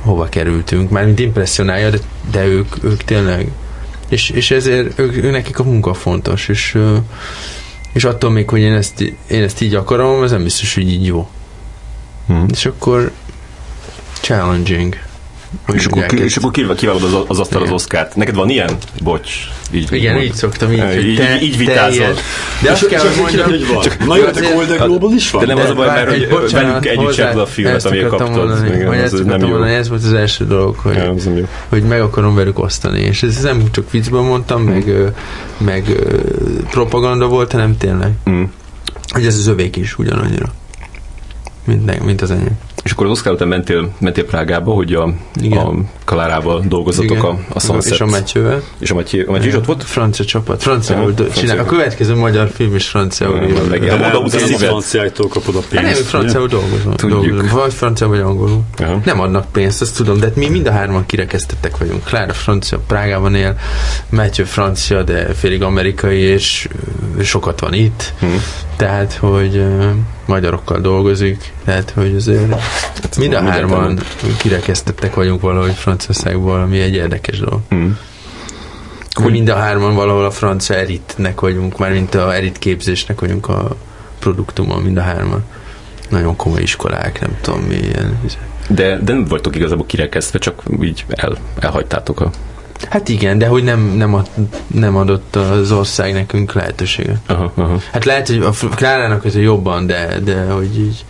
hova 0.00 0.28
kerültünk, 0.28 0.90
mármint 0.90 1.18
impressionálja, 1.18 1.90
de, 1.90 1.98
de 2.30 2.46
ők, 2.46 2.84
ők 2.84 3.04
tényleg 3.04 3.50
és, 4.08 4.30
és 4.30 4.50
ezért 4.50 4.98
ők, 4.98 5.16
ők, 5.16 5.30
nekik 5.30 5.58
a 5.58 5.62
munka 5.62 5.94
fontos, 5.94 6.48
és, 6.48 6.78
és 7.92 8.04
attól 8.04 8.30
még, 8.30 8.48
hogy 8.48 8.60
én 8.60 8.72
ezt, 8.72 9.00
én 9.26 9.42
ezt 9.42 9.60
így 9.60 9.74
akarom, 9.74 10.22
ez 10.22 10.30
nem 10.30 10.42
biztos, 10.42 10.74
hogy 10.74 10.88
így 10.88 11.06
jó. 11.06 11.28
Hmm. 12.26 12.46
És 12.50 12.66
akkor 12.66 13.12
challenging. 14.20 14.98
És 15.72 15.86
akkor, 15.86 16.06
ki, 16.06 16.22
és 16.22 16.36
akkor 16.36 16.50
kiválod 16.50 17.02
az, 17.02 17.16
az 17.26 17.38
asztal 17.38 17.62
az 17.62 17.70
oszkárt. 17.70 18.16
Neked 18.16 18.34
van 18.34 18.48
ilyen? 18.48 18.70
Bocs. 19.02 19.30
Így, 19.70 19.92
Igen, 19.92 20.12
mond. 20.14 20.24
így 20.24 20.34
szoktam, 20.34 20.72
így, 20.72 21.06
így, 21.06 21.16
te, 21.16 21.34
így, 21.34 21.42
így 21.42 21.56
vitázol. 21.56 22.14
De 22.62 22.70
azt 22.70 22.86
kell, 22.86 23.00
hogy 23.00 23.16
mondjam, 23.20 23.48
hogy 23.48 23.66
van. 23.66 23.84
Na 24.06 24.16
jó, 24.16 24.24
de 24.24 24.52
Golden 24.52 24.86
Globe 24.86 25.14
is 25.14 25.30
van. 25.30 25.46
De 25.46 25.54
nem 25.54 25.64
az 25.64 25.70
a 25.70 25.74
baj, 25.74 25.86
mert 25.86 26.08
hogy 26.10 26.28
bocsánat, 26.28 26.52
velünk 26.52 26.86
együtt 26.86 27.14
sem 27.14 27.38
a 27.38 27.46
filmet, 27.46 27.84
amit 27.84 28.06
kaptad. 28.06 28.30
Mondani, 28.30 28.74
Igen, 28.76 28.92
ez 28.92 29.12
nem 29.12 29.40
jó. 29.40 29.48
Mondani, 29.48 29.74
ez 29.74 29.88
volt 29.88 30.04
az 30.04 30.12
első 30.12 30.46
dolog, 30.46 30.76
hogy, 30.76 30.94
ja, 30.94 31.14
hogy 31.68 31.82
meg 31.82 32.00
akarom 32.00 32.34
velük 32.34 32.58
osztani. 32.58 33.00
És 33.00 33.22
ez 33.22 33.42
nem 33.42 33.62
csak 33.70 33.90
viccben 33.90 34.22
mondtam, 34.22 34.62
meg, 34.62 35.12
meg 35.58 35.84
propaganda 36.70 37.26
volt, 37.26 37.52
hanem 37.52 37.76
tényleg. 37.76 38.12
Mm. 38.30 38.42
Hogy 39.08 39.26
ez 39.26 39.36
az 39.36 39.46
övék 39.46 39.76
is 39.76 39.98
ugyanannyira, 39.98 40.52
mint, 41.64 42.04
mint 42.04 42.22
az 42.22 42.30
enyém. 42.30 42.58
És 42.84 42.90
akkor 42.90 43.06
az 43.06 43.12
Oscar 43.12 43.32
után 43.32 43.48
mentél, 43.48 43.90
mentél 43.98 44.24
Prágába, 44.24 44.72
hogy 44.72 44.92
a, 44.94 45.02
a 45.50 45.74
Kalárával 46.04 46.64
dolgozatok 46.68 47.24
a, 47.24 47.38
a 47.52 47.60
Sunset. 47.60 47.92
És 47.92 48.00
a 48.00 48.06
Matthew-vel. 48.06 48.62
És 48.78 48.90
a 48.90 48.94
Matthew, 48.94 49.28
a 49.28 49.30
Matthew 49.30 49.48
is 49.48 49.54
ott 49.54 49.64
volt? 49.64 49.84
Francia 49.84 50.24
csapat. 50.24 50.62
Francia 50.62 50.96
ja, 50.96 51.02
volt. 51.02 51.34
Csinál. 51.34 51.58
A 51.58 51.64
következő 51.64 52.14
magyar 52.14 52.50
film 52.54 52.74
is 52.74 52.88
francia. 52.88 53.30
De 53.68 54.18
oda 54.18 54.38
a 54.38 54.58
franciáktól 54.58 55.28
kapod 55.28 55.56
a 55.56 55.60
pénzt. 55.68 55.84
Nem, 55.84 56.02
franciául 56.04 56.46
dolgozom. 56.46 56.94
dolgozom. 56.96 57.48
Vagy 57.52 57.72
francia, 57.72 58.08
vagy 58.08 58.20
angolul. 58.20 58.62
Uh-huh. 58.80 59.04
Nem 59.04 59.20
adnak 59.20 59.52
pénzt, 59.52 59.80
azt 59.80 59.96
tudom, 59.96 60.18
de 60.18 60.26
hát 60.26 60.36
mi 60.36 60.48
mind 60.48 60.66
a 60.66 60.72
hárman 60.72 61.06
kirekesztettek 61.06 61.76
vagyunk. 61.76 62.04
Klára 62.04 62.32
francia, 62.32 62.78
Prágában 62.86 63.34
él, 63.34 63.58
Matthew 64.08 64.46
francia, 64.46 65.02
de 65.02 65.34
félig 65.34 65.62
amerikai, 65.62 66.18
és 66.18 66.68
sokat 67.22 67.60
van 67.60 67.74
itt. 67.74 68.12
Uh-huh. 68.20 68.40
Tehát, 68.78 69.12
hogy 69.12 69.64
magyarokkal 70.26 70.80
dolgozik, 70.80 71.52
tehát 71.64 71.90
hogy 71.90 72.14
azért 72.14 72.54
hát 73.02 73.16
mind 73.16 73.32
a 73.32 73.40
hárman 73.40 73.98
kirekesztettek 74.38 75.14
vagyunk 75.14 75.40
valahogy 75.40 75.72
Franciaországból, 75.72 76.60
ami 76.60 76.80
egy 76.80 76.94
érdekes 76.94 77.38
dolog. 77.38 77.60
Mm. 77.74 77.90
Hogy 79.10 79.32
mind 79.32 79.48
a 79.48 79.54
hárman 79.54 79.94
valahol 79.94 80.24
a 80.24 80.30
francia 80.30 80.76
eritnek 80.76 81.40
vagyunk, 81.40 81.78
már 81.78 81.92
mint 81.92 82.14
a 82.14 82.34
erit 82.34 82.58
képzésnek 82.58 83.20
vagyunk 83.20 83.48
a 83.48 83.76
produktuma, 84.18 84.78
mind 84.78 84.96
a 84.96 85.02
hárman. 85.02 85.44
Nagyon 86.08 86.36
komoly 86.36 86.62
iskolák, 86.62 87.20
nem 87.20 87.36
tudom 87.40 87.60
milyen. 87.60 88.18
De, 88.68 88.98
de 88.98 89.12
nem 89.12 89.24
voltok 89.24 89.56
igazából 89.56 89.86
kirekesztve, 89.86 90.38
csak 90.38 90.62
így 90.82 91.04
el, 91.08 91.38
elhagytátok 91.60 92.20
a 92.20 92.30
Hát 92.90 93.08
igen, 93.08 93.38
de 93.38 93.46
hogy 93.46 93.64
nem, 93.64 93.80
nem, 93.80 94.14
ad, 94.14 94.28
nem 94.66 94.96
adott 94.96 95.36
az 95.36 95.72
ország 95.72 96.12
nekünk 96.12 96.52
lehetőséget. 96.52 97.18
Aha, 97.26 97.52
aha. 97.54 97.78
Hát 97.92 98.04
lehet, 98.04 98.28
hogy 98.28 98.42
a 98.42 98.68
Klárának 98.74 99.24
ez 99.24 99.36
jobban, 99.36 99.86
de, 99.86 100.18
de 100.24 100.44
hogy 100.44 100.78
így... 100.78 101.04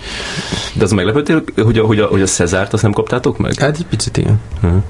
De 0.73 0.85
az 0.85 0.93
meglepődtél, 0.93 1.43
hogy 1.57 1.79
a, 1.79 1.85
hogy 1.85 1.99
a, 1.99 2.07
hogy 2.07 2.23
a 2.23 2.27
Cezárt 2.27 2.73
azt 2.73 2.83
nem 2.83 2.93
kaptátok 2.93 3.39
meg? 3.39 3.55
Hát 3.59 3.77
egy 3.77 3.87
picit 3.87 4.17
igen. 4.17 4.41
Aha. 4.61 4.83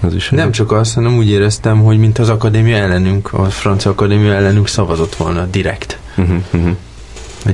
Az 0.00 0.14
is 0.14 0.30
nem 0.30 0.52
csak 0.52 0.72
azt, 0.72 0.94
hanem 0.94 1.16
úgy 1.16 1.28
éreztem, 1.30 1.82
hogy 1.82 1.98
mint 1.98 2.18
az 2.18 2.28
akadémia 2.28 2.76
ellenünk, 2.76 3.32
a 3.32 3.44
francia 3.44 3.90
akadémia 3.90 4.32
ellenünk 4.32 4.68
szavazott 4.68 5.14
volna 5.14 5.46
direkt. 5.46 5.98
Uh-huh, 6.16 6.36
uh-huh. 6.52 6.76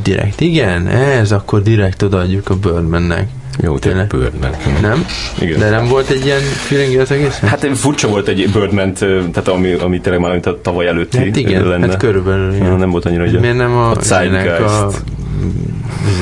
Direkt, 0.03 0.41
igen, 0.41 0.87
ez 0.89 1.33
akkor 1.33 1.63
direkt 1.63 2.03
odaadjuk 2.03 2.49
a 2.49 2.57
Birdmannek. 2.57 3.29
Jó, 3.61 3.79
tényleg 3.79 4.07
Birdman. 4.07 4.51
Nem? 4.81 5.07
Igen. 5.41 5.59
De 5.59 5.71
nem 5.71 5.89
volt 5.89 6.09
egy 6.09 6.25
ilyen 6.25 6.41
feeling 6.41 7.01
az 7.01 7.11
egész? 7.11 7.39
Hát 7.39 7.67
furcsa 7.75 8.09
volt 8.09 8.29
egy 8.29 8.51
Birdman, 8.53 8.93
tehát 8.93 9.49
ami, 9.49 9.73
ami 9.73 10.01
tényleg 10.01 10.21
már 10.21 10.33
mint 10.33 10.47
a 10.47 10.61
tavaly 10.61 10.87
előtti 10.87 11.17
hát 11.17 11.37
igen, 11.37 11.65
lenne. 11.65 11.87
Hát 11.87 11.97
körülbelül. 11.97 12.55
Igen. 12.55 12.77
Nem 12.77 12.91
volt 12.91 13.05
annyira, 13.05 13.25
hogy 13.25 13.41
Miért 13.41 13.57
nem 13.57 13.73
a, 13.77 13.91
a 13.91 14.01
Zeitgeist. 14.01 14.63
A, 14.65 14.91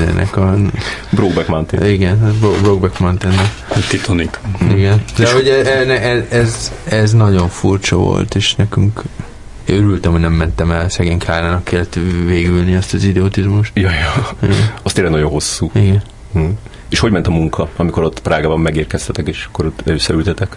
ennek 0.08 0.36
a... 0.36 0.56
Brokeback 1.10 1.48
Mountain. 1.48 1.92
Igen, 1.92 2.36
Brokeback 2.62 2.98
Mountain. 2.98 3.34
Titanic. 3.88 4.38
Igen. 4.70 5.02
De 5.18 5.32
hogy 5.32 5.48
ez, 5.48 6.24
ez, 6.30 6.72
ez 6.84 7.12
nagyon 7.12 7.48
furcsa 7.48 7.96
volt, 7.96 8.34
és 8.34 8.54
nekünk 8.54 9.02
örültem, 9.66 10.12
hogy 10.12 10.20
nem 10.20 10.32
mentem 10.32 10.70
el 10.70 10.88
szegény 10.88 11.18
Kárának 11.18 11.64
kellett 11.64 11.98
végülni 12.26 12.74
azt 12.74 12.94
az 12.94 13.04
idiotizmust. 13.04 13.70
Ja, 13.74 13.90
ja. 13.90 14.36
ja. 14.42 14.48
Az 14.82 14.92
tényleg 14.92 15.12
nagyon 15.12 15.30
hosszú. 15.30 15.70
Igen. 15.74 16.02
Hm. 16.32 16.44
És 16.90 16.98
hogy 16.98 17.10
ment 17.10 17.26
a 17.26 17.30
munka, 17.30 17.68
amikor 17.76 18.02
ott 18.02 18.20
Prágában 18.20 18.60
megérkeztetek, 18.60 19.28
és 19.28 19.44
akkor 19.44 19.66
ott 19.66 19.80
összeültetek? 19.84 20.56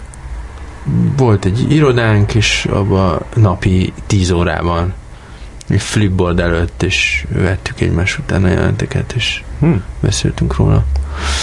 Volt 1.17 1.45
egy 1.45 1.71
irodánk, 1.71 2.33
és 2.33 2.67
abban 2.71 3.21
napi 3.35 3.93
tíz 4.07 4.31
órában 4.31 4.93
egy 5.67 5.81
flipboard 5.81 6.39
előtt, 6.39 6.83
és 6.83 7.25
vettük 7.29 7.81
egymás 7.81 8.17
után 8.17 8.43
a 8.43 8.47
jelenteket, 8.47 9.13
és 9.15 9.43
hmm. 9.59 9.83
beszéltünk 9.99 10.55
róla. 10.55 10.83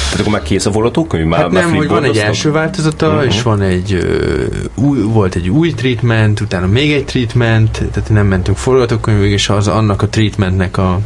Tehát 0.05 0.21
akkor 0.21 0.33
már 0.33 0.43
kész 0.43 0.67
a 0.67 0.73
forgatókönyv? 0.73 1.27
Már, 1.27 1.41
hát 1.41 1.51
nem, 1.51 1.75
hogy 1.75 1.89
van 1.89 2.05
egy 2.05 2.17
első 2.17 2.51
változata, 2.51 3.09
uh-huh. 3.09 3.25
és 3.25 3.43
van 3.43 3.61
egy 3.61 3.93
uh, 3.93 4.85
új, 4.87 5.01
volt 5.03 5.35
egy 5.35 5.49
új 5.49 5.73
treatment, 5.73 6.41
utána 6.41 6.67
még 6.67 6.93
egy 6.93 7.05
treatment, 7.05 7.71
tehát 7.71 8.09
nem 8.09 8.27
mentünk 8.27 8.57
forgatókönyvig, 8.57 9.31
és 9.31 9.49
az 9.49 9.69
annak 9.69 10.03
a 10.03 10.09
treatmentnek 10.09 10.77
a 10.77 11.01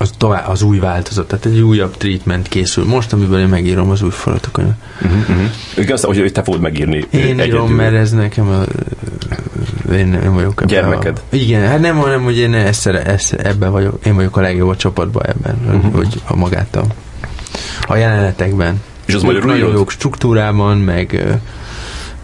az, 0.00 0.10
tovább, 0.18 0.48
az 0.48 0.62
új 0.62 0.78
változat, 0.78 1.26
tehát 1.28 1.46
egy 1.46 1.60
újabb 1.60 1.96
treatment 1.96 2.48
készül. 2.48 2.84
Most, 2.84 3.12
amiből 3.12 3.40
én 3.40 3.48
megírom 3.48 3.90
az 3.90 4.02
új 4.02 4.10
forgatókönyvet. 4.10 4.76
Uh-huh, 5.02 5.18
uh-huh. 5.18 5.50
Igaz, 5.76 6.02
hogy 6.02 6.32
te 6.32 6.42
fogod 6.42 6.60
megírni 6.60 7.04
Én 7.10 7.20
egyedül. 7.20 7.44
írom, 7.44 7.72
mert 7.72 7.94
ez 7.94 8.12
nekem 8.12 8.48
a, 8.48 8.62
én 9.92 10.06
nem 10.06 10.34
vagyok 10.34 10.62
ebben 10.62 10.66
Gyermeked. 10.66 11.22
A, 11.30 11.36
igen, 11.36 11.68
hát 11.68 11.80
nem, 11.80 11.96
hanem, 11.96 12.22
hogy 12.22 12.36
én 12.36 12.54
ezt, 12.54 12.86
ezt, 12.86 13.32
ebben 13.32 13.70
vagyok, 13.70 14.06
én 14.06 14.14
vagyok 14.14 14.36
a 14.36 14.40
legjobb 14.40 14.68
a 14.68 14.76
csapatban 14.76 15.26
ebben, 15.26 15.58
uh-huh. 15.66 15.94
hogy 15.94 16.22
a 16.26 16.36
magát 16.36 16.76
a, 16.76 16.84
a 17.86 17.96
jelenetekben. 17.96 18.82
És 19.04 19.14
az 19.14 19.22
magyarul 19.22 19.50
nagyon 19.50 19.72
jók 19.72 19.90
struktúrában, 19.90 20.78
meg 20.78 21.38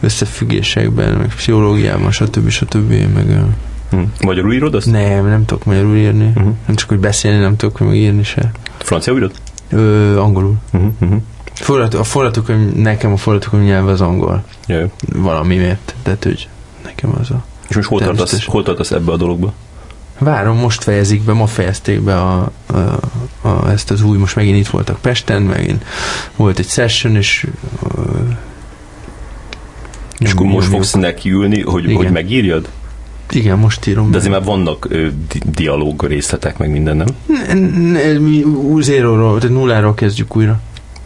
összefüggésekben, 0.01 1.13
meg 1.13 1.35
pszichológiában, 1.35 2.11
stb. 2.11 2.49
stb. 2.49 2.91
Meg, 3.15 3.29
ö, 3.29 3.41
Hm. 3.97 4.27
Magyarul 4.27 4.53
írod 4.53 4.75
azt? 4.75 4.91
nem, 4.91 5.27
nem 5.29 5.45
tudok 5.45 5.65
magyarul 5.65 5.97
írni. 5.97 6.27
Uh-huh. 6.27 6.55
Nem 6.67 6.77
csak, 6.77 6.89
hogy 6.89 6.99
beszélni, 6.99 7.39
nem 7.39 7.57
tudok 7.57 7.79
meg 7.79 7.95
írni 7.95 8.23
se. 8.23 8.51
Francia 8.79 9.15
írod? 9.15 9.33
Ö, 9.71 10.19
angolul. 10.19 10.55
Uh-huh, 10.73 10.91
uh-huh. 11.01 12.01
A 12.01 12.05
forgatókönyv, 12.05 12.73
nekem 12.73 13.13
a 13.13 13.17
forgatókönyv 13.17 13.65
nyelv 13.65 13.89
az 13.89 14.01
angol. 14.01 14.45
Jaj. 14.67 14.91
Valamiért. 15.13 15.95
Tehát, 16.03 16.25
hogy 16.25 16.49
nekem 16.85 17.15
az 17.21 17.31
a... 17.31 17.45
És 17.69 17.77
most 17.77 17.89
hol 17.89 18.01
tartasz, 18.01 18.45
hol 18.45 18.63
tartasz 18.63 18.91
ebbe 18.91 19.13
a 19.13 19.17
dologba? 19.17 19.53
Várom, 20.19 20.57
most 20.57 20.83
fejezik 20.83 21.23
be, 21.23 21.33
ma 21.33 21.47
fejezték 21.47 22.01
be 22.01 22.21
a, 22.21 22.51
a, 22.67 22.77
a, 23.49 23.71
ezt 23.71 23.91
az 23.91 24.03
új, 24.03 24.19
most 24.19 24.37
megint 24.37 24.57
itt 24.57 24.67
voltak 24.67 25.01
Pesten, 25.01 25.43
megint 25.43 25.85
volt 26.37 26.59
egy 26.59 26.69
session, 26.69 27.17
és 27.17 27.47
ö, 27.97 28.01
És 30.19 30.33
akkor 30.33 30.47
most 30.47 30.69
fogsz 30.69 30.93
nekiülni, 30.93 31.63
hogy, 31.63 31.85
Igen. 31.85 31.97
hogy 31.97 32.11
megírjad? 32.11 32.69
Igen, 33.31 33.59
most 33.59 33.87
írom. 33.87 34.11
De 34.11 34.17
azért 34.17 34.33
már 34.33 34.45
vannak 34.45 34.87
ö, 34.91 35.07
di- 35.29 35.43
dialóg 35.51 36.05
részletek, 36.07 36.59
meg 36.59 36.71
minden, 36.71 36.97
nem? 36.97 37.07
Ne- 37.27 37.91
ne- 37.91 38.19
mi 38.19 38.45
zéróról, 38.81 39.39
tehát 39.39 39.57
nulláról 39.57 39.95
kezdjük 39.95 40.37
újra. 40.37 40.61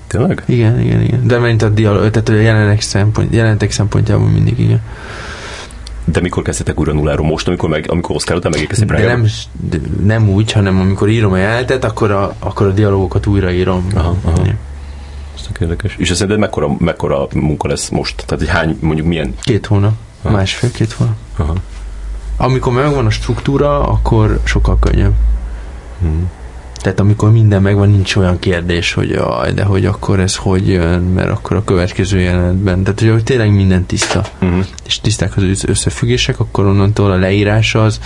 Tényleg? 0.06 0.42
Igen, 0.46 0.80
igen, 0.80 1.02
igen. 1.02 1.26
De 1.26 1.38
mint 1.38 1.62
a 1.62 1.68
dialóg, 1.68 2.10
tehát 2.10 2.28
a 2.28 2.32
jelenetek, 2.34 2.80
szempont, 2.80 3.34
jelenetek 3.34 3.70
szempontjából 3.70 4.28
mindig 4.28 4.58
igen. 4.58 4.80
De 6.04 6.20
mikor 6.20 6.42
kezdtetek 6.42 6.78
újra 6.80 6.92
nulláról? 6.92 7.26
Most, 7.26 7.48
amikor, 7.48 7.68
meg, 7.68 7.86
amikor 7.88 8.14
Oscar 8.16 8.36
után 8.36 8.50
megérkezik 8.50 8.86
De 8.86 9.06
nem, 9.06 9.26
de 9.70 9.78
nem 10.04 10.28
úgy, 10.28 10.52
hanem 10.52 10.80
amikor 10.80 11.08
írom 11.08 11.32
a 11.32 11.36
jelenetet, 11.36 11.84
akkor 11.84 12.10
a, 12.10 12.34
akkor 12.38 12.66
a 12.66 12.70
dialógokat 12.70 13.26
újraírom. 13.26 13.86
Aha, 13.94 14.16
aha. 14.24 14.40
Igen. 14.40 14.58
Ez 15.36 15.48
érdekes. 15.60 15.94
És 15.98 16.08
szerinted 16.08 16.38
mekkora, 16.38 16.74
mekkora 16.78 17.26
munka 17.34 17.68
lesz 17.68 17.88
most? 17.88 18.22
Tehát, 18.26 18.44
hogy 18.44 18.48
hány, 18.54 18.76
mondjuk 18.80 19.06
milyen? 19.06 19.34
Két 19.42 19.66
hónap. 19.66 19.92
Aha. 20.22 20.36
Másfél-két 20.36 20.92
hónap. 20.92 21.14
Aha. 21.36 21.54
Amikor 22.42 22.72
megvan 22.72 23.06
a 23.06 23.10
struktúra, 23.10 23.82
akkor 23.88 24.40
sokkal 24.44 24.78
könnyebb. 24.78 25.12
Hm. 26.00 26.06
Tehát 26.74 27.00
amikor 27.00 27.32
minden 27.32 27.62
megvan, 27.62 27.90
nincs 27.90 28.16
olyan 28.16 28.38
kérdés, 28.38 28.92
hogy 28.92 29.08
jaj, 29.08 29.52
de 29.52 29.64
hogy 29.64 29.86
akkor 29.86 30.20
ez 30.20 30.36
hogy 30.36 30.68
jön, 30.68 31.02
mert 31.02 31.30
akkor 31.30 31.56
a 31.56 31.64
következő 31.64 32.20
jelenetben. 32.20 32.82
Tehát, 32.82 33.12
hogy 33.12 33.24
tényleg 33.24 33.52
minden 33.52 33.86
tiszta, 33.86 34.24
Uh-huh. 34.40 34.64
és 34.86 35.00
tiszták 35.00 35.36
az 35.36 35.64
összefüggések, 35.64 36.40
akkor 36.40 36.66
onnantól 36.66 37.10
a 37.10 37.16
leírás 37.16 37.74
az, 37.74 38.00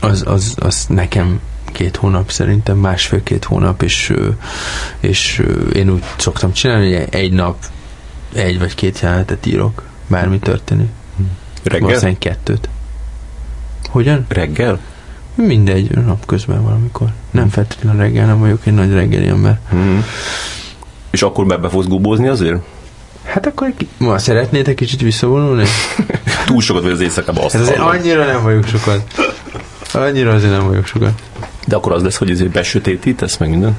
az, 0.00 0.24
az, 0.26 0.54
az 0.58 0.86
nekem 0.88 1.40
két 1.64 1.96
hónap, 1.96 2.30
szerintem 2.30 2.76
másfél-két 2.76 3.44
hónap, 3.44 3.82
és, 3.82 4.12
és 5.00 5.42
én 5.74 5.90
úgy 5.90 6.02
szoktam 6.16 6.52
csinálni, 6.52 6.94
hogy 6.94 7.06
egy 7.10 7.32
nap 7.32 7.56
egy 8.34 8.58
vagy 8.58 8.74
két 8.74 9.00
jelenetet 9.00 9.46
írok, 9.46 9.82
bármi 10.06 10.38
történik. 10.38 10.88
Reggel? 11.62 11.80
Valószínűleg 11.80 12.18
kettőt. 12.18 12.68
Hogyan? 13.92 14.26
Reggel? 14.28 14.78
Mindegy, 15.34 15.90
napközben 15.90 16.62
valamikor. 16.62 17.08
Nem 17.30 17.48
feltétlenül 17.48 18.00
reggel, 18.00 18.26
nem 18.26 18.38
vagyok 18.38 18.66
egy 18.66 18.74
nagy 18.74 18.92
reggeli 18.92 19.26
ember. 19.26 19.58
Uh-huh. 19.72 20.04
És 21.10 21.22
akkor 21.22 21.46
be, 21.46 21.56
be 21.56 21.68
fogsz 21.68 21.86
gubózni 21.86 22.28
azért? 22.28 22.56
Hát 23.24 23.46
akkor 23.46 23.72
ki- 23.76 23.88
ma 23.98 24.18
szeretnétek 24.18 24.74
kicsit 24.74 25.00
visszavonulni? 25.00 25.64
Túl 26.46 26.60
sokat 26.60 26.82
vagy 26.82 26.92
az 26.92 27.00
éjszakában 27.00 27.44
azt 27.44 27.52
Hát 27.54 27.62
azért 27.62 27.78
annyira 27.78 28.24
nem 28.24 28.42
vagyok 28.42 28.66
sokat. 28.66 29.02
Annyira 29.92 30.32
azért 30.32 30.52
nem 30.52 30.66
vagyok 30.66 30.86
sokat. 30.86 31.22
De 31.66 31.76
akkor 31.76 31.92
az 31.92 32.02
lesz, 32.02 32.16
hogy 32.16 32.30
ezért 32.30 32.50
besötétítesz 32.50 33.36
meg 33.36 33.50
minden? 33.50 33.76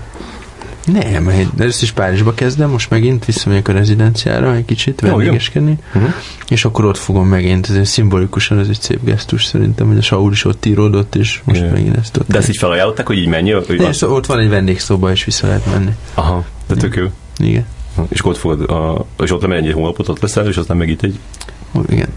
Nem, 0.86 1.30
én 1.30 1.50
ezt 1.58 1.82
is 1.82 1.92
Párizsba 1.92 2.34
kezdem, 2.34 2.70
most 2.70 2.90
megint 2.90 3.26
visszamegyek 3.26 3.68
a 3.68 3.72
rezidenciára 3.72 4.56
egy 4.56 4.66
kicsit 4.66 5.02
vendégeskedni, 5.02 5.78
Uh-huh. 5.96 6.14
és 6.48 6.66
akkor 6.66 6.86
ott 6.86 6.98
fogom 6.98 7.28
megint, 7.28 7.70
ez 7.70 7.76
egy 7.76 7.86
szimbolikusan, 7.86 8.60
ez 8.60 8.68
egy 8.68 8.82
szép 8.82 9.00
gesztus 9.04 9.46
szerintem, 9.46 9.88
hogy 9.88 9.98
a 9.98 10.02
Saul 10.02 10.32
is 10.32 10.46
ott 10.46 10.66
íródott, 10.66 11.16
és 11.16 11.42
most 11.44 11.60
Jaj. 11.60 11.70
megint 11.72 11.98
ezt 11.98 12.18
ott. 12.18 12.28
De 12.28 12.38
ezt 12.38 12.50
így 12.50 12.58
felajánlották, 12.58 13.08
hogy 13.08 13.18
így 13.18 13.28
menj? 13.28 13.52
Hogy 13.52 13.78
De 13.78 14.08
ott 14.08 14.26
van 14.26 14.40
egy 14.40 14.50
vendégszoba, 14.50 15.12
és 15.12 15.24
vissza 15.24 15.48
lehet 15.48 15.66
menni. 15.74 15.92
Aha, 16.14 16.46
de 16.68 16.76
tök 16.76 16.96
jó. 16.96 17.06
Igen. 17.38 17.66
És 18.10 18.20
akkor 18.20 18.32
ott 18.32 18.38
fogod, 18.38 18.70
a, 18.70 19.06
és 19.24 19.32
ott 19.32 19.42
lemegy 19.42 19.66
egy 19.68 19.74
hónapot, 19.74 20.08
ott 20.08 20.20
leszel, 20.22 20.48
és 20.48 20.58
aztán 20.58 20.78
meg 20.78 20.90
itt 20.90 21.02
egy... 21.02 21.20
Ó, 21.78 21.82
Igen. 21.90 22.08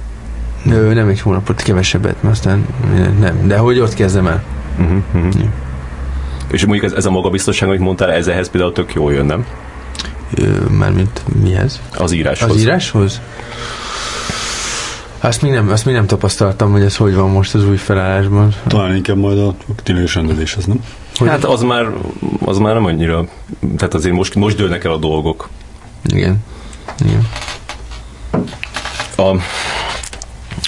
Ö, 0.70 0.94
nem 0.94 1.08
egy 1.08 1.20
hónapot, 1.20 1.62
kevesebbet, 1.62 2.22
mert 2.22 2.34
aztán 2.34 2.66
nem. 3.20 3.46
De 3.46 3.56
hogy 3.58 3.78
ott 3.78 3.94
kezdem 3.94 4.26
el. 4.26 4.44
Uh-huh, 4.78 4.98
uh-huh. 5.14 5.34
Ja. 5.40 5.52
És 6.50 6.64
mondjuk 6.64 6.84
ez, 6.84 6.92
ez 6.92 7.04
a 7.06 7.10
magabiztosság, 7.10 7.68
amit 7.68 7.80
mondtál, 7.80 8.12
ez 8.12 8.26
ehhez 8.26 8.50
például 8.50 8.72
tök 8.72 8.92
jól 8.94 9.12
jön, 9.12 9.26
nem? 9.26 9.46
Mármint 10.70 11.22
mihez? 11.42 11.80
Az 11.96 12.12
íráshoz. 12.12 12.50
Az 12.50 12.60
íráshoz? 12.60 13.20
Azt 15.20 15.42
még, 15.42 15.52
nem, 15.52 15.68
azt 15.70 15.84
még 15.84 15.94
nem 15.94 16.06
tapasztaltam, 16.06 16.70
hogy 16.72 16.82
ez 16.82 16.96
hogy 16.96 17.14
van 17.14 17.30
most 17.30 17.54
az 17.54 17.64
új 17.68 17.76
felállásban. 17.76 18.54
Talán 18.66 18.94
inkább 18.96 19.16
majd 19.16 19.38
a 19.38 19.54
tényleges 19.82 20.14
rendezéshez, 20.14 20.64
nem? 20.64 20.84
Hogy- 21.16 21.28
Hát 21.28 21.44
az 21.44 21.62
már, 21.62 21.86
az 22.44 22.58
már 22.58 22.74
nem 22.74 22.84
annyira, 22.84 23.24
tehát 23.76 23.94
azért 23.94 24.14
most, 24.14 24.34
most 24.34 24.56
dőlnek 24.56 24.84
el 24.84 24.92
a 24.92 24.96
dolgok. 24.96 25.48
Igen. 26.04 26.36
Igen. 27.04 27.28
A, 29.16 29.36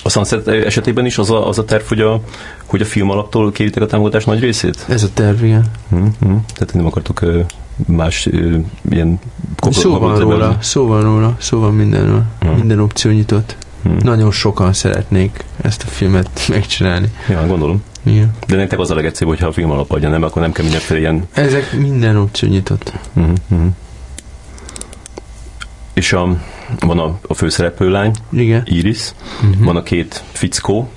a 0.08 0.10
Sunset 0.10 0.48
esetében 0.48 1.06
is 1.06 1.18
az 1.18 1.30
a, 1.30 1.48
az 1.48 1.58
a 1.58 1.64
terv, 1.64 1.82
hogy 1.84 2.00
a, 2.00 2.20
hogy 2.66 2.80
a 2.80 2.84
film 2.84 3.10
alaptól 3.10 3.52
kéritek 3.52 3.82
a 3.82 3.86
támogatás 3.86 4.24
nagy 4.24 4.40
részét? 4.40 4.84
Ez 4.88 5.02
a 5.02 5.08
terv, 5.14 5.44
igen. 5.44 5.64
Mm-hmm. 5.94 6.36
Tehát 6.54 6.74
nem 6.74 6.86
akartok 6.86 7.24
más 7.86 8.28
ilyen 8.90 9.18
Szó 9.70 9.98
van 9.98 10.18
róla, 10.18 10.56
szó 10.60 10.86
van 10.86 11.02
róla, 11.02 11.36
szó 11.38 11.60
van 11.60 11.74
mindenről. 11.74 12.22
Hmm. 12.40 12.54
Minden 12.54 12.80
opció 12.80 13.10
nyitott. 13.10 13.56
Hm. 13.82 13.90
Nagyon 14.02 14.30
sokan 14.30 14.72
szeretnék 14.72 15.44
ezt 15.62 15.82
a 15.82 15.86
filmet 15.86 16.30
megcsinálni. 16.48 17.10
Ja, 17.28 17.46
gondolom. 17.46 17.82
Igen. 18.02 18.30
De 18.46 18.56
nektek 18.56 18.78
az 18.78 18.90
a 18.90 18.94
legegyszerűbb, 18.94 19.30
hogyha 19.30 19.46
a 19.46 19.52
film 19.52 19.70
alap 19.70 19.90
adja, 19.90 20.08
nem? 20.08 20.22
Akkor 20.22 20.42
nem 20.42 20.52
kell 20.52 20.64
mindenféle 20.64 21.00
ilyen... 21.00 21.28
Ezek 21.32 21.72
minden 21.78 22.16
opció 22.16 22.48
nyitott. 22.48 22.92
Uh-huh, 23.14 23.34
uh-huh. 23.48 23.68
És 25.92 26.12
a, 26.12 26.36
van 26.80 26.98
a, 26.98 27.18
a 27.26 27.34
főszereplőlány, 27.34 28.12
Igen. 28.30 28.62
Iris, 28.64 29.12
Uh-huh. 29.50 29.64
van 29.64 29.76
a 29.76 29.82
két 29.82 30.22
fickó, 30.32 30.88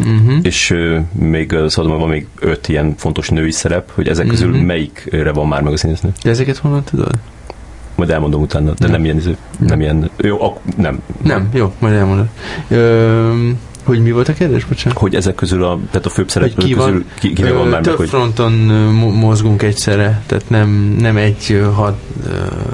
Uh-huh. 0.00 0.38
és 0.42 0.70
ö, 0.70 0.98
még 1.12 1.52
ö, 1.52 1.68
szóval 1.68 1.98
van 1.98 2.08
még 2.08 2.26
öt 2.38 2.68
ilyen 2.68 2.94
fontos 2.96 3.28
női 3.28 3.50
szerep, 3.50 3.90
hogy 3.94 4.08
ezek 4.08 4.26
közül 4.26 4.48
Mhm. 4.48 4.64
melyikre 4.64 5.32
van 5.32 5.46
már 5.48 5.62
meg 5.62 5.72
a 5.72 5.76
színésznő. 5.76 6.12
De 6.22 6.30
ezeket 6.30 6.56
honnan 6.56 6.82
tudod? 6.84 7.10
Majd 7.94 8.10
elmondom 8.10 8.40
utána, 8.42 8.70
de 8.70 8.74
Nem. 8.78 8.90
nem 8.90 9.04
ilyen, 9.04 9.16
izé- 9.16 9.36
nem 9.58 9.80
ilyen, 9.80 10.10
jó, 10.16 10.42
ak, 10.42 10.58
nem. 10.76 11.00
Nem, 11.22 11.48
jó, 11.52 11.72
majd 11.78 11.94
elmondod. 11.94 12.26
Ö, 12.68 13.48
hogy 13.84 14.02
mi 14.02 14.10
volt 14.10 14.28
a 14.28 14.32
kérdés, 14.32 14.64
bocsánat? 14.64 14.98
Hogy 14.98 15.14
ezek 15.14 15.34
közül 15.34 15.64
a, 15.64 15.78
tehát 15.90 16.06
a 16.06 16.10
főbb 16.10 16.30
szereplők 16.30 16.66
ki 16.66 16.74
van? 16.74 16.86
közül 16.86 17.34
ki, 17.34 17.42
van 17.42 17.66
Ö, 17.66 17.70
már 17.70 17.80
meg, 17.86 17.94
hogy... 17.94 18.08
fronton 18.08 18.52
mozgunk 19.14 19.62
egyszerre, 19.62 20.22
tehát 20.26 20.50
nem, 20.50 20.96
nem 21.00 21.16
egy 21.16 21.46
ö, 21.50 21.62
had, 21.72 21.94
ö, 22.26 22.30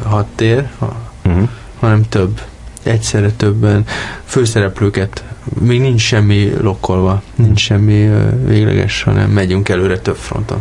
hadtér, 0.08 0.68
ha- 0.78 1.10
Uh-huh. 1.24 1.48
Hanem 1.82 2.08
több. 2.08 2.40
Egyszerre 2.82 3.30
többen. 3.30 3.84
Főszereplőket 4.24 5.24
még 5.60 5.80
nincs 5.80 6.00
semmi 6.00 6.52
lokkolva, 6.60 7.22
nincs 7.34 7.60
semmi 7.60 8.10
végleges, 8.46 9.02
hanem 9.02 9.30
megyünk 9.30 9.68
előre 9.68 9.98
több 9.98 10.16
fronton. 10.16 10.58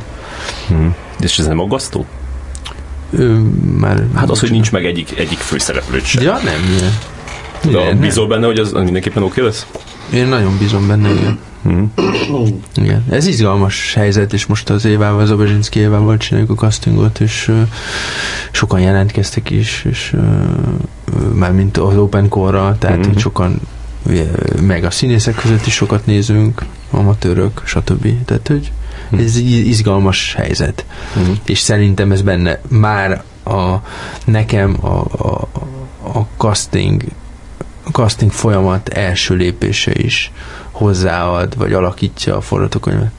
Uh-huh. 0.69 0.93
És 1.19 1.37
ez 1.37 1.45
nem 1.45 1.59
aggasztó? 1.59 2.05
Ö, 3.11 3.39
már 3.77 4.03
Hát 4.15 4.29
az, 4.29 4.39
hogy 4.39 4.51
nincs 4.51 4.71
meg 4.71 4.85
egyik, 4.85 5.17
egyik 5.17 5.37
főszereplőt 5.37 6.05
sem. 6.05 6.23
Ja, 6.23 6.33
nem, 6.33 6.77
ilyen. 6.77 6.97
De 7.63 7.69
Igen, 7.69 7.85
nem. 7.85 7.99
bízol 7.99 8.27
benne, 8.27 8.45
hogy 8.45 8.59
az 8.59 8.71
mindenképpen 8.71 9.23
oké 9.23 9.41
lesz? 9.41 9.65
Én 10.13 10.27
nagyon 10.27 10.57
bízom 10.57 10.87
benne, 10.87 11.09
igen. 11.09 11.39
Uh-huh. 11.63 12.47
Igen. 12.75 13.05
Ez 13.09 13.25
izgalmas 13.27 13.93
helyzet, 13.93 14.33
és 14.33 14.45
most 14.45 14.69
az 14.69 14.85
Évával, 14.85 15.21
az 15.21 15.31
Obezsinszki 15.31 15.79
Évával 15.79 16.17
csináljuk 16.17 16.49
a 16.49 16.53
castingot, 16.53 17.19
és 17.19 17.47
ö, 17.47 17.61
sokan 18.51 18.79
jelentkeztek 18.79 19.49
is, 19.49 19.85
és 19.89 20.13
ö, 20.13 20.19
már 21.33 21.51
mint 21.51 21.77
az 21.77 21.97
Open 21.97 22.29
Core-ra, 22.29 22.75
tehát 22.79 22.97
Mhm. 22.97 23.07
hogy 23.07 23.19
sokan 23.19 23.59
meg 24.61 24.83
a 24.83 24.91
színészek 24.91 25.35
között 25.35 25.65
is 25.65 25.73
sokat 25.73 26.05
nézünk, 26.05 26.65
amatőrök, 26.91 27.61
stb. 27.65 28.25
Tehát, 28.25 28.47
hogy 28.47 28.71
ez 29.11 29.35
egy 29.35 29.51
izgalmas 29.51 30.33
helyzet. 30.37 30.85
Uh-huh. 31.21 31.35
És 31.45 31.59
szerintem 31.59 32.11
ez 32.11 32.21
benne 32.21 32.59
már 32.67 33.23
a, 33.43 33.75
nekem 34.25 34.77
a, 34.85 34.99
a, 35.27 35.47
a 36.17 36.27
casting 36.37 37.03
a 37.83 37.89
casting 37.89 38.31
folyamat 38.31 38.89
első 38.89 39.35
lépése 39.35 39.91
is 39.93 40.31
hozzáad, 40.71 41.57
vagy 41.57 41.73
alakítja 41.73 42.37
a 42.37 42.41
forgatókönyvet. 42.41 43.11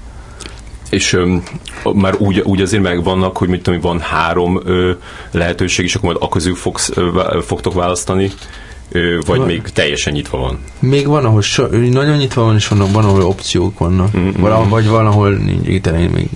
És 0.93 1.13
ö, 1.13 1.37
már 1.95 2.15
úgy, 2.19 2.41
úgy 2.41 2.61
azért 2.61 2.83
megvannak, 2.83 3.37
hogy 3.37 3.49
mit 3.49 3.63
tudom, 3.63 3.81
van 3.81 4.01
három 4.01 4.61
ö, 4.65 4.93
lehetőség, 5.31 5.85
és 5.85 5.95
akkor 5.95 6.13
majd 6.13 6.23
a 6.25 6.29
közül 6.29 6.55
fogsz, 6.55 6.91
ö, 6.95 7.39
fogtok 7.47 7.75
választani, 7.75 8.31
ö, 8.89 9.19
vagy 9.27 9.39
van. 9.39 9.47
még 9.47 9.63
teljesen 9.63 10.13
nyitva 10.13 10.39
van? 10.39 10.59
Még 10.79 11.07
van, 11.07 11.25
ahol 11.25 11.41
so, 11.41 11.67
nagyon 11.67 12.17
nyitva 12.17 12.43
van, 12.43 12.55
és 12.55 12.69
van, 12.69 12.93
van 12.93 13.05
ahol 13.05 13.23
opciók 13.23 13.79
vannak. 13.79 14.17
Mm-hmm. 14.17 14.41
Val, 14.41 14.69
vagy 14.69 14.89
valahol 14.89 15.31
nincs, 15.31 15.67
még 16.13 16.29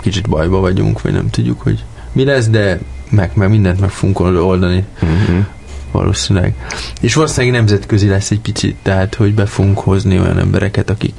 kicsit 0.00 0.28
bajba 0.28 0.60
vagyunk, 0.60 1.02
vagy 1.02 1.12
nem 1.12 1.30
tudjuk, 1.30 1.60
hogy 1.60 1.84
mi 2.12 2.24
lesz, 2.24 2.48
de 2.48 2.80
meg, 3.10 3.30
meg 3.34 3.50
mindent 3.50 3.80
meg 3.80 3.90
fogunk 3.90 4.20
oldani. 4.20 4.84
Mm-hmm 5.04 5.40
valószínűleg. 5.90 6.54
És 7.00 7.14
valószínűleg 7.14 7.56
nemzetközi 7.56 8.08
lesz 8.08 8.30
egy 8.30 8.40
picit, 8.40 8.76
tehát 8.82 9.14
hogy 9.14 9.34
be 9.34 9.46
fogunk 9.46 9.78
hozni 9.78 10.18
olyan 10.18 10.38
embereket, 10.38 10.90
akik 10.90 11.14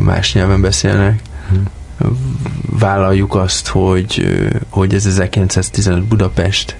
más 0.00 0.32
nyelven 0.32 0.60
beszélnek. 0.60 1.20
Vállaljuk 2.70 3.34
azt, 3.34 3.68
hogy, 3.68 4.38
hogy 4.68 4.94
ez 4.94 5.06
1915 5.06 6.04
Budapest, 6.04 6.76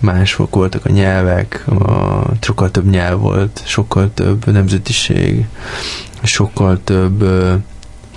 mások 0.00 0.54
voltak 0.54 0.84
a 0.84 0.90
nyelvek, 0.90 1.64
a, 1.68 2.22
sokkal 2.40 2.70
több 2.70 2.90
nyelv 2.90 3.20
volt, 3.20 3.62
sokkal 3.64 4.10
több 4.14 4.46
nemzetiség, 4.46 5.46
sokkal 6.22 6.80
több 6.84 7.24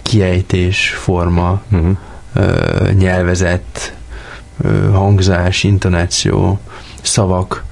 kiejtés 0.02 0.90
forma, 0.90 1.62
uh-huh. 1.72 1.98
nyelvezet, 2.92 3.96
hangzás, 4.92 5.64
intonáció, 5.64 6.60
szavak, 7.02 7.64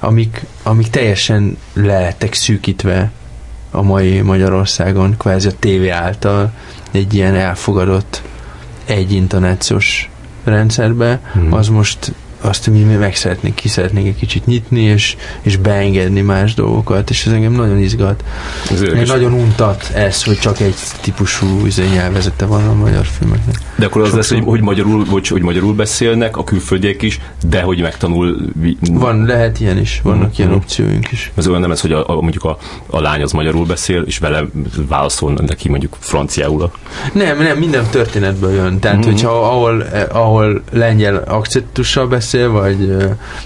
amik, 0.00 0.46
amik 0.62 0.90
teljesen 0.90 1.56
le 1.72 2.00
lettek 2.00 2.34
szűkítve 2.34 3.10
a 3.70 3.82
mai 3.82 4.20
Magyarországon, 4.20 5.16
kvázi 5.16 5.48
a 5.48 5.52
tévé 5.58 5.88
által 5.88 6.52
egy 6.94 7.14
ilyen 7.14 7.34
elfogadott 7.34 8.22
egy 8.84 9.12
intonációs 9.12 10.10
rendszerbe, 10.44 11.20
hmm. 11.32 11.52
az 11.52 11.68
most 11.68 12.12
azt 12.44 12.70
mi 12.70 12.82
meg 12.82 13.16
szeretnénk, 13.16 13.54
ki 13.54 13.68
szeretnénk 13.68 14.06
egy 14.06 14.16
kicsit 14.16 14.46
nyitni, 14.46 14.82
és, 14.82 15.16
és 15.42 15.56
beengedni 15.56 16.20
más 16.20 16.54
dolgokat, 16.54 17.10
és 17.10 17.26
ez 17.26 17.32
engem 17.32 17.52
nagyon 17.52 17.78
izgat. 17.78 18.24
Ez 18.70 19.08
nagyon 19.08 19.32
untat 19.32 19.90
ez, 19.94 20.22
hogy 20.22 20.38
csak 20.38 20.60
egy 20.60 20.74
típusú 21.00 21.66
izé, 21.66 21.84
nyelvezete 21.86 22.46
van 22.46 22.68
a 22.68 22.74
magyar 22.74 23.04
filmeknek. 23.04 23.54
De 23.76 23.86
akkor 23.86 24.02
az 24.02 24.08
Sokszor... 24.08 24.36
lesz, 24.36 24.44
hogy, 24.44 24.50
hogy, 24.50 24.60
magyarul, 24.60 25.04
hogy, 25.04 25.28
hogy 25.28 25.42
magyarul 25.42 25.74
beszélnek 25.74 26.36
a 26.36 26.44
külföldiek 26.44 27.02
is, 27.02 27.20
de 27.48 27.62
hogy 27.62 27.80
megtanul... 27.80 28.36
Van, 28.90 29.24
lehet 29.24 29.60
ilyen 29.60 29.78
is, 29.78 30.00
vannak 30.02 30.20
uh-huh. 30.20 30.38
ilyen 30.38 30.52
opcióink 30.52 31.10
is. 31.10 31.32
Ez 31.34 31.46
olyan 31.46 31.60
nem 31.60 31.70
ez, 31.70 31.80
hogy 31.80 31.92
a, 31.92 32.08
a, 32.08 32.20
mondjuk 32.20 32.44
a, 32.44 32.58
a 32.86 33.00
lány 33.00 33.22
az 33.22 33.32
magyarul 33.32 33.66
beszél, 33.66 34.02
és 34.06 34.18
vele 34.18 34.44
válaszol 34.88 35.32
neki 35.46 35.68
mondjuk 35.68 35.96
franciául. 35.98 36.70
Nem, 37.12 37.38
nem, 37.38 37.58
minden 37.58 37.84
történetből 37.90 38.52
jön. 38.52 38.78
Tehát, 38.78 38.96
uh-huh. 38.96 39.12
hogyha 39.12 39.30
ahol, 39.30 39.84
eh, 39.84 40.16
ahol 40.16 40.62
lengyel 40.72 41.16
akcentussal 41.16 42.06
beszél, 42.06 42.33
beszél, 42.34 42.50
vagy, 42.50 42.96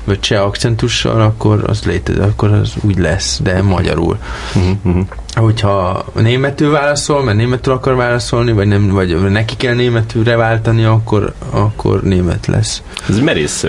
vagy 0.05 0.20
cseh 0.20 0.44
akcentussal, 0.44 1.20
akkor 1.20 1.65
az 1.66 1.82
létezik, 1.85 2.23
akkor 2.23 2.52
az 2.52 2.73
úgy 2.81 2.98
lesz, 2.98 3.40
de 3.43 3.62
magyarul. 3.62 4.19
Uh-huh, 4.55 5.06
hogyha 5.39 6.05
németül 6.15 6.70
válaszol, 6.70 7.23
mert 7.23 7.36
németül 7.36 7.73
akar 7.73 7.94
válaszolni, 7.94 8.52
vagy, 8.52 8.66
nem, 8.66 8.89
vagy 8.89 9.31
neki 9.31 9.56
kell 9.56 9.74
németülre 9.74 10.36
váltani, 10.36 10.85
akkor, 10.85 11.32
akkor 11.51 12.02
német 12.02 12.47
lesz. 12.47 12.82
Ez 13.09 13.19
merész 13.19 13.66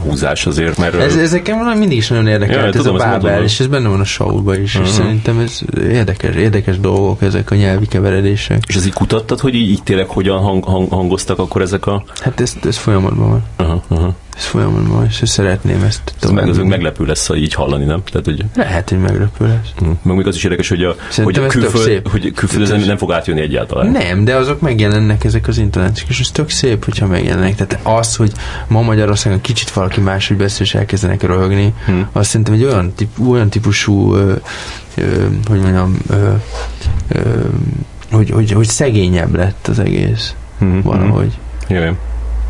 húzás 0.00 0.46
azért, 0.46 0.78
mert... 0.78 0.94
Ez, 0.94 1.16
ezeken 1.16 1.78
mindig 1.78 1.96
is 1.96 2.08
nagyon 2.08 2.26
érdekelt, 2.26 2.60
ja, 2.60 2.66
ez 2.66 2.74
tudom, 2.74 2.94
a 2.94 2.98
Bábel, 2.98 3.42
és 3.42 3.60
ez 3.60 3.66
benne 3.66 3.88
van 3.88 4.00
a 4.00 4.04
show 4.04 4.52
is, 4.52 4.74
uh-huh. 4.74 4.88
és 4.88 4.94
szerintem 4.94 5.38
ez 5.38 5.60
érdekes, 5.80 6.34
érdekes 6.34 6.80
dolgok 6.80 7.22
ezek 7.22 7.50
a 7.50 7.54
nyelvi 7.54 7.86
keveredések. 7.86 8.62
És 8.66 8.76
ez 8.76 8.86
így 8.86 8.92
kutattad, 8.92 9.40
hogy 9.40 9.54
így, 9.54 9.70
így 9.70 9.82
tényleg 9.82 10.08
hogyan 10.08 10.38
hang, 10.38 10.64
hang, 10.64 10.90
hangoztak 10.90 11.38
akkor 11.38 11.62
ezek 11.62 11.86
a... 11.86 12.04
Hát 12.20 12.40
ez, 12.40 12.52
ez 12.64 12.76
folyamatban 12.76 13.28
van. 13.28 13.44
Uh-huh, 13.58 13.82
uh-huh. 13.88 14.14
Ez 14.36 14.44
folyamatban 14.44 14.96
van, 14.96 15.04
és 15.04 15.20
szeretném 15.24 15.82
ezt. 15.82 16.14
Ez 16.20 16.30
meg, 16.30 16.48
az 16.48 16.56
meglepő 16.56 17.04
lesz, 17.04 17.26
ha 17.26 17.36
így 17.36 17.54
hallani, 17.54 17.84
nem? 17.84 18.02
Tehát, 18.04 18.26
hogy... 18.26 18.44
Lehet, 18.54 18.88
hogy 18.88 18.98
meglepő 18.98 19.46
lesz. 19.46 19.72
Uh-huh. 19.80 19.96
Meg 20.02 20.16
még 20.16 20.26
az 20.26 20.36
is 20.36 20.44
érdekes, 20.44 20.68
hogy 20.68 20.84
a, 20.84 20.94
hogy 21.16 21.38
a 21.38 21.46
külföld, 21.46 22.08
hogy 22.08 22.32
külföld 22.32 22.86
nem 22.86 22.96
fog 22.96 23.12
átjönni 23.12 23.40
egyáltalán. 23.40 23.90
Nem, 23.90 24.24
de 24.24 24.34
azok 24.34 24.60
megjelennek 24.60 25.24
ezek 25.24 25.48
az 25.48 25.58
internetek, 25.58 26.04
és 26.08 26.20
ez 26.20 26.30
tök 26.30 26.50
szép, 26.50 26.84
hogyha 26.84 27.06
megjelennek. 27.06 27.54
Tehát 27.54 27.78
az, 27.82 28.16
hogy 28.16 28.32
ma 28.68 28.82
Magyarországon 28.82 29.40
kicsit 29.40 29.70
valaki 29.70 30.00
máshogy 30.00 30.36
beszél, 30.36 30.66
és 30.66 30.74
elkezdenek 30.74 31.22
röhögni, 31.22 31.74
hmm. 31.84 32.08
azt 32.12 32.28
szerintem 32.28 32.54
egy 32.54 32.64
olyan, 32.64 32.92
tip, 32.92 33.28
olyan 33.28 33.48
típusú 33.48 34.14
ö, 34.14 34.34
ö, 34.94 35.26
hogy 35.48 35.60
mondjam 35.60 35.98
ö, 36.08 36.32
ö, 37.08 37.20
hogy, 38.10 38.30
hogy, 38.30 38.52
hogy 38.52 38.66
szegényebb 38.66 39.34
lett 39.34 39.66
az 39.66 39.78
egész. 39.78 40.34
Hmm. 40.58 40.82
Valahogy. 40.82 41.38
Jövő. 41.68 41.96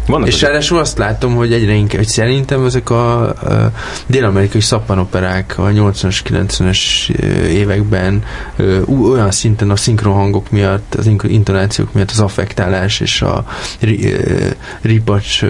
Vannak 0.07 0.29
és 0.29 0.41
ráadásul 0.41 0.79
azt 0.79 0.99
látom, 0.99 1.35
hogy 1.35 1.53
egyre 1.53 1.73
inkább, 1.73 1.97
hogy 1.97 2.09
szerintem 2.09 2.65
ezek 2.65 2.91
a, 2.91 3.29
a 3.29 3.73
dél-amerikai 4.07 4.61
szappanoperák 4.61 5.55
a 5.59 5.63
80-as, 5.63 6.19
90-es 6.25 7.09
években 7.49 8.25
olyan 8.87 9.31
szinten 9.31 9.71
a 9.71 9.77
szinkronhangok 9.77 10.51
miatt, 10.51 10.95
az 10.95 11.07
intonációk 11.23 11.93
miatt 11.93 12.11
az 12.11 12.21
affektálás 12.21 13.01
és 13.01 13.23
a 13.23 13.45
ripacs 14.81 15.43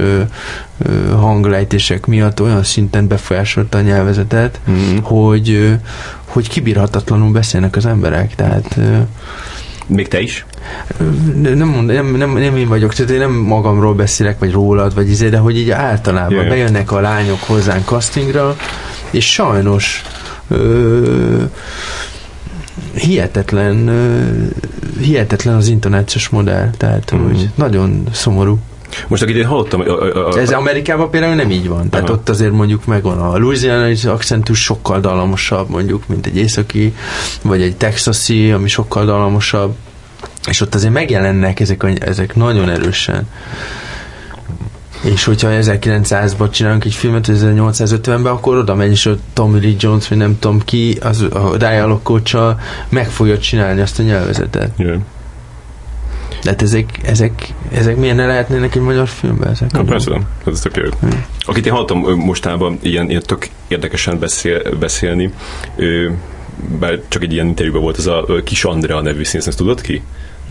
hanglejtések 1.11 2.07
miatt 2.07 2.41
olyan 2.41 2.63
szinten 2.63 3.09
befolyásolta 3.09 3.79
a 3.79 3.81
nyelvezetet, 3.81 4.61
mm. 4.71 4.97
hogy, 5.03 5.77
hogy 6.25 6.49
kibírhatatlanul 6.49 7.33
beszélnek 7.33 7.77
az 7.77 7.87
emberek. 7.87 8.35
Tehát 8.35 8.79
még 9.87 10.09
te 10.09 10.21
is? 10.21 10.47
Nem, 11.43 11.85
nem, 11.85 12.15
nem, 12.17 12.33
nem 12.33 12.57
én 12.57 12.69
vagyok, 12.69 12.95
tehát 12.95 13.11
én 13.11 13.19
nem 13.19 13.33
magamról 13.33 13.95
beszélek, 13.95 14.39
vagy 14.39 14.53
rólad, 14.53 14.95
vagy 14.95 15.11
izé, 15.11 15.29
de 15.29 15.39
hogy 15.39 15.59
így 15.59 15.71
általában 15.71 16.35
Jaj. 16.35 16.49
bejönnek 16.49 16.93
a 16.93 17.01
lányok 17.01 17.41
hozzánk 17.41 17.85
castingra, 17.85 18.57
és 19.11 19.33
sajnos 19.33 20.03
ö, 20.49 21.43
hihetetlen, 22.95 23.89
ö, 23.89 24.23
hihetetlen 25.01 25.55
az 25.55 25.69
intonációs 25.69 26.29
modell, 26.29 26.71
tehát 26.77 27.15
mm-hmm. 27.15 27.25
hogy 27.25 27.51
nagyon 27.55 28.03
szomorú. 28.13 28.59
Most 29.09 29.23
akit 29.23 29.37
én 29.37 29.45
hallottam... 29.45 29.81
A, 29.81 29.85
a, 29.85 30.29
a, 30.29 30.39
Ez 30.39 30.51
Amerikában 30.53 31.11
például 31.11 31.35
nem 31.35 31.51
így 31.51 31.69
van. 31.69 31.89
Tehát 31.89 32.09
aha. 32.09 32.19
ott 32.19 32.29
azért 32.29 32.53
mondjuk 32.53 32.87
megvan 32.87 33.19
a 33.19 33.39
louisiana 33.39 34.11
akcentus 34.11 34.63
sokkal 34.63 35.01
dalamosabb 35.01 35.69
mondjuk, 35.69 36.09
mint 36.09 36.27
egy 36.27 36.37
északi, 36.37 36.95
vagy 37.43 37.63
egy 37.63 37.77
texasi, 37.77 38.51
ami 38.51 38.69
sokkal 38.69 39.05
dalamosabb. 39.05 39.75
És 40.49 40.61
ott 40.61 40.75
azért 40.75 40.93
megjelennek 40.93 41.61
ezek, 41.61 41.83
a, 41.83 41.89
ezek 41.99 42.35
nagyon 42.35 42.69
erősen. 42.71 43.29
És 45.03 45.25
hogyha 45.25 45.49
1900-ban 45.53 46.51
csinálunk 46.51 46.85
egy 46.85 46.95
filmet, 46.95 47.29
1850-ben, 47.33 48.27
akkor 48.27 48.57
oda 48.57 48.75
megy, 48.75 48.91
és 48.91 49.07
a 49.07 49.17
Tommy 49.33 49.61
Lee 49.61 49.75
Jones, 49.79 50.09
vagy 50.09 50.19
nem 50.19 50.39
tudom 50.39 50.61
ki, 50.65 50.99
az 51.03 51.27
a 51.31 51.57
dialog 51.57 52.21
meg 52.89 53.11
fogja 53.11 53.39
csinálni 53.39 53.81
azt 53.81 53.99
a 53.99 54.03
nyelvezetet. 54.03 54.71
Yeah. 54.77 55.01
De 56.47 56.53
hát 56.53 56.63
ezek, 56.63 57.01
ezek, 57.03 57.55
ezek 57.73 57.97
milyen 57.97 58.17
ne 58.17 58.27
lehetnének 58.27 58.75
egy 58.75 58.83
magyar 58.83 59.09
filmben? 59.09 59.51
Ezek 59.51 59.71
Na, 59.71 59.85
persze, 59.85 60.21
ez 60.47 60.61
tök 60.61 60.77
jó. 60.77 60.83
Hmm. 61.01 61.25
Akit 61.41 61.67
én 61.67 61.73
hallottam 61.73 61.99
mostában 61.99 62.79
ilyen, 62.83 63.11
ilyen 63.11 63.23
tök 63.27 63.49
érdekesen 63.69 64.19
beszél, 64.19 64.63
beszélni, 64.79 65.33
ő, 65.77 66.15
bár 66.79 67.01
csak 67.09 67.23
egy 67.23 67.33
ilyen 67.33 67.47
interjúban 67.47 67.83
volt, 67.83 67.99
ez 67.99 68.07
a 68.07 68.25
Kis 68.45 68.65
Andrea 68.65 69.01
nevű 69.01 69.25
színész, 69.25 69.47
ezt 69.47 69.57
tudod 69.57 69.81
ki? 69.81 70.03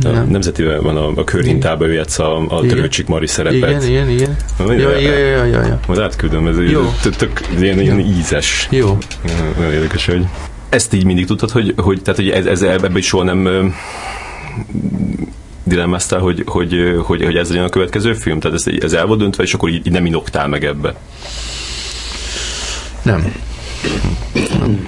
A 0.03 0.07
nemzetiben 0.09 0.83
van 0.83 0.97
a, 0.97 1.11
a 1.15 1.23
körhintában, 1.23 1.87
ő 1.87 1.93
játsz 1.93 2.19
a, 2.19 2.49
a 2.49 2.61
Törőcsik 2.61 3.07
Mari 3.07 3.27
szerepet. 3.27 3.83
Igen, 3.83 3.83
igen, 3.83 4.09
igen. 4.09 4.35
Ja, 4.67 4.97
ja, 4.97 5.17
ja, 5.17 5.45
ja, 5.45 5.61
ja. 5.65 5.79
Majd 5.87 5.99
átküldöm, 5.99 6.47
ez 6.47 6.57
Jó. 6.69 6.93
tök, 7.17 7.41
ilyen, 7.59 7.79
ilyen 7.79 7.99
ízes. 7.99 8.67
Jó. 8.71 8.97
Nagyon 9.57 9.73
érdekes, 9.73 10.05
hogy 10.05 10.25
ezt 10.69 10.93
így 10.93 11.05
mindig 11.05 11.25
tudtad, 11.25 11.51
hogy, 11.51 11.73
hogy, 11.77 12.01
tehát, 12.01 12.19
hogy 12.19 12.29
ez, 12.29 12.45
ez 12.45 12.61
ebben 12.61 12.97
is 12.97 13.05
soha 13.05 13.23
nem 13.23 13.73
dilemmáztál, 15.65 16.19
hogy, 16.19 16.43
hogy, 16.45 16.75
hogy, 17.03 17.23
hogy 17.23 17.35
ez 17.35 17.49
legyen 17.49 17.63
a 17.63 17.69
következő 17.69 18.13
film? 18.13 18.39
Tehát 18.39 18.57
ez, 18.57 18.73
ez 18.83 18.93
el 18.93 19.05
volt 19.05 19.19
döntve, 19.19 19.43
és 19.43 19.53
akkor 19.53 19.69
így, 19.69 19.85
így 19.87 19.93
nem 19.93 20.05
inoktál 20.05 20.47
meg 20.47 20.65
ebbe? 20.65 20.95
Nem. 23.01 23.33
nem. 24.59 24.87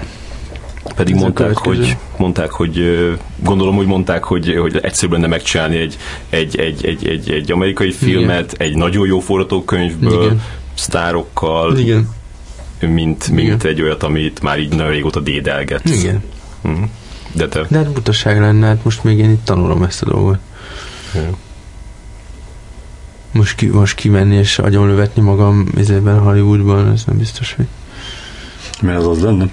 Pedig 0.96 1.14
ez 1.14 1.20
mondták, 1.20 1.56
hogy, 1.56 1.96
mondták, 2.16 2.50
hogy 2.50 3.06
gondolom, 3.36 3.76
hogy 3.76 3.86
mondták, 3.86 4.24
hogy, 4.24 4.56
hogy 4.60 4.78
egyszerűbb 4.82 5.12
lenne 5.12 5.26
megcsinálni 5.26 5.76
egy, 5.76 5.96
egy, 6.30 6.58
egy, 6.58 6.84
egy, 6.86 7.06
egy, 7.06 7.30
egy 7.30 7.52
amerikai 7.52 7.92
filmet, 7.92 8.52
Igen. 8.52 8.68
egy 8.68 8.76
nagyon 8.76 9.06
jó 9.06 9.20
forgatókönyvből, 9.20 10.24
Igen. 10.24 10.42
sztárokkal, 10.74 11.78
Igen. 11.78 12.08
mint, 12.80 13.30
mint 13.30 13.62
Igen. 13.62 13.72
egy 13.72 13.82
olyat, 13.82 14.02
amit 14.02 14.42
már 14.42 14.58
így 14.58 14.74
nagyon 14.74 14.90
régóta 14.90 15.20
dédelgetsz. 15.20 16.02
Igen. 16.02 16.22
Mm. 16.68 16.82
De 17.32 17.48
te? 17.48 17.66
De 17.68 17.78
hát 17.78 17.92
butaság 17.92 18.40
lenne, 18.40 18.66
hát 18.66 18.84
most 18.84 19.04
még 19.04 19.18
én 19.18 19.30
itt 19.30 19.44
tanulom 19.44 19.82
ezt 19.82 20.02
a 20.02 20.06
dolgot. 20.06 20.38
Most, 23.32 23.54
ki, 23.54 23.66
most 23.66 23.94
kimenni 23.94 24.36
és 24.36 24.58
agyonlövetni 24.58 25.22
magam 25.22 25.66
izében 25.76 26.18
Hollywoodban, 26.18 26.92
ez 26.92 27.04
nem 27.06 27.16
biztos, 27.16 27.54
hogy 27.54 27.66
Mert 28.82 28.98
az 28.98 29.06
az 29.06 29.20
lenne? 29.20 29.48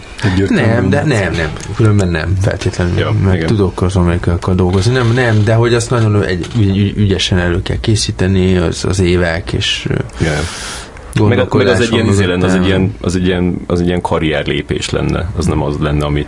Nem, 0.48 0.90
de 0.90 1.04
nem, 1.04 1.34
nem. 1.34 1.54
Különben 1.76 2.08
nem 2.08 2.38
feltétlenül. 2.42 2.98
Ja, 2.98 3.12
meg 3.24 3.36
igen. 3.36 3.48
tudok 3.48 3.82
az 3.82 3.96
amerikákkal 3.96 4.56
dolgozni. 4.56 4.94
Nem, 4.94 5.14
nem, 5.14 5.44
de 5.44 5.54
hogy 5.54 5.74
azt 5.74 5.90
nagyon 5.90 6.24
egy, 6.24 6.48
ügy, 6.58 6.98
ügyesen 6.98 7.38
elő 7.38 7.62
kell 7.62 7.80
készíteni, 7.80 8.58
az, 8.58 8.86
az 8.86 9.00
évek, 9.00 9.54
és 9.54 9.88
yeah. 10.20 11.30
meg, 11.30 11.54
meg 11.54 11.68
az 11.68 11.80
egy 11.80 11.94
ilyen, 11.94 12.08
izé 12.08 12.26
lenne, 12.26 12.46
az 12.46 12.54
egy 12.54 12.66
ilyen, 12.66 12.96
az 13.02 13.16
egy 13.16 13.26
ilyen, 13.26 13.56
az 13.68 13.80
egy 13.80 13.88
ilyen 13.88 14.02
karrierlépés 14.02 14.90
lenne, 14.90 15.30
az 15.36 15.46
nem 15.46 15.62
az 15.62 15.78
lenne, 15.80 16.06
amit, 16.06 16.28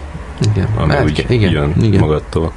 igen. 0.51 0.67
ami 0.77 0.91
hát, 0.91 1.03
úgy 1.03 1.25
igen, 1.29 1.51
jön 1.51 1.73
igen. 1.81 1.99
magadtól. 1.99 2.53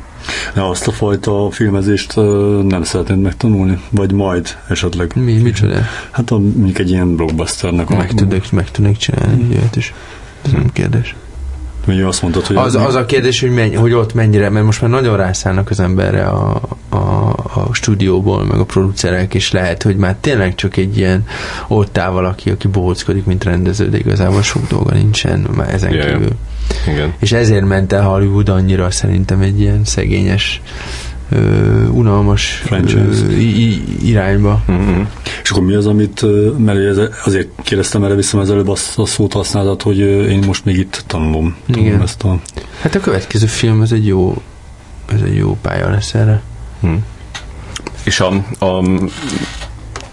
Azt 0.54 0.86
a 0.86 0.92
fajta 0.92 1.50
filmezést 1.50 2.16
nem 2.62 2.82
szeretnéd 2.82 3.20
megtanulni? 3.20 3.80
Vagy 3.90 4.12
majd 4.12 4.58
esetleg? 4.68 5.12
Mi, 5.14 5.32
micsoda? 5.32 5.74
Hát 6.10 6.30
a, 6.30 6.38
mondjuk 6.38 6.78
egy 6.78 6.90
ilyen 6.90 7.16
blockbusternek. 7.16 7.88
Meg, 7.88 8.14
tudok, 8.14 8.50
meg 8.50 8.70
tudnék 8.70 8.96
csinálni 8.96 9.42
mm. 9.42 9.50
ilyet 9.50 9.76
is. 9.76 9.94
Ez 10.44 10.52
nem 10.52 10.70
kérdés. 10.72 11.14
Ugye 11.86 12.06
azt 12.06 12.22
mondtad, 12.22 12.46
hogy... 12.46 12.56
Az, 12.56 12.74
az 12.74 12.94
a 12.94 13.06
kérdés, 13.06 13.40
hogy, 13.40 13.50
menny, 13.50 13.76
hogy 13.76 13.92
ott 13.92 14.14
mennyire, 14.14 14.50
mert 14.50 14.64
most 14.64 14.80
már 14.80 14.90
nagyon 14.90 15.16
rászállnak 15.16 15.70
az 15.70 15.80
emberre 15.80 16.26
a, 16.26 16.60
a, 16.88 16.96
a 17.54 17.68
stúdióból, 17.72 18.44
meg 18.44 18.58
a 18.58 18.64
producerek, 18.64 19.34
és 19.34 19.52
lehet, 19.52 19.82
hogy 19.82 19.96
már 19.96 20.16
tényleg 20.20 20.54
csak 20.54 20.76
egy 20.76 20.96
ilyen 20.96 21.26
ott 21.68 21.98
áll 21.98 22.10
valaki, 22.10 22.50
aki 22.50 22.68
bohóckodik, 22.68 23.24
mint 23.24 23.44
rendező, 23.44 23.88
de 23.88 23.98
igazából 23.98 24.42
sok 24.42 24.68
dolga 24.68 24.92
nincsen 24.92 25.46
már 25.56 25.74
ezen 25.74 25.92
yeah, 25.92 26.12
kívül. 26.12 26.32
Igen. 26.88 27.14
És 27.18 27.32
ezért 27.32 27.64
ment 27.64 27.92
el 27.92 28.02
Hollywood 28.02 28.48
annyira 28.48 28.90
szerintem 28.90 29.40
egy 29.40 29.60
ilyen 29.60 29.84
szegényes 29.84 30.62
ö, 31.30 31.86
unalmas 31.86 32.64
ö, 32.70 33.30
irányba. 34.02 34.62
Mm-hmm. 34.70 35.00
És 35.42 35.50
akkor 35.50 35.62
mi 35.62 35.74
az, 35.74 35.86
amit, 35.86 36.24
mert 36.58 37.12
azért 37.24 37.48
kérdeztem 37.62 38.04
erre 38.04 38.14
vissza, 38.14 38.38
az 38.38 38.50
előbb 38.50 38.68
azt 38.68 38.98
a 38.98 39.06
szót 39.06 39.32
használtad, 39.32 39.82
hogy 39.82 39.98
én 39.98 40.42
most 40.46 40.64
még 40.64 40.76
itt 40.76 41.04
tanulom, 41.06 41.56
tanulom 41.66 41.86
Igen. 41.86 42.02
ezt 42.02 42.22
a... 42.22 42.38
Hát 42.80 42.94
a 42.94 43.00
következő 43.00 43.46
film, 43.46 43.82
ez 43.82 43.92
egy 43.92 44.06
jó, 44.06 44.42
ez 45.12 45.20
egy 45.24 45.36
jó 45.36 45.56
pálya 45.62 45.90
lesz 45.90 46.14
erre. 46.14 46.42
Mm. 46.86 46.94
És 48.04 48.20
a, 48.20 48.28
a 48.66 48.82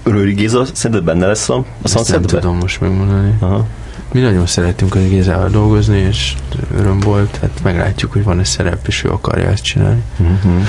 Rőri 0.04 0.34
Géza 0.34 0.66
szerinted 0.74 1.06
benne 1.06 1.28
lesz 1.28 1.50
a, 1.50 1.66
a 1.84 2.02
Nem 2.08 2.22
tudom 2.22 2.58
most 2.58 2.82
megmondani. 2.82 3.34
Aha. 3.40 3.66
Mi 4.12 4.20
nagyon 4.20 4.46
szeretünk 4.46 4.96
a 4.96 5.00
Gézával 5.00 5.50
dolgozni, 5.50 5.98
és 5.98 6.36
öröm 6.78 7.00
volt, 7.00 7.38
hát 7.42 7.60
meglátjuk, 7.64 8.12
hogy 8.12 8.24
van-e 8.24 8.44
szerep, 8.44 8.88
és 8.88 9.04
ő 9.04 9.10
akarja 9.10 9.50
ezt 9.50 9.64
csinálni. 9.64 10.04
Uh-huh. 10.20 10.68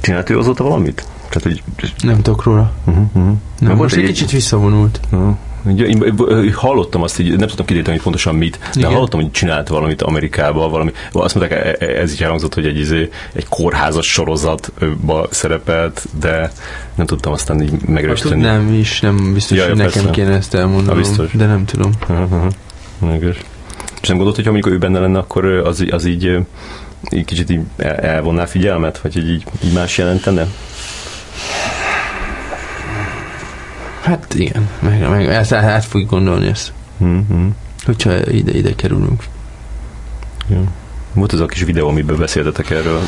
Csinált 0.00 0.30
ő 0.30 0.38
azóta 0.38 0.64
valamit? 0.64 1.06
Tehát, 1.28 1.42
hogy... 1.42 1.62
Nem 2.02 2.22
tudok 2.22 2.42
róla. 2.42 2.72
Uh-huh. 2.84 3.36
Nem, 3.58 3.76
most 3.76 3.94
egy, 3.94 4.02
egy 4.02 4.08
kicsit 4.08 4.30
visszavonult. 4.30 5.00
Uh-huh. 5.10 5.36
Én 5.66 6.52
hallottam 6.54 7.02
azt, 7.02 7.16
hogy 7.16 7.26
nem 7.26 7.48
tudtam 7.48 7.66
kideríteni, 7.66 7.96
hogy 7.96 8.04
pontosan 8.04 8.34
mit, 8.34 8.58
de 8.58 8.68
Igen. 8.74 8.92
hallottam, 8.92 9.20
hogy 9.20 9.30
csinált 9.30 9.68
valamit 9.68 10.02
Amerikában, 10.02 10.70
valami, 10.70 10.92
azt 11.12 11.34
mondták, 11.34 11.64
e- 11.64 11.76
e- 11.86 12.00
ez 12.00 12.12
így 12.12 12.22
elhangzott, 12.22 12.54
hogy 12.54 12.66
egy, 12.66 12.78
izé, 12.78 13.10
egy 13.32 13.48
kórházas 13.48 14.06
sorozatba 14.06 15.26
szerepelt, 15.30 16.06
de 16.20 16.52
nem 16.94 17.06
tudtam 17.06 17.32
aztán 17.32 17.62
így 17.62 17.72
megerősíteni. 17.86 18.44
Hát, 18.44 18.56
nem 18.56 18.74
is, 18.74 19.00
nem 19.00 19.32
biztos, 19.32 19.58
ja, 19.58 19.64
hogy 19.66 19.76
nekem 19.76 19.92
persze. 19.92 20.10
kéne 20.10 20.34
ezt 20.34 20.54
elmondanom, 20.54 20.98
biztos. 20.98 21.32
de 21.32 21.46
nem 21.46 21.64
tudom. 21.64 21.90
Uh-huh. 22.08 23.34
És 24.00 24.08
nem 24.08 24.16
gondolod, 24.16 24.34
hogy 24.34 24.48
amikor 24.48 24.72
ő 24.72 24.78
benne 24.78 24.98
lenne, 24.98 25.18
akkor 25.18 25.44
az, 25.44 25.84
az 25.90 26.04
így, 26.04 26.38
így 27.10 27.24
kicsit 27.24 27.50
így 27.50 27.60
elvonná 27.78 28.44
figyelmet, 28.44 28.98
vagy 28.98 29.16
így, 29.16 29.44
így 29.64 29.72
más 29.72 29.98
jelentene? 29.98 30.46
Hát 34.02 34.34
igen, 34.34 34.68
meg, 34.80 35.10
meg 35.10 35.26
ezt 35.28 35.52
át 35.52 35.84
fogjuk 35.84 36.10
gondolni 36.10 36.46
ezt. 36.46 36.72
Mm-hmm. 37.04 37.48
Hogyha 37.84 38.30
ide, 38.30 38.52
ide 38.52 38.74
kerülünk. 38.74 39.24
Ja. 40.48 40.62
Volt 41.14 41.32
az 41.32 41.40
a 41.40 41.46
kis 41.46 41.64
videó, 41.64 41.88
amiben 41.88 42.16
beszéltetek 42.16 42.70
erről. 42.70 43.00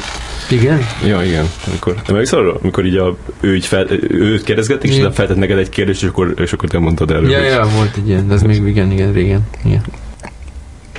Igen? 0.51 0.81
Ja, 1.07 1.25
igen. 1.25 1.47
Amikor, 1.67 1.95
de 2.07 2.13
meg 2.13 2.27
arra, 2.31 2.55
amikor 2.63 2.87
így 2.87 2.97
a, 2.97 3.17
ő 3.41 3.55
így 3.55 3.67
fel, 3.67 3.87
őt 4.09 4.45
kérdezgették, 4.45 4.91
és 4.91 5.07
feltett 5.13 5.37
neked 5.37 5.59
egy 5.59 5.69
kérdést, 5.69 6.03
és 6.03 6.09
akkor, 6.09 6.35
és 6.37 6.53
akkor 6.53 6.69
te 6.69 6.79
mondtad 6.79 7.11
előbb. 7.11 7.31
Ja, 7.31 7.43
ja, 7.43 7.67
volt 7.77 7.97
egy 7.97 8.09
ilyen, 8.09 8.29
de 8.29 8.35
ez 8.35 8.43
még 8.43 8.67
igen, 8.67 8.91
igen, 8.91 9.13
régen. 9.13 9.47
Igen. 9.65 9.83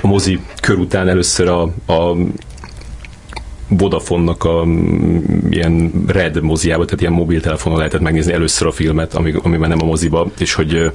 A 0.02 0.06
mozi 0.06 0.40
kör 0.60 0.78
után 0.78 1.08
először 1.08 1.48
a, 1.48 1.62
a 1.92 2.16
Vodafone-nak 3.68 4.44
a 4.44 4.64
mm, 4.64 5.18
ilyen 5.50 5.92
red 6.06 6.42
moziába, 6.42 6.84
tehát 6.84 7.00
ilyen 7.00 7.12
mobiltelefonon 7.12 7.78
lehetett 7.78 8.00
megnézni 8.00 8.32
először 8.32 8.66
a 8.66 8.70
filmet, 8.70 9.14
ami, 9.14 9.34
amiben 9.42 9.68
nem 9.68 9.82
a 9.82 9.84
moziba, 9.84 10.30
és 10.38 10.54
hogy, 10.54 10.92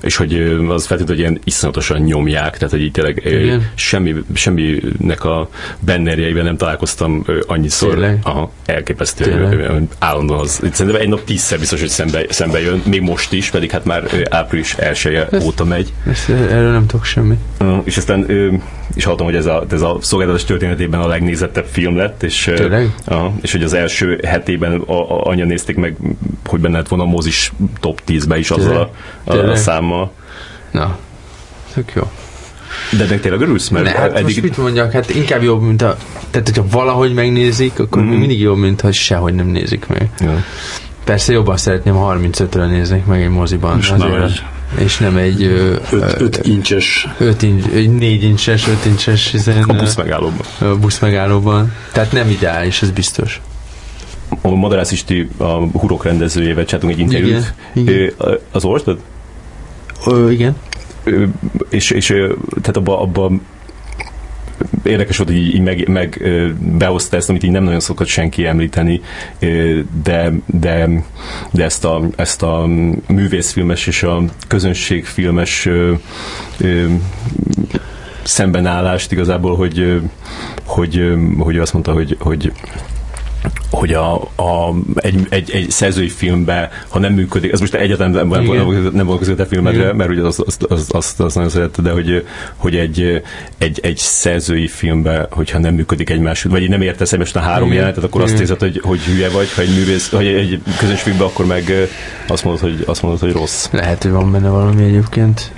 és 0.00 0.16
hogy 0.16 0.34
az 0.68 0.86
feltétlenül, 0.86 1.06
hogy 1.06 1.18
ilyen 1.18 1.40
iszonyatosan 1.44 2.00
nyomják, 2.00 2.54
tehát 2.54 2.70
hogy 2.70 2.82
így 2.82 2.90
tényleg 2.90 3.22
Igen. 3.24 3.70
semmi, 3.74 4.14
semminek 4.34 5.24
a 5.24 5.48
bennerjeiben 5.80 6.44
nem 6.44 6.56
találkoztam 6.56 7.24
annyiszor. 7.46 7.90
Tényleg? 7.90 8.18
Aha, 8.22 8.50
elképesztő. 8.66 9.24
Tényleg? 9.24 9.88
Állandóan 9.98 10.40
az. 10.40 10.60
Szerintem 10.72 11.00
egy 11.00 11.08
nap 11.08 11.24
tízszer 11.24 11.58
biztos, 11.58 11.80
hogy 11.80 11.88
szembe, 11.88 12.24
szembe 12.28 12.60
jön, 12.60 12.82
még 12.86 13.00
most 13.00 13.32
is, 13.32 13.50
pedig 13.50 13.70
hát 13.70 13.84
már 13.84 14.26
április 14.30 14.74
elsője 14.74 15.28
óta 15.42 15.64
megy. 15.64 15.92
Ezt, 16.06 16.28
erről 16.28 16.72
nem 16.72 16.86
tudok 16.86 17.04
semmit. 17.04 17.38
És 17.84 17.96
aztán 17.96 18.26
és 18.94 19.04
hallottam, 19.04 19.26
hogy 19.26 19.36
ez 19.36 19.46
a, 19.46 19.64
ez 19.70 19.82
a 19.82 19.98
szolgáltatás 20.00 20.44
történetében 20.44 21.00
a 21.00 21.06
legnézettebb 21.06 21.64
film 21.64 21.89
lett, 21.96 22.22
és, 22.22 22.46
uh, 22.46 23.24
és 23.40 23.52
hogy 23.52 23.62
az 23.62 23.72
első 23.72 24.20
hetében 24.26 24.80
a, 24.80 24.92
a, 24.92 25.26
anya 25.26 25.44
nézték 25.44 25.76
meg, 25.76 25.96
hogy 26.46 26.60
benne 26.60 26.76
lett 26.76 26.88
volna 26.88 27.04
a 27.04 27.08
mozis 27.08 27.52
top 27.80 28.00
10-be 28.06 28.38
is 28.38 28.50
azzal 28.50 28.76
a, 29.24 29.32
a, 29.32 29.36
a 29.36 29.56
számmal. 29.56 30.12
Na, 30.70 30.98
tök 31.74 31.92
jó. 31.94 32.10
De 32.98 33.04
de 33.04 33.18
tényleg 33.18 33.40
örülsz? 33.40 33.68
Mert 33.68 33.84
ne, 33.84 33.90
hát 33.90 34.10
eddig... 34.10 34.22
most 34.22 34.42
mit 34.42 34.56
mondjak, 34.56 34.92
hát 34.92 35.10
inkább 35.14 35.42
jobb, 35.42 35.62
mint 35.62 35.82
a... 35.82 35.96
Tehát, 36.30 36.46
hogyha 36.46 36.64
valahogy 36.70 37.14
megnézik, 37.14 37.78
akkor 37.78 38.02
mm. 38.02 38.06
mindig 38.06 38.40
jobb, 38.40 38.58
mint 38.58 38.80
ha 38.80 38.92
sehogy 38.92 39.34
nem 39.34 39.46
nézik 39.46 39.86
meg. 39.86 40.10
Ja. 40.18 40.44
Persze 41.04 41.32
jobban 41.32 41.56
szeretném, 41.56 41.94
ha 41.94 42.16
35-re 42.20 42.66
néznék 42.66 43.04
meg 43.04 43.22
egy 43.22 43.28
moziban. 43.28 43.78
És 43.78 43.90
azért, 43.90 44.44
és 44.78 44.98
nem 44.98 45.16
egy 45.16 45.42
5 45.90 46.40
incses 46.42 47.08
5 47.18 47.42
incs, 47.42 47.64
4 47.98 48.22
incses, 48.22 48.68
5 48.68 48.84
incses 48.84 49.34
ezen, 49.34 49.62
a 49.62 49.74
busz 49.74 49.94
megállóban. 49.94 50.46
A 50.58 50.76
busz 50.76 50.98
megállóban. 50.98 51.72
Tehát 51.92 52.12
nem 52.12 52.30
ideális, 52.30 52.82
ez 52.82 52.90
biztos. 52.90 53.40
A 54.42 54.48
Madarász 54.48 54.92
Isti, 54.92 55.28
a 55.36 55.78
Hurok 55.78 56.04
rendezőjével 56.04 56.64
csináltunk 56.64 56.92
egy 56.92 56.98
interjút. 56.98 57.54
Igen, 57.74 57.94
igen. 57.94 58.38
Az 58.50 58.64
olvastad? 58.64 58.98
Igen. 60.30 60.56
És, 61.68 61.90
és 61.90 62.06
tehát 62.60 62.76
abban 62.76 62.98
abba 62.98 63.30
érdekes 64.82 65.16
volt, 65.16 65.30
hogy 65.30 65.38
így 65.38 65.60
meg, 65.60 65.88
meg 65.88 66.22
behozta 66.78 67.16
ezt, 67.16 67.28
amit 67.28 67.42
így 67.42 67.50
nem 67.50 67.64
nagyon 67.64 67.80
szokott 67.80 68.06
senki 68.06 68.46
említeni, 68.46 69.00
de, 70.02 70.32
de, 70.46 70.88
de 71.50 71.64
ezt, 71.64 71.84
a, 71.84 72.08
ezt 72.16 72.42
a 72.42 72.66
művészfilmes 73.08 73.86
és 73.86 74.02
a 74.02 74.22
közönségfilmes 74.48 75.68
szembenállást 78.22 79.12
igazából, 79.12 79.56
hogy, 79.56 80.00
hogy, 80.64 81.14
hogy 81.38 81.58
azt 81.58 81.72
mondta, 81.72 81.92
hogy, 81.92 82.16
hogy 82.20 82.52
hogy 83.70 83.92
a, 83.92 84.14
a, 84.22 84.74
egy, 84.94 85.26
egy, 85.28 85.50
egy 85.50 85.70
szerzői 85.70 86.08
filmbe, 86.08 86.70
ha 86.88 86.98
nem 86.98 87.12
működik, 87.12 87.52
ez 87.52 87.60
most 87.60 87.74
egyáltalán 87.74 88.10
nem, 88.10 88.28
nem, 88.28 88.44
nem, 88.44 88.90
nem 88.92 89.06
volt 89.06 89.18
között 89.18 89.40
a 89.40 89.46
filmedre, 89.46 89.80
Igen. 89.80 89.96
mert 89.96 90.10
ugye 90.10 90.22
azt, 90.22 90.40
azt, 90.40 90.62
azt, 90.62 90.92
azt, 90.92 91.20
azt 91.20 91.34
nagyon 91.34 91.50
szerette, 91.50 91.82
de 91.82 91.90
hogy, 91.90 92.26
hogy 92.56 92.76
egy, 92.76 93.22
egy, 93.58 93.80
egy 93.82 93.96
szerzői 93.96 94.66
filmbe, 94.66 95.26
hogyha 95.30 95.58
nem 95.58 95.74
működik 95.74 96.10
egymás, 96.10 96.42
vagy 96.42 96.68
nem 96.68 96.82
értesz 96.82 97.12
egymást 97.12 97.36
a 97.36 97.40
három 97.40 97.66
Igen. 97.66 97.76
jelenetet, 97.76 98.04
akkor 98.04 98.20
Igen. 98.20 98.32
azt 98.32 98.42
érzed, 98.42 98.60
hogy, 98.60 98.80
hogy 98.84 99.00
hülye 99.00 99.28
vagy, 99.28 99.52
ha 99.52 99.62
egy 99.62 99.74
művész, 99.74 100.08
vagy 100.08 100.26
egy 100.26 100.62
közös 100.78 101.02
filmbe, 101.02 101.24
akkor 101.24 101.46
meg 101.46 101.72
azt 102.28 102.44
mondod, 102.44 102.62
hogy, 102.62 102.84
azt 102.86 103.02
mondod, 103.02 103.20
hogy 103.20 103.32
rossz. 103.32 103.68
Lehet, 103.70 104.02
hogy 104.02 104.12
van 104.12 104.32
benne 104.32 104.48
valami 104.48 104.82
egyébként. 104.82 105.52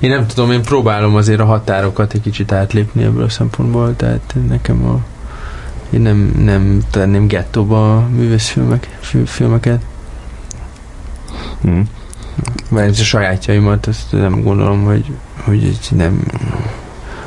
Én 0.00 0.10
nem 0.10 0.26
tudom, 0.26 0.52
én 0.52 0.62
próbálom 0.62 1.16
azért 1.16 1.40
a 1.40 1.44
határokat 1.44 2.14
egy 2.14 2.20
kicsit 2.20 2.52
átlépni 2.52 3.02
ebből 3.02 3.24
a 3.24 3.28
szempontból, 3.28 3.96
tehát 3.96 4.34
nekem 4.48 4.84
a 4.84 5.13
én 5.94 6.00
nem, 6.00 6.34
nem 6.44 6.82
tenném 6.90 7.26
gettóba 7.26 7.96
a 7.96 8.08
művészfilmek, 8.08 8.98
filmeket. 9.24 9.84
Mm. 11.68 11.80
Mert 12.68 12.98
a 12.98 13.04
sajátjaimat, 13.04 13.86
azt 13.86 14.12
nem 14.12 14.42
gondolom, 14.42 14.84
hogy, 14.84 15.12
hogy 15.44 15.78
nem 15.90 16.24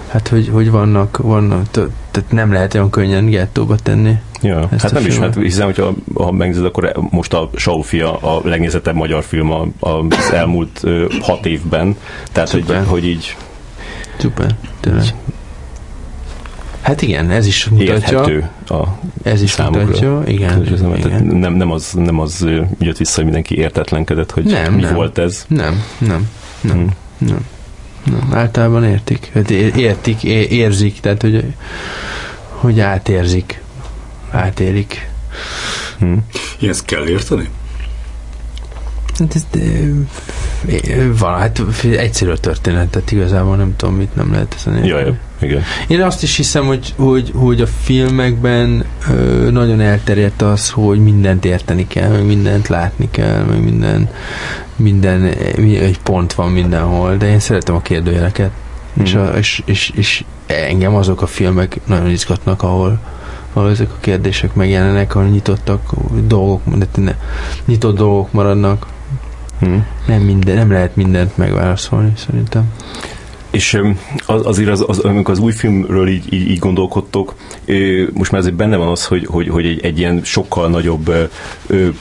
hát 0.08 0.28
hogy, 0.28 0.50
hogy 0.50 0.72
vannak, 0.72 1.18
vannak 1.18 1.72
tehát 1.72 2.32
nem 2.32 2.52
lehet 2.52 2.74
olyan 2.74 2.90
könnyen 2.90 3.26
gettóba 3.26 3.76
tenni. 3.76 4.16
Ja, 4.42 4.70
hát 4.78 4.92
nem 4.92 5.06
is, 5.06 5.20
mert 5.20 5.36
hiszem, 5.36 5.66
hogyha 5.66 5.94
ha 6.16 6.32
megnézed, 6.32 6.66
akkor 6.66 6.92
most 7.10 7.34
a 7.34 7.50
Saufia 7.56 8.18
a 8.18 8.42
legnézettebb 8.44 8.96
magyar 8.96 9.24
film 9.24 9.74
az 9.80 10.32
elmúlt 10.34 10.84
hat 11.22 11.46
évben. 11.46 11.96
Tehát, 12.32 12.50
hogy, 12.50 12.66
hogy 12.86 13.06
így 13.06 13.36
Szuper, 14.18 14.56
tényleg. 14.80 15.04
Hát 16.88 17.02
igen, 17.02 17.30
ez 17.30 17.46
is 17.46 17.66
mutatja. 17.66 18.24
a 18.68 19.00
Ez 19.24 19.42
is 19.42 19.52
számukra. 19.52 19.82
mutatja, 19.82 20.22
igen. 20.26 20.66
igen. 20.96 21.26
Nem, 21.26 21.54
nem, 21.54 21.72
az, 21.72 21.92
nem 21.94 22.20
az 22.20 22.46
jött 22.80 22.98
vissza, 22.98 23.16
hogy 23.16 23.24
mindenki 23.24 23.58
értetlenkedett, 23.58 24.32
hogy 24.32 24.44
nem, 24.44 24.74
mi 24.74 24.82
nem. 24.82 24.94
volt 24.94 25.18
ez. 25.18 25.46
Nem, 25.48 25.84
nem, 25.98 26.30
nem, 26.62 26.76
hmm. 26.76 26.96
nem. 27.18 27.46
Nem, 28.04 28.30
általában 28.34 28.84
értik. 28.84 29.32
Hát 29.34 29.50
értik, 29.52 30.24
érzik, 30.24 31.00
tehát 31.00 31.22
hogy, 31.22 31.46
hogy 32.50 32.80
átérzik. 32.80 33.62
Átérik. 34.32 35.10
Hm. 36.00 36.14
Ezt 36.62 36.86
kell 36.86 37.08
érteni? 37.08 37.50
Hát 39.20 39.36
ez, 39.36 39.46
van, 41.20 41.38
hát 41.38 41.62
egyszerű 41.84 42.32
a 42.32 42.38
történet, 42.38 42.88
tehát 42.88 43.12
igazából 43.12 43.56
nem 43.56 43.76
tudom, 43.76 43.96
mit 43.96 44.16
nem 44.16 44.32
lehet 44.32 44.56
ezen 44.58 44.86
Jaj, 44.86 45.18
igen. 45.40 45.64
Én 45.88 46.02
azt 46.02 46.24
is 46.24 46.36
hiszem, 46.36 46.66
hogy, 46.66 46.94
hogy, 46.98 47.32
hogy 47.36 47.62
a 47.62 47.68
filmekben 47.68 48.86
ö, 49.10 49.52
nagyon 49.52 49.82
elterjedt 49.82 50.42
az, 50.42 50.70
hogy 50.70 51.00
mindent 51.00 51.46
érteni 51.46 51.88
kell, 51.88 52.10
meg 52.10 52.26
mindent 52.26 52.68
látni 52.68 53.08
kell, 53.12 53.44
meg 53.44 53.64
minden, 53.64 54.10
minden 54.76 55.24
egy 55.64 56.00
pont 56.04 56.34
van 56.34 56.52
mindenhol, 56.52 57.18
de 57.18 57.30
én 57.30 57.40
szeretem 57.40 57.76
a 57.76 57.82
kérdőjeleket. 57.82 58.52
Mm. 59.00 59.04
És, 59.04 59.14
a, 59.14 59.26
és, 59.26 59.62
és, 59.66 59.92
és 59.96 60.24
engem 60.46 60.96
azok 60.96 61.22
a 61.22 61.28
filmek 61.28 61.80
nagyon 61.86 62.10
izgatnak, 62.10 62.64
ahol, 62.64 63.00
ahol 63.54 63.70
ezek 63.70 63.92
a 63.92 63.98
kérdések 64.00 64.54
megjelennek, 64.54 65.16
ahol 65.16 65.28
nyitottak 65.28 65.92
dolgok, 66.28 66.62
de 66.76 66.86
ne, 66.96 67.16
nyitott 67.66 67.98
dolgok 67.98 68.32
maradnak. 68.32 68.88
Hmm. 69.60 69.86
Nem, 70.08 70.22
minden, 70.22 70.56
nem 70.56 70.72
lehet 70.72 70.96
mindent 70.96 71.38
megválaszolni, 71.38 72.14
szerintem. 72.16 72.72
És 73.58 73.82
az, 74.26 74.46
azért 74.46 74.70
az, 74.70 74.84
az, 74.88 75.00
amikor 75.00 75.34
az 75.34 75.40
új 75.40 75.52
filmről 75.52 76.08
így, 76.08 76.34
így, 76.34 76.50
így 76.50 76.60
gondolkodtok, 76.60 77.36
most 78.14 78.32
már 78.32 78.42
azért 78.42 78.56
benne 78.56 78.76
van 78.76 78.88
az, 78.88 79.06
hogy, 79.06 79.26
hogy, 79.26 79.48
hogy 79.48 79.66
egy, 79.66 79.80
egy 79.82 80.00
ilyen 80.00 80.22
sokkal 80.24 80.70
nagyobb 80.70 81.30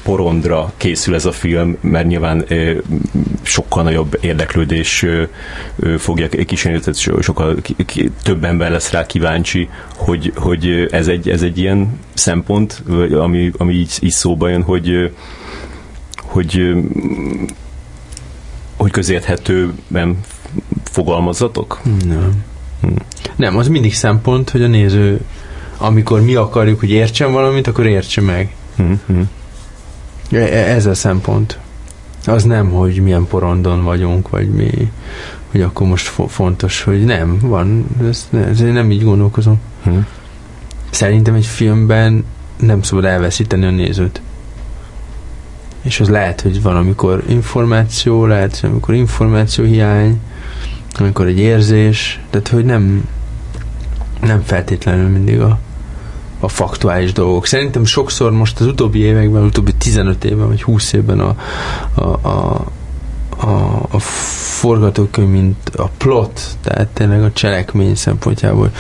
porondra 0.03 0.73
készül 0.77 1.15
ez 1.15 1.25
a 1.27 1.33
film, 1.33 1.77
mert 1.81 2.07
nyilván 2.07 2.45
sokkal 3.43 3.83
nagyobb 3.83 4.19
érdeklődés 4.21 5.07
fogja 5.99 6.29
kísérni, 6.29 6.79
tehát 6.79 7.23
sokkal 7.23 7.57
több 8.23 8.45
ember 8.45 8.71
lesz 8.71 8.91
rá 8.91 9.07
kíváncsi, 9.07 9.69
hogy, 9.95 10.33
hogy 10.37 10.89
ez, 10.91 11.09
egy, 11.09 11.29
ez 11.29 11.43
egy 11.43 11.59
ilyen 11.59 12.01
szempont, 12.15 12.83
ami, 13.13 13.51
ami 13.57 13.75
így, 13.75 13.99
így 14.01 14.11
szóba 14.11 14.49
jön, 14.49 14.63
hogy 14.63 15.11
hogy 16.17 16.75
hogy 18.77 18.91
közérthetőben 18.91 20.19
fogalmazzatok? 20.89 21.81
Nem. 22.07 22.45
Hm. 22.81 22.89
Nem, 23.37 23.57
az 23.57 23.69
mindig 23.69 23.95
szempont, 23.95 24.51
hogy 24.51 24.63
a 24.63 24.67
néző, 24.67 25.21
amikor 25.77 26.21
mi 26.21 26.35
akarjuk, 26.35 26.81
hogy 26.81 26.91
értsen 26.91 27.33
valamit, 27.33 27.67
akkor 27.67 27.87
értse 27.87 28.21
meg. 28.21 28.55
Hm, 28.77 28.93
Ez 30.31 30.87
a 30.87 30.95
szempont. 30.95 31.59
Az 32.27 32.45
nem, 32.45 32.71
hogy 32.71 33.03
milyen 33.03 33.27
porondon 33.27 33.85
vagyunk, 33.85 34.29
vagy 34.29 34.49
mi, 34.49 34.91
hogy 35.51 35.61
akkor 35.63 35.87
most 35.87 36.07
fo- 36.07 36.31
fontos, 36.31 36.83
hogy 36.83 37.05
nem, 37.05 37.39
van, 37.41 37.87
ez, 38.09 38.29
ez 38.49 38.61
én 38.61 38.73
nem 38.73 38.91
így 38.91 39.03
gondolkozom. 39.05 39.61
Hm. 39.85 39.99
Szerintem 40.91 41.35
egy 41.35 41.47
filmben 41.47 42.25
nem 42.57 42.83
szabad 42.83 43.05
elveszíteni 43.05 43.67
a 43.67 43.71
nézőt 43.71 44.21
és 45.83 46.01
az 46.01 46.09
lehet, 46.09 46.41
hogy 46.41 46.63
van, 46.63 46.77
amikor 46.77 47.23
információ, 47.29 48.25
lehet, 48.27 48.59
hogy 48.59 48.71
amikor 48.71 48.95
információ 48.95 49.65
hiány, 49.65 50.21
amikor 51.01 51.27
egy 51.27 51.39
érzés, 51.39 52.21
tehát 52.31 52.49
hogy 52.49 52.65
nem, 52.65 53.09
nem 54.21 54.43
feltétlenül 54.45 55.09
mindig 55.09 55.41
a, 55.41 55.59
a 56.41 56.49
faktuális 56.49 57.13
dolgok. 57.13 57.47
Szerintem 57.47 57.85
sokszor 57.85 58.33
most 58.33 58.61
az 58.61 58.67
utóbbi 58.67 58.99
években, 58.99 59.41
az 59.43 59.47
utóbbi 59.47 59.73
15 59.73 60.25
évben, 60.25 60.47
vagy 60.47 60.63
20 60.63 60.93
évben 60.93 61.21
a, 61.21 61.37
a, 61.95 62.29
a, 62.29 62.65
a, 63.37 63.83
a 63.91 63.99
forgatókönyv, 63.99 65.29
mint 65.29 65.69
a 65.77 65.89
plot, 65.97 66.41
tehát 66.63 66.89
tényleg 66.89 67.23
a 67.23 67.33
cselekmény 67.33 67.95
szempontjából 67.95 68.71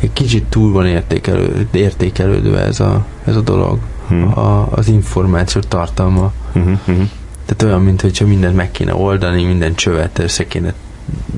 egy 0.00 0.12
kicsit 0.12 0.44
túl 0.44 0.72
van 0.72 0.86
értékelő, 0.86 1.68
értékelődve 1.72 2.60
ez 2.60 2.80
a, 2.80 3.06
ez 3.24 3.36
a 3.36 3.40
dolog 3.40 3.78
hmm. 4.08 4.38
a, 4.38 4.68
az 4.70 4.88
információ 4.88 5.60
tartalma. 5.60 6.32
Hmm. 6.52 6.80
Hmm. 6.84 7.10
Tehát 7.46 7.62
olyan, 7.62 7.82
mint 7.82 8.00
hogyha 8.00 8.26
mindent 8.26 8.56
meg 8.56 8.70
kéne 8.70 8.94
oldani, 8.94 9.44
minden 9.44 9.74
csövet 9.74 10.18
össze 10.18 10.46
kéne 10.46 10.74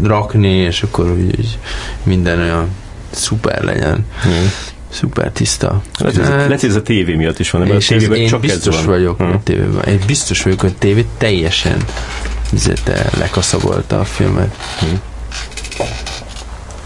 rakni, 0.03 0.49
és 0.49 0.83
akkor 0.83 1.11
úgy, 1.11 1.25
úgy 1.39 1.59
minden 2.03 2.39
olyan 2.39 2.69
szuper 3.11 3.63
legyen. 3.63 4.07
Hmm. 4.23 4.53
Szuper 4.89 5.31
tiszta. 5.31 5.83
Lehet, 5.99 6.53
ez, 6.53 6.65
ez 6.65 6.75
a 6.75 6.83
tévé 6.83 7.15
miatt 7.15 7.39
is 7.39 7.51
van, 7.51 7.67
és 7.67 7.91
a 7.91 7.95
tévében 7.95 8.19
én 8.19 8.29
csak 8.29 8.41
biztos 8.41 8.77
ez 8.77 8.85
van. 8.85 8.95
vagyok 8.95 9.19
hmm. 9.19 9.31
a 9.31 9.43
tévében. 9.43 9.85
Én 9.85 10.01
biztos 10.07 10.43
vagyok, 10.43 10.61
hogy 10.61 10.73
a 10.75 10.79
tévé 10.79 11.07
teljesen 11.19 11.85
lekaszabolta 13.19 14.01
a 14.01 14.05
filmet. 14.05 14.57
Hmm. 14.81 15.01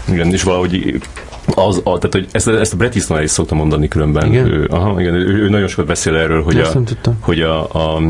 Igen, 0.05 0.31
és 0.31 0.43
valahogy 0.43 1.01
az, 1.45 1.81
a, 1.83 1.97
tehát, 1.97 2.11
hogy 2.11 2.27
ezt, 2.31 2.47
ezt 2.47 2.73
a 2.73 2.77
Bret 2.77 2.95
Easton 2.95 3.21
is 3.21 3.31
szokta 3.31 3.55
mondani 3.55 3.87
különben. 3.87 4.27
Igen? 4.27 4.45
Ő, 4.45 4.67
aha, 4.71 5.01
igen, 5.01 5.13
ő, 5.13 5.43
ő 5.43 5.49
nagyon 5.49 5.67
sokat 5.67 5.85
beszél 5.85 6.15
erről, 6.15 6.43
hogy, 6.43 6.59
a, 6.59 6.71
hogy, 7.19 7.41
a, 7.41 7.63
a, 7.63 8.01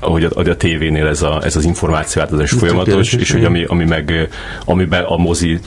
hogy 0.00 0.24
a, 0.24 0.30
a, 0.34 0.56
tévénél 0.56 1.06
ez, 1.06 1.22
a, 1.22 1.40
ez 1.44 1.56
az 1.56 1.64
információ 1.64 2.22
átadás 2.22 2.50
folyamatos, 2.50 3.12
és 3.12 3.30
hogy 3.30 3.44
ami, 3.44 3.64
ami 3.64 3.84
meg, 3.84 4.28
amiben 4.64 5.04
a 5.04 5.16
mozi 5.16 5.60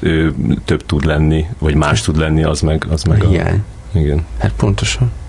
több 0.65 0.85
tud 0.85 1.05
lenni, 1.05 1.45
vagy 1.59 1.75
más 1.75 2.01
tud 2.01 2.17
lenni, 2.17 2.43
az 2.43 2.61
meg, 2.61 2.85
az 2.89 3.03
meg 3.03 3.23
a, 3.23 3.27
hiány. 3.27 3.63
Igen. 3.93 4.25
Hát 4.39 4.51
pontosan. 4.57 5.11